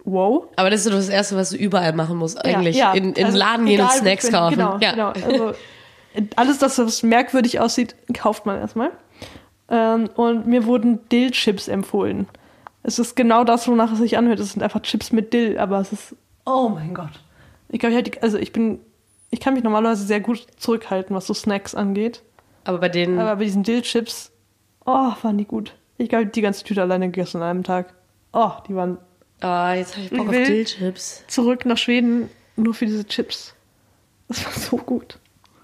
Wow. 0.03 0.47
Aber 0.57 0.71
das 0.71 0.81
ist 0.81 0.87
so 0.87 0.91
das 0.91 1.09
Erste, 1.09 1.37
was 1.37 1.51
du 1.51 1.57
überall 1.57 1.93
machen 1.93 2.17
musst, 2.17 2.45
eigentlich. 2.45 2.77
Ja, 2.77 2.93
ja. 2.93 2.95
In, 2.95 3.05
in 3.05 3.15
den 3.15 3.27
Also 3.27 3.39
Laden 3.39 3.67
gehen 3.67 3.81
und 3.81 3.93
Snacks 3.93 4.25
bin. 4.25 4.35
kaufen. 4.35 4.57
Genau, 4.57 4.79
ja. 4.81 4.91
genau. 4.91 5.13
Also, 5.25 5.53
alles, 6.35 6.59
das 6.59 6.81
was 6.81 7.05
merkwürdig 7.05 7.61
aussieht, 7.61 7.95
kauft 8.13 8.45
man 8.45 8.59
erstmal. 8.59 8.91
Ähm, 9.71 10.11
und 10.17 10.49
mir 10.49 10.67
wurden 10.67 11.09
Dill-Chips 11.11 11.69
empfohlen. 11.69 12.27
Es 12.83 12.99
ist 12.99 13.15
genau 13.15 13.45
das, 13.45 13.69
wonach 13.69 13.93
es 13.93 13.99
sich 13.99 14.19
anhört. 14.19 14.41
Es 14.41 14.53
sind 14.53 14.65
einfach 14.65 14.83
Chips 14.83 15.13
mit 15.13 15.33
Dill, 15.33 15.59
aber 15.61 15.79
es 15.79 15.93
ist. 15.93 16.17
Oh 16.51 16.69
mein 16.71 16.95
Gott. 16.95 17.11
Ich 17.69 17.79
glaube, 17.79 17.93
ich, 17.95 17.99
hatte- 17.99 18.23
also 18.23 18.39
ich 18.39 18.53
bin. 18.53 18.81
Ich 19.31 19.41
kann 19.41 19.53
mich 19.53 19.63
normalerweise 19.63 20.07
sehr 20.07 20.21
gut 20.21 20.47
zurückhalten, 20.57 21.15
was 21.15 21.27
so 21.27 21.35
Snacks 21.35 21.75
angeht. 21.75 22.23
Aber 22.65 22.79
bei 22.79 22.89
denen, 22.89 23.19
Aber 23.19 23.37
bei 23.37 23.45
diesen 23.45 23.63
Dill-Chips, 23.63 24.31
oh, 24.87 25.13
waren 25.23 25.37
die 25.37 25.45
gut. 25.45 25.75
Ich 25.99 26.09
glaube, 26.09 26.27
die 26.27 26.41
ganze 26.41 26.65
Tüte 26.65 26.81
alleine 26.81 27.07
gegessen 27.11 27.43
an 27.43 27.49
einem 27.51 27.65
Tag. 27.65 27.93
Oh, 28.33 28.53
die 28.67 28.75
waren 28.75 28.97
ah, 29.41 29.75
jetzt 29.75 29.97
habe 29.97 30.05
ich 30.07 30.11
Bock 30.11 30.33
Ich 30.33 30.41
auf 30.41 30.47
Dillchips. 30.47 31.25
zurück 31.29 31.67
nach 31.67 31.77
Schweden 31.77 32.31
nur 32.57 32.73
für 32.73 32.87
diese 32.87 33.05
Chips. 33.07 33.55
Das 34.29 34.45
war 34.47 34.53
so 34.53 34.77
gut. 34.79 35.19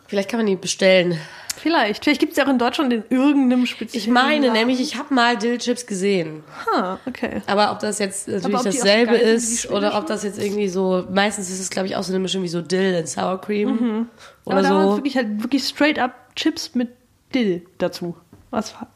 Vielleicht 0.09 0.29
kann 0.29 0.39
man 0.41 0.47
die 0.47 0.57
bestellen. 0.57 1.19
Vielleicht. 1.57 2.05
Vielleicht 2.05 2.21
gibt 2.21 2.33
es 2.33 2.39
ja 2.39 2.45
auch 2.45 2.49
in 2.51 2.59
Deutschland 2.59 2.93
in 2.93 3.05
irgendeinem 3.11 3.67
speziellen 3.67 4.03
Ich 4.05 4.11
meine 4.11 4.49
Laden. 4.49 4.59
nämlich, 4.59 4.81
ich 4.81 4.97
habe 4.99 5.15
mal 5.15 5.37
Dillchips 5.37 5.87
gesehen. 5.87 6.43
Ah, 6.75 6.99
okay. 7.07 7.43
Aber 7.47 7.71
ob 7.73 7.79
das 7.79 7.99
jetzt 7.99 8.29
natürlich 8.29 8.59
so 8.59 8.65
dasselbe 8.65 9.17
sind 9.19 9.27
ist 9.29 9.65
die 9.65 9.69
oder 9.69 9.97
ob 9.99 10.07
das 10.07 10.25
jetzt 10.25 10.39
irgendwie 10.39 10.69
so, 10.69 11.05
meistens 11.11 11.51
ist 11.51 11.61
es 11.61 11.71
glaube 11.71 11.87
ich 11.89 11.97
auch 11.97 12.03
so 12.03 12.13
eine 12.13 12.19
Mischung 12.21 12.43
wie 12.43 12.49
so 12.49 12.61
Dill 12.61 12.97
und 12.99 13.09
Sour 13.09 13.41
Cream 13.41 14.09
oder 14.45 14.57
Aber 14.57 14.63
da 14.63 14.75
waren 14.75 14.89
so. 14.91 14.97
wirklich 14.99 15.17
halt 15.17 15.43
wirklich 15.43 15.65
straight 15.65 15.99
up 15.99 16.13
Chips 16.37 16.75
mit 16.75 16.91
Dill 17.35 17.65
dazu. 17.79 18.17
Was 18.51 18.75
war? 18.75 18.89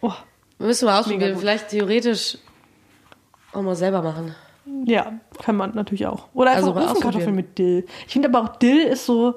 Oh. 0.00 0.12
Müssen 0.58 0.86
wir 0.88 0.98
ausprobieren, 0.98 1.36
vielleicht 1.38 1.68
theoretisch 1.68 2.38
auch 3.52 3.62
mal 3.62 3.76
selber 3.76 4.02
machen. 4.02 4.34
Ja, 4.84 5.12
kann 5.42 5.56
man 5.56 5.74
natürlich 5.74 6.06
auch. 6.06 6.28
Oder 6.34 6.52
einfach 6.52 6.74
Also 6.76 6.90
Ofenkartoffeln 6.90 7.34
mit 7.36 7.56
Dill. 7.58 7.86
Ich 8.06 8.12
finde 8.14 8.28
aber 8.28 8.42
auch 8.42 8.56
Dill 8.56 8.78
ist 8.82 9.06
so. 9.06 9.34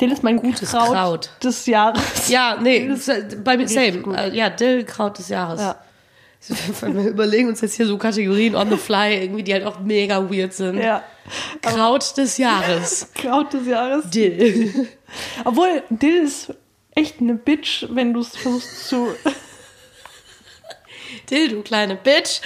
Dill 0.00 0.10
ist 0.12 0.22
mein 0.24 0.38
Gutes 0.38 0.70
Kraut, 0.72 0.88
Kraut. 0.92 1.30
des 1.42 1.66
Jahres. 1.66 2.28
Ja, 2.28 2.58
nee, 2.60 2.88
Das 2.88 3.08
bei 3.44 3.56
mir 3.56 3.68
same. 3.68 3.98
gut. 3.98 4.16
Äh, 4.16 4.30
Ja, 4.34 4.50
Dill, 4.50 4.84
Kraut 4.84 5.18
des 5.18 5.28
Jahres. 5.28 5.60
Ja. 5.60 5.76
Wir 6.82 7.08
überlegen 7.10 7.48
uns 7.48 7.60
jetzt 7.62 7.74
hier 7.74 7.86
so 7.86 7.96
Kategorien 7.96 8.54
on 8.54 8.68
the 8.68 8.76
fly, 8.76 9.14
irgendwie, 9.22 9.42
die 9.42 9.52
halt 9.54 9.64
auch 9.64 9.80
mega 9.80 10.28
weird 10.30 10.52
sind. 10.52 10.76
Ja. 10.78 11.02
Kraut 11.62 12.16
des 12.18 12.36
Jahres. 12.36 13.08
Kraut 13.14 13.52
des 13.54 13.66
Jahres. 13.66 14.10
Dill. 14.10 14.88
Obwohl, 15.44 15.82
Dill 15.88 16.24
ist 16.24 16.52
echt 16.94 17.20
eine 17.20 17.34
Bitch, 17.34 17.86
wenn 17.90 18.12
du 18.12 18.20
es 18.20 18.36
versuchst 18.36 18.88
zu. 18.88 19.08
Dill, 21.30 21.48
du 21.48 21.62
kleine 21.62 21.96
Bitch. 21.96 22.40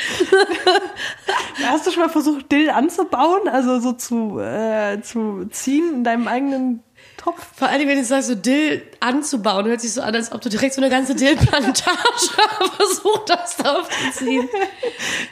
Hast 1.65 1.87
du 1.87 1.91
schon 1.91 2.03
mal 2.03 2.09
versucht, 2.09 2.53
Dill 2.53 2.71
anzubauen? 2.71 3.49
Also 3.49 3.81
so 3.81 3.93
zu, 3.95 4.39
äh, 4.39 5.01
zu 5.03 5.47
ziehen 5.51 5.95
in 5.95 6.05
deinem 6.05 6.29
eigenen 6.29 6.85
Topf? 7.29 7.47
Vor 7.57 7.69
allem, 7.69 7.89
wenn 7.89 7.99
du 7.99 8.05
sagst, 8.05 8.29
so 8.29 8.35
Dill 8.35 8.83
anzubauen, 9.01 9.67
hört 9.67 9.81
sich 9.81 9.93
so 9.93 10.01
an, 10.03 10.15
als 10.15 10.33
ob 10.33 10.41
du 10.41 10.49
direkt 10.49 10.75
so 10.75 10.81
eine 10.81 10.91
ganze 10.91 11.15
Dillplantage 11.15 11.77
versucht 12.77 13.31
hast 13.37 13.67
aufzuziehen. 13.67 14.49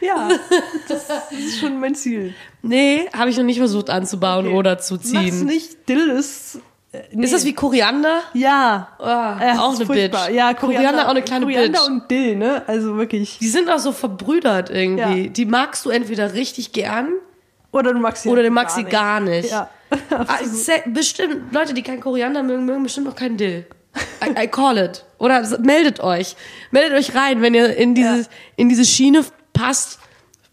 Ja, 0.01 0.29
das, 0.89 1.07
ist 1.31 1.59
schon 1.61 1.79
mein 1.81 1.95
Ziel. 1.95 2.35
Nee, 2.63 3.09
habe 3.17 3.31
ich 3.31 3.37
noch 3.37 3.45
nicht 3.45 3.59
versucht 3.59 3.91
anzubauen 3.91 4.47
Okay. 4.49 4.57
oder 4.57 4.79
zu 4.79 4.95
Mach's 4.95 5.07
ziehen. 5.11 5.45
nicht. 5.47 5.89
Dill 5.89 6.11
ist... 6.11 6.59
äh, 6.93 7.01
nee. 7.13 7.25
Ist 7.25 7.33
das 7.35 7.45
wie 7.45 7.53
Koriander? 7.55 8.23
Ja. 8.35 8.89
Ah, 8.99 9.39
Äh, 9.41 9.59
auch 9.59 9.77
eine 9.77 9.87
furchtbar. 9.87 10.27
Bitch. 10.27 10.37
Ja, 10.37 10.53
Koriander, 10.55 11.07
auch 11.07 11.11
eine 11.11 11.23
kleine 11.23 11.45
Koriander 11.47 11.79
Bitch. 11.81 11.89
und 11.89 12.11
Dill, 12.11 12.37
ne? 12.37 12.63
Also 12.67 12.97
wirklich. 12.97 13.39
Die 13.39 13.49
sind 13.49 13.71
auch 13.71 13.79
so 13.79 13.93
verbrüdert 13.93 14.71
irgendwie. 14.71 15.25
Ja. 15.25 15.29
Die 15.31 15.45
magst 15.47 15.85
du 15.87 15.91
entweder 15.91 16.35
richtig 16.35 16.73
gern 16.73 17.09
Oder 17.73 17.93
du 17.93 17.99
magst 18.01 18.25
sie 18.25 18.29
oder 18.29 18.43
du 18.43 18.51
magst 18.51 18.77
sie 18.77 18.85
gar 18.85 19.21
nicht. 19.21 19.51
Ja. 19.51 19.69
Ah, 20.11 20.39
bestimmt, 20.87 21.53
Leute, 21.53 21.75
die 21.75 21.83
kein 21.83 22.01
Koriander 22.01 22.43
mögen, 22.43 22.65
mögen 22.65 22.83
bestimmt 22.83 23.09
auch 23.09 23.15
keinen 23.15 23.37
Dill. 23.37 23.67
I, 24.25 24.45
I 24.45 24.49
call 24.49 24.79
it. 24.79 25.05
Oder 25.19 25.47
meldet 25.61 26.01
euch. 26.01 26.37
Meldet 26.71 26.93
euch 26.99 27.15
rein, 27.15 27.41
wenn 27.43 27.55
ihr 27.55 27.77
in, 27.77 27.95
dieses, 27.95 28.29
in 28.57 28.69
diese 28.69 28.85
Schiene 28.85 29.25
passt 29.53 29.99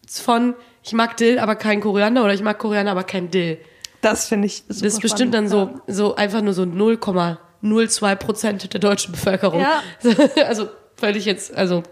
von 0.08 0.56
ich 0.86 0.94
mag 0.94 1.16
Dill, 1.18 1.40
aber 1.40 1.56
kein 1.56 1.80
Koriander 1.82 2.24
oder 2.24 2.34
ich 2.34 2.42
mag 2.42 2.60
Koriander, 2.60 2.92
aber 2.92 3.04
kein 3.04 3.32
Dill. 3.32 3.58
Das 4.02 4.28
finde 4.28 4.48
ich 4.48 4.58
super 4.68 4.68
Das 4.68 4.82
ist 4.82 5.00
bestimmt 5.02 5.34
dann 5.34 5.48
spannend. 5.48 5.82
so, 5.88 5.94
so 6.10 6.16
einfach 6.16 6.42
nur 6.42 6.54
so 6.54 6.64
0,02 6.64 8.16
Prozent 8.16 8.74
der 8.74 8.80
deutschen 8.82 9.12
Bevölkerung. 9.14 9.62
Ja. 9.62 9.82
Also 10.46 10.68
völlig 10.98 11.26
jetzt, 11.26 11.54
also 11.56 11.84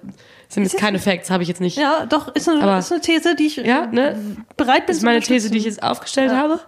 sind 0.49 0.63
jetzt 0.63 0.77
keine 0.77 0.99
Facts, 0.99 1.29
habe 1.31 1.43
ich 1.43 1.49
jetzt 1.49 1.61
nicht. 1.61 1.77
Ja, 1.77 2.05
doch, 2.05 2.33
ist 2.35 2.47
eine, 2.49 2.61
Aber- 2.61 2.77
ist 2.79 2.91
eine 2.91 3.01
These, 3.01 3.35
die 3.35 3.47
ich 3.47 3.55
Ja, 3.57 3.85
ne? 3.87 4.17
bereit 4.57 4.85
bin 4.85 4.95
ist 4.95 5.03
meine 5.03 5.21
These, 5.21 5.49
die 5.49 5.57
ich 5.57 5.65
jetzt 5.65 5.81
aufgestellt 5.81 6.31
habe. 6.31 6.59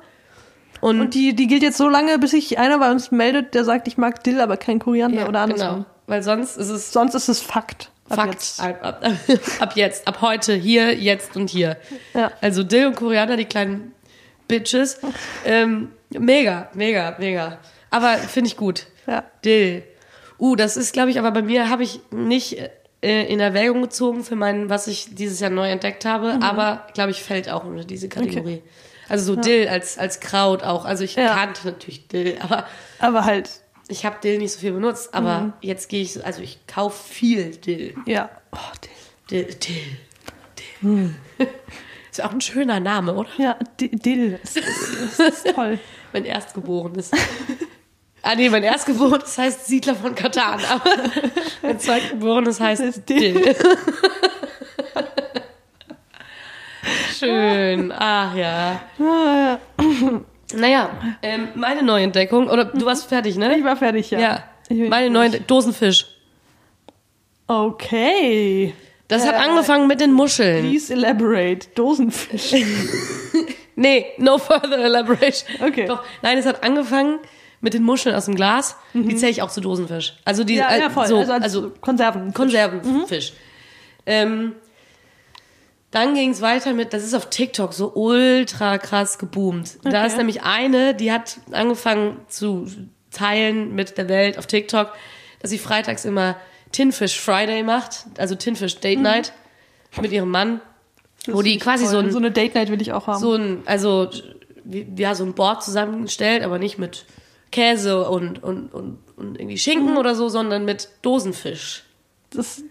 Und, 0.84 0.99
Und 0.99 1.13
die, 1.13 1.34
die 1.34 1.47
gilt 1.47 1.63
jetzt 1.63 1.77
so 1.77 1.88
lange, 1.88 2.19
bis 2.19 2.31
sich 2.31 2.59
einer 2.59 2.77
bei 2.77 2.91
uns 2.91 3.09
meldet, 3.09 3.53
der 3.53 3.63
sagt, 3.63 3.88
ich 3.88 3.97
mag 3.97 4.21
Dill, 4.23 4.41
aber 4.41 4.57
kein 4.57 4.79
Koriander 4.79 5.21
ja, 5.21 5.27
oder 5.29 5.39
andersrum. 5.39 5.69
genau. 5.75 5.86
Weil 6.07 6.23
sonst 6.23 6.57
ist 6.57 6.67
es 6.69 6.91
Sonst 6.91 7.13
ist 7.15 7.29
es 7.29 7.39
Fakt. 7.41 7.89
Ab 8.09 8.17
Fakt. 8.17 8.34
jetzt. 8.34 8.59
Ab, 8.59 8.79
ab, 8.84 9.01
ab 9.59 9.75
jetzt, 9.77 10.05
ab 10.07 10.17
heute, 10.21 10.53
hier, 10.53 10.93
jetzt 10.93 11.38
und 11.38 11.49
hier. 11.49 11.77
Ja. 12.13 12.31
Also 12.41 12.63
Dill 12.63 12.88
und 12.88 12.95
Koriander, 12.97 13.38
die 13.38 13.45
kleinen 13.45 13.93
Bitches. 14.49 14.99
Ähm, 15.45 15.91
mega, 16.09 16.69
mega, 16.73 17.15
mega. 17.17 17.59
Aber 17.89 18.17
finde 18.17 18.49
ich 18.49 18.57
gut. 18.57 18.88
Ja. 19.07 19.23
Dill. 19.45 19.84
Uh, 20.38 20.57
das 20.57 20.75
ist, 20.75 20.91
glaube 20.91 21.11
ich, 21.11 21.17
aber 21.19 21.31
bei 21.31 21.41
mir 21.43 21.69
habe 21.69 21.84
ich 21.84 22.01
nicht 22.11 22.57
äh, 23.01 23.23
in 23.31 23.39
Erwägung 23.39 23.81
gezogen 23.84 24.25
für 24.25 24.36
mein, 24.36 24.69
was 24.69 24.88
ich 24.88 25.15
dieses 25.15 25.39
Jahr 25.39 25.49
neu 25.49 25.69
entdeckt 25.69 26.03
habe, 26.03 26.34
Mhm. 26.34 26.43
aber 26.43 26.88
glaube 26.93 27.11
ich, 27.11 27.23
fällt 27.23 27.49
auch 27.49 27.63
unter 27.63 27.86
diese 27.86 28.09
Kategorie. 28.09 28.61
Also 29.09 29.35
so 29.35 29.41
Dill 29.41 29.67
als, 29.67 29.97
als 29.97 30.19
Kraut 30.19 30.63
auch. 30.63 30.85
Also 30.85 31.03
ich 31.03 31.15
Ja. 31.15 31.33
kannte 31.35 31.67
natürlich 31.67 32.07
Dill, 32.07 32.37
aber 32.41 32.65
Aber 32.99 33.25
halt, 33.25 33.49
ich 33.87 34.05
habe 34.05 34.17
Dill 34.23 34.37
nicht 34.37 34.53
so 34.53 34.59
viel 34.59 34.71
benutzt, 34.73 35.13
aber 35.13 35.39
Mhm. 35.41 35.53
jetzt 35.61 35.89
gehe 35.89 36.01
ich, 36.01 36.13
so- 36.13 36.23
also 36.23 36.41
ich 36.41 36.65
kaufe 36.67 37.01
viel 37.13 37.51
Dill. 37.57 37.95
ja. 38.05 38.29
Oh, 38.51 38.57
Dill. 39.29 39.45
Dill. 39.45 39.55
Dill. 39.55 39.97
Dill. 40.81 41.15
Ist 42.11 42.23
auch 42.23 42.31
ein 42.31 42.41
schöner 42.41 42.79
Name, 42.79 43.15
oder? 43.15 43.29
Ja, 43.37 43.57
Di- 43.79 43.89
Dill. 43.89 44.39
Das 44.43 44.55
ist, 44.55 45.17
das 45.17 45.27
ist 45.45 45.47
toll. 45.55 45.79
Mein 46.13 46.25
Erstgeborenes. 46.25 47.09
ah 48.21 48.35
nee, 48.35 48.49
mein 48.49 48.61
Erstgeborenes 48.63 49.35
heißt 49.35 49.65
Siedler 49.65 49.95
von 49.95 50.13
Katan, 50.13 50.61
aber 50.65 50.91
mein 51.63 51.79
Zweitgeborenes 51.79 52.59
heißt 52.59 53.09
Dill. 53.09 53.55
Schön. 57.17 57.93
Ach 57.97 58.36
ja. 58.36 58.79
Naja, 60.55 60.89
ähm, 61.21 61.47
meine 61.55 61.81
Neuentdeckung, 61.84 62.49
oder 62.49 62.65
du 62.65 62.86
warst 62.86 63.07
fertig, 63.09 63.36
ja. 63.36 63.51
Ich 63.51 63.57
ne? 63.57 63.63
war 63.65 63.75
fertig, 63.75 64.11
ja. 64.11 64.19
Ja. 64.19 64.43
Meine 64.69 65.09
neue 65.09 65.31
Dosenfisch. 65.41 66.05
Okay. 67.47 68.73
Das 69.07 69.27
hat 69.27 69.36
Äh, 69.36 69.49
angefangen 69.49 69.88
mit 69.88 69.99
den 69.99 70.13
Muscheln. 70.13 70.69
Please 70.69 70.93
elaborate. 70.93 71.67
Dosenfisch. 71.75 72.53
Nee, 73.75 74.05
no 74.19 74.38
further 74.38 74.77
elaboration. 74.77 75.49
Okay. 75.59 75.86
Doch, 75.88 76.03
nein, 76.21 76.38
es 76.38 76.45
hat 76.45 76.63
angefangen 76.63 77.17
mit 77.59 77.73
den 77.73 77.81
Muscheln 77.81 78.15
aus 78.15 78.25
dem 78.25 78.36
Glas. 78.36 78.75
Die 78.93 79.15
zähle 79.15 79.31
ich 79.31 79.41
auch 79.41 79.49
zu 79.49 79.61
Dosenfisch. 79.61 80.13
Also 80.25 80.43
die, 80.43 80.53
Mhm. 80.53 80.59
ja, 80.59 80.69
äh, 80.69 80.79
ja, 80.81 80.89
voll. 80.91 81.07
so, 81.07 81.17
also, 81.17 81.34
als 81.34 81.43
also 81.43 81.71
Konserven. 81.81 82.31
Konservenfisch. 82.36 83.34
Ähm, 84.05 84.51
dann 85.93 86.15
ging 86.15 86.31
es 86.31 86.41
weiter 86.41 86.73
mit, 86.73 86.91
das 86.93 87.03
ist 87.03 87.13
auf 87.13 87.29
TikTok 87.29 87.73
so 87.73 87.93
ultra 87.93 88.77
krass 88.77 89.17
geboomt. 89.19 89.77
Da 89.83 89.89
Okay. 89.89 90.07
ist 90.07 90.17
nämlich 90.17 90.41
eine, 90.43 90.95
die 90.95 91.11
hat 91.11 91.37
angefangen 91.51 92.17
zu 92.27 92.67
teilen 93.11 93.75
mit 93.75 93.97
der 93.97 94.09
Welt 94.09 94.37
auf 94.37 94.47
TikTok, 94.47 94.91
dass 95.39 95.51
sie 95.51 95.59
freitags 95.59 96.03
immer 96.05 96.35
Tinfish 96.71 97.19
Friday 97.19 97.61
macht, 97.63 98.05
also 98.17 98.33
Tinfish 98.35 98.77
Date 98.79 98.97
Mhm. 98.97 99.03
Night 99.03 99.33
mit 100.01 100.11
ihrem 100.11 100.29
Mann, 100.31 100.61
Das 101.25 101.35
wo 101.35 101.41
die 101.43 101.59
quasi 101.59 101.85
so 101.85 101.93
toll. 101.97 102.05
ein, 102.05 102.11
so 102.11 102.17
eine 102.17 102.31
Date 102.31 102.55
Night 102.55 102.69
will 102.71 102.81
ich 102.81 102.91
auch 102.93 103.05
haben. 103.05 103.19
so 103.19 103.33
ein, 103.35 103.61
also 103.65 104.09
ja, 104.97 105.13
so 105.13 105.23
ein 105.25 105.33
Board 105.33 105.63
zusammengestellt, 105.63 106.41
aber 106.43 106.57
nicht 106.57 106.79
mit 106.79 107.05
Käse 107.51 108.09
und, 108.09 108.41
und, 108.41 108.73
und, 108.73 108.97
und 109.15 109.37
irgendwie 109.39 109.57
Schinken 109.59 109.91
Mhm. 109.91 109.97
oder 109.97 110.15
so, 110.15 110.29
sondern 110.29 110.65
mit 110.65 110.89
Dosenfisch. 111.03 111.83
das, 112.31 112.63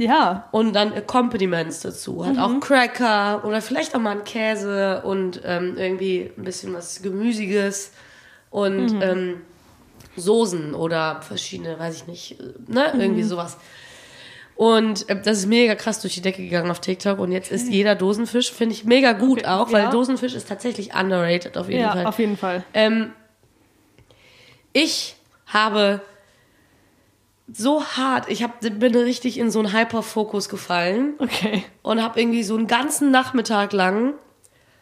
ja. 0.00 0.48
Und 0.52 0.72
dann 0.74 0.92
Accompaniments 0.92 1.80
dazu. 1.80 2.24
Hat 2.26 2.34
Mhm. 2.34 2.38
auch 2.40 2.60
Cracker 2.60 3.44
oder 3.44 3.60
vielleicht 3.62 3.94
auch 3.94 4.00
mal 4.00 4.10
einen 4.12 4.24
Käse 4.24 5.02
und 5.04 5.40
ähm, 5.44 5.76
irgendwie 5.76 6.30
ein 6.36 6.44
bisschen 6.44 6.72
was 6.74 7.02
Gemüsiges 7.02 7.92
und 8.50 8.94
Mhm. 8.94 9.02
ähm, 9.02 9.40
Soßen 10.16 10.74
oder 10.74 11.22
verschiedene, 11.22 11.78
weiß 11.78 11.94
ich 11.94 12.06
nicht, 12.06 12.40
äh, 12.40 12.44
ne, 12.66 12.90
Mhm. 12.94 13.00
irgendwie 13.00 13.22
sowas. 13.22 13.56
Und 14.56 15.08
äh, 15.08 15.20
das 15.22 15.38
ist 15.38 15.46
mega 15.46 15.74
krass 15.74 16.00
durch 16.00 16.14
die 16.14 16.20
Decke 16.20 16.42
gegangen 16.42 16.70
auf 16.70 16.80
TikTok 16.80 17.18
und 17.18 17.32
jetzt 17.32 17.50
ist 17.50 17.68
jeder 17.70 17.94
Dosenfisch, 17.94 18.52
finde 18.52 18.74
ich 18.74 18.84
mega 18.84 19.12
gut 19.12 19.38
Okay, 19.38 19.46
auch, 19.48 19.72
weil 19.72 19.84
ja. 19.84 19.90
Dosenfisch 19.90 20.34
ist 20.34 20.48
tatsächlich 20.48 20.94
underrated 20.94 21.56
auf 21.56 21.68
jeden 21.68 21.80
Ja, 21.80 21.92
Fall. 21.92 22.06
auf 22.06 22.18
jeden 22.18 22.36
Fall. 22.36 22.64
Ähm, 22.74 23.12
ich 24.72 25.16
habe 25.46 26.00
so 27.52 27.84
hart, 27.84 28.28
ich 28.28 28.42
hab, 28.42 28.60
bin 28.60 28.94
richtig 28.94 29.38
in 29.38 29.50
so 29.50 29.58
einen 29.58 29.72
Hyperfokus 29.72 30.48
gefallen. 30.48 31.14
Okay. 31.18 31.64
und 31.82 32.02
habe 32.02 32.20
irgendwie 32.20 32.42
so 32.42 32.56
einen 32.56 32.66
ganzen 32.66 33.10
Nachmittag 33.10 33.72
lang 33.72 34.14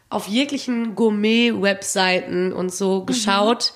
auf 0.09 0.27
jeglichen 0.27 0.95
Gourmet-Webseiten 0.95 2.51
und 2.51 2.73
so 2.73 3.05
geschaut, 3.05 3.73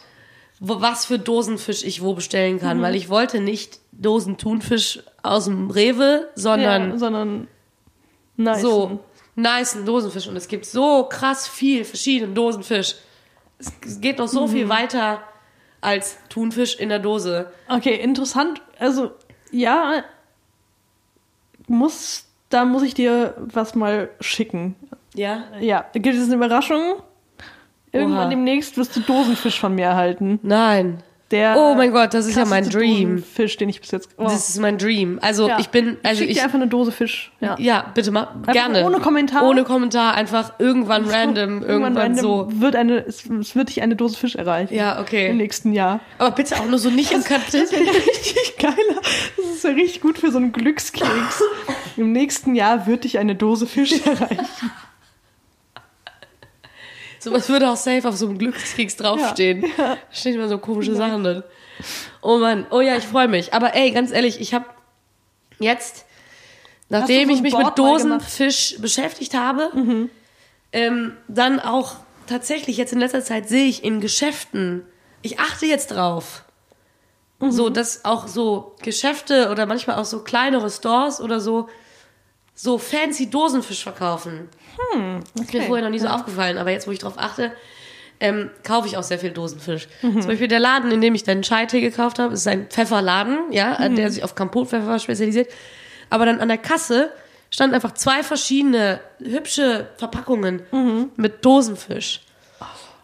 wo, 0.60 0.82
was 0.82 1.06
für 1.06 1.20
Dosenfisch 1.20 1.84
ich 1.84 2.02
wo 2.02 2.14
bestellen 2.14 2.60
kann, 2.60 2.82
weil 2.82 2.96
ich 2.96 3.10
wollte 3.10 3.40
nicht 3.40 3.80
Dosen-Thunfisch 3.92 5.04
aus 5.22 5.46
dem 5.46 5.70
Rewe, 5.70 6.30
sondern 6.36 6.92
ja, 6.92 6.98
sondern 6.98 7.48
nice. 8.38 8.62
so 8.62 9.00
nice 9.36 9.78
Dosenfisch. 9.86 10.28
Und 10.28 10.36
es 10.36 10.48
gibt 10.48 10.66
so 10.66 11.04
krass 11.04 11.48
viel 11.48 11.86
verschiedenen 11.86 12.34
Dosenfisch. 12.34 12.96
Es 13.60 13.72
es 13.86 14.02
geht 14.02 14.18
noch 14.18 14.28
so 14.28 14.48
viel 14.48 14.70
weiter 14.70 15.22
als 15.84 16.18
Thunfisch 16.30 16.76
in 16.76 16.90
der 16.90 17.00
Dose. 17.00 17.52
Okay, 17.68 17.96
interessant. 17.96 18.62
Also, 18.80 19.12
ja, 19.52 20.04
muss, 21.68 22.26
da 22.50 22.66
muss 22.66 22.84
ich 22.84 22.94
dir 22.94 23.36
was 23.38 23.76
mal 23.76 24.10
schicken. 24.20 24.76
Ja? 25.14 25.44
Ja, 25.60 25.86
da 25.94 26.00
gibt 26.00 26.16
es 26.16 26.26
eine 26.26 26.36
Überraschung. 26.36 27.02
Irgendwann 27.92 28.26
Oha. 28.26 28.30
demnächst 28.30 28.78
wirst 28.78 28.96
du 28.96 29.02
Dosenfisch 29.02 29.60
von 29.60 29.76
mir 29.76 29.86
erhalten. 29.86 30.40
Nein. 30.42 31.04
Der 31.34 31.58
Oh 31.58 31.74
mein 31.74 31.92
Gott, 31.92 32.14
das 32.14 32.28
ist 32.28 32.38
ja 32.38 32.46
mein 32.46 32.70
Dream. 32.70 33.16
Dosenfisch, 33.16 33.58
den 33.58 33.68
ich 33.68 33.82
bis 33.82 33.90
jetzt. 33.90 34.08
Oh. 34.18 34.24
Das 34.26 34.50
ist 34.50 34.60
mein 34.60 34.78
Dream. 34.78 35.18
Also 35.20 35.48
Ja. 35.48 35.58
ich 35.60 35.70
bin, 35.70 35.98
also 36.04 36.20
schick 36.22 36.30
ich, 36.30 36.38
dir 36.38 36.44
einfach 36.44 36.60
eine 36.60 36.68
Dose 36.68 36.92
Fisch. 36.92 37.32
Ja. 37.42 37.56
ja, 37.58 37.92
bitte 37.96 38.12
mal, 38.12 38.28
gerne. 38.52 38.86
ohne 38.86 39.00
Kommentar? 39.00 39.42
Ohne 39.44 39.64
Kommentar, 39.64 40.14
einfach 40.14 40.54
irgendwann 40.60 41.06
random, 41.10 41.64
irgendwann, 41.64 41.98
random 41.98 42.22
so. 42.22 42.48
Wird 42.52 42.76
eine, 42.76 43.04
es, 43.06 43.26
es 43.26 43.56
wird 43.56 43.70
dich 43.70 43.82
eine 43.82 43.96
Dose 43.96 44.16
Fisch 44.16 44.36
erreichen. 44.36 44.76
Ja, 44.76 45.02
okay. 45.02 45.32
Im 45.32 45.38
nächsten 45.38 45.74
Jahr. 45.74 46.02
Aber 46.20 46.30
bitte 46.36 46.56
auch 46.60 46.68
nur 46.68 46.78
so 46.78 46.92
nicht 46.92 47.12
im 47.12 47.24
Karton. 47.24 47.62
Das 47.62 47.72
wäre 47.72 47.82
richtig 47.82 48.56
geiler. 48.60 49.02
Das 49.36 49.46
ist 49.56 49.64
ja 49.64 49.72
richtig 49.72 50.02
gut 50.02 50.20
für 50.20 50.32
so 50.32 50.38
einen 50.38 50.52
Glückskeks. 50.52 51.44
Im 51.98 52.12
nächsten 52.12 52.54
Jahr 52.54 52.86
wird 52.86 53.06
dich 53.06 53.18
eine 53.18 53.36
Dose 53.36 53.66
Fisch 53.66 53.94
erreichen. 54.06 54.46
Sowas 57.24 57.48
würde 57.50 57.70
auch 57.70 57.76
safe 57.76 58.08
auf 58.08 58.16
so 58.16 58.28
einem 58.28 58.38
Glückskeks 58.38 58.98
draufstehen. 58.98 59.66
Da 59.78 59.98
stehen 60.12 60.36
immer 60.36 60.50
so 60.50 60.58
komische 60.58 60.96
Sachen 60.96 61.24
drin. 61.24 61.44
Oh 62.22 62.38
Mann, 62.38 62.68
oh 62.70 62.82
ja, 62.82 62.98
ich 62.98 63.06
freue 63.06 63.28
mich. 63.28 63.54
Aber 63.54 63.76
ey, 63.76 63.92
ganz 63.92 64.12
ehrlich, 64.12 64.42
ich 64.42 64.54
habe 64.54 64.66
jetzt, 65.60 66.06
nachdem 66.90 67.30
so 67.30 67.36
ich 67.36 67.42
mich 67.42 67.54
Board 67.54 67.66
mit? 67.66 67.78
Dosenfisch 67.78 68.76
beschäftigt 68.80 69.34
habe, 69.34 69.72
ähm, 70.72 71.18
dann 71.28 71.60
auch 71.60 71.96
tatsächlich 72.28 72.78
jetzt 72.78 72.94
in 72.94 73.00
letzter 73.00 73.24
Zeit 73.24 73.48
sehe 73.48 73.66
ich 73.66 73.84
in 73.84 74.02
Geschäften, 74.02 74.86
ich 75.22 75.40
achte 75.40 75.66
jetzt 75.66 75.92
drauf. 75.92 76.44
So, 77.40 77.70
dass 77.70 78.06
auch 78.06 78.28
so 78.28 78.74
Geschäfte 78.82 79.50
oder 79.50 79.66
manchmal 79.66 79.98
auch 79.98 80.06
so 80.06 80.24
kleinere 80.24 80.70
Stores 80.70 81.20
oder 81.20 81.42
so 81.42 81.68
so 82.56 82.78
fancy 82.78 83.30
Dosenfisch 83.30 83.84
verkaufen. 83.84 84.50
Ist 85.36 85.54
mir 85.54 85.62
vorher 85.64 85.84
noch 85.84 85.92
nie 85.92 86.00
so 86.00 86.08
aufgefallen, 86.08 86.58
aber 86.58 86.72
jetzt, 86.72 86.88
wo 86.88 86.92
ich 86.92 87.00
drauf 87.00 87.14
achte, 87.18 87.52
ähm, 88.20 88.50
kaufe 88.64 88.88
ich 88.88 88.96
auch 88.98 89.04
sehr 89.04 89.20
viel 89.20 89.32
Dosenfisch. 89.32 89.88
Zum 90.02 90.28
Beispiel 90.28 90.48
der 90.48 90.60
Laden, 90.60 90.92
in 90.92 91.02
dem 91.02 91.14
ich 91.16 91.24
deinen 91.24 91.42
Chai-Tee 91.42 91.82
gekauft 91.82 92.20
habe, 92.20 92.34
ist 92.34 92.48
ein 92.48 92.68
Pfefferladen, 92.68 93.52
ja, 93.52 93.76
äh, 93.84 93.90
der 93.90 94.10
sich 94.12 94.24
auf 94.24 94.36
Kampotpfeffer 94.36 95.00
spezialisiert. 95.00 95.52
Aber 96.10 96.26
dann 96.26 96.40
an 96.40 96.48
der 96.48 96.58
Kasse 96.60 97.12
standen 97.50 97.76
einfach 97.76 97.94
zwei 97.94 98.24
verschiedene 98.24 99.00
hübsche 99.20 99.88
Verpackungen 99.98 100.62
mit 101.18 101.44
Dosenfisch. 101.46 102.22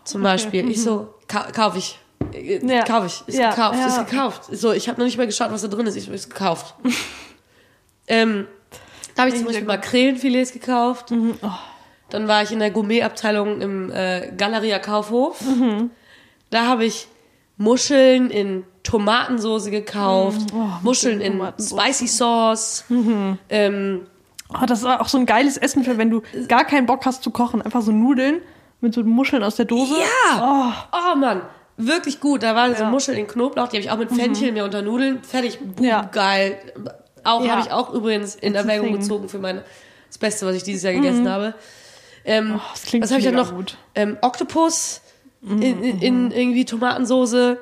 Zum 0.06 0.24
Beispiel. 0.24 0.70
Ich 0.70 0.82
so, 0.82 1.14
ka 1.28 1.52
kaufe 1.52 1.78
ich. 1.80 2.00
Äh, 2.34 2.60
Ja. 2.66 2.84
Kaufe 2.84 3.08
ich. 3.08 3.24
Ist 3.28 3.38
Ja, 3.38 3.50
gekauft. 3.52 3.78
ja. 3.80 3.88
Ist 3.88 4.10
gekauft. 4.10 4.44
So, 4.52 4.72
ich 4.72 4.88
habe 4.90 5.00
noch 5.00 5.06
nicht 5.06 5.18
mal 5.18 5.28
geschaut, 5.28 5.52
was 5.52 5.62
da 5.62 5.68
drin 5.68 5.86
ist. 5.86 5.96
Ich 5.96 6.08
ist 6.10 6.30
gekauft. 6.30 6.74
ähm, 8.08 8.48
da 9.16 9.24
habe 9.24 9.32
ich 9.32 9.38
zum 9.38 9.46
Beispiel. 9.46 9.66
Makrelenfilets 9.66 10.52
gekauft. 10.54 11.12
Mhm. 11.12 11.38
Oh. 11.42 11.50
Dann 12.10 12.28
war 12.28 12.44
ich 12.44 12.52
in 12.52 12.60
der 12.60 12.72
Gourmet-Abteilung 12.72 13.62
im 13.62 13.92
äh, 13.92 14.32
Galeria 14.38 14.80
Kaufhof. 14.80 15.42
Mhm. 15.42 15.92
Da 16.50 16.66
habe 16.66 16.86
ich 16.86 17.08
Muscheln 17.58 18.30
in 18.30 18.64
Tomatensoße 18.84 19.70
gekauft, 19.72 20.48
Muscheln 20.82 21.22
in 21.22 21.34
Mhm. 21.34 21.38
Tomatensoße. 21.40 21.82
Spicy 21.82 22.08
Sauce. 22.08 22.84
Ähm, 23.50 24.02
Oh, 24.52 24.66
das 24.66 24.82
war 24.82 25.00
auch 25.00 25.08
so 25.08 25.20
ein 25.20 25.28
geiles 25.28 25.58
Essen 25.58 25.84
für, 25.84 26.00
wenn 26.00 26.10
du 26.10 26.24
gar 26.48 26.66
keinen 26.66 26.88
Bock 26.88 27.06
hast 27.06 27.22
zu 27.22 27.30
kochen. 27.30 27.62
Einfach 27.62 27.84
so 27.84 27.92
Nudeln 27.92 28.42
mit 28.82 28.96
so 28.96 29.04
Muscheln 29.04 29.44
aus 29.44 29.58
der 29.58 29.66
Dose. 29.66 29.94
ja! 29.94 30.88
Oh, 30.92 31.16
Mann, 31.16 31.42
wirklich 31.78 32.20
gut. 32.20 32.42
Da 32.42 32.56
waren 32.56 32.74
so 32.74 32.80
Ja. 32.82 32.86
Mhm. 32.88 32.92
Muscheln 32.94 33.18
in 33.20 33.28
Knoblauch, 33.28 33.68
die 33.68 33.78
habe 33.78 33.84
ich 33.86 33.92
auch 33.92 33.98
mit 34.00 34.12
Fenchel 34.12 34.52
mir 34.52 34.64
unter 34.64 34.82
Nudeln. 34.82 35.22
Fertig, 35.22 35.60
Ja. 35.80 36.02
geil. 36.12 36.58
Auch 37.24 37.44
Ja. 37.46 37.52
habe 37.52 37.62
ich 37.62 37.72
auch 37.72 37.94
übrigens 37.94 38.34
in 38.34 38.56
Erwägung 38.56 38.92
gezogen 38.94 39.30
für 39.30 39.38
meine, 39.38 39.64
das 40.08 40.18
Beste, 40.18 40.48
was 40.48 40.56
ich 40.56 40.64
dieses 40.64 40.82
Jahr 40.82 40.94
gegessen 40.94 41.30
habe. 41.30 41.54
Ähm, 42.26 42.56
Oh, 42.58 42.62
das 42.74 42.84
klingt 42.84 43.04
was 43.04 43.12
habe 43.12 43.20
ich 43.20 43.26
dann 43.26 43.36
noch? 43.36 43.54
gut. 43.54 43.78
Ähm, 43.96 44.18
Oktopus 44.22 45.02
in, 45.42 45.62
in, 45.62 46.02
in 46.02 46.32
irgendwie 46.32 46.66
Tomatensoße, 46.66 47.58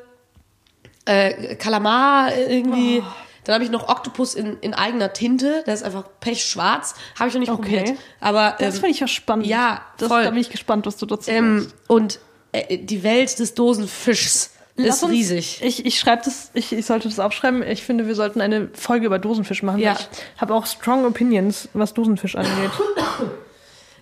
äh, 1.05 1.55
Kalamar 1.55 2.35
irgendwie. 2.35 2.99
Oh. 3.01 3.11
Dann 3.43 3.53
habe 3.53 3.63
ich 3.63 3.69
noch 3.71 3.87
Oktopus 3.87 4.35
in, 4.35 4.57
in 4.59 4.73
eigener 4.73 5.13
Tinte, 5.13 5.63
der 5.65 5.73
ist 5.73 5.83
einfach 5.83 6.03
pechschwarz. 6.19 6.95
Habe 7.17 7.29
ich 7.29 7.33
noch 7.33 7.39
nicht 7.39 7.51
Okay. 7.51 7.77
probiert. 7.79 7.97
Aber 8.19 8.55
Das 8.59 8.75
ähm, 8.75 8.81
finde 8.81 8.89
ich 8.95 8.99
ja 8.99 9.07
spannend. 9.07 9.45
ja, 9.45 9.81
das, 9.97 10.09
voll. 10.09 10.23
Da 10.23 10.31
bin 10.31 10.39
ich 10.39 10.49
gespannt, 10.49 10.85
was 10.85 10.97
du 10.97 11.05
dazu 11.05 11.31
ähm, 11.31 11.61
sagst. 11.61 11.75
und 11.87 12.19
äh, 12.51 12.77
die 12.77 13.03
Welt 13.03 13.39
des 13.39 13.53
Dosenfischs 13.53 14.51
ist 14.75 15.01
uns- 15.01 15.11
riesig. 15.11 15.61
Ich, 15.63 15.85
ich 15.85 15.97
schreibe 15.97 16.23
das, 16.25 16.51
ich, 16.55 16.73
ich 16.73 16.85
sollte 16.85 17.07
das 17.07 17.19
aufschreiben. 17.19 17.63
Ich 17.63 17.83
finde, 17.83 18.05
wir 18.05 18.15
sollten 18.15 18.41
eine 18.41 18.67
Folge 18.73 19.05
über 19.05 19.17
Dosenfisch 19.17 19.63
machen. 19.63 19.79
Ja. 19.79 19.93
Ich 19.93 20.41
habe 20.41 20.53
auch 20.53 20.65
strong 20.65 21.05
opinions, 21.05 21.69
was 21.73 21.93
Dosenfisch 21.93 22.35
angeht. 22.35 22.71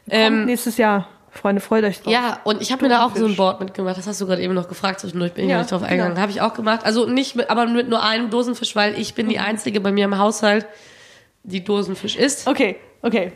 Ähm, 0.10 0.46
nächstes 0.46 0.78
Jahr. 0.78 1.08
Freunde, 1.32 1.60
freut 1.62 1.84
euch 1.84 2.02
drauf. 2.02 2.14
Ja, 2.14 2.40
und 2.46 2.62
ich 2.62 2.72
habe 2.72 2.84
mir 2.84 2.90
da 2.90 3.06
auch 3.06 3.14
so 3.16 3.26
ein. 3.26 3.36
Board 3.36 3.60
mitgemacht. 3.60 3.98
Das 3.98 4.08
hast 4.08 4.22
du 4.22 4.26
gerade 4.26 4.42
eben 4.42 4.54
noch 4.54 4.70
gefragt 4.70 5.02
zwischendurch, 5.02 5.34
bin 5.34 5.46
ich 5.46 5.50
Ja, 5.50 5.58
noch 5.58 5.64
nicht 5.64 5.72
drauf 5.74 5.84
eingegangen. 5.84 6.12
genau. 6.14 6.22
Habe 6.22 6.32
ich 6.32 6.40
auch 6.42 6.54
gemacht. 6.54 6.86
Also 6.86 7.06
nicht 7.08 7.36
mit, 7.36 7.50
aber 7.50 7.66
mit 7.66 7.90
nur 7.90 8.02
einem 8.04 8.30
Dosenfisch, 8.30 8.76
weil 8.76 8.98
ich 8.98 9.16
bin 9.16 9.28
die 9.28 9.40
Einzige 9.40 9.82
bei 9.82 9.92
mir 9.92 10.06
im 10.06 10.18
Haushalt, 10.18 10.66
die 11.44 11.62
Dosenfisch 11.64 12.16
isst. 12.16 12.48
Okay, 12.48 12.78
okay. 13.02 13.34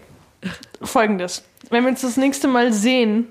Folgendes. 0.82 1.44
Wenn 1.70 1.84
wir 1.84 1.90
uns 1.90 2.02
das 2.02 2.16
nächste 2.16 2.48
Mal 2.48 2.72
sehen, 2.72 3.28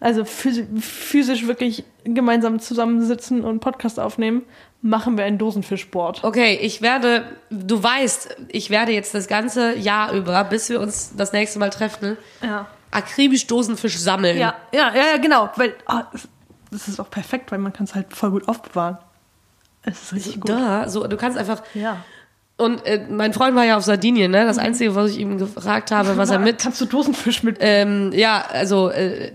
also 0.00 0.24
phys 0.24 0.62
physisch 0.80 1.46
wirklich 1.46 1.84
gemeinsam 2.04 2.58
zusammensitzen 2.58 3.42
und 3.44 3.60
Podcast 3.60 4.00
aufnehmen, 4.00 4.42
machen 4.82 5.16
wir 5.16 5.24
ein 5.24 5.38
Dosenfischboard. 5.38 6.24
Okay, 6.24 6.58
ich 6.60 6.82
werde, 6.82 7.24
du 7.50 7.80
weißt, 7.82 8.36
ich 8.48 8.70
werde 8.70 8.92
jetzt 8.92 9.14
das 9.14 9.28
ganze 9.28 9.76
Jahr 9.76 10.12
über, 10.12 10.42
bis 10.44 10.68
wir 10.70 10.80
uns 10.80 11.12
das 11.16 11.32
nächste 11.32 11.58
Mal 11.60 11.70
treffen, 11.70 12.16
Ja. 12.42 12.66
Akribisch 12.90 13.46
Dosenfisch 13.46 13.98
sammeln. 13.98 14.38
Ja, 14.38 14.54
ja, 14.72 14.94
ja, 14.94 15.16
genau. 15.18 15.50
Weil 15.56 15.74
ah, 15.86 16.04
das- 16.70 16.88
ist 16.88 17.00
auch 17.00 17.10
perfekt, 17.10 17.50
weil 17.50 17.58
man 17.58 17.72
kann 17.72 17.84
es 17.84 17.94
halt 17.94 18.14
voll 18.14 18.30
gut 18.30 18.48
aufbewahren. 18.48 18.98
Es 19.82 20.02
ist 20.02 20.12
richtig 20.12 20.40
gut. 20.40 20.50
Da, 20.50 20.88
so, 20.88 21.06
du 21.06 21.16
kannst 21.16 21.38
einfach. 21.38 21.62
Ja. 21.74 22.04
Und 22.56 22.84
äh, 22.84 23.06
mein 23.08 23.32
Freund 23.32 23.54
war 23.54 23.64
ja 23.64 23.76
auf 23.76 23.84
Sardinien, 23.84 24.32
ne? 24.32 24.44
Das 24.44 24.58
Einzige, 24.58 24.94
was 24.94 25.12
ich 25.12 25.18
ihm 25.18 25.38
gefragt 25.38 25.92
habe, 25.92 26.16
was 26.16 26.30
er 26.30 26.38
mit 26.40 26.58
Kannst 26.58 26.80
du 26.80 26.86
Dosenfisch 26.86 27.42
mit. 27.42 27.58
Ähm, 27.60 28.12
ja, 28.12 28.44
also 28.50 28.90
äh, 28.90 29.32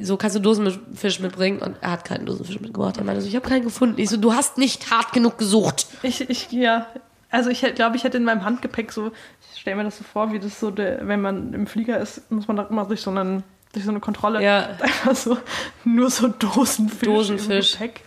so 0.00 0.16
kannst 0.16 0.34
du 0.36 0.40
Dosenfisch 0.40 1.20
mitbringen 1.20 1.60
und 1.60 1.76
er 1.80 1.92
hat 1.92 2.04
keinen 2.04 2.26
Dosenfisch 2.26 2.60
mitgebracht. 2.60 2.96
Er 2.96 3.04
meinte 3.04 3.22
so, 3.22 3.28
ich 3.28 3.36
habe 3.36 3.48
keinen 3.48 3.62
gefunden. 3.62 4.00
Ich 4.00 4.10
so, 4.10 4.16
du 4.16 4.34
hast 4.34 4.58
nicht 4.58 4.90
hart 4.90 5.12
genug 5.12 5.38
gesucht. 5.38 5.86
Ich, 6.02 6.28
ich, 6.28 6.50
ja. 6.50 6.86
Also 7.30 7.50
ich 7.50 7.60
glaube, 7.74 7.96
ich 7.96 8.04
hätte 8.04 8.16
in 8.16 8.24
meinem 8.24 8.44
Handgepäck 8.44 8.90
so, 8.90 9.12
stelle 9.68 9.76
mir 9.76 9.84
das 9.84 9.98
so 9.98 10.04
vor, 10.04 10.32
wie 10.32 10.38
das 10.38 10.58
so, 10.58 10.70
der, 10.70 11.06
wenn 11.06 11.20
man 11.20 11.52
im 11.52 11.66
Flieger 11.66 11.98
ist, 12.00 12.30
muss 12.30 12.48
man 12.48 12.56
da 12.56 12.64
immer 12.64 12.86
durch 12.86 13.02
so 13.02 13.10
einen, 13.10 13.42
durch 13.72 13.84
so 13.84 13.90
eine 13.90 14.00
Kontrolle 14.00 14.42
Ja. 14.42 14.70
einfach 14.80 15.14
so 15.14 15.36
nur 15.84 16.10
so 16.10 16.28
Dosenfisch, 16.28 17.06
Dosenfisch. 17.06 17.74
im 17.74 17.80
Gepäck. 17.80 18.00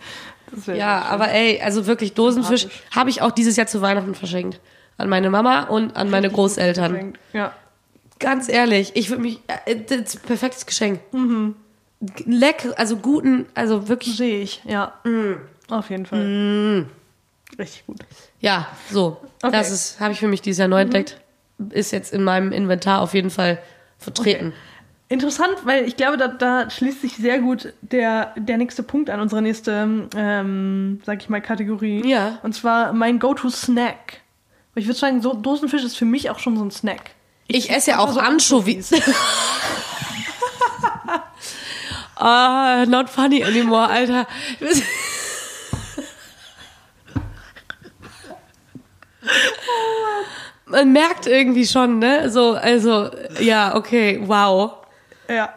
Ja, 0.76 1.02
aber 1.02 1.30
ey, 1.30 1.62
also 1.62 1.86
wirklich 1.86 2.14
Dosenfisch 2.14 2.66
habe 2.94 3.10
ich 3.10 3.22
auch 3.22 3.30
dieses 3.30 3.56
Jahr 3.56 3.66
zu 3.68 3.80
Weihnachten 3.80 4.14
verschenkt. 4.14 4.60
An 4.98 5.08
meine 5.08 5.30
Mama 5.30 5.62
und 5.62 5.96
an 5.96 6.10
meine 6.10 6.30
Großeltern. 6.30 7.14
Ja. 7.32 7.54
Ganz 8.18 8.48
ehrlich, 8.48 8.92
ich 8.94 9.08
würde 9.08 9.22
mich, 9.22 9.40
äh, 9.64 9.76
das 9.76 9.98
ist 9.98 10.16
ein 10.16 10.26
perfektes 10.26 10.66
Geschenk. 10.66 11.00
Lecker, 12.26 12.74
also 12.76 12.96
guten, 12.96 13.46
also 13.54 13.88
wirklich, 13.88 14.16
Sehe 14.16 14.42
ich, 14.42 14.62
ja. 14.64 14.92
Mm. 15.04 15.34
Auf 15.70 15.88
jeden 15.90 16.06
Fall. 16.06 16.86
Richtig 17.58 17.86
gut. 17.86 18.00
ja, 18.40 18.68
so. 18.90 19.18
Okay. 19.42 19.48
Mhm. 19.48 19.52
Das 19.52 19.70
ist, 19.70 20.00
habe 20.00 20.12
ich 20.12 20.20
für 20.20 20.28
mich 20.28 20.42
dieses 20.42 20.58
Jahr 20.58 20.68
neu 20.68 20.80
entdeckt. 20.82 21.20
Ist 21.70 21.92
jetzt 21.92 22.12
in 22.12 22.24
meinem 22.24 22.52
Inventar 22.52 23.00
auf 23.00 23.14
jeden 23.14 23.30
Fall 23.30 23.58
vertreten. 23.98 24.52
Interessant, 25.08 25.54
weil 25.64 25.86
ich 25.86 25.96
glaube, 25.96 26.16
da, 26.16 26.28
da 26.28 26.70
schließt 26.70 27.02
sich 27.02 27.16
sehr 27.16 27.38
gut 27.38 27.74
der, 27.82 28.32
der 28.36 28.56
nächste 28.56 28.82
Punkt 28.82 29.10
an, 29.10 29.20
unsere 29.20 29.42
nächste, 29.42 30.08
ähm, 30.16 31.02
sag 31.04 31.20
ich 31.22 31.28
mal, 31.28 31.42
Kategorie. 31.42 32.08
Ja. 32.08 32.38
Und 32.42 32.54
zwar 32.54 32.92
mein 32.94 33.18
Go-To-Snack. 33.18 34.20
Ich 34.74 34.86
würde 34.86 34.98
sagen, 34.98 35.20
so 35.20 35.34
Dosenfisch 35.34 35.84
ist 35.84 35.96
für 35.96 36.06
mich 36.06 36.30
auch 36.30 36.38
schon 36.38 36.56
so 36.56 36.64
ein 36.64 36.70
Snack. 36.70 37.10
Ich 37.46 37.70
esse 37.70 37.90
ja 37.90 37.98
auch 37.98 38.12
so 38.12 38.20
Anchovies. 38.20 38.92
Ah, 42.24 42.84
not 42.86 43.10
funny 43.10 43.42
anymore, 43.42 43.88
Alter. 43.90 44.28
Man 50.72 50.92
merkt 50.92 51.26
irgendwie 51.26 51.66
schon, 51.66 51.98
ne? 52.00 52.28
So, 52.30 52.52
also, 52.54 53.10
ja, 53.40 53.74
okay, 53.76 54.20
wow. 54.24 54.72
Ja. 55.28 55.52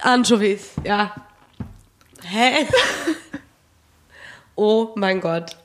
Anchovies, 0.00 0.70
ja. 0.84 1.12
Hä? 2.24 2.66
Oh 4.56 4.90
mein 4.94 5.20
Gott. 5.22 5.56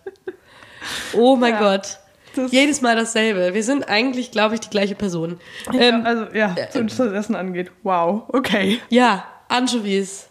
Oh 1.14 1.36
mein 1.36 1.54
Ja, 1.54 1.60
Gott. 1.60 2.00
das- 2.36 2.52
Jedes 2.52 2.82
Mal 2.82 2.96
dasselbe. 2.96 3.54
Wir 3.54 3.64
sind 3.64 3.90
eigentlich, 3.90 4.32
glaube 4.32 4.54
ich, 4.56 4.62
die 4.62 4.70
gleiche 4.70 4.96
Person. 4.96 5.40
Ähm, 5.74 6.00
ja 6.00 6.02
also, 6.04 6.26
ja, 6.34 6.56
was 6.74 6.96
das 6.98 7.12
Essen 7.12 7.36
angeht. 7.36 7.72
Wow, 7.84 8.24
okay. 8.30 8.80
Ja, 8.90 9.26
Anchovies. 9.50 10.30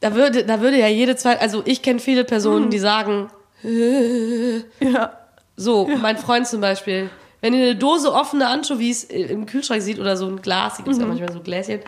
Da 0.00 0.14
würde, 0.14 0.44
da 0.44 0.60
würde 0.60 0.78
ja 0.78 0.88
jede 0.88 1.14
zweite, 1.16 1.40
also 1.40 1.62
ich 1.64 1.80
kenne 1.82 2.00
viele 2.00 2.24
Personen, 2.24 2.70
die 2.70 2.78
sagen, 2.80 3.30
Ja. 4.80 5.12
so, 5.56 5.86
mein 5.86 6.16
Freund 6.18 6.46
zum 6.48 6.60
Beispiel, 6.60 7.08
wenn 7.46 7.54
ihr 7.54 7.62
eine 7.66 7.76
Dose 7.76 8.12
offene 8.12 8.48
Anchovies 8.48 9.04
im 9.04 9.46
Kühlschrank 9.46 9.80
sieht 9.80 10.00
oder 10.00 10.16
so 10.16 10.26
ein 10.26 10.42
Glas, 10.42 10.76
die 10.78 10.82
gibt 10.82 10.94
es 10.96 11.00
ja 11.00 11.06
manchmal 11.06 11.32
so 11.32 11.40
Gläschen, 11.40 11.80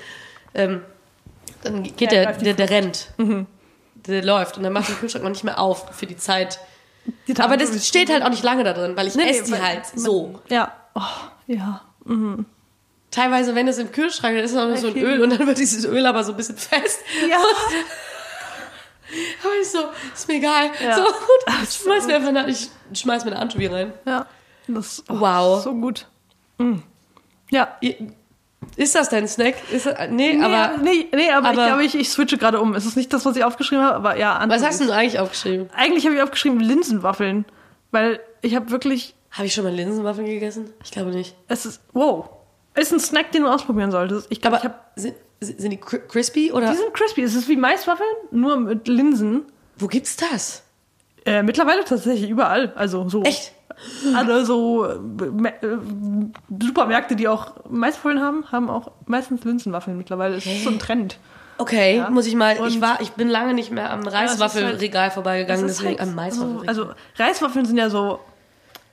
ähm, 0.55 0.83
dann 1.65 1.83
geht 1.83 2.01
Ja, 2.01 2.09
der, 2.09 2.33
der, 2.35 2.55
der 2.55 2.71
rennt. 2.71 3.09
Der 4.07 4.23
läuft 4.25 4.57
und 4.57 4.63
dann 4.63 4.73
macht 4.73 4.89
den 4.89 4.97
Kühlschrank 4.97 5.25
noch 5.25 5.31
nicht 5.33 5.43
mehr 5.43 5.59
auf 5.59 5.95
für 5.97 6.07
die 6.07 6.17
Zeit. 6.17 6.61
Die 7.27 7.37
Aber 7.41 7.57
das 7.57 7.87
steht 7.89 8.09
halt 8.11 8.23
auch 8.23 8.31
nicht 8.31 8.45
lange 8.45 8.63
da 8.63 8.73
drin, 8.73 8.97
weil 8.97 9.09
ich 9.09 9.17
Nee, 9.17 9.31
esse 9.31 9.45
die 9.45 9.53
weil- 9.53 9.63
halt 9.63 9.83
so. 9.95 10.41
Ja. 10.49 10.73
Oh, 10.95 11.01
ja. 11.49 11.81
Teilweise, 13.11 13.55
wenn 13.57 13.67
es 13.67 13.79
im 13.79 13.91
Kühlschrank 13.91 14.37
ist, 14.37 14.51
ist 14.53 14.57
noch 14.57 14.77
so 14.77 14.87
ein 14.87 14.93
Okay. 14.93 15.03
Öl 15.03 15.23
und 15.23 15.31
dann 15.37 15.47
wird 15.47 15.59
dieses 15.59 15.85
Öl 15.85 16.07
aber 16.07 16.23
so 16.23 16.33
ein 16.33 16.37
bisschen 16.37 16.57
fest. 16.57 17.01
Ja. 17.29 17.39
Aber 19.43 19.53
ich 19.63 19.69
so, 19.69 19.79
ist 20.15 20.29
mir 20.29 20.35
egal. 20.35 20.71
Ja. 20.85 20.97
So 20.97 21.03
ich 21.65 21.71
schmeiß 21.83 22.07
mir 22.07 22.17
einfach 22.17 22.29
eine, 22.29 22.49
ich 22.51 22.69
schmeiß 22.93 23.25
mir 23.25 23.31
eine 23.33 23.41
Anchovy 23.41 23.67
rein. 23.67 23.93
Ja. 24.07 24.27
Das, 24.69 25.03
oh, 25.09 25.21
Wow. 25.21 25.63
So 25.63 25.75
gut. 25.75 26.07
Mm. 26.59 26.77
Ja. 27.51 27.77
Ist 28.77 28.95
das 28.95 29.09
dein 29.09 29.27
Snack? 29.29 29.55
Ist 29.73 29.87
das, 29.87 29.95
nee, 30.11 30.35
Nee, 30.35 30.43
aber 30.45 30.77
nee, 30.83 31.07
nee, 31.15 31.31
aber, 31.31 31.53
ich 31.53 31.59
aber- 31.59 31.67
glaube, 31.69 31.85
ich, 31.85 31.95
ich 31.95 32.11
switche 32.11 32.37
gerade 32.39 32.61
um. 32.61 32.75
Es 32.75 32.85
ist 32.85 32.97
nicht 32.97 33.13
das, 33.13 33.25
was 33.25 33.37
ich 33.37 33.45
aufgeschrieben 33.45 33.85
habe, 33.85 33.95
aber 33.97 34.17
ja, 34.19 34.45
was 34.49 34.65
hast 34.65 34.81
du 34.81 34.85
denn 34.85 34.93
eigentlich 34.95 35.19
aufgeschrieben? 35.21 35.69
Eigentlich 35.75 36.05
habe 36.05 36.17
ich 36.17 36.23
aufgeschrieben 36.23 36.61
Linsenwaffeln, 36.61 37.45
weil 37.93 38.21
ich 38.43 38.55
habe 38.55 38.71
wirklich, 38.71 39.15
Habe 39.31 39.47
ich 39.47 39.55
schon 39.55 39.65
mal 39.65 39.73
Linsenwaffeln 39.73 40.27
gegessen? 40.27 40.71
Ich 40.85 40.91
glaube 40.91 41.11
nicht. 41.11 41.35
es 41.49 41.65
ist, 41.67 41.81
wow, 41.93 42.29
ist 42.75 42.93
ein 42.93 43.01
Snack, 43.01 43.33
den 43.33 43.43
du 43.43 43.49
ausprobieren 43.49 43.91
solltest. 43.91 44.27
Ich 44.31 44.41
glaube, 44.41 44.59
Aber 44.59 44.65
ich 44.67 44.71
habe, 44.71 44.81
sind, 44.97 45.15
sind 45.41 45.71
die 45.71 45.79
cri- 45.79 46.07
crispy 46.07 46.53
oder 46.53 46.71
die 46.71 46.77
sind 46.77 46.93
crispy. 46.95 47.23
Es 47.23 47.35
ist 47.35 47.49
wie 47.49 47.57
Maiswaffeln, 47.57 48.09
nur 48.31 48.57
mit 48.59 48.87
Linsen. 48.89 49.47
wo 49.79 49.87
gibt's 49.87 50.17
das? 50.17 50.63
Äh, 51.25 51.43
mittlerweile 51.43 51.85
tatsächlich 51.85 52.29
überall. 52.29 52.73
Also 52.77 53.09
so. 53.09 53.23
Echt? 53.23 53.53
alle 54.15 54.45
so 54.45 54.85
äh, 54.87 54.95
äh, 55.49 55.79
Supermärkte, 56.63 57.17
die 57.17 57.29
auch 57.29 57.53
Maiswaffeln 57.69 58.21
haben, 58.21 58.45
haben 58.51 58.71
auch 58.71 58.91
meistens 59.07 59.45
Linsenwaffeln 59.45 59.97
mittlerweile. 59.97 60.35
Das 60.37 60.47
ist 60.47 60.65
so 60.65 60.71
ein 60.71 60.79
Trend. 60.79 61.19
Okay, 61.59 61.97
Ja. 61.97 62.11
muss 62.11 62.27
ich 62.27 62.37
mal. 62.37 62.55
ich 62.55 62.61
Und- 62.77 62.81
war, 62.81 63.01
ich 63.01 63.11
bin 63.13 63.29
lange 63.29 63.53
nicht 63.55 63.71
mehr 63.73 63.91
am 63.91 64.01
ist 64.01 64.07
halt- 64.15 64.31
Reiswaffelregal 64.31 65.11
vorbeigegangen, 65.11 65.67
Das 65.67 65.77
deswegen 65.79 65.99
halt 65.99 66.09
am 66.09 66.15
Maiswaffelregal. 66.15 66.75
so, 66.75 66.83
Also 66.85 66.93
Reiswaffeln 67.17 67.67
sind 67.67 67.77
ja 67.79 67.91
so, 67.91 68.21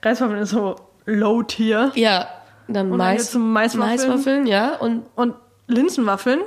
Reiswaffeln 0.03 0.39
ist 0.41 0.49
so 0.49 0.75
Low-Tier. 1.05 1.91
ja, 1.95 2.27
dann 2.67 2.91
Und 2.91 2.97
dann 2.97 3.13
Mais, 3.15 3.29
zum 3.31 3.53
Maiswaffeln. 3.53 3.89
Maiswaffeln, 4.09 4.47
ja 4.47 4.75
und 4.77 5.03
Und 5.15 5.35
Linsenwaffeln 5.67 6.41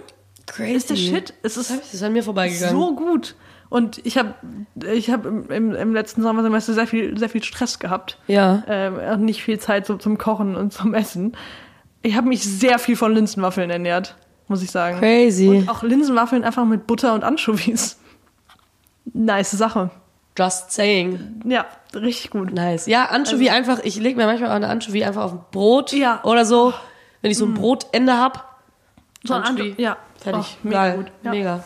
crazy. 0.47 0.73
ist 0.75 0.91
der 0.91 0.97
Shit. 0.97 1.35
Es 1.43 1.57
ist 1.57 1.71
Das 1.71 1.95
ist 1.95 2.03
an 2.03 2.13
mir 2.13 2.23
vorbeigegangen. 2.25 2.75
so 2.77 2.95
gut. 2.97 3.37
Und 3.71 4.05
ich 4.07 4.17
habe 4.17 4.35
ich 4.83 5.11
hab 5.11 5.27
im, 5.27 5.75
im, 5.75 5.93
letzten 5.95 6.23
Sommersemester 6.23 6.73
sehr 6.73 6.87
viel, 6.87 7.19
sehr 7.19 7.29
viel 7.29 7.43
Stress 7.45 7.79
gehabt. 7.79 8.19
Ja. 8.27 8.63
Ähm, 8.67 8.95
und 8.95 9.25
nicht 9.25 9.43
viel 9.43 9.59
Zeit 9.59 9.85
so 9.87 9.97
zum 9.97 10.17
Kochen 10.19 10.57
und 10.57 10.73
zum 10.73 10.95
Essen. 10.95 11.37
Ich 12.03 12.17
habe 12.17 12.29
mich 12.29 12.43
sehr 12.43 12.79
viel 12.79 12.97
von 12.97 13.13
Linsenwaffeln 13.15 13.69
ernährt, 13.71 14.17
muss 14.47 14.63
ich 14.63 14.71
sagen. 14.71 14.99
Crazy. 15.01 15.49
Und 15.49 15.69
auch 15.69 15.83
Linsenwaffeln 15.83 16.45
einfach 16.45 16.65
mit 16.65 16.87
Butter 16.87 17.13
und 17.13 17.25
Anchovies. 17.25 17.99
Nice 19.13 19.51
Sache. 19.53 19.91
Just 20.39 20.71
saying. 20.73 21.41
Ja, 21.45 21.67
richtig 21.95 22.31
gut. 22.31 22.53
Nice. 22.53 22.87
Ja, 22.87 23.07
Anchovy 23.07 23.51
einfach, 23.51 23.81
ich 23.83 23.97
lege 23.99 24.17
mir 24.17 24.27
manchmal 24.27 24.51
auch 24.51 24.55
eine 24.55 24.69
Anchovy 24.69 25.03
einfach 25.03 25.25
auf 25.25 25.33
ein 25.33 25.41
Brot 25.51 25.93
Ja. 25.93 26.21
oder 26.23 26.45
so. 26.45 26.73
Wenn 27.23 27.31
ich 27.33 27.39
so 27.39 27.45
ein 27.45 27.55
Brotende 27.55 28.17
hab. 28.17 28.61
So 29.25 29.35
ein 29.35 29.43
Anchovy. 29.43 29.73
Ancho- 29.73 29.81
ja. 29.81 29.97
Fertig. 30.21 30.57
Oh, 30.63 30.69
mega 30.69 30.83
Geil. 30.83 30.97
gut. 30.99 31.07
Ja. 31.25 31.31
Mega. 31.33 31.65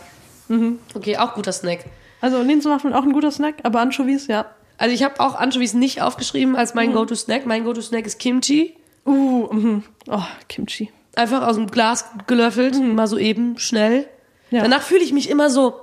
Okay, 0.94 1.16
auch 1.16 1.34
guter 1.34 1.52
Snack. 1.52 1.84
Also 2.20 2.40
Linsenwaffeln 2.42 2.94
auch 2.94 3.02
ein 3.02 3.12
guter 3.12 3.30
Snack, 3.30 3.56
aber 3.62 3.80
Anchovies, 3.80 4.26
ja. 4.26 4.46
Also 4.78 4.94
ich 4.94 5.02
habe 5.02 5.20
auch 5.20 5.34
Anchovies 5.34 5.74
nicht 5.74 6.02
aufgeschrieben 6.02 6.56
als 6.56 6.74
mein 6.74 6.92
Go-To-Snack. 6.92 7.46
Mein 7.46 7.64
Go-To-Snack 7.64 8.06
ist 8.06 8.18
Kimchi. 8.18 8.76
Uh, 9.06 9.52
mhm. 9.52 9.82
oh, 10.08 10.22
Kimchi. 10.48 10.90
Einfach 11.14 11.46
aus 11.46 11.56
dem 11.56 11.66
Glas 11.66 12.06
gelöffelt, 12.26 12.80
mal 12.80 13.06
so 13.06 13.18
eben, 13.18 13.58
schnell. 13.58 14.06
Ja. 14.50 14.62
Danach 14.62 14.82
fühle 14.82 15.02
ich 15.02 15.12
mich 15.12 15.28
immer 15.28 15.50
so 15.50 15.74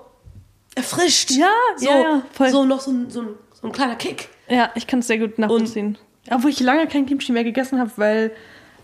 erfrischt. 0.76 1.32
Ja, 1.32 1.52
so, 1.78 1.90
ja, 1.90 2.00
ja, 2.00 2.22
voll. 2.32 2.50
so 2.50 2.66
noch 2.66 2.80
so 2.80 2.92
ein, 2.92 3.10
so, 3.10 3.22
ein, 3.22 3.28
so 3.54 3.68
ein 3.68 3.72
kleiner 3.72 3.96
Kick. 3.96 4.30
Ja, 4.48 4.72
ich 4.76 4.88
kann 4.88 5.00
es 5.00 5.08
sehr 5.08 5.20
gut 5.20 5.38
nachvollziehen. 5.38 5.98
Obwohl 6.32 6.52
ich 6.52 6.60
lange 6.60 6.88
kein 6.88 7.06
Kimchi 7.06 7.32
mehr 7.32 7.44
gegessen 7.44 7.80
habe, 7.80 7.92
weil 7.98 8.32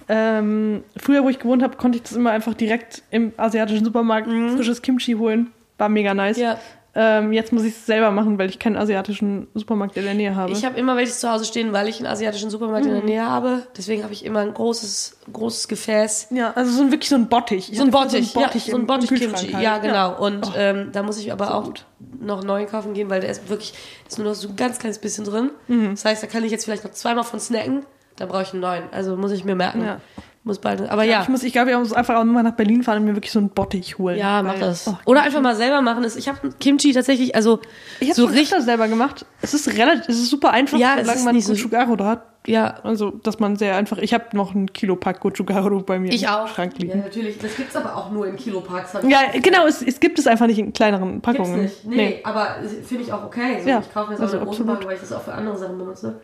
ähm, 0.07 0.83
früher, 0.97 1.23
wo 1.23 1.29
ich 1.29 1.39
gewohnt 1.39 1.63
habe, 1.63 1.77
konnte 1.77 1.97
ich 1.97 2.03
das 2.03 2.13
immer 2.13 2.31
einfach 2.31 2.53
direkt 2.53 3.03
im 3.11 3.33
asiatischen 3.37 3.85
Supermarkt 3.85 4.27
frisches 4.55 4.81
Kimchi 4.81 5.13
holen. 5.13 5.51
War 5.77 5.89
mega 5.89 6.13
nice. 6.13 6.37
Mhm. 6.37 6.43
Ja. 6.43 6.59
Ähm, 6.97 7.33
jetzt 7.33 7.51
muss 7.51 7.63
ich 7.65 7.73
es 7.75 7.85
selber 7.85 8.09
machen, 8.11 8.39
weil 8.39 8.49
ich 8.49 8.57
keinen 8.57 8.77
asiatischen 8.77 9.47
Supermarkt 9.53 9.97
in 9.97 10.05
der 10.05 10.13
Nähe 10.13 10.33
habe. 10.33 10.53
Ich 10.53 10.63
habe 10.63 10.79
immer 10.79 10.95
welches 10.95 11.19
zu 11.19 11.29
Hause 11.29 11.43
stehen, 11.43 11.73
weil 11.73 11.89
ich 11.89 11.97
einen 11.97 12.05
asiatischen 12.07 12.49
Supermarkt 12.49 12.85
in 12.85 12.93
der 12.93 13.03
Nähe 13.03 13.25
habe. 13.27 13.63
Deswegen 13.75 14.01
habe 14.03 14.13
ich 14.13 14.23
immer 14.23 14.39
ein 14.39 14.53
großes, 14.53 15.17
großes 15.33 15.67
Gefäß. 15.67 16.27
ja, 16.29 16.53
also 16.55 16.71
so 16.71 16.83
ein, 16.83 16.91
wirklich 16.91 17.09
so 17.09 17.15
ein 17.17 17.27
Bottich. 17.27 17.69
Ich 17.69 17.77
So 17.77 17.83
ein 17.83 17.91
Bottich, 17.91 18.31
so 18.31 18.39
ein 18.39 18.45
Bottich, 18.45 18.67
ja, 18.67 18.71
so 18.71 18.77
ein 18.79 18.87
Bottich 18.87 19.09
Kimchi. 19.09 19.51
halt. 19.51 19.61
Ja, 19.63 19.77
genau. 19.79 20.17
Und 20.23 20.47
Oh. 20.47 20.51
ähm, 20.55 20.91
da 20.93 21.03
muss 21.03 21.17
ich 21.17 21.33
aber 21.33 21.53
auch 21.55 21.65
gut. 21.65 21.85
noch 22.21 22.45
neuen 22.45 22.67
kaufen 22.67 22.93
gehen, 22.93 23.09
weil 23.09 23.19
der 23.19 23.29
ist 23.31 23.49
wirklich, 23.49 23.73
ist 24.07 24.17
nur 24.17 24.29
noch 24.29 24.35
so 24.35 24.47
ein 24.47 24.55
ganz 24.55 24.79
kleines 24.79 24.99
bisschen 24.99 25.25
drin. 25.25 25.51
Mhm. 25.67 25.89
Das 25.91 26.05
heißt, 26.05 26.23
da 26.23 26.27
kann 26.27 26.45
ich 26.45 26.51
jetzt 26.51 26.63
vielleicht 26.63 26.85
noch 26.85 26.91
zweimal 26.91 27.25
von 27.25 27.41
snacken. 27.41 27.85
Da 28.15 28.25
brauche 28.25 28.43
ich 28.43 28.53
einen 28.53 28.61
neuen. 28.61 28.83
Also 28.93 29.17
muss 29.17 29.31
ich 29.33 29.43
mir 29.43 29.55
merken. 29.55 29.83
Ja. 29.83 29.99
Muss 30.47 30.59
bald. 30.59 30.87
Aber 30.91 31.03
ja. 31.03 31.23
Ich 31.23 31.27
muss, 31.29 31.41
ich 31.41 31.51
glaube, 31.53 31.71
ich 31.71 31.77
muss 31.77 31.91
einfach 31.91 32.15
auch 32.17 32.23
mal 32.23 32.43
nach 32.43 32.53
Berlin 32.55 32.83
fahren 32.83 32.99
und 32.99 33.05
mir 33.05 33.15
wirklich 33.15 33.31
so 33.31 33.39
ein 33.39 33.49
Bottich 33.49 33.97
holen. 33.97 34.17
ja, 34.19 34.37
weil- 34.37 34.43
mach 34.53 34.59
das. 34.59 34.87
Oh, 34.87 34.95
Oder 35.05 35.23
einfach 35.23 35.41
mal 35.41 35.55
selber 35.55 35.81
machen. 35.81 36.05
Ich 36.15 36.27
habe 36.29 36.53
Kimchi 36.59 36.93
tatsächlich, 36.93 37.33
also 37.35 37.59
ich 37.99 38.09
habe 38.09 38.15
so 38.15 38.27
so 38.27 38.33
richtig, 38.33 38.61
selber 38.61 38.87
gemacht. 38.87 39.25
Es 39.41 39.55
ist 39.55 39.67
relativ, 39.75 40.07
es 40.07 40.19
ist 40.19 40.29
super 40.29 40.51
einfach, 40.51 40.77
Ja, 40.77 40.97
solange 40.99 41.17
ist 41.19 41.25
man 41.25 41.35
nicht 41.35 41.47
so- 41.47 41.53
Gochujaro 41.53 41.95
da 41.95 42.05
hat. 42.05 42.23
ja, 42.45 42.75
Also, 42.83 43.09
dass 43.09 43.39
man 43.39 43.55
sehr 43.55 43.75
einfach. 43.75 43.97
Ich 43.97 44.13
habe 44.13 44.25
noch 44.37 44.53
ein 44.53 44.71
Kilo 44.71 44.95
Pack 44.95 45.19
Gochujaro 45.21 45.79
bei 45.81 45.97
mir 45.97 46.13
ich 46.13 46.21
im 46.23 46.29
auch. 46.29 46.47
Schrank 46.47 46.73
Ja, 46.77 46.79
liegen. 46.85 46.99
natürlich. 46.99 47.39
Das 47.39 47.55
gibt's 47.55 47.75
aber 47.75 47.95
auch 47.95 48.11
nur 48.11 48.27
in 48.27 48.35
Kilopacks. 48.35 48.93
Ja, 49.07 49.21
genau, 49.41 49.65
es, 49.65 49.81
es 49.81 49.99
gibt 49.99 50.19
es 50.19 50.27
einfach 50.27 50.45
nicht 50.45 50.59
in 50.59 50.73
kleineren 50.73 51.13
Gibt's 51.23 51.25
Packungen. 51.25 51.61
nicht. 51.63 51.85
Nee, 51.85 52.19
aber 52.23 52.57
finde 52.83 53.03
ich 53.03 53.11
auch 53.11 53.23
okay. 53.25 53.61
So, 53.63 53.69
Ja, 53.69 53.79
ich 53.79 53.91
kaufe 53.91 54.11
jetzt 54.11 54.21
also 54.21 54.37
auch 54.37 54.41
eine 54.41 54.45
große 54.45 54.61
absolut. 54.61 54.67
Packung, 54.75 54.87
weil 54.89 54.93
ich 54.95 55.01
das 55.01 55.11
auch 55.11 55.23
für 55.23 55.33
andere 55.33 55.57
Sachen 55.57 55.79
benutze. 55.79 56.19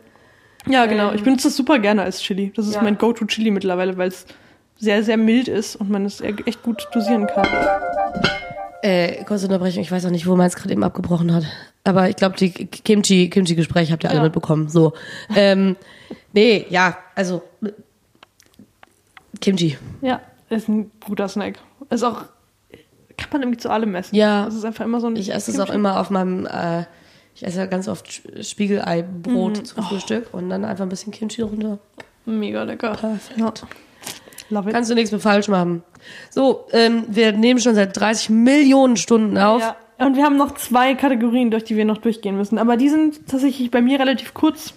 Ja, 0.68 0.86
genau. 0.86 1.10
Ähm, 1.10 1.16
Ich 1.16 1.22
benutze 1.22 1.48
das 1.48 1.56
super 1.56 1.78
gerne 1.78 2.02
als 2.02 2.20
Chili. 2.22 2.52
Das 2.54 2.66
ist 2.66 2.74
Ja. 2.76 2.82
mein 2.82 2.98
Go-To-Chili 2.98 3.50
mittlerweile, 3.50 3.96
weil 3.96 4.08
es 4.08 4.26
sehr, 4.78 5.02
sehr 5.02 5.16
mild 5.16 5.48
ist 5.48 5.76
und 5.76 5.90
man 5.90 6.04
es 6.04 6.20
e- 6.20 6.34
echt 6.46 6.62
gut 6.62 6.86
dosieren 6.92 7.26
kann. 7.26 7.46
Äh, 8.82 9.24
kurze 9.24 9.46
Unterbrechung, 9.46 9.82
ich 9.82 9.92
weiß 9.92 10.06
auch 10.06 10.10
nicht, 10.10 10.26
wo 10.26 10.34
man 10.34 10.46
es 10.46 10.56
gerade 10.56 10.72
eben 10.72 10.82
abgebrochen 10.82 11.32
hat. 11.32 11.44
Aber 11.84 12.08
ich 12.08 12.16
glaube, 12.16 12.36
die 12.36 12.50
Kimchi, 12.50 13.28
Kimchi-Gespräche 13.30 13.92
habt 13.92 14.02
ihr 14.04 14.10
alle 14.10 14.18
Ja. 14.18 14.24
mitbekommen. 14.24 14.68
So. 14.68 14.92
Ähm, 15.36 15.76
nee, 16.32 16.66
ja, 16.68 16.96
also 17.14 17.42
Kimchi. 19.40 19.76
Ja, 20.00 20.20
ist 20.50 20.68
ein 20.68 20.90
guter 21.04 21.28
Snack. 21.28 21.58
Ist 21.90 22.02
auch, 22.04 22.24
kann 23.16 23.28
man 23.32 23.42
irgendwie 23.42 23.58
zu 23.58 23.70
allem 23.70 23.94
essen. 23.94 24.14
Ja. 24.14 24.46
Es 24.46 24.54
ist 24.54 24.64
einfach 24.64 24.84
immer 24.84 25.00
so 25.00 25.06
ein. 25.08 25.16
Ich 25.16 25.32
esse 25.32 25.50
es 25.50 25.60
auch 25.60 25.70
immer 25.70 26.00
auf 26.00 26.10
meinem, 26.10 26.46
äh, 26.46 26.84
ich 27.34 27.44
esse 27.44 27.58
ja 27.58 27.66
ganz 27.66 27.88
oft 27.88 28.22
Spiegeleibrot 28.42 29.58
Mhm. 29.58 29.64
zum 29.64 29.84
Frühstück 29.84 30.28
und 30.32 30.48
dann 30.50 30.64
einfach 30.64 30.84
ein 30.84 30.88
bisschen 30.88 31.12
Kimchi 31.12 31.42
drunter. 31.42 31.78
Mega 32.26 32.62
lecker. 32.62 32.92
Perfekt. 32.92 33.38
Ja. 33.38 33.48
It. 33.48 34.72
Kannst 34.72 34.90
du 34.90 34.94
nichts 34.94 35.10
mehr 35.10 35.20
falsch 35.20 35.48
machen. 35.48 35.82
So, 36.30 36.66
ähm, 36.72 37.04
wir 37.08 37.32
nehmen 37.32 37.58
schon 37.60 37.74
seit 37.74 37.96
30 37.98 38.28
Millionen 38.30 38.96
Stunden 38.96 39.38
auf. 39.38 39.62
Ja. 39.62 39.76
Und 40.04 40.16
wir 40.16 40.24
haben 40.24 40.36
noch 40.36 40.54
zwei 40.56 40.94
Kategorien, 40.94 41.50
durch 41.50 41.64
die 41.64 41.76
wir 41.76 41.84
noch 41.84 41.98
durchgehen 41.98 42.36
müssen. 42.36 42.58
Aber 42.58 42.76
die 42.76 42.88
sind 42.90 43.26
tatsächlich 43.28 43.70
bei 43.70 43.80
mir 43.80 43.98
relativ 43.98 44.34
kurz. 44.34 44.74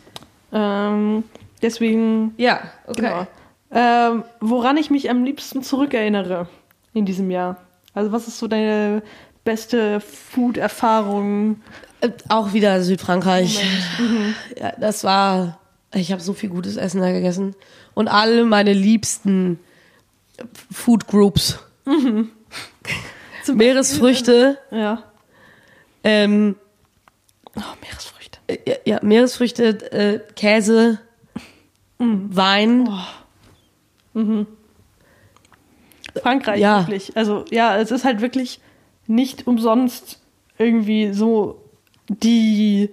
Ähm, 0.53 1.23
deswegen, 1.61 2.33
Ja, 2.37 2.61
okay. 2.87 3.01
genau. 3.01 3.27
Ähm, 3.71 4.23
woran 4.39 4.77
ich 4.77 4.89
mich 4.89 5.09
am 5.09 5.23
liebsten 5.25 5.61
zurückerinnere 5.63 6.47
in 6.93 7.05
diesem 7.05 7.29
Jahr. 7.31 7.57
Also 7.93 8.11
was 8.11 8.27
ist 8.27 8.37
so 8.39 8.47
deine 8.47 9.01
beste 9.43 9.99
Food-Erfahrung? 9.99 11.61
Äh, 12.01 12.09
Auch 12.29 12.53
wieder 12.53 12.81
Südfrankreich. 12.83 13.59
Ja, 14.59 14.73
das 14.79 15.03
war, 15.03 15.59
ich 15.93 16.11
habe 16.11 16.21
so 16.21 16.33
viel 16.33 16.49
gutes 16.49 16.75
Essen 16.77 17.01
da 17.01 17.11
gegessen. 17.11 17.55
Und 17.93 18.07
alle 18.07 18.43
meine 18.45 18.73
liebsten 18.73 19.59
Food 20.71 21.07
Groups. 21.07 21.59
Meeresfrüchte, 23.53 24.57
Ja. 24.71 25.03
ähm, 26.03 26.55
Oh, 27.57 27.61
Meeresfrüchte. 27.81 28.39
äh, 28.47 28.57
ja, 28.67 28.75
ja, 28.85 28.99
Meeresfrüchte, 29.01 29.91
äh, 29.91 30.19
Käse, 30.35 30.99
Wein. 31.99 32.89
Frankreich, 36.21 36.59
Ja. 36.59 36.79
wirklich. 36.81 37.15
Also 37.15 37.45
ja, 37.51 37.77
es 37.77 37.91
ist 37.91 38.03
halt 38.05 38.21
wirklich 38.21 38.59
nicht 39.07 39.47
umsonst 39.47 40.19
irgendwie 40.57 41.13
so 41.13 41.61
die 42.09 42.89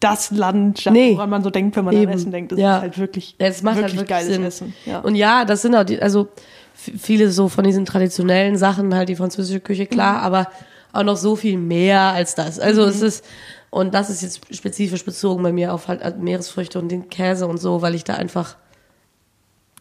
das 0.00 0.30
Land, 0.30 0.86
Nee. 0.90 1.12
woran 1.14 1.28
man 1.28 1.42
so 1.42 1.50
denkt, 1.50 1.76
wenn 1.76 1.84
man 1.84 1.94
Eben. 1.94 2.08
an 2.08 2.14
Essen 2.16 2.30
denkt. 2.32 2.52
Es 2.52 2.58
Ja. 2.58 2.76
ist 2.76 2.82
halt 2.82 2.98
wirklich, 2.98 3.34
Es 3.38 3.62
macht 3.62 3.76
wirklich 3.76 3.98
halt 3.98 4.08
wirklich 4.08 4.08
geiles 4.08 4.32
Sinn. 4.34 4.44
Essen. 4.44 4.74
Ja. 4.86 5.00
Und 5.00 5.14
ja, 5.14 5.44
das 5.44 5.60
sind 5.62 5.74
auch 5.74 5.84
die, 5.84 6.00
also 6.00 6.28
viele 6.74 7.30
so 7.30 7.48
von 7.50 7.64
diesen 7.64 7.84
traditionellen 7.84 8.56
Sachen, 8.56 8.94
halt 8.94 9.10
die 9.10 9.16
französische 9.16 9.60
Küche, 9.60 9.86
klar, 9.86 10.18
Mhm. 10.20 10.24
aber 10.24 10.48
auch 10.92 11.02
noch 11.02 11.16
so 11.18 11.36
viel 11.36 11.58
mehr 11.58 12.00
als 12.00 12.34
das. 12.34 12.58
Also 12.58 12.84
es 12.84 13.02
ist, 13.02 13.24
und 13.68 13.92
das 13.94 14.08
ist 14.08 14.22
jetzt 14.22 14.40
spezifisch 14.54 15.04
bezogen 15.04 15.42
bei 15.42 15.52
mir 15.52 15.74
auf 15.74 15.86
halt 15.88 16.18
Meeresfrüchte 16.18 16.78
und 16.78 16.88
den 16.88 17.10
Käse 17.10 17.46
und 17.46 17.58
so, 17.58 17.82
weil 17.82 17.94
ich 17.94 18.02
da 18.04 18.14
einfach, 18.14 18.56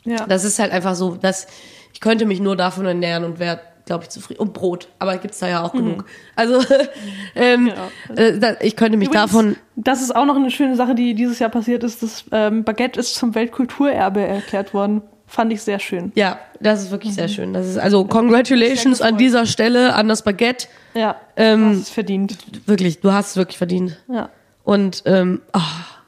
ja. 0.03 0.25
das 0.27 0.43
ist 0.43 0.59
halt 0.59 0.71
einfach 0.73 0.95
so, 0.95 1.15
dass 1.15 1.47
ich 1.93 2.01
könnte 2.01 2.25
mich 2.25 2.39
nur 2.41 2.55
davon 2.57 2.85
ernähren 2.85 3.23
und 3.23 3.39
wäre, 3.39 3.61
glaube 3.89 4.03
ich, 4.03 4.09
zufrieden. 4.09 4.39
Und 4.39 4.53
Brot, 4.53 4.87
aber 4.99 5.17
gibt's 5.17 5.39
da 5.39 5.47
ja 5.47 5.63
auch 5.63 5.71
genug. 5.73 6.05
Also 6.35 6.63
ähm, 7.35 7.71
Ja. 8.07 8.15
äh, 8.15 8.37
da, 8.39 8.53
ich 8.61 8.75
könnte 8.75 8.97
mich 8.97 9.09
Übrigens, 9.09 9.31
davon, 9.31 9.55
Das 9.75 10.01
ist 10.01 10.15
auch 10.15 10.25
noch 10.25 10.35
eine 10.35 10.51
schöne 10.51 10.75
Sache, 10.75 10.93
die 10.95 11.15
dieses 11.15 11.39
Jahr 11.39 11.49
passiert 11.49 11.83
ist. 11.83 12.03
Das 12.03 12.23
ähm, 12.31 12.63
Baguette 12.63 12.99
ist 12.99 13.15
zum 13.15 13.33
Weltkulturerbe 13.35 14.21
erklärt 14.21 14.73
worden. 14.73 15.01
Fand 15.25 15.51
ich 15.53 15.61
sehr 15.61 15.79
schön. 15.79 16.11
ja, 16.15 16.39
das 16.59 16.81
ist 16.83 16.91
wirklich 16.91 17.13
sehr 17.13 17.27
schön. 17.27 17.53
Das 17.53 17.67
ist 17.67 17.77
also 17.77 18.03
congratulations 18.05 19.01
an 19.01 19.17
dieser 19.17 19.45
Stelle 19.45 19.93
an 19.93 20.07
das 20.07 20.23
Baguette. 20.23 20.67
Ja, 20.95 21.15
Ähm, 21.35 21.69
das 21.73 21.81
ist 21.81 21.89
verdient. 21.89 22.37
Wirklich, 22.67 22.99
du 23.01 23.11
hast 23.11 23.31
es 23.31 23.37
wirklich 23.37 23.57
verdient. 23.57 23.97
Ja. 24.07 24.29
Und, 24.63 25.03
ähm, 25.05 25.41
ah, 25.53 25.59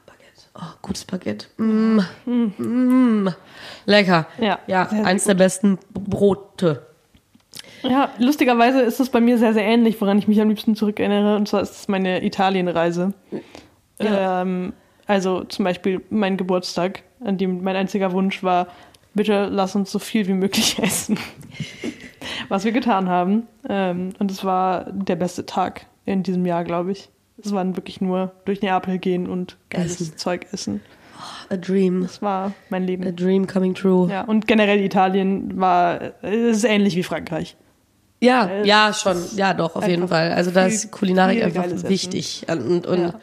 Baguette. 0.06 0.42
Oh, 0.56 0.74
gutes 0.82 1.04
Baguette. 1.04 1.46
Mm, 1.56 2.00
mm, 2.26 3.28
lecker. 3.86 4.26
Ja, 4.40 4.58
Ja, 4.66 4.88
eins 5.04 5.24
der 5.24 5.34
besten 5.34 5.78
Brote. 5.94 6.86
Ja, 7.82 8.10
lustigerweise 8.18 8.80
ist 8.80 9.00
es 9.00 9.10
bei 9.10 9.20
mir 9.20 9.38
sehr, 9.38 9.54
sehr 9.54 9.64
ähnlich, 9.64 10.00
woran 10.00 10.18
ich 10.18 10.28
mich 10.28 10.40
am 10.40 10.48
liebsten 10.48 10.76
zurückerinnere. 10.76 11.36
Und 11.36 11.48
zwar 11.48 11.62
ist 11.62 11.72
es 11.72 11.88
meine 11.88 12.24
Italienreise. 12.24 13.12
Ja. 14.00 14.42
Ähm, 14.42 14.72
also 15.06 15.44
zum 15.44 15.64
Beispiel 15.64 16.02
mein 16.10 16.36
Geburtstag, 16.36 17.02
an 17.20 17.38
dem 17.38 17.62
mein 17.62 17.76
einziger 17.76 18.12
Wunsch 18.12 18.42
war, 18.42 18.68
bitte 19.14 19.46
lass 19.46 19.74
uns 19.74 19.90
so 19.90 19.98
viel 19.98 20.26
wie 20.26 20.32
möglich 20.32 20.78
essen. 20.82 21.18
Was 22.48 22.64
wir 22.64 22.72
getan 22.72 23.08
haben. 23.08 23.46
Ähm, 23.68 24.10
und 24.18 24.30
es 24.30 24.44
war 24.44 24.84
der 24.92 25.16
beste 25.16 25.46
Tag 25.46 25.86
in 26.04 26.22
diesem 26.22 26.46
Jahr, 26.46 26.64
glaube 26.64 26.92
ich. 26.92 27.08
Es 27.42 27.52
waren 27.52 27.76
wirklich 27.76 28.00
nur 28.00 28.32
durch 28.44 28.62
Neapel 28.62 28.98
gehen 28.98 29.28
und 29.28 29.56
geiles 29.70 30.00
Essen. 30.00 30.16
Zeug 30.16 30.46
essen. 30.52 30.80
A 31.50 31.56
dream. 31.56 32.02
Das 32.02 32.22
war 32.22 32.52
mein 32.70 32.82
A 32.82 32.86
Leben. 32.86 33.16
dream 33.16 33.46
coming 33.46 33.74
true. 33.74 34.08
Ja, 34.10 34.22
und 34.22 34.46
generell 34.46 34.80
Italien 34.80 35.60
war, 35.60 36.12
es 36.22 36.58
ist 36.58 36.64
ähnlich 36.64 36.96
wie 36.96 37.02
Frankreich. 37.02 37.56
Ja, 38.22 38.48
Weil 38.48 38.66
ja, 38.66 38.92
schon. 38.92 39.16
Ja, 39.36 39.52
doch, 39.52 39.74
auf 39.76 39.86
jeden 39.86 40.08
Fall. 40.08 40.32
Also 40.32 40.50
da 40.50 40.66
ist 40.66 40.90
Kulinarik 40.92 41.42
einfach 41.42 41.62
geiles 41.62 41.80
Essen. 41.82 41.88
wichtig 41.90 42.46
und, 42.48 42.86
und 42.86 43.00
Ja. 43.02 43.20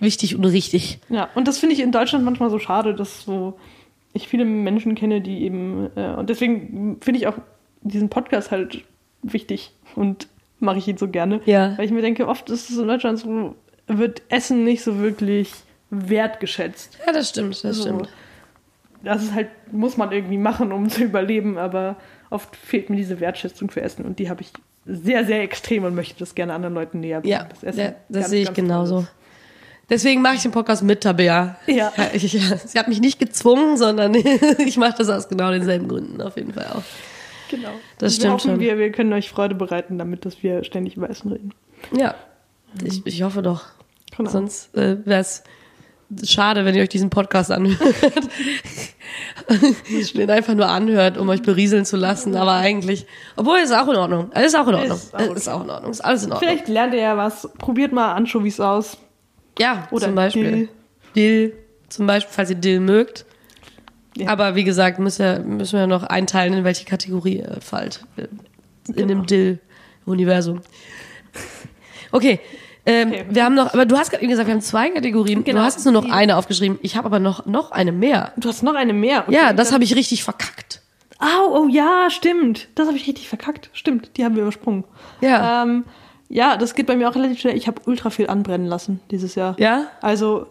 wichtig 0.00 0.34
und 0.36 0.44
richtig. 0.44 0.98
Ja, 1.08 1.28
und 1.34 1.46
das 1.48 1.58
finde 1.58 1.74
ich 1.74 1.80
in 1.80 1.92
Deutschland 1.92 2.24
manchmal 2.24 2.50
so 2.50 2.58
schade, 2.58 2.94
dass 2.94 3.22
so 3.22 3.58
ich 4.12 4.28
viele 4.28 4.44
Menschen 4.44 4.94
kenne, 4.94 5.20
die 5.20 5.42
eben, 5.44 5.88
äh, 5.96 6.10
und 6.14 6.28
deswegen 6.28 6.98
finde 7.00 7.18
ich 7.20 7.26
auch 7.28 7.36
diesen 7.82 8.08
Podcast 8.10 8.50
halt 8.50 8.82
wichtig 9.22 9.72
und 9.94 10.26
mache 10.58 10.78
ich 10.78 10.86
ihn 10.88 10.96
so 10.98 11.08
gerne. 11.08 11.40
Ja. 11.46 11.76
Weil 11.78 11.86
ich 11.86 11.92
mir 11.92 12.02
denke, 12.02 12.26
oft 12.28 12.50
ist 12.50 12.68
es 12.68 12.76
in 12.76 12.88
Deutschland 12.88 13.20
so, 13.20 13.54
wird 13.86 14.22
Essen 14.28 14.64
nicht 14.64 14.82
so 14.82 14.98
wirklich 14.98 15.50
wertgeschätzt. 15.90 16.98
Ja, 17.06 17.12
das 17.12 17.28
stimmt, 17.30 17.62
das 17.64 17.76
So. 17.76 17.82
stimmt. 17.82 18.08
Das 19.04 19.22
ist 19.22 19.34
halt, 19.34 19.48
muss 19.72 19.96
man 19.96 20.12
irgendwie 20.12 20.38
machen, 20.38 20.72
um 20.72 20.88
zu 20.88 21.02
überleben, 21.02 21.58
aber 21.58 21.96
oft 22.32 22.56
fehlt 22.56 22.90
mir 22.90 22.96
diese 22.96 23.20
Wertschätzung 23.20 23.70
für 23.70 23.82
Essen 23.82 24.04
und 24.04 24.18
die 24.18 24.28
habe 24.28 24.42
ich 24.42 24.52
sehr, 24.86 25.24
sehr 25.24 25.42
extrem 25.42 25.84
und 25.84 25.94
möchte 25.94 26.18
das 26.18 26.34
gerne 26.34 26.54
anderen 26.54 26.74
Leuten 26.74 27.00
näher 27.00 27.20
bringen. 27.20 27.32
Ja, 27.32 27.44
Das 27.44 27.62
Essen 27.62 27.80
ja, 27.80 27.94
das 28.08 28.22
ganz, 28.22 28.30
sehe 28.30 28.42
ich 28.42 28.52
genauso. 28.52 29.00
ist. 29.00 29.12
Deswegen 29.90 30.22
mache 30.22 30.36
ich 30.36 30.42
den 30.42 30.52
Podcast 30.52 30.82
mit 30.82 31.02
Tabea. 31.02 31.56
Ja. 31.66 31.92
Ich, 32.14 32.24
ich, 32.24 32.32
sie 32.32 32.78
hat 32.78 32.88
mich 32.88 33.00
nicht 33.00 33.18
gezwungen, 33.18 33.76
sondern 33.76 34.14
ich 34.66 34.76
mache 34.76 34.94
das 34.98 35.08
aus 35.08 35.28
genau 35.28 35.50
denselben 35.50 35.88
Gründen 35.88 36.20
auf 36.20 36.36
jeden 36.36 36.52
Fall 36.52 36.66
auch. 36.66 36.82
Genau. 37.50 37.68
Das 37.98 38.12
wir 38.12 38.16
stimmt 38.16 38.32
hoffen, 38.34 38.50
schon. 38.52 38.60
Wir, 38.60 38.78
wir 38.78 38.90
können 38.90 39.12
euch 39.12 39.28
Freude 39.28 39.54
bereiten, 39.54 39.98
damit 39.98 40.24
dass 40.24 40.42
wir 40.42 40.64
ständig 40.64 40.96
über 40.96 41.10
Essen 41.10 41.30
reden. 41.30 41.52
Ja, 41.94 42.14
ich, 42.82 43.06
ich 43.06 43.22
hoffe 43.22 43.42
doch. 43.42 43.66
Genau. 44.16 44.30
Sonst 44.30 44.74
äh, 44.76 44.96
wäre 45.04 45.20
es 45.20 45.44
schade, 46.24 46.64
wenn 46.64 46.74
ihr 46.74 46.82
euch 46.82 46.88
diesen 46.88 47.10
Podcast 47.10 47.50
anhört. 47.50 47.78
Den 50.14 50.30
einfach 50.30 50.54
nur 50.54 50.68
anhört, 50.68 51.18
um 51.18 51.28
euch 51.28 51.42
berieseln 51.42 51.84
zu 51.84 51.96
lassen. 51.96 52.36
Aber 52.36 52.52
eigentlich, 52.52 53.06
obwohl 53.36 53.58
ist 53.58 53.72
auch 53.72 53.88
in 53.88 53.96
Ordnung. 53.96 54.30
Ist 54.32 54.56
auch 54.56 54.68
in 54.68 54.74
Ordnung. 54.74 54.96
Ist 54.96 55.14
auch 55.14 55.20
Ist, 55.20 55.28
okay. 55.28 55.36
ist 55.38 55.48
auch 55.48 55.64
in 55.64 55.70
Ordnung. 55.70 55.90
Ist 55.90 56.00
alles 56.04 56.24
in 56.24 56.32
Ordnung. 56.32 56.48
Vielleicht 56.48 56.68
lernt 56.68 56.94
ihr 56.94 57.00
ja 57.00 57.16
was. 57.16 57.48
Probiert 57.58 57.92
mal 57.92 58.12
Anchovies 58.12 58.60
aus. 58.60 58.96
Ja, 59.58 59.88
Oder 59.90 60.06
zum 60.06 60.14
Beispiel. 60.14 60.50
Dill. 60.52 60.68
Dill, 61.14 61.52
zum 61.88 62.06
Beispiel, 62.06 62.32
falls 62.32 62.50
ihr 62.50 62.56
Dill 62.56 62.80
mögt. 62.80 63.26
Ja. 64.16 64.28
Aber 64.28 64.54
wie 64.54 64.64
gesagt, 64.64 64.98
müssen 64.98 65.24
wir, 65.24 65.38
müssen 65.40 65.78
wir 65.78 65.86
noch 65.86 66.02
einteilen, 66.04 66.52
in 66.54 66.64
welche 66.64 66.84
Kategorie 66.84 67.38
ihr 67.38 67.58
fallt. 67.60 68.04
In 68.16 68.94
Genau. 68.94 69.06
dem 69.08 69.26
Dill-Universum. 69.26 70.60
Okay. 72.10 72.40
Ähm, 72.84 73.08
Okay. 73.10 73.26
Wir 73.30 73.44
haben 73.44 73.54
noch, 73.54 73.72
aber 73.72 73.86
du 73.86 73.96
hast 73.96 74.10
gerade 74.10 74.22
eben 74.22 74.30
gesagt, 74.30 74.48
wir 74.48 74.54
haben 74.54 74.60
zwei 74.60 74.90
Kategorien. 74.90 75.44
Genau. 75.44 75.60
Du 75.60 75.64
hast 75.64 75.74
jetzt 75.76 75.84
nur 75.84 75.92
noch 75.92 76.10
eine 76.10 76.36
aufgeschrieben. 76.36 76.78
Ich 76.82 76.96
habe 76.96 77.06
aber 77.06 77.18
noch, 77.18 77.46
noch 77.46 77.70
eine 77.70 77.92
mehr. 77.92 78.32
Du 78.36 78.48
hast 78.48 78.62
noch 78.62 78.74
eine 78.74 78.92
mehr. 78.92 79.24
Okay, 79.26 79.34
ja, 79.34 79.52
das 79.52 79.72
habe 79.72 79.84
ich 79.84 79.94
richtig 79.94 80.24
verkackt. 80.24 80.80
Au, 81.18 81.56
oh 81.56 81.68
ja, 81.68 82.10
stimmt. 82.10 82.68
Das 82.74 82.88
habe 82.88 82.96
ich 82.96 83.06
richtig 83.06 83.28
verkackt. 83.28 83.70
Stimmt, 83.72 84.16
die 84.16 84.24
haben 84.24 84.34
wir 84.34 84.42
übersprungen. 84.42 84.82
Ja. 85.20 85.62
Ähm, 85.62 85.84
ja, 86.28 86.56
das 86.56 86.74
geht 86.74 86.86
bei 86.86 86.96
mir 86.96 87.08
auch 87.08 87.14
relativ 87.14 87.38
schnell. 87.38 87.56
Ich 87.56 87.68
habe 87.68 87.82
ultra 87.86 88.10
viel 88.10 88.28
anbrennen 88.28 88.66
lassen 88.66 89.00
dieses 89.10 89.34
Jahr. 89.36 89.54
Ja? 89.60 89.86
Also, 90.00 90.46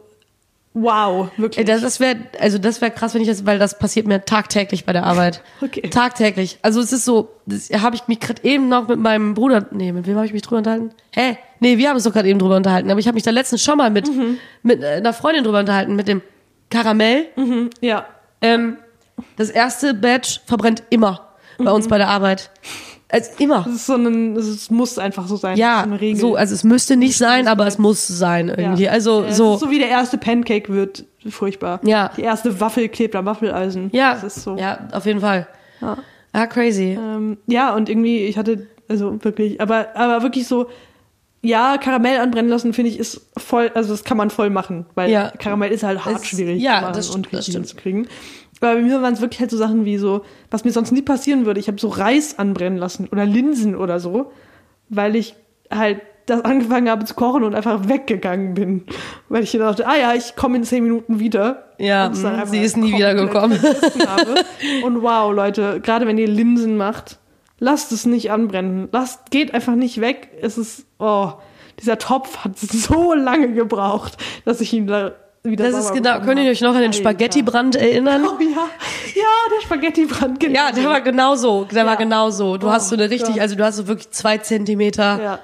wow, 0.74 1.30
wirklich. 1.38 1.66
Das, 1.66 1.82
das 1.82 2.00
wäre, 2.00 2.18
also 2.40 2.58
das 2.58 2.82
wäre 2.82 2.92
krass, 2.92 3.14
wenn 3.14 3.22
ich 3.22 3.28
das, 3.28 3.46
weil 3.46 3.60
das 3.60 3.78
passiert 3.78 4.08
mir 4.08 4.24
tagtäglich 4.26 4.86
bei 4.86 4.94
der 4.94 5.04
Arbeit. 5.06 5.42
Okay. 5.62 5.90
Tagtäglich. 5.90 6.58
Also 6.62 6.80
es 6.82 6.92
ist 6.92 7.06
so, 7.06 7.30
das 7.46 7.70
habe 7.70 7.96
ich 7.96 8.08
mich 8.08 8.20
gerade 8.20 8.44
eben 8.44 8.68
noch 8.70 8.88
mit 8.88 9.00
meinem 9.00 9.34
Bruder, 9.34 9.68
nee, 9.72 9.92
mit 9.92 10.08
wem 10.08 10.16
habe 10.16 10.26
ich 10.26 10.34
mich 10.34 10.42
drüber 10.42 10.58
unterhalten? 10.58 10.92
Hä? 11.12 11.38
Nee, 11.60 11.78
wir 11.78 11.90
haben 11.90 11.96
uns 11.96 12.04
doch 12.04 12.14
gerade 12.14 12.28
eben 12.30 12.40
drüber 12.40 12.56
unterhalten, 12.56 12.90
aber 12.90 13.00
ich 13.00 13.08
habe 13.08 13.16
mich 13.16 13.24
da 13.24 13.32
letztens 13.32 13.64
schon 13.64 13.78
mal 13.78 13.90
mit, 13.92 14.10
mit 14.64 14.82
äh, 14.82 14.96
einer 14.96 15.14
Freundin 15.14 15.44
drüber 15.44 15.60
unterhalten, 15.60 15.96
mit 15.96 16.08
dem 16.08 16.22
Karamell. 16.70 17.28
ja, 17.82 18.06
Ähm, 18.42 18.78
das 19.38 19.50
erste 19.50 19.94
Batch 19.94 20.42
verbrennt 20.46 20.84
immer 20.90 21.28
bei 21.60 21.72
uns 21.72 21.88
bei 21.88 21.98
der 22.00 22.08
Arbeit. 22.08 22.50
Also 23.12 23.30
immer. 23.40 23.64
das 23.66 23.76
ist 23.76 23.86
so 23.88 23.96
ein, 23.96 24.36
es 24.38 24.70
muss 24.72 24.98
einfach 24.98 25.28
so 25.28 25.36
sein. 25.36 25.58
Ja, 25.58 25.86
so, 26.16 26.36
also 26.36 26.54
es 26.56 26.64
müsste 26.64 26.96
nicht 26.96 27.18
sein, 27.18 27.48
aber 27.48 27.68
es 27.68 27.78
muss 27.78 28.08
sein 28.08 28.48
irgendwie. 28.50 28.84
Ja. 28.84 28.92
Also 28.92 29.24
Ja, 29.26 29.32
so. 29.34 29.58
so 29.58 29.70
wie 29.70 29.80
der 29.80 29.90
erste 29.90 30.18
Pancake 30.18 30.72
wird 30.74 31.06
furchtbar. 31.30 31.80
Ja. 31.84 32.12
Die 32.16 32.22
erste 32.22 32.60
Waffel 32.62 32.88
klebt 32.90 33.16
am 33.16 33.26
Waffeleisen. 33.26 33.90
ja, 33.92 34.14
Das 34.14 34.24
ist 34.38 34.44
so. 34.44 34.56
ja, 34.56 34.88
auf 34.94 35.06
jeden 35.06 35.20
Fall. 35.20 35.48
Ja. 35.82 35.98
Ah, 36.34 36.48
crazy. 36.48 36.98
Ähm, 36.98 37.38
ja, 37.48 37.76
und 37.76 37.90
irgendwie, 37.90 38.20
ich 38.20 38.38
hatte, 38.38 38.66
also 38.88 39.22
wirklich, 39.24 39.60
aber, 39.60 39.88
aber 39.96 40.24
wirklich 40.24 40.48
so, 40.48 40.68
ja, 41.42 41.78
Karamell 41.78 42.20
anbrennen 42.20 42.50
lassen, 42.50 42.72
finde 42.72 42.92
ich, 42.92 43.00
ist 43.00 43.20
voll, 43.36 43.72
also 43.74 43.92
das 43.92 44.04
kann 44.06 44.16
man 44.16 44.30
voll 44.30 44.50
machen, 44.50 44.86
weil 44.96 45.10
Ja. 45.12 45.32
Karamell 45.38 45.72
ist 45.72 45.84
halt 45.84 46.06
hart 46.06 46.18
Es- 46.22 46.28
schwierig 46.28 46.62
ja, 46.62 46.76
zu 46.78 46.82
machen 46.84 46.94
das 46.96 47.10
und 47.10 47.26
das 47.34 47.48
richtig 47.48 47.68
stimmt. 47.70 48.08
Aber 48.62 48.76
bei 48.76 48.82
mir 48.82 49.02
waren 49.02 49.14
es 49.14 49.22
wirklich 49.22 49.40
halt 49.40 49.52
so 49.52 49.58
Sachen 49.58 49.86
wie 49.86 49.98
so, 49.98 50.22
was 50.52 50.64
mir 50.64 50.72
sonst 50.72 50.92
nie 50.92 51.02
passieren 51.02 51.46
würde. 51.46 51.60
Ich 51.60 51.68
habe 51.68 51.80
so 51.80 51.88
Reis 51.88 52.38
anbrennen 52.38 52.78
lassen 52.78 53.08
oder 53.12 53.26
Linsen 53.26 53.76
oder 53.76 54.00
so, 54.00 54.32
weil 54.90 55.16
ich 55.16 55.36
halt 55.72 56.02
das 56.28 56.46
angefangen 56.46 56.90
habe 56.90 57.04
zu 57.06 57.16
kochen 57.16 57.44
und 57.44 57.56
einfach 57.56 57.90
weggegangen 57.90 58.54
bin. 58.54 58.84
Weil 59.30 59.44
ich 59.44 59.52
dachte, 59.52 59.88
ah 59.88 59.98
ja, 59.98 60.14
ich 60.14 60.36
komme 60.36 60.58
in 60.58 60.64
zehn 60.64 60.84
Minuten 60.84 61.20
wieder. 61.20 61.72
Ja, 61.80 62.06
einfach 62.06 62.48
sie 62.48 62.62
ist 62.62 62.78
nie 62.78 62.92
vergessen 62.92 64.08
habe. 64.08 64.36
Und 64.84 65.02
wow, 65.02 65.34
Leute, 65.34 65.82
gerade 65.82 66.06
wenn 66.06 66.20
ihr 66.20 66.28
Linsen 66.28 66.78
macht, 66.78 67.18
lasst 67.60 67.92
es 67.92 68.06
nicht 68.06 68.32
anbrennen. 68.32 68.90
Lasst, 68.92 69.32
geht 69.32 69.54
einfach 69.54 69.76
nicht 69.76 70.00
weg. 70.00 70.30
Es 70.42 70.58
ist, 70.58 70.86
oh, 71.00 71.34
dieser 71.80 71.98
Topf 71.98 72.38
hat 72.38 72.60
so 72.60 73.14
lange 73.14 73.54
gebraucht, 73.54 74.18
dass 74.46 74.62
ich 74.62 74.72
ihn 74.74 74.88
da 74.88 75.14
wieder 75.44 75.72
Das 75.72 75.86
ist 75.86 75.94
genau, 75.94 76.20
könnt 76.22 76.40
ihr 76.40 76.52
euch 76.52 76.62
noch 76.62 76.76
an 76.76 76.82
den. 76.82 76.94
Spaghetti-Brand 76.94 77.76
erinnern? 77.76 78.24
Oh 78.26 78.40
ja, 78.42 78.48
ja, 79.16 79.24
der 79.56 79.62
Spaghetti-Brand, 79.64 80.40
genau. 80.40 80.54
Ja, 80.56 80.72
der 80.72 80.88
war 80.90 81.02
genauso. 81.02 81.66
Der 81.66 81.86
war 81.86 81.94
Ja. 81.94 81.98
genauso. 82.00 82.58
Du 82.58 82.68
Oh 82.68 82.72
hast 82.72 82.90
so 82.90 82.96
eine 82.96 83.10
richtig, 83.10 83.34
Gott. 83.34 83.40
also 83.42 83.56
du 83.56 83.64
hast 83.64 83.78
so 83.78 83.88
wirklich 83.88 84.12
zwei 84.12 84.38
Zentimeter 84.38 85.22
ja. 85.22 85.40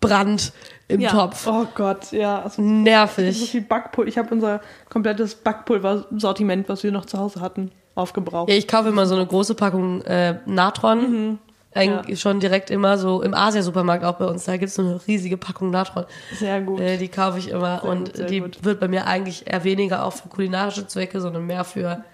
Brand 0.00 0.52
im 0.88 1.00
ja. 1.00 1.10
Topf. 1.10 1.46
Oh 1.46 1.66
Gott, 1.74 2.12
ja. 2.12 2.40
Es 2.40 2.52
ist 2.52 2.56
so 2.56 2.62
Nervig. 2.62 3.50
viel 3.50 3.62
Backpulver. 3.62 4.08
Ich 4.08 4.18
habe 4.18 4.28
unser 4.34 4.60
komplettes 4.90 5.34
Backpulversortiment, 5.36 6.68
was 6.68 6.82
wir 6.84 6.92
noch 6.92 7.06
zu 7.06 7.18
Hause 7.18 7.40
hatten, 7.40 7.70
aufgebraucht. 7.94 8.50
Ja, 8.50 8.54
ich 8.56 8.68
kaufe 8.68 8.90
immer 8.90 9.06
so 9.06 9.14
eine 9.14 9.26
große 9.26 9.54
Packung 9.54 10.02
äh, 10.02 10.38
Natron. 10.44 11.38
Eigentlich. 11.74 12.18
Ja. 12.18 12.22
schon 12.22 12.40
direkt 12.40 12.70
immer 12.70 12.98
so 12.98 13.20
im 13.22 13.34
Asia-Supermarkt 13.34 14.04
auch 14.04 14.14
bei 14.14 14.26
uns. 14.26 14.44
Da 14.44 14.56
gibt's 14.56 14.74
so 14.74 14.82
eine 14.82 15.00
riesige 15.06 15.36
Packung 15.36 15.70
Natron. 15.70 16.04
Sehr 16.38 16.60
gut. 16.60 16.80
Äh, 16.80 16.98
die 16.98 17.08
kaufe 17.08 17.38
ich 17.38 17.48
immer 17.48 17.80
Sehr 17.80 17.90
und 17.90 18.14
gut, 18.14 18.30
die 18.30 18.40
gut. 18.40 18.64
wird 18.64 18.80
bei 18.80 18.88
mir 18.88 19.06
eigentlich 19.06 19.46
eher 19.46 19.64
weniger 19.64 20.04
auch 20.04 20.12
für 20.12 20.28
kulinarische 20.28 20.86
Zwecke, 20.86 21.20
sondern 21.20 21.46
mehr 21.46 21.64
für 21.64 22.04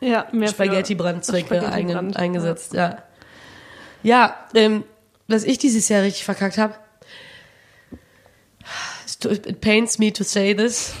ja, 0.00 0.26
mehr 0.32 0.48
Spaghetti-Brandzwecke 0.48 1.46
Spaghetti-Brand, 1.46 2.16
einge 2.16 2.16
eingesetzt. 2.18 2.74
Ja, 2.74 2.98
ja 4.02 4.36
ähm, 4.54 4.84
was 5.28 5.44
ich 5.44 5.58
dieses 5.58 5.88
Jahr 5.88 6.02
richtig 6.02 6.24
verkackt 6.24 6.58
habe, 6.58 6.74
it 9.24 9.60
pains 9.60 9.98
me 9.98 10.12
to 10.12 10.24
say 10.24 10.54
this. 10.54 10.94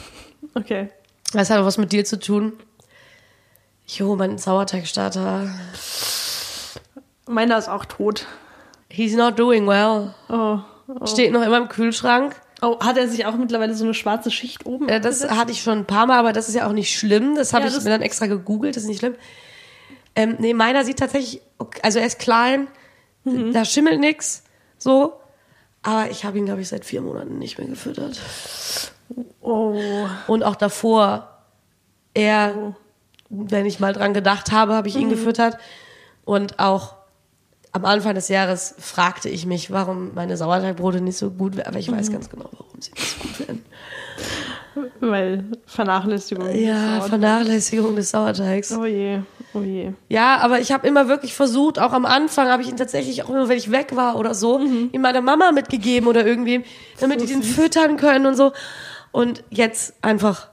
Okay. 0.54 0.88
das 1.32 1.50
hat 1.50 1.58
auch 1.58 1.64
was 1.64 1.78
mit 1.78 1.92
dir 1.92 2.04
zu 2.04 2.18
tun. 2.18 2.52
Jo, 3.86 4.16
mein 4.16 4.38
Sauerteigstarter, 4.38 5.50
Meiner 7.28 7.58
ist 7.58 7.68
auch 7.68 7.84
tot. 7.84 8.26
he's 8.90 9.14
not 9.16 9.38
doing 9.38 9.66
well. 9.66 10.14
Oh. 10.28 10.58
oh. 10.88 11.06
Steht 11.06 11.32
noch 11.32 11.42
immer 11.42 11.56
im 11.58 11.68
Kühlschrank. 11.68 12.34
Oh, 12.60 12.78
hat 12.80 12.96
er 12.96 13.08
sich 13.08 13.26
auch 13.26 13.34
mittlerweile 13.36 13.74
so 13.74 13.84
eine 13.84 13.94
schwarze 13.94 14.30
Schicht 14.30 14.66
oben? 14.66 14.88
Ja, 14.88 14.98
das 15.00 15.28
hatte 15.28 15.50
ich 15.50 15.62
schon 15.62 15.78
ein 15.78 15.84
paar 15.86 16.06
Mal, 16.06 16.18
aber 16.18 16.32
das 16.32 16.48
ist 16.48 16.54
ja 16.54 16.66
auch 16.68 16.72
nicht 16.72 16.96
schlimm. 16.96 17.34
Das 17.34 17.52
habe 17.52 17.66
Ja, 17.66 17.70
ich 17.76 17.82
mir 17.82 17.90
dann 17.90 18.02
extra 18.02 18.26
gegoogelt, 18.26 18.76
das 18.76 18.84
ist 18.84 18.88
nicht 18.88 18.98
schlimm. 19.00 19.16
Ähm, 20.14 20.36
nee, 20.38 20.52
meiner 20.54 20.84
sieht 20.84 20.98
tatsächlich, 20.98 21.40
also 21.82 21.98
er 21.98 22.06
ist 22.06 22.18
klein, 22.18 22.68
Mhm. 23.24 23.52
da 23.52 23.64
schimmelt 23.64 23.98
nix, 24.00 24.42
so. 24.78 25.14
Aber 25.82 26.10
ich 26.10 26.24
habe 26.24 26.38
ihn, 26.38 26.44
glaube 26.44 26.60
ich, 26.60 26.68
seit 26.68 26.84
vier 26.84 27.00
Monaten 27.00 27.38
nicht 27.38 27.58
mehr 27.58 27.66
gefüttert. 27.66 28.20
Oh. 29.40 29.76
Und 30.28 30.42
auch 30.44 30.54
davor, 30.56 31.28
er, 32.14 32.54
Oh. 32.56 32.74
wenn 33.30 33.66
ich 33.66 33.80
mal 33.80 33.92
dran 33.92 34.12
gedacht 34.14 34.52
habe, 34.52 34.74
habe 34.74 34.86
ich 34.88 34.94
Mhm. 34.96 35.00
ihn 35.02 35.10
gefüttert. 35.10 35.56
Und 36.24 36.58
auch 36.60 36.94
am 37.72 37.84
Anfang 37.86 38.14
des 38.14 38.28
Jahres 38.28 38.74
fragte 38.78 39.28
ich 39.28 39.46
mich, 39.46 39.70
warum 39.70 40.12
meine 40.14 40.36
Sauerteigbrote 40.36 41.00
nicht 41.00 41.16
so 41.16 41.30
gut 41.30 41.56
werden. 41.56 41.68
Aber 41.68 41.78
ich 41.78 41.90
Mhm. 41.90 41.96
weiß 41.96 42.12
ganz 42.12 42.28
genau, 42.28 42.48
warum 42.52 42.80
sie 42.80 42.90
nicht 42.92 43.08
so 43.18 43.22
gut 43.28 43.48
werden. 43.48 43.64
Weil 45.00 45.44
Vernachlässigung. 45.66 46.50
Ja, 46.54 46.98
Das 46.98 47.08
Vernachlässigung 47.08 47.94
des 47.96 48.10
Sauerteigs. 48.10 48.72
Oh 48.72 48.84
je, 48.86 49.20
oh 49.52 49.60
je. 49.60 49.92
Ja, 50.08 50.38
aber 50.38 50.60
ich 50.60 50.72
habe 50.72 50.86
immer 50.86 51.08
wirklich 51.08 51.34
versucht, 51.34 51.78
auch 51.78 51.92
am 51.92 52.06
Anfang 52.06 52.48
habe 52.48 52.62
ich 52.62 52.68
ihn 52.70 52.76
tatsächlich 52.76 53.22
auch 53.22 53.28
immer, 53.28 53.48
wenn 53.48 53.58
ich 53.58 53.70
weg 53.70 53.94
war 53.96 54.16
oder 54.16 54.32
so, 54.34 54.58
ihm 54.60 55.00
meiner 55.02 55.20
Mama 55.20 55.52
mitgegeben 55.52 56.08
oder 56.08 56.26
irgendwem, 56.26 56.64
damit 57.00 57.20
So 57.20 57.26
die 57.26 57.32
den 57.32 57.42
süß. 57.42 57.54
füttern 57.54 57.96
können 57.98 58.24
und 58.26 58.34
so. 58.36 58.52
Und 59.12 59.44
jetzt 59.50 59.94
einfach, 60.00 60.48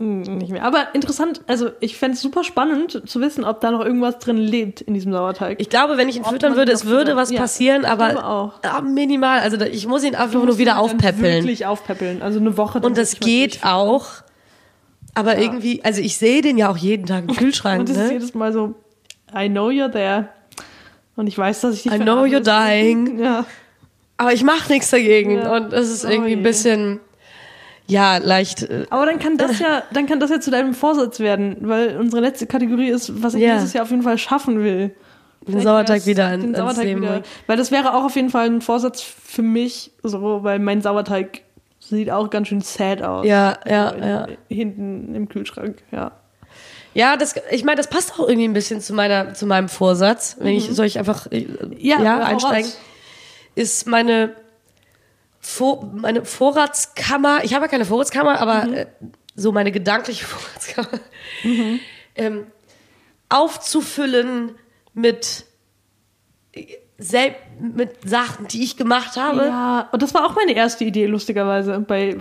Nicht 0.00 0.52
mehr. 0.52 0.62
Aber 0.64 0.94
interessant, 0.94 1.40
also 1.48 1.70
ich 1.80 1.96
fände 1.96 2.14
es 2.14 2.20
super 2.20 2.44
spannend 2.44 3.02
zu 3.08 3.20
wissen, 3.20 3.44
ob 3.44 3.60
da 3.60 3.72
noch 3.72 3.84
irgendwas 3.84 4.18
drin 4.20 4.36
lebt 4.36 4.80
in 4.80 4.94
diesem 4.94 5.12
Sauerteig. 5.12 5.60
ich 5.60 5.68
glaube, 5.70 5.96
wenn 5.96 6.08
ich 6.08 6.16
ihn 6.16 6.22
Ob 6.22 6.30
füttern 6.30 6.54
würde, 6.54 6.70
es 6.70 6.84
würde 6.86 7.16
was 7.16 7.30
Ja, 7.32 7.40
passieren, 7.40 7.84
aber. 7.84 8.52
Ja, 8.62 8.80
minimal. 8.80 9.40
Also 9.40 9.60
ich 9.60 9.86
muss 9.88 10.04
ihn 10.04 10.14
einfach 10.14 10.42
nur 10.44 10.56
wieder 10.58 10.78
aufpäppeln. 10.78 11.42
Wirklich 11.42 11.66
aufpäppeln. 11.66 12.22
Also 12.22 12.38
eine 12.38 12.56
Woche. 12.56 12.78
Und 12.78 12.96
das 12.96 13.18
geht 13.18 13.60
auch. 13.64 14.06
Aber 15.14 15.36
irgendwie, 15.38 15.82
also 15.84 16.00
ich 16.00 16.16
sehe 16.16 16.42
den 16.42 16.58
ja 16.58 16.70
auch 16.70 16.76
jeden 16.76 17.06
Tag 17.06 17.24
im 17.28 17.34
Kühlschrank. 17.36 17.80
Und 17.80 17.90
ist 17.90 17.96
Ne? 17.96 18.12
jedes 18.12 18.34
Mal 18.34 18.52
so, 18.52 18.74
I 19.36 19.48
know 19.48 19.68
you're 19.70 19.90
there. 19.90 20.28
Und 21.16 21.26
ich 21.26 21.36
weiß, 21.36 21.62
dass 21.62 21.74
ich 21.74 21.82
dich 21.82 21.92
I 21.92 21.98
know 21.98 22.22
you're 22.22 22.38
dying. 22.38 23.18
Ja. 23.18 23.44
Aber 24.16 24.32
ich 24.32 24.44
mache 24.44 24.70
nichts 24.72 24.90
dagegen. 24.90 25.38
Ja. 25.38 25.56
Und 25.56 25.72
es 25.72 25.90
ist 25.90 26.04
Oh 26.04 26.08
irgendwie 26.08 26.30
je. 26.30 26.36
ein 26.36 26.42
bisschen, 26.44 27.00
ja, 27.88 28.18
leicht. 28.18 28.62
äh, 28.62 28.86
Aber 28.90 29.06
dann 29.06 29.18
kann 29.18 29.36
das 29.36 29.58
ja, 29.58 29.82
dann 29.92 30.06
kann 30.06 30.20
das 30.20 30.30
ja 30.30 30.38
zu 30.40 30.50
deinem 30.50 30.74
Vorsatz 30.74 31.18
werden, 31.20 31.56
weil 31.62 31.96
unsere 31.96 32.20
letzte 32.22 32.46
Kategorie 32.46 32.88
ist, 32.90 33.22
was 33.22 33.34
ich 33.34 33.42
Ja. 33.42 33.54
dieses 33.54 33.72
Jahr 33.72 33.84
auf 33.84 33.90
jeden 33.90 34.02
Fall 34.02 34.18
schaffen 34.18 34.62
will. 34.62 34.94
Den 35.46 35.60
Sauerteig 35.60 36.04
wieder 36.04 36.36
den 36.36 36.54
Sauerteig 36.54 36.84
Leben 36.84 37.00
wieder. 37.00 37.10
bringen. 37.12 37.24
Weil 37.46 37.56
das 37.56 37.70
wäre 37.70 37.94
auch 37.94 38.04
auf 38.04 38.14
jeden 38.16 38.28
Fall 38.30 38.46
ein 38.46 38.60
Vorsatz 38.60 39.00
für 39.02 39.40
mich, 39.42 39.92
so, 40.02 40.42
weil 40.42 40.58
mein 40.58 40.82
Sauerteig 40.82 41.42
sieht 41.80 42.10
auch 42.10 42.28
ganz 42.28 42.48
schön 42.48 42.60
sad 42.60 43.02
aus. 43.02 43.24
Ja, 43.24 43.56
ja, 43.66 43.88
in, 43.90 44.02
ja. 44.06 44.26
Hinten 44.48 45.14
im 45.14 45.28
Kühlschrank, 45.28 45.76
ja. 45.90 46.12
Ja, 46.92 47.16
das, 47.16 47.34
ich 47.50 47.64
meine, 47.64 47.76
das 47.76 47.86
passt 47.88 48.12
auch 48.14 48.28
irgendwie 48.28 48.48
ein 48.48 48.52
bisschen 48.52 48.80
zu 48.80 48.92
meiner, 48.92 49.32
zu 49.32 49.46
meinem 49.46 49.68
Vorsatz. 49.68 50.36
Wenn 50.40 50.54
ich, 50.54 50.68
soll 50.70 50.84
ich 50.86 50.98
einfach, 50.98 51.26
äh, 51.30 51.46
ja, 51.78 52.02
Ja, 52.02 52.18
einsteigen? 52.18 52.70
Ist 53.54 53.86
meine, 53.86 54.34
Vor, 55.40 55.84
meine 55.94 56.24
Vorratskammer, 56.24 57.44
ich 57.44 57.54
habe 57.54 57.64
ja 57.66 57.70
keine 57.70 57.84
Vorratskammer, 57.84 58.40
aber 58.40 58.64
Mhm. 58.66 58.74
äh, 58.74 58.86
so 59.34 59.52
meine 59.52 59.70
gedankliche 59.72 60.24
Vorratskammer, 60.26 61.00
ähm, 62.16 62.46
aufzufüllen 63.28 64.56
mit, 64.94 65.44
äh, 66.98 67.02
sel 67.02 67.34
mit 67.60 68.08
Sachen, 68.08 68.46
die 68.48 68.62
ich 68.62 68.76
gemacht 68.76 69.16
habe. 69.16 69.46
Ja, 69.46 69.88
und 69.92 70.00
das 70.02 70.14
war 70.14 70.24
auch 70.26 70.36
meine 70.36 70.52
erste 70.52 70.84
Idee, 70.84 71.06
lustigerweise, 71.06 71.80
bei 71.80 72.16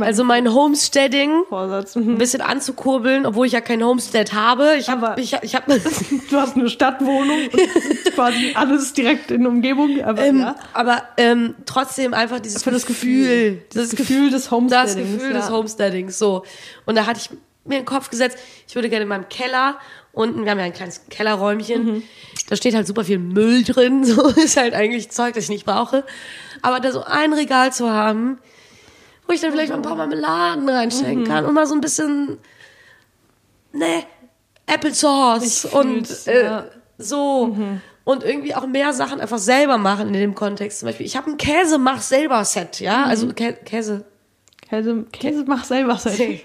Also 0.00 0.22
mein 0.24 0.52
Homesteading 0.52 1.44
Vorsatz. 1.48 1.96
ein 1.96 2.06
Mhm. 2.06 2.18
bisschen 2.18 2.40
anzukurbeln, 2.42 3.24
obwohl 3.24 3.46
ich 3.46 3.52
ja 3.52 3.60
kein 3.62 3.82
Homestead 3.82 4.32
habe. 4.34 4.74
Ich 4.78 4.88
habe, 4.90 5.18
ich, 5.20 5.32
hab- 5.34 5.44
ich 5.44 5.54
habe 5.56 5.80
Du 6.30 6.36
hast 6.36 6.56
eine 6.56 6.68
Stadtwohnung 6.68 7.38
und 7.52 8.04
quasi 8.14 8.52
alles 8.54 8.92
direkt 8.92 9.30
in 9.30 9.42
der 9.42 9.50
Umgebung, 9.50 10.02
aber 10.02 10.22
Ähm, 10.24 10.40
ja. 10.40 10.56
Aber 10.74 11.02
ähm, 11.16 11.54
trotzdem 11.64 12.12
einfach 12.12 12.40
dieses 12.40 12.62
Für 12.62 12.70
das 12.70 12.84
Gefühl, 12.86 13.62
Das 13.72 13.90
Gefühl 13.96 14.30
des 14.30 14.50
Homesteadings. 14.50 14.94
das 14.94 15.12
Gefühl 15.14 15.30
ja. 15.34 15.40
des 15.40 15.50
Homesteadings. 15.50 16.18
So. 16.18 16.44
Und 16.84 16.96
da 16.96 17.06
hatte 17.06 17.20
ich 17.20 17.30
mir 17.64 17.76
in 17.78 17.80
den 17.82 17.84
Kopf 17.86 18.10
gesetzt, 18.10 18.38
ich 18.68 18.74
würde 18.74 18.88
gerne 18.90 19.04
in 19.04 19.08
meinem 19.08 19.28
Keller 19.28 19.76
unten, 20.12 20.44
wir 20.44 20.50
haben 20.50 20.58
ja 20.58 20.64
ein 20.64 20.72
kleines 20.72 21.06
Kellerräumchen, 21.10 21.84
Mhm. 21.84 22.02
Da 22.48 22.56
steht 22.56 22.74
halt 22.74 22.86
super 22.86 23.04
viel 23.04 23.18
Müll 23.18 23.64
drin, 23.64 24.04
so 24.06 24.28
ist 24.28 24.56
halt 24.56 24.74
eigentlich 24.74 25.10
Zeug, 25.10 25.34
das 25.34 25.44
ich 25.44 25.50
nicht 25.50 25.66
brauche. 25.66 26.04
Aber 26.62 26.80
da 26.80 26.92
so 26.92 27.02
ein 27.04 27.32
Regal 27.32 27.72
zu 27.72 27.90
haben, 27.90 28.38
wo 29.26 29.32
ich 29.32 29.40
dann 29.40 29.52
vielleicht 29.52 29.70
mal 29.70 29.76
ein 29.76 29.82
paar 29.82 29.96
Marmeladen 29.96 30.68
reinstecken 30.68 31.22
Mhm. 31.22 31.26
kann 31.26 31.44
und 31.44 31.54
mal 31.54 31.66
so 31.66 31.74
ein 31.74 31.80
bisschen, 31.80 32.38
ne, 33.72 34.04
Applesauce 34.66 35.64
und 35.66 36.26
äh, 36.26 36.44
ja. 36.44 36.64
so. 36.98 37.56
Und 38.04 38.22
irgendwie 38.22 38.54
auch 38.54 38.66
mehr 38.66 38.92
Sachen 38.92 39.20
einfach 39.20 39.38
selber 39.38 39.78
machen 39.78 40.08
in 40.08 40.12
dem 40.14 40.34
Kontext. 40.36 40.78
Zum 40.80 40.86
Beispiel, 40.86 41.06
ich 41.06 41.16
habe 41.16 41.30
ein 41.30 41.36
Käse-Mach-selber-Set, 41.36 42.78
ja? 42.80 43.04
Also 43.04 43.32
Kä 43.32 43.52
Käse. 43.52 44.04
Käse, 44.68 45.04
Käse 45.12 45.44
mach 45.46 45.64
selber 45.64 45.96
selbst. 45.96 46.44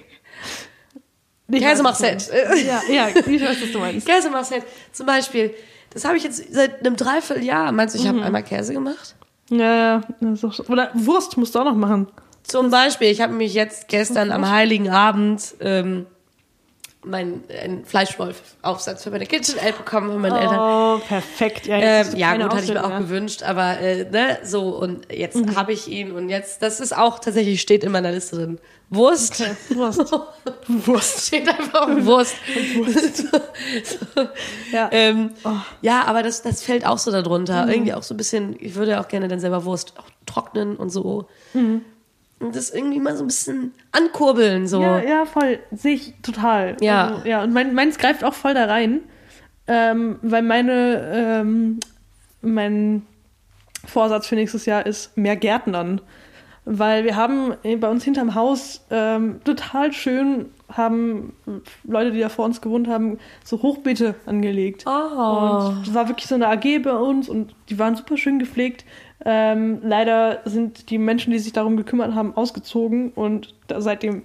Ich 1.47 1.59
Käse 1.61 1.83
mach 1.83 1.95
Set. 1.95 2.31
Ja, 2.65 2.81
ja, 2.91 3.09
ich 3.09 3.15
weiß, 3.41 3.61
was 3.61 3.71
du 3.71 3.79
meinst. 3.79 4.07
Käse 4.07 4.29
mach 4.29 4.43
Set. 4.45 4.63
Zum 4.91 5.05
Beispiel, 5.05 5.53
das 5.93 6.05
habe 6.05 6.17
ich 6.17 6.23
jetzt 6.23 6.53
seit 6.53 6.85
einem 6.85 6.95
Dreivierteljahr. 6.95 7.71
Meinst 7.71 7.95
du, 7.95 7.99
ich 7.99 8.05
Mhm. 8.05 8.09
habe 8.09 8.23
einmal 8.23 8.43
Käse 8.43 8.73
gemacht? 8.73 9.15
Ja, 9.49 9.75
ja. 9.75 10.01
Das 10.21 10.31
ist 10.39 10.45
auch 10.45 10.53
so. 10.53 10.63
Oder 10.65 10.91
Wurst 10.93 11.37
musst 11.37 11.55
du 11.55 11.59
auch 11.59 11.65
noch 11.65 11.75
machen. 11.75 12.07
Zum 12.43 12.71
Beispiel, 12.71 13.09
ich 13.09 13.21
habe 13.21 13.33
mich 13.33 13.53
jetzt 13.53 13.87
gestern 13.87 14.31
am 14.31 14.49
Heiligen 14.49 14.89
Abend 14.89 15.53
ähm, 15.59 16.05
mein 17.03 17.43
ein 17.63 17.83
Fleischwolf-Aufsatz 17.83 19.03
für 19.03 19.09
meine 19.11 19.25
KitchenAid 19.25 19.77
bekommen 19.77 20.11
von 20.11 20.21
meinen 20.21 20.35
Eltern. 20.35 20.59
Oh, 20.59 20.99
perfekt. 21.07 21.65
Ja, 21.65 21.77
Ähm, 21.77 22.07
ja, 22.15 22.35
gut, 22.35 22.53
hatte 22.53 22.63
ich 22.63 22.73
mir 22.73 22.83
auch 22.85 22.97
gewünscht, 22.99 23.41
aber 23.43 23.79
äh, 23.79 24.03
ne, 24.09 24.37
so 24.43 24.69
und 24.77 25.11
jetzt 25.11 25.35
Mhm. 25.37 25.55
habe 25.55 25.73
ich 25.73 25.87
ihn 25.87 26.11
und 26.11 26.29
jetzt, 26.29 26.61
das 26.61 26.79
ist 26.79 26.95
auch 26.95 27.19
tatsächlich 27.19 27.59
steht 27.61 27.83
in 27.83 27.91
meiner 27.91 28.11
Liste 28.11 28.35
drin. 28.35 28.59
Wurst. 28.91 29.41
Wurst. 29.69 30.13
Wurst. 30.67 31.27
Steht 31.27 31.47
einfach 31.49 31.87
Wurst. 32.05 32.35
so, 33.15 33.39
Ja. 34.71 34.89
ähm, 34.91 35.31
Oh. 35.43 35.49
ja, 35.81 36.03
aber 36.05 36.23
das, 36.23 36.41
das 36.41 36.61
fällt 36.61 36.85
auch 36.85 36.97
so 36.97 37.09
darunter. 37.11 37.65
Mhm. 37.65 37.71
Irgendwie 37.71 37.93
auch 37.93 38.03
so 38.03 38.13
ein 38.13 38.17
bisschen, 38.17 38.55
ich 38.59 38.75
würde 38.75 38.99
auch 38.99 39.07
gerne 39.07 39.27
dann 39.27 39.39
selber 39.39 39.65
Wurst 39.65 39.93
auch 39.97 40.05
trocknen 40.25 40.75
und 40.75 40.89
so. 40.89 41.27
Mhm. 41.53 41.83
Und 42.41 42.55
das 42.55 42.71
irgendwie 42.71 42.99
mal 42.99 43.15
so 43.15 43.23
ein 43.23 43.27
bisschen 43.27 43.73
ankurbeln, 43.91 44.67
so. 44.67 44.81
Ja, 44.81 44.99
ja, 45.01 45.25
voll. 45.25 45.59
Sehe 45.71 45.93
ich 45.95 46.13
total. 46.21 46.77
Ja. 46.81 47.07
Also, 47.07 47.27
ja, 47.27 47.43
und 47.43 47.53
mein, 47.53 47.73
meins 47.73 47.97
greift 47.97 48.23
auch 48.23 48.33
voll 48.33 48.53
da 48.53 48.65
rein, 48.65 49.01
ähm, 49.67 50.17
weil 50.21 50.41
meine, 50.41 51.11
ähm, 51.13 51.79
mein 52.41 53.05
Vorsatz 53.85 54.27
für 54.27 54.35
nächstes 54.35 54.65
Jahr 54.65 54.85
ist 54.85 55.17
mehr 55.17 55.35
Gärtnern. 55.35 56.01
Weil 56.63 57.05
wir 57.05 57.15
haben 57.15 57.55
äh, 57.63 57.75
bei 57.75 57.89
uns 57.89 58.03
hinterm 58.03 58.35
Haus 58.35 58.85
ähm, 58.91 59.41
total 59.43 59.93
schön, 59.93 60.51
haben 60.69 61.33
Leute, 61.83 62.11
die 62.11 62.19
da 62.19 62.29
vor 62.29 62.45
uns 62.45 62.61
gewohnt 62.61 62.87
haben, 62.87 63.17
so 63.43 63.61
Hochbeete 63.61 64.15
angelegt. 64.27 64.85
Oh. 64.85 64.91
Und 64.91 65.87
das 65.87 65.93
war 65.93 66.07
wirklich 66.07 66.27
so 66.27 66.35
eine 66.35 66.47
AG 66.47 66.83
bei 66.83 66.93
uns 66.93 67.29
und 67.29 67.55
die 67.69 67.79
waren 67.79 67.95
super 67.95 68.15
schön 68.15 68.37
gepflegt. 68.37 68.85
Ähm, 69.23 69.79
leider 69.83 70.39
sind 70.45 70.89
die 70.89 70.97
Menschen, 70.97 71.31
die 71.31 71.37
sich 71.39 71.53
darum 71.53 71.77
gekümmert 71.77 72.15
haben, 72.15 72.35
ausgezogen 72.35 73.11
und 73.11 73.53
seitdem 73.77 74.23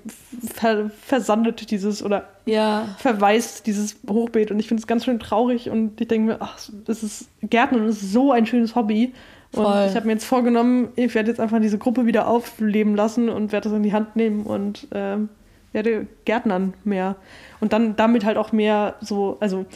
ver 0.55 0.91
versandet 1.03 1.71
dieses 1.71 2.03
oder 2.03 2.29
Ja. 2.47 2.89
verwaist 2.99 3.67
dieses 3.67 3.99
Hochbeet 4.09 4.51
und 4.51 4.59
ich 4.59 4.69
finde 4.69 4.81
es 4.81 4.87
ganz 4.87 5.05
schön 5.05 5.19
traurig 5.21 5.69
und 5.69 6.01
ich 6.01 6.09
denke 6.09 6.29
mir, 6.33 6.37
ach, 6.41 6.59
das 6.87 7.03
ist 7.03 7.29
Gärtnern 7.43 7.87
ist 7.87 8.01
so 8.13 8.33
ein 8.33 8.47
schönes 8.47 8.75
Hobby. 8.75 9.13
Und 9.53 9.63
Voll. 9.65 9.87
ich 9.89 9.95
habe 9.97 10.07
mir 10.07 10.13
jetzt 10.13 10.25
vorgenommen, 10.25 10.89
ich 10.97 11.15
werde 11.15 11.29
jetzt 11.31 11.41
einfach 11.41 11.61
diese 11.61 11.79
Gruppe 11.79 12.07
wieder 12.07 12.27
aufleben 12.27 12.97
lassen 12.97 13.29
und 13.29 13.53
werde 13.53 13.69
das 13.69 13.77
in 13.77 13.83
die 13.83 13.93
Hand 13.93 14.17
nehmen 14.17 14.45
und 14.45 14.89
ähm, 14.93 15.29
werde 15.73 16.07
Gärtnern 16.25 16.75
mehr. 16.85 17.17
Und 17.61 17.73
dann 17.73 17.97
damit 17.97 18.25
halt 18.25 18.39
auch 18.39 18.53
mehr 18.53 18.97
so, 19.01 19.37
also 19.41 19.67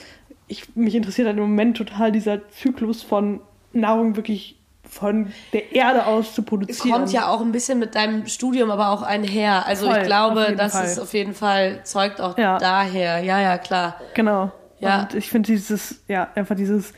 ich, 0.48 0.74
mich 0.76 0.94
interessiert 0.94 1.28
halt 1.28 1.36
im 1.36 1.42
Moment 1.44 1.76
total 1.76 2.10
dieser 2.10 2.48
Zyklus 2.48 3.02
von 3.02 3.40
Nahrung 3.72 4.16
wirklich 4.16 4.56
von 4.90 5.32
der 5.52 5.72
Erde 5.74 6.06
aus 6.06 6.34
zu 6.34 6.42
Es 6.42 6.46
produzieren. 6.46 6.92
kommt 6.92 7.12
ja 7.12 7.28
auch 7.28 7.40
ein 7.40 7.52
bisschen 7.52 7.78
mit 7.78 7.94
deinem 7.94 8.26
Studium 8.26 8.70
aber 8.70 8.90
auch 8.90 9.02
einher. 9.02 9.66
Also 9.66 9.86
Voll, 9.86 9.98
ich 9.98 10.02
glaube, 10.04 10.54
das 10.56 10.72
Fall. 10.72 10.84
ist 10.84 10.98
auf 10.98 11.12
jeden 11.14 11.34
Fall, 11.34 11.80
zeugt 11.84 12.20
auch 12.20 12.36
Ja. 12.36 12.58
daher. 12.58 13.20
Ja, 13.20 13.40
ja, 13.40 13.56
klar. 13.58 13.96
Genau. 14.14 14.50
Ja. 14.80 15.02
Und 15.02 15.14
ich 15.14 15.28
finde 15.28 15.46
dieses, 15.46 16.02
ja, 16.08 16.28
einfach 16.34 16.56
dieses 16.56 16.92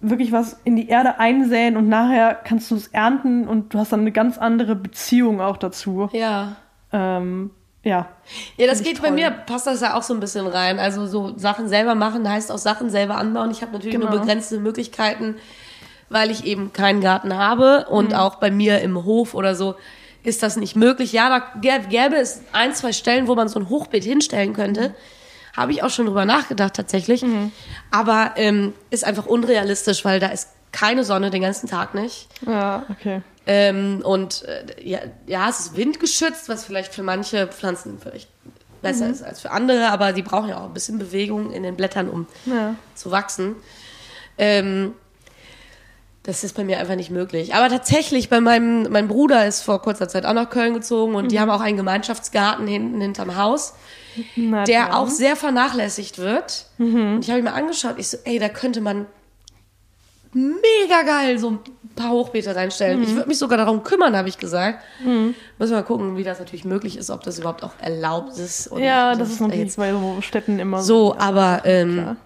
wirklich 0.00 0.32
was 0.32 0.58
in 0.64 0.76
die 0.76 0.88
Erde 0.88 1.18
einsäen 1.18 1.76
und 1.76 1.88
nachher 1.88 2.34
kannst 2.34 2.70
du 2.70 2.74
es 2.76 2.86
ernten 2.88 3.46
und 3.46 3.74
du 3.74 3.78
hast 3.78 3.92
dann 3.92 4.00
eine 4.00 4.12
ganz 4.12 4.38
andere 4.38 4.74
Beziehung 4.74 5.40
auch 5.42 5.58
dazu. 5.58 6.08
Ja. 6.12 6.56
Ähm, 6.92 7.50
ja. 7.82 8.06
Ja, 8.56 8.66
das 8.66 8.82
geht 8.82 9.00
bei 9.02 9.08
toll. 9.08 9.16
mir, 9.16 9.30
passt 9.30 9.66
das 9.66 9.80
ja 9.80 9.94
auch 9.96 10.02
so 10.02 10.14
ein 10.14 10.20
bisschen 10.20 10.46
rein. 10.46 10.78
Also 10.78 11.06
so 11.06 11.36
Sachen 11.36 11.68
selber 11.68 11.94
machen 11.94 12.28
heißt 12.28 12.50
auch 12.52 12.58
Sachen 12.58 12.88
selber 12.90 13.16
anbauen. 13.16 13.50
Ich 13.50 13.60
habe 13.62 13.72
natürlich 13.72 13.98
nur 13.98 14.08
Genau. 14.08 14.20
begrenzte 14.22 14.58
Möglichkeiten, 14.58 15.36
weil 16.10 16.30
ich 16.30 16.44
eben 16.44 16.72
keinen 16.74 17.00
Garten 17.00 17.34
habe 17.34 17.86
Mhm. 17.88 17.94
und 17.96 18.14
auch 18.14 18.34
bei 18.36 18.50
mir 18.50 18.80
im 18.82 19.04
Hof 19.04 19.32
oder 19.34 19.54
so 19.54 19.74
ist 20.22 20.42
das 20.42 20.56
nicht 20.56 20.76
möglich. 20.76 21.12
Ja, 21.12 21.30
da 21.30 21.60
gä- 21.62 21.86
gäbe 21.88 22.16
es 22.16 22.42
ein, 22.52 22.74
zwei 22.74 22.92
Stellen, 22.92 23.26
wo 23.26 23.34
man 23.34 23.48
so 23.48 23.58
ein 23.58 23.70
Hochbeet 23.70 24.04
hinstellen 24.04 24.52
könnte. 24.52 24.94
Habe 25.56 25.72
ich 25.72 25.82
auch 25.82 25.88
schon 25.90 26.04
drüber 26.06 26.26
nachgedacht 26.26 26.74
tatsächlich. 26.74 27.22
Mhm. 27.22 27.52
Aber 27.90 28.32
ähm, 28.36 28.74
ist 28.90 29.04
einfach 29.04 29.24
unrealistisch, 29.26 30.04
weil 30.04 30.20
da 30.20 30.26
ist 30.28 30.48
keine 30.72 31.04
Sonne 31.04 31.30
den 31.30 31.42
ganzen 31.42 31.68
Tag 31.68 31.94
nicht. 31.94 32.28
Ja, 32.46 32.84
okay. 32.90 33.22
Ähm, 33.46 34.02
und 34.04 34.44
äh, 34.44 34.66
ja, 34.86 34.98
ja, 35.26 35.48
es 35.48 35.58
ist 35.60 35.76
windgeschützt, 35.76 36.48
was 36.48 36.64
vielleicht 36.64 36.94
für 36.94 37.02
manche 37.02 37.46
Pflanzen 37.48 37.98
vielleicht 37.98 38.28
besser 38.82 39.06
Mhm. 39.06 39.12
ist 39.12 39.22
als 39.22 39.40
für 39.40 39.50
andere, 39.50 39.88
aber 39.90 40.12
die 40.12 40.22
brauchen 40.22 40.50
ja 40.50 40.58
auch 40.58 40.64
ein 40.66 40.74
bisschen 40.74 40.98
Bewegung 40.98 41.50
in 41.52 41.62
den 41.62 41.76
Blättern, 41.76 42.08
um 42.08 42.26
Ja. 42.46 42.74
zu 42.94 43.10
wachsen. 43.10 43.56
Ähm, 44.38 44.92
das 46.22 46.44
ist 46.44 46.54
bei 46.54 46.64
mir 46.64 46.78
einfach 46.78 46.96
nicht 46.96 47.10
möglich. 47.10 47.54
Aber 47.54 47.68
tatsächlich, 47.70 48.28
bei 48.28 48.40
meinem, 48.40 48.86
mein 48.90 49.08
Bruder 49.08 49.46
ist 49.46 49.62
vor 49.62 49.80
kurzer 49.80 50.08
Zeit 50.08 50.26
auch 50.26 50.34
nach 50.34 50.50
Köln 50.50 50.74
gezogen 50.74 51.14
und 51.14 51.30
die 51.32 51.36
Mhm. 51.36 51.40
haben 51.40 51.50
auch 51.50 51.60
einen 51.62 51.76
Gemeinschaftsgarten 51.78 52.66
hinten 52.66 53.00
hinterm 53.00 53.36
Haus, 53.36 53.74
Na 54.36 54.64
der 54.64 54.84
dann. 54.86 54.92
auch 54.92 55.08
sehr 55.08 55.34
vernachlässigt 55.34 56.18
wird. 56.18 56.66
Und 56.78 57.20
ich 57.22 57.30
habe 57.30 57.40
mir 57.42 57.54
angeschaut, 57.54 57.94
ich 57.96 58.08
so, 58.08 58.18
ey, 58.24 58.38
da 58.38 58.48
könnte 58.50 58.80
man 58.82 59.06
mega 60.32 61.02
geil 61.04 61.38
so 61.38 61.50
ein 61.52 61.58
paar 61.96 62.10
Hochbeete 62.10 62.54
reinstellen. 62.54 62.98
Mhm. 62.98 63.04
Ich 63.04 63.14
würde 63.14 63.28
mich 63.28 63.38
sogar 63.38 63.58
darum 63.58 63.82
kümmern, 63.82 64.16
habe 64.16 64.28
ich 64.28 64.38
gesagt. 64.38 64.84
Müssen 65.04 65.34
wir 65.58 65.76
mal 65.78 65.82
gucken, 65.82 66.16
wie 66.16 66.22
das 66.22 66.38
natürlich 66.38 66.64
möglich 66.64 66.96
ist, 66.96 67.10
ob 67.10 67.22
das 67.24 67.38
überhaupt 67.38 67.64
auch 67.64 67.72
erlaubt 67.80 68.38
ist. 68.38 68.70
Ja, 68.76 69.12
ob 69.12 69.18
das 69.18 69.30
ist 69.30 69.40
natürlich 69.40 69.64
jetzt 69.64 69.76
bei 69.76 69.90
so 69.92 70.18
Städten 70.20 70.58
immer 70.60 70.82
so, 70.82 71.16
aber 71.18 71.62
ähm, 71.64 71.94
klar. 71.94 72.16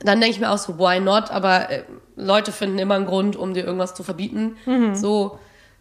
Dann 0.00 0.20
denke 0.20 0.34
ich 0.34 0.40
mir 0.40 0.50
auch 0.50 0.58
so, 0.58 0.78
why 0.78 1.00
not? 1.00 1.30
Aber 1.30 1.70
äh, 1.70 1.82
Leute 2.16 2.52
finden 2.52 2.78
immer 2.78 2.94
einen 2.94 3.06
Grund, 3.06 3.36
um 3.36 3.54
dir 3.54 3.64
irgendwas 3.64 3.94
zu 3.94 4.02
verbieten. 4.02 4.56
Mhm. 4.66 4.94
So, 4.94 5.38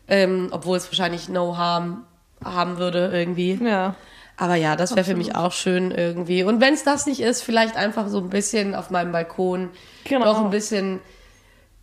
ähm, 0.07 0.49
obwohl 0.52 0.77
es 0.77 0.88
wahrscheinlich 0.89 1.30
no 1.30 1.57
harm 1.57 2.03
haben 2.44 2.77
würde 2.77 3.10
irgendwie. 3.14 3.60
Ja. 3.64 3.95
Aber 4.38 4.56
ja, 4.56 4.76
das 4.76 4.95
wäre 4.95 5.03
für 5.03 5.15
mich 5.15 5.35
auch 5.35 5.52
schön 5.52 5.89
irgendwie. 5.91 6.44
Und 6.44 6.61
wenn 6.61 6.76
es 6.76 6.84
das 6.84 7.07
nicht 7.07 7.22
ist, 7.22 7.41
vielleicht 7.41 7.76
einfach 7.76 8.07
so 8.07 8.19
ein 8.19 8.30
bisschen 8.30 8.76
auf 8.76 8.91
meinem 8.91 9.11
Balkon 9.11 9.69
Genau. 10.03 10.26
noch 10.26 10.44
ein 10.44 10.52
bisschen 10.52 10.99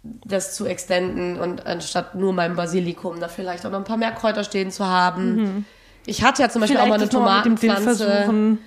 das 0.03 0.55
zu 0.55 0.67
extenden 0.67 1.41
und 1.41 1.67
anstatt 1.67 2.15
nur 2.15 2.33
meinem 2.33 2.57
Basilikum 2.57 3.19
da 3.21 3.29
vielleicht 3.29 3.65
auch 3.67 3.71
noch 3.71 3.79
ein 3.79 3.85
paar 3.85 3.97
mehr 3.97 4.13
Kräuter 4.13 4.45
stehen 4.45 4.71
zu 4.71 4.87
haben. 4.87 5.65
Ich 6.07 6.23
hatte 6.23 6.43
ja 6.43 6.49
zum 6.51 6.61
Beispiel 6.61 6.79
auch 6.79 6.87
mal 6.87 6.95
eine 6.97 7.09
Tomatenpflanze. 7.09 8.59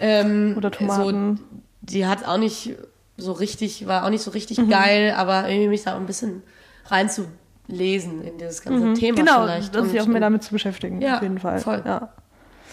Ähm, 0.00 0.54
Oder 0.56 0.70
Tomaten. 0.70 1.36
So, 1.36 1.42
die 1.82 2.06
hat 2.06 2.26
auch 2.26 2.38
nicht 2.38 2.74
so 3.18 3.32
richtig, 3.32 3.86
war 3.86 4.04
auch 4.06 4.10
nicht 4.10 4.22
so 4.22 4.30
richtig 4.30 4.58
Mhm. 4.58 4.70
geil, 4.70 5.14
aber 5.16 5.48
irgendwie 5.48 5.68
mich 5.68 5.82
da 5.84 5.94
ein 5.96 6.06
bisschen 6.06 6.42
reinzulesen 6.86 8.22
in 8.22 8.38
dieses 8.38 8.62
ganze 8.62 8.94
Thema 8.94 9.16
Genau, 9.18 9.42
vielleicht. 9.44 9.74
das 9.74 9.90
sich 9.90 10.00
auch 10.00 10.06
mehr 10.06 10.20
damit 10.20 10.42
zu 10.42 10.52
beschäftigen, 10.52 11.00
Ja, 11.00 11.16
auf 11.16 11.22
jeden 11.22 11.38
Fall. 11.38 11.58
voll. 11.58 11.82
Ja. 11.84 12.12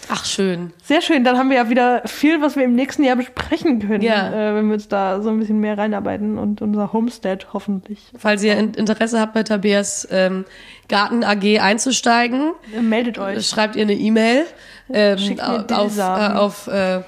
Ach, 0.08 0.24
schön. 0.24 0.72
Sehr 0.84 1.00
schön, 1.00 1.24
dann 1.24 1.36
haben 1.36 1.48
wir 1.50 1.56
ja 1.56 1.68
wieder 1.68 2.02
viel, 2.06 2.40
was 2.40 2.54
wir 2.54 2.62
im 2.64 2.74
nächsten 2.76 3.02
Jahr 3.02 3.16
besprechen 3.16 3.80
können, 3.80 4.02
Ja. 4.02 4.28
äh, 4.28 4.54
wenn 4.54 4.66
wir 4.68 4.74
uns 4.74 4.86
da 4.86 5.20
so 5.20 5.30
ein 5.30 5.38
bisschen 5.40 5.58
mehr 5.58 5.76
reinarbeiten 5.76 6.38
und 6.38 6.62
unser 6.62 6.92
Homestead 6.92 7.48
hoffentlich. 7.52 8.12
Falls 8.16 8.44
ihr 8.44 8.56
in- 8.56 8.74
Interesse 8.74 9.18
habt, 9.18 9.32
bei 9.34 9.42
Tabeas 9.42 10.06
ähm, 10.12 10.44
Garten 10.88 11.24
AG 11.24 11.58
einzusteigen, 11.58 12.52
Äh, 12.76 12.82
Meldet 12.82 13.18
euch. 13.18 13.48
schreibt 13.48 13.74
ihr 13.74 13.82
eine 13.82 13.94
E-Mail 13.94 14.44
ähm, 14.92 15.40
auf, 15.40 15.98
äh, 15.98 16.02
auf 16.02 16.66
äh, 16.68 17.00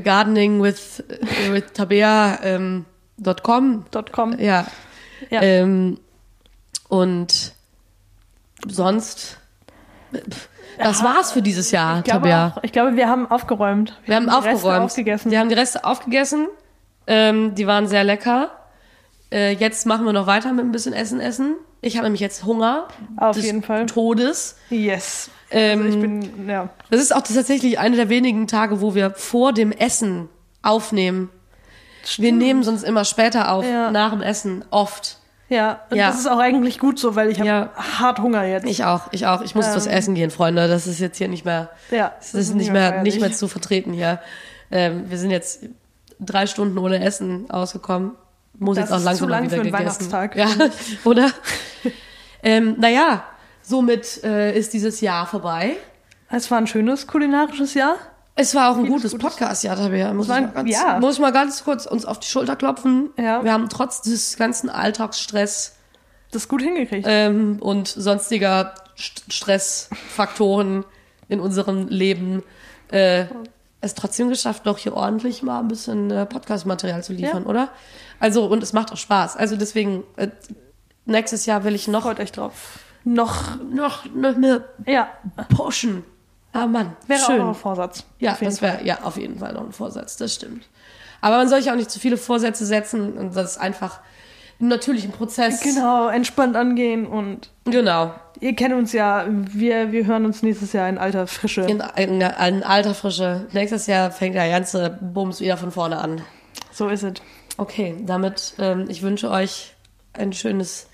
gardening 0.00 0.62
with, 0.62 1.02
with 1.50 1.64
Tabea 1.74 2.38
ähm, 2.42 2.84
dot 3.18 3.42
.com. 3.42 3.84
.com. 4.12 4.38
Ja. 4.38 4.66
Ja. 5.30 5.42
Ähm, 5.42 5.98
und 6.88 7.52
sonst, 8.66 9.38
pff, 10.14 10.48
das 10.78 11.02
war's 11.04 11.32
für 11.32 11.42
dieses 11.42 11.70
Jahr, 11.70 11.98
Ich 12.04 12.10
Tabea. 12.10 12.54
auch, 12.56 12.62
ich 12.62 12.72
glaube, 12.72 12.96
wir 12.96 13.08
haben 13.08 13.30
aufgeräumt. 13.30 13.98
Wir 14.06 14.16
haben 14.16 14.26
die 14.26 14.32
Reste 14.34 14.50
aufgeräumt. 14.54 14.84
aufgegessen. 14.84 15.30
Wir 15.30 15.38
haben 15.40 15.48
die 15.48 15.54
Reste 15.54 15.84
aufgegessen. 15.84 16.48
Ähm, 17.06 17.54
die 17.54 17.66
waren 17.66 17.86
sehr 17.86 18.02
lecker. 18.04 18.50
Äh, 19.30 19.52
jetzt 19.52 19.86
machen 19.86 20.04
wir 20.04 20.12
noch 20.12 20.26
weiter 20.26 20.52
mit 20.52 20.64
ein 20.64 20.72
bisschen 20.72 20.92
Essen 20.94 21.20
essen. 21.20 21.56
Ich 21.80 21.96
habe 21.96 22.04
nämlich 22.06 22.20
jetzt 22.20 22.44
Hunger. 22.44 22.88
Auf 23.16 23.36
jeden 23.36 23.62
Fall. 23.62 23.86
Todes. 23.86 24.56
Yes. 24.70 25.30
Ähm, 25.54 25.82
Also 25.82 25.96
ich 25.96 26.00
bin, 26.00 26.48
ja. 26.48 26.68
Das 26.90 27.00
ist 27.00 27.14
auch 27.14 27.22
tatsächlich 27.22 27.78
eine 27.78 27.96
der 27.96 28.08
wenigen 28.08 28.46
Tage, 28.46 28.80
wo 28.80 28.94
wir 28.94 29.10
vor 29.12 29.52
dem 29.52 29.72
Essen 29.72 30.28
aufnehmen. 30.62 31.30
Wir 32.16 32.32
nehmen 32.32 32.62
sonst 32.64 32.82
immer 32.82 33.04
später 33.04 33.50
auf, 33.52 33.64
Ja. 33.64 33.90
nach 33.90 34.10
dem 34.10 34.20
Essen, 34.20 34.64
oft. 34.70 35.18
Ja, 35.48 35.80
und 35.90 35.96
Ja. 35.96 36.08
das 36.08 36.18
ist 36.18 36.26
auch 36.26 36.38
eigentlich 36.38 36.78
gut 36.78 36.98
so, 36.98 37.14
weil 37.16 37.30
ich 37.30 37.38
habe 37.38 37.48
Ja. 37.48 37.70
hart 37.76 38.18
Hunger 38.18 38.44
jetzt. 38.44 38.66
Ich 38.66 38.84
auch, 38.84 39.02
ich 39.12 39.26
auch. 39.26 39.42
Ich 39.42 39.54
muss 39.54 39.66
was 39.66 39.86
essen 39.86 40.14
gehen, 40.14 40.30
Freunde. 40.30 40.66
Das 40.68 40.86
ist 40.86 40.98
jetzt 41.00 41.18
hier 41.18 41.28
nicht 41.28 41.44
mehr, 41.44 41.70
ja, 41.90 42.12
das 42.18 42.34
ist 42.34 42.54
nicht 42.54 42.72
mehr, 42.72 43.02
nicht 43.02 43.20
mehr 43.20 43.30
zu 43.32 43.46
vertreten 43.48 43.92
hier. 43.92 44.20
Ähm, 44.70 45.04
wir 45.08 45.18
sind 45.18 45.30
jetzt 45.30 45.60
drei 46.18 46.46
Stunden 46.46 46.76
ohne 46.78 47.04
Essen 47.04 47.48
ausgekommen. 47.50 48.12
Muss 48.58 48.76
Das 48.76 48.90
jetzt 48.90 48.98
auch 49.00 49.04
langsam 49.04 49.28
lang 49.28 49.44
wieder 49.44 49.56
für 49.56 49.62
gegessen. 49.62 49.78
Weihnachtstag. 50.12 50.36
Ja, 50.36 50.48
oder? 51.04 51.30
ähm, 52.42 52.76
naja, 52.78 53.24
somit 53.64 54.22
äh, 54.24 54.56
ist 54.56 54.72
dieses 54.72 55.00
Jahr 55.00 55.26
vorbei. 55.26 55.76
Es 56.30 56.50
war 56.50 56.58
ein 56.58 56.66
schönes 56.66 57.06
kulinarisches 57.06 57.74
Jahr. 57.74 57.96
Es 58.36 58.54
war 58.54 58.70
auch 58.72 58.76
ein 58.76 58.86
gutes 58.86 59.12
Gutes. 59.12 59.28
Podcast-Jahr, 59.30 59.76
Tabea. 59.76 60.12
Muss, 60.12 60.28
war 60.28 60.40
ich 60.40 60.52
ganz, 60.54 60.70
ja. 60.70 60.98
muss 61.00 61.14
ich 61.14 61.20
mal 61.20 61.30
ganz 61.32 61.62
kurz 61.62 61.86
uns 61.86 62.04
auf 62.04 62.18
die 62.18 62.26
Schulter 62.26 62.56
klopfen. 62.56 63.10
Ja. 63.16 63.44
Wir 63.44 63.52
haben 63.52 63.68
trotz 63.68 64.02
des 64.02 64.36
ganzen 64.36 64.68
Alltagsstress 64.68 65.76
Das 66.32 66.48
gut 66.48 66.60
hingekriegt. 66.62 67.06
ähm, 67.08 67.58
und 67.60 67.86
sonstiger 67.88 68.74
St 68.98 69.22
Stressfaktoren 69.32 70.84
in 71.28 71.40
unserem 71.40 71.88
Leben 71.88 72.42
äh, 72.90 73.26
es 73.80 73.94
trotzdem 73.94 74.28
geschafft, 74.30 74.66
doch 74.66 74.78
hier 74.78 74.94
ordentlich 74.94 75.42
mal 75.42 75.60
ein 75.60 75.68
bisschen 75.68 76.10
äh, 76.10 76.26
Podcast-Material 76.26 77.04
zu 77.04 77.12
liefern, 77.12 77.42
Ja. 77.44 77.48
oder? 77.48 77.68
Also, 78.18 78.46
und 78.46 78.62
es 78.62 78.72
macht 78.72 78.90
auch 78.92 78.96
Spaß. 78.96 79.36
Also 79.36 79.56
deswegen, 79.56 80.02
äh, 80.16 80.28
nächstes 81.04 81.46
Jahr 81.46 81.64
will 81.64 81.74
ich 81.74 81.86
noch, 81.86 82.02
Freut 82.02 82.18
euch 82.20 82.32
drauf. 82.32 82.78
Noch, 83.04 83.60
noch, 83.62 84.04
noch 84.14 84.36
mehr 84.36 84.64
ja, 84.86 85.08
pushen. 85.54 86.04
Ah 86.52 86.66
Mann, 86.66 86.96
wäre 87.06 87.20
schön. 87.20 87.40
auch 87.40 87.48
ein 87.48 87.54
Vorsatz. 87.54 88.04
Ja, 88.18 88.36
das 88.40 88.62
wäre 88.62 88.84
ja 88.84 89.02
auf 89.02 89.16
jeden 89.16 89.38
Fall 89.38 89.52
noch 89.52 89.64
ein 89.64 89.72
Vorsatz, 89.72 90.16
das 90.16 90.34
stimmt. 90.34 90.68
Aber 91.20 91.36
man 91.36 91.48
soll 91.48 91.60
sich 91.62 91.70
auch 91.70 91.76
nicht 91.76 91.90
zu 91.90 91.98
viele 91.98 92.16
Vorsätze 92.16 92.64
setzen 92.64 93.14
und 93.18 93.34
das 93.34 93.52
ist 93.52 93.58
einfach 93.58 94.00
natürlich 94.58 95.04
ein 95.04 95.10
Prozess. 95.12 95.60
Genau, 95.60 96.08
entspannt 96.08 96.56
angehen 96.56 97.06
und 97.06 97.50
Genau. 97.64 98.14
ihr 98.40 98.54
kennt 98.54 98.74
uns 98.74 98.92
ja, 98.92 99.26
wir, 99.28 99.90
wir 99.92 100.06
hören 100.06 100.24
uns 100.24 100.42
nächstes 100.42 100.72
Jahr 100.72 100.88
in 100.88 100.98
alter 100.98 101.26
Frische. 101.26 101.62
In, 101.62 101.82
in, 101.96 102.20
in 102.20 102.62
alter 102.62 102.94
Frische. 102.94 103.46
Nächstes 103.52 103.86
Jahr 103.86 104.10
fängt 104.10 104.34
der 104.36 104.48
ganze 104.48 104.90
Bums 105.00 105.40
wieder 105.40 105.56
von 105.56 105.72
vorne 105.72 105.98
an. 105.98 106.22
So 106.70 106.88
ist 106.88 107.02
es. 107.02 107.14
Okay, 107.56 107.96
damit, 108.06 108.54
ähm, 108.58 108.86
ich 108.88 109.02
wünsche 109.02 109.30
euch 109.30 109.74
ein 110.12 110.32
schönes 110.32 110.88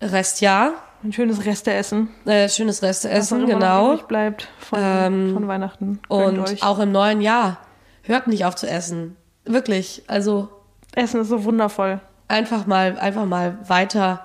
Restjahr, 0.00 0.72
Ein 1.02 1.12
schönes 1.12 1.44
Resteessen. 1.44 2.08
äh, 2.26 2.48
schönes 2.48 2.82
Resteessen, 2.82 3.40
noch 3.42 3.48
genau. 3.48 3.92
übrig 3.94 4.06
bleibt 4.06 4.48
von, 4.58 4.78
Ähm, 4.82 5.32
von 5.34 5.48
Weihnachten. 5.48 6.00
Gönnt 6.08 6.38
Und 6.38 6.48
euch. 6.48 6.62
auch 6.62 6.78
im 6.78 6.92
neuen 6.92 7.20
Jahr. 7.20 7.58
Hört 8.02 8.26
nicht 8.26 8.44
auf 8.44 8.54
zu 8.56 8.68
essen. 8.68 9.16
Wirklich. 9.44 10.02
Also 10.08 10.48
Essen 10.94 11.20
ist 11.22 11.28
so 11.28 11.44
wundervoll. 11.44 12.00
einfach 12.28 12.66
mal, 12.66 12.98
einfach 12.98 13.24
mal 13.24 13.58
weiter 13.66 14.24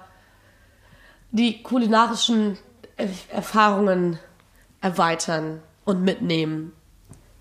die 1.32 1.64
kulinarischen 1.64 2.58
Erfahrungen 3.32 4.20
erweitern 4.82 5.62
und 5.86 6.02
mitnehmen, 6.04 6.72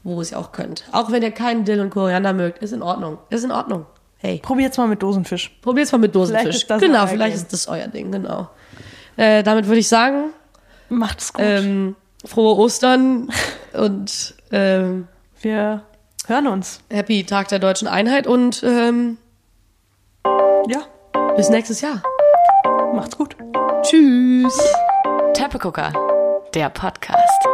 wo 0.02 0.20
es 0.20 0.32
ihr 0.32 0.38
auch 0.38 0.52
könnt. 0.52 0.84
Auch 0.92 1.10
wenn 1.12 1.22
ihr 1.22 1.30
keinen 1.30 1.64
Dill 1.64 1.80
und 1.80 1.90
Koriander 1.90 2.32
mögt, 2.32 2.58
ist 2.62 2.72
in 2.72 2.82
Ordnung. 2.82 3.18
Ist 3.30 3.44
in 3.44 3.52
Ordnung. 3.52 3.86
Hey, 4.18 4.40
Probiert's 4.42 4.78
mal 4.78 4.88
mit 4.88 5.02
Dosenfisch. 5.02 5.50
probiert's 5.60 5.92
mal 5.92 5.98
mit 5.98 6.14
Dosenfisch. 6.14 6.64
Vielleicht 6.64 6.82
genau, 6.82 7.06
vielleicht 7.06 7.34
Game. 7.36 7.42
ist 7.44 7.52
das 7.52 7.68
euer 7.68 7.88
Ding, 7.88 8.10
genau. 8.10 8.48
Äh, 9.16 9.42
damit 9.42 9.66
würde 9.66 9.78
ich 9.80 9.88
sagen, 9.88 10.30
Macht's 10.88 11.32
gut. 11.32 11.44
ähm, 11.44 11.96
frohe 12.24 12.56
Ostern 12.56 13.30
und 13.72 14.34
ähm, 14.52 15.08
wir 15.40 15.82
hören 16.26 16.46
uns. 16.46 16.80
Happy 16.90 17.24
Tag 17.24 17.48
der 17.48 17.58
deutschen 17.58 17.88
Einheit 17.88 18.26
und 18.26 18.62
ähm, 18.64 19.18
Ja, 20.68 20.82
bis 21.36 21.48
nächstes 21.50 21.80
Jahr. 21.80 22.02
macht's 22.94 23.16
gut. 23.16 23.36
Tschüss. 23.82 24.58
Teppegucker, 25.34 25.92
der 26.54 26.70
Podcast. 26.70 27.44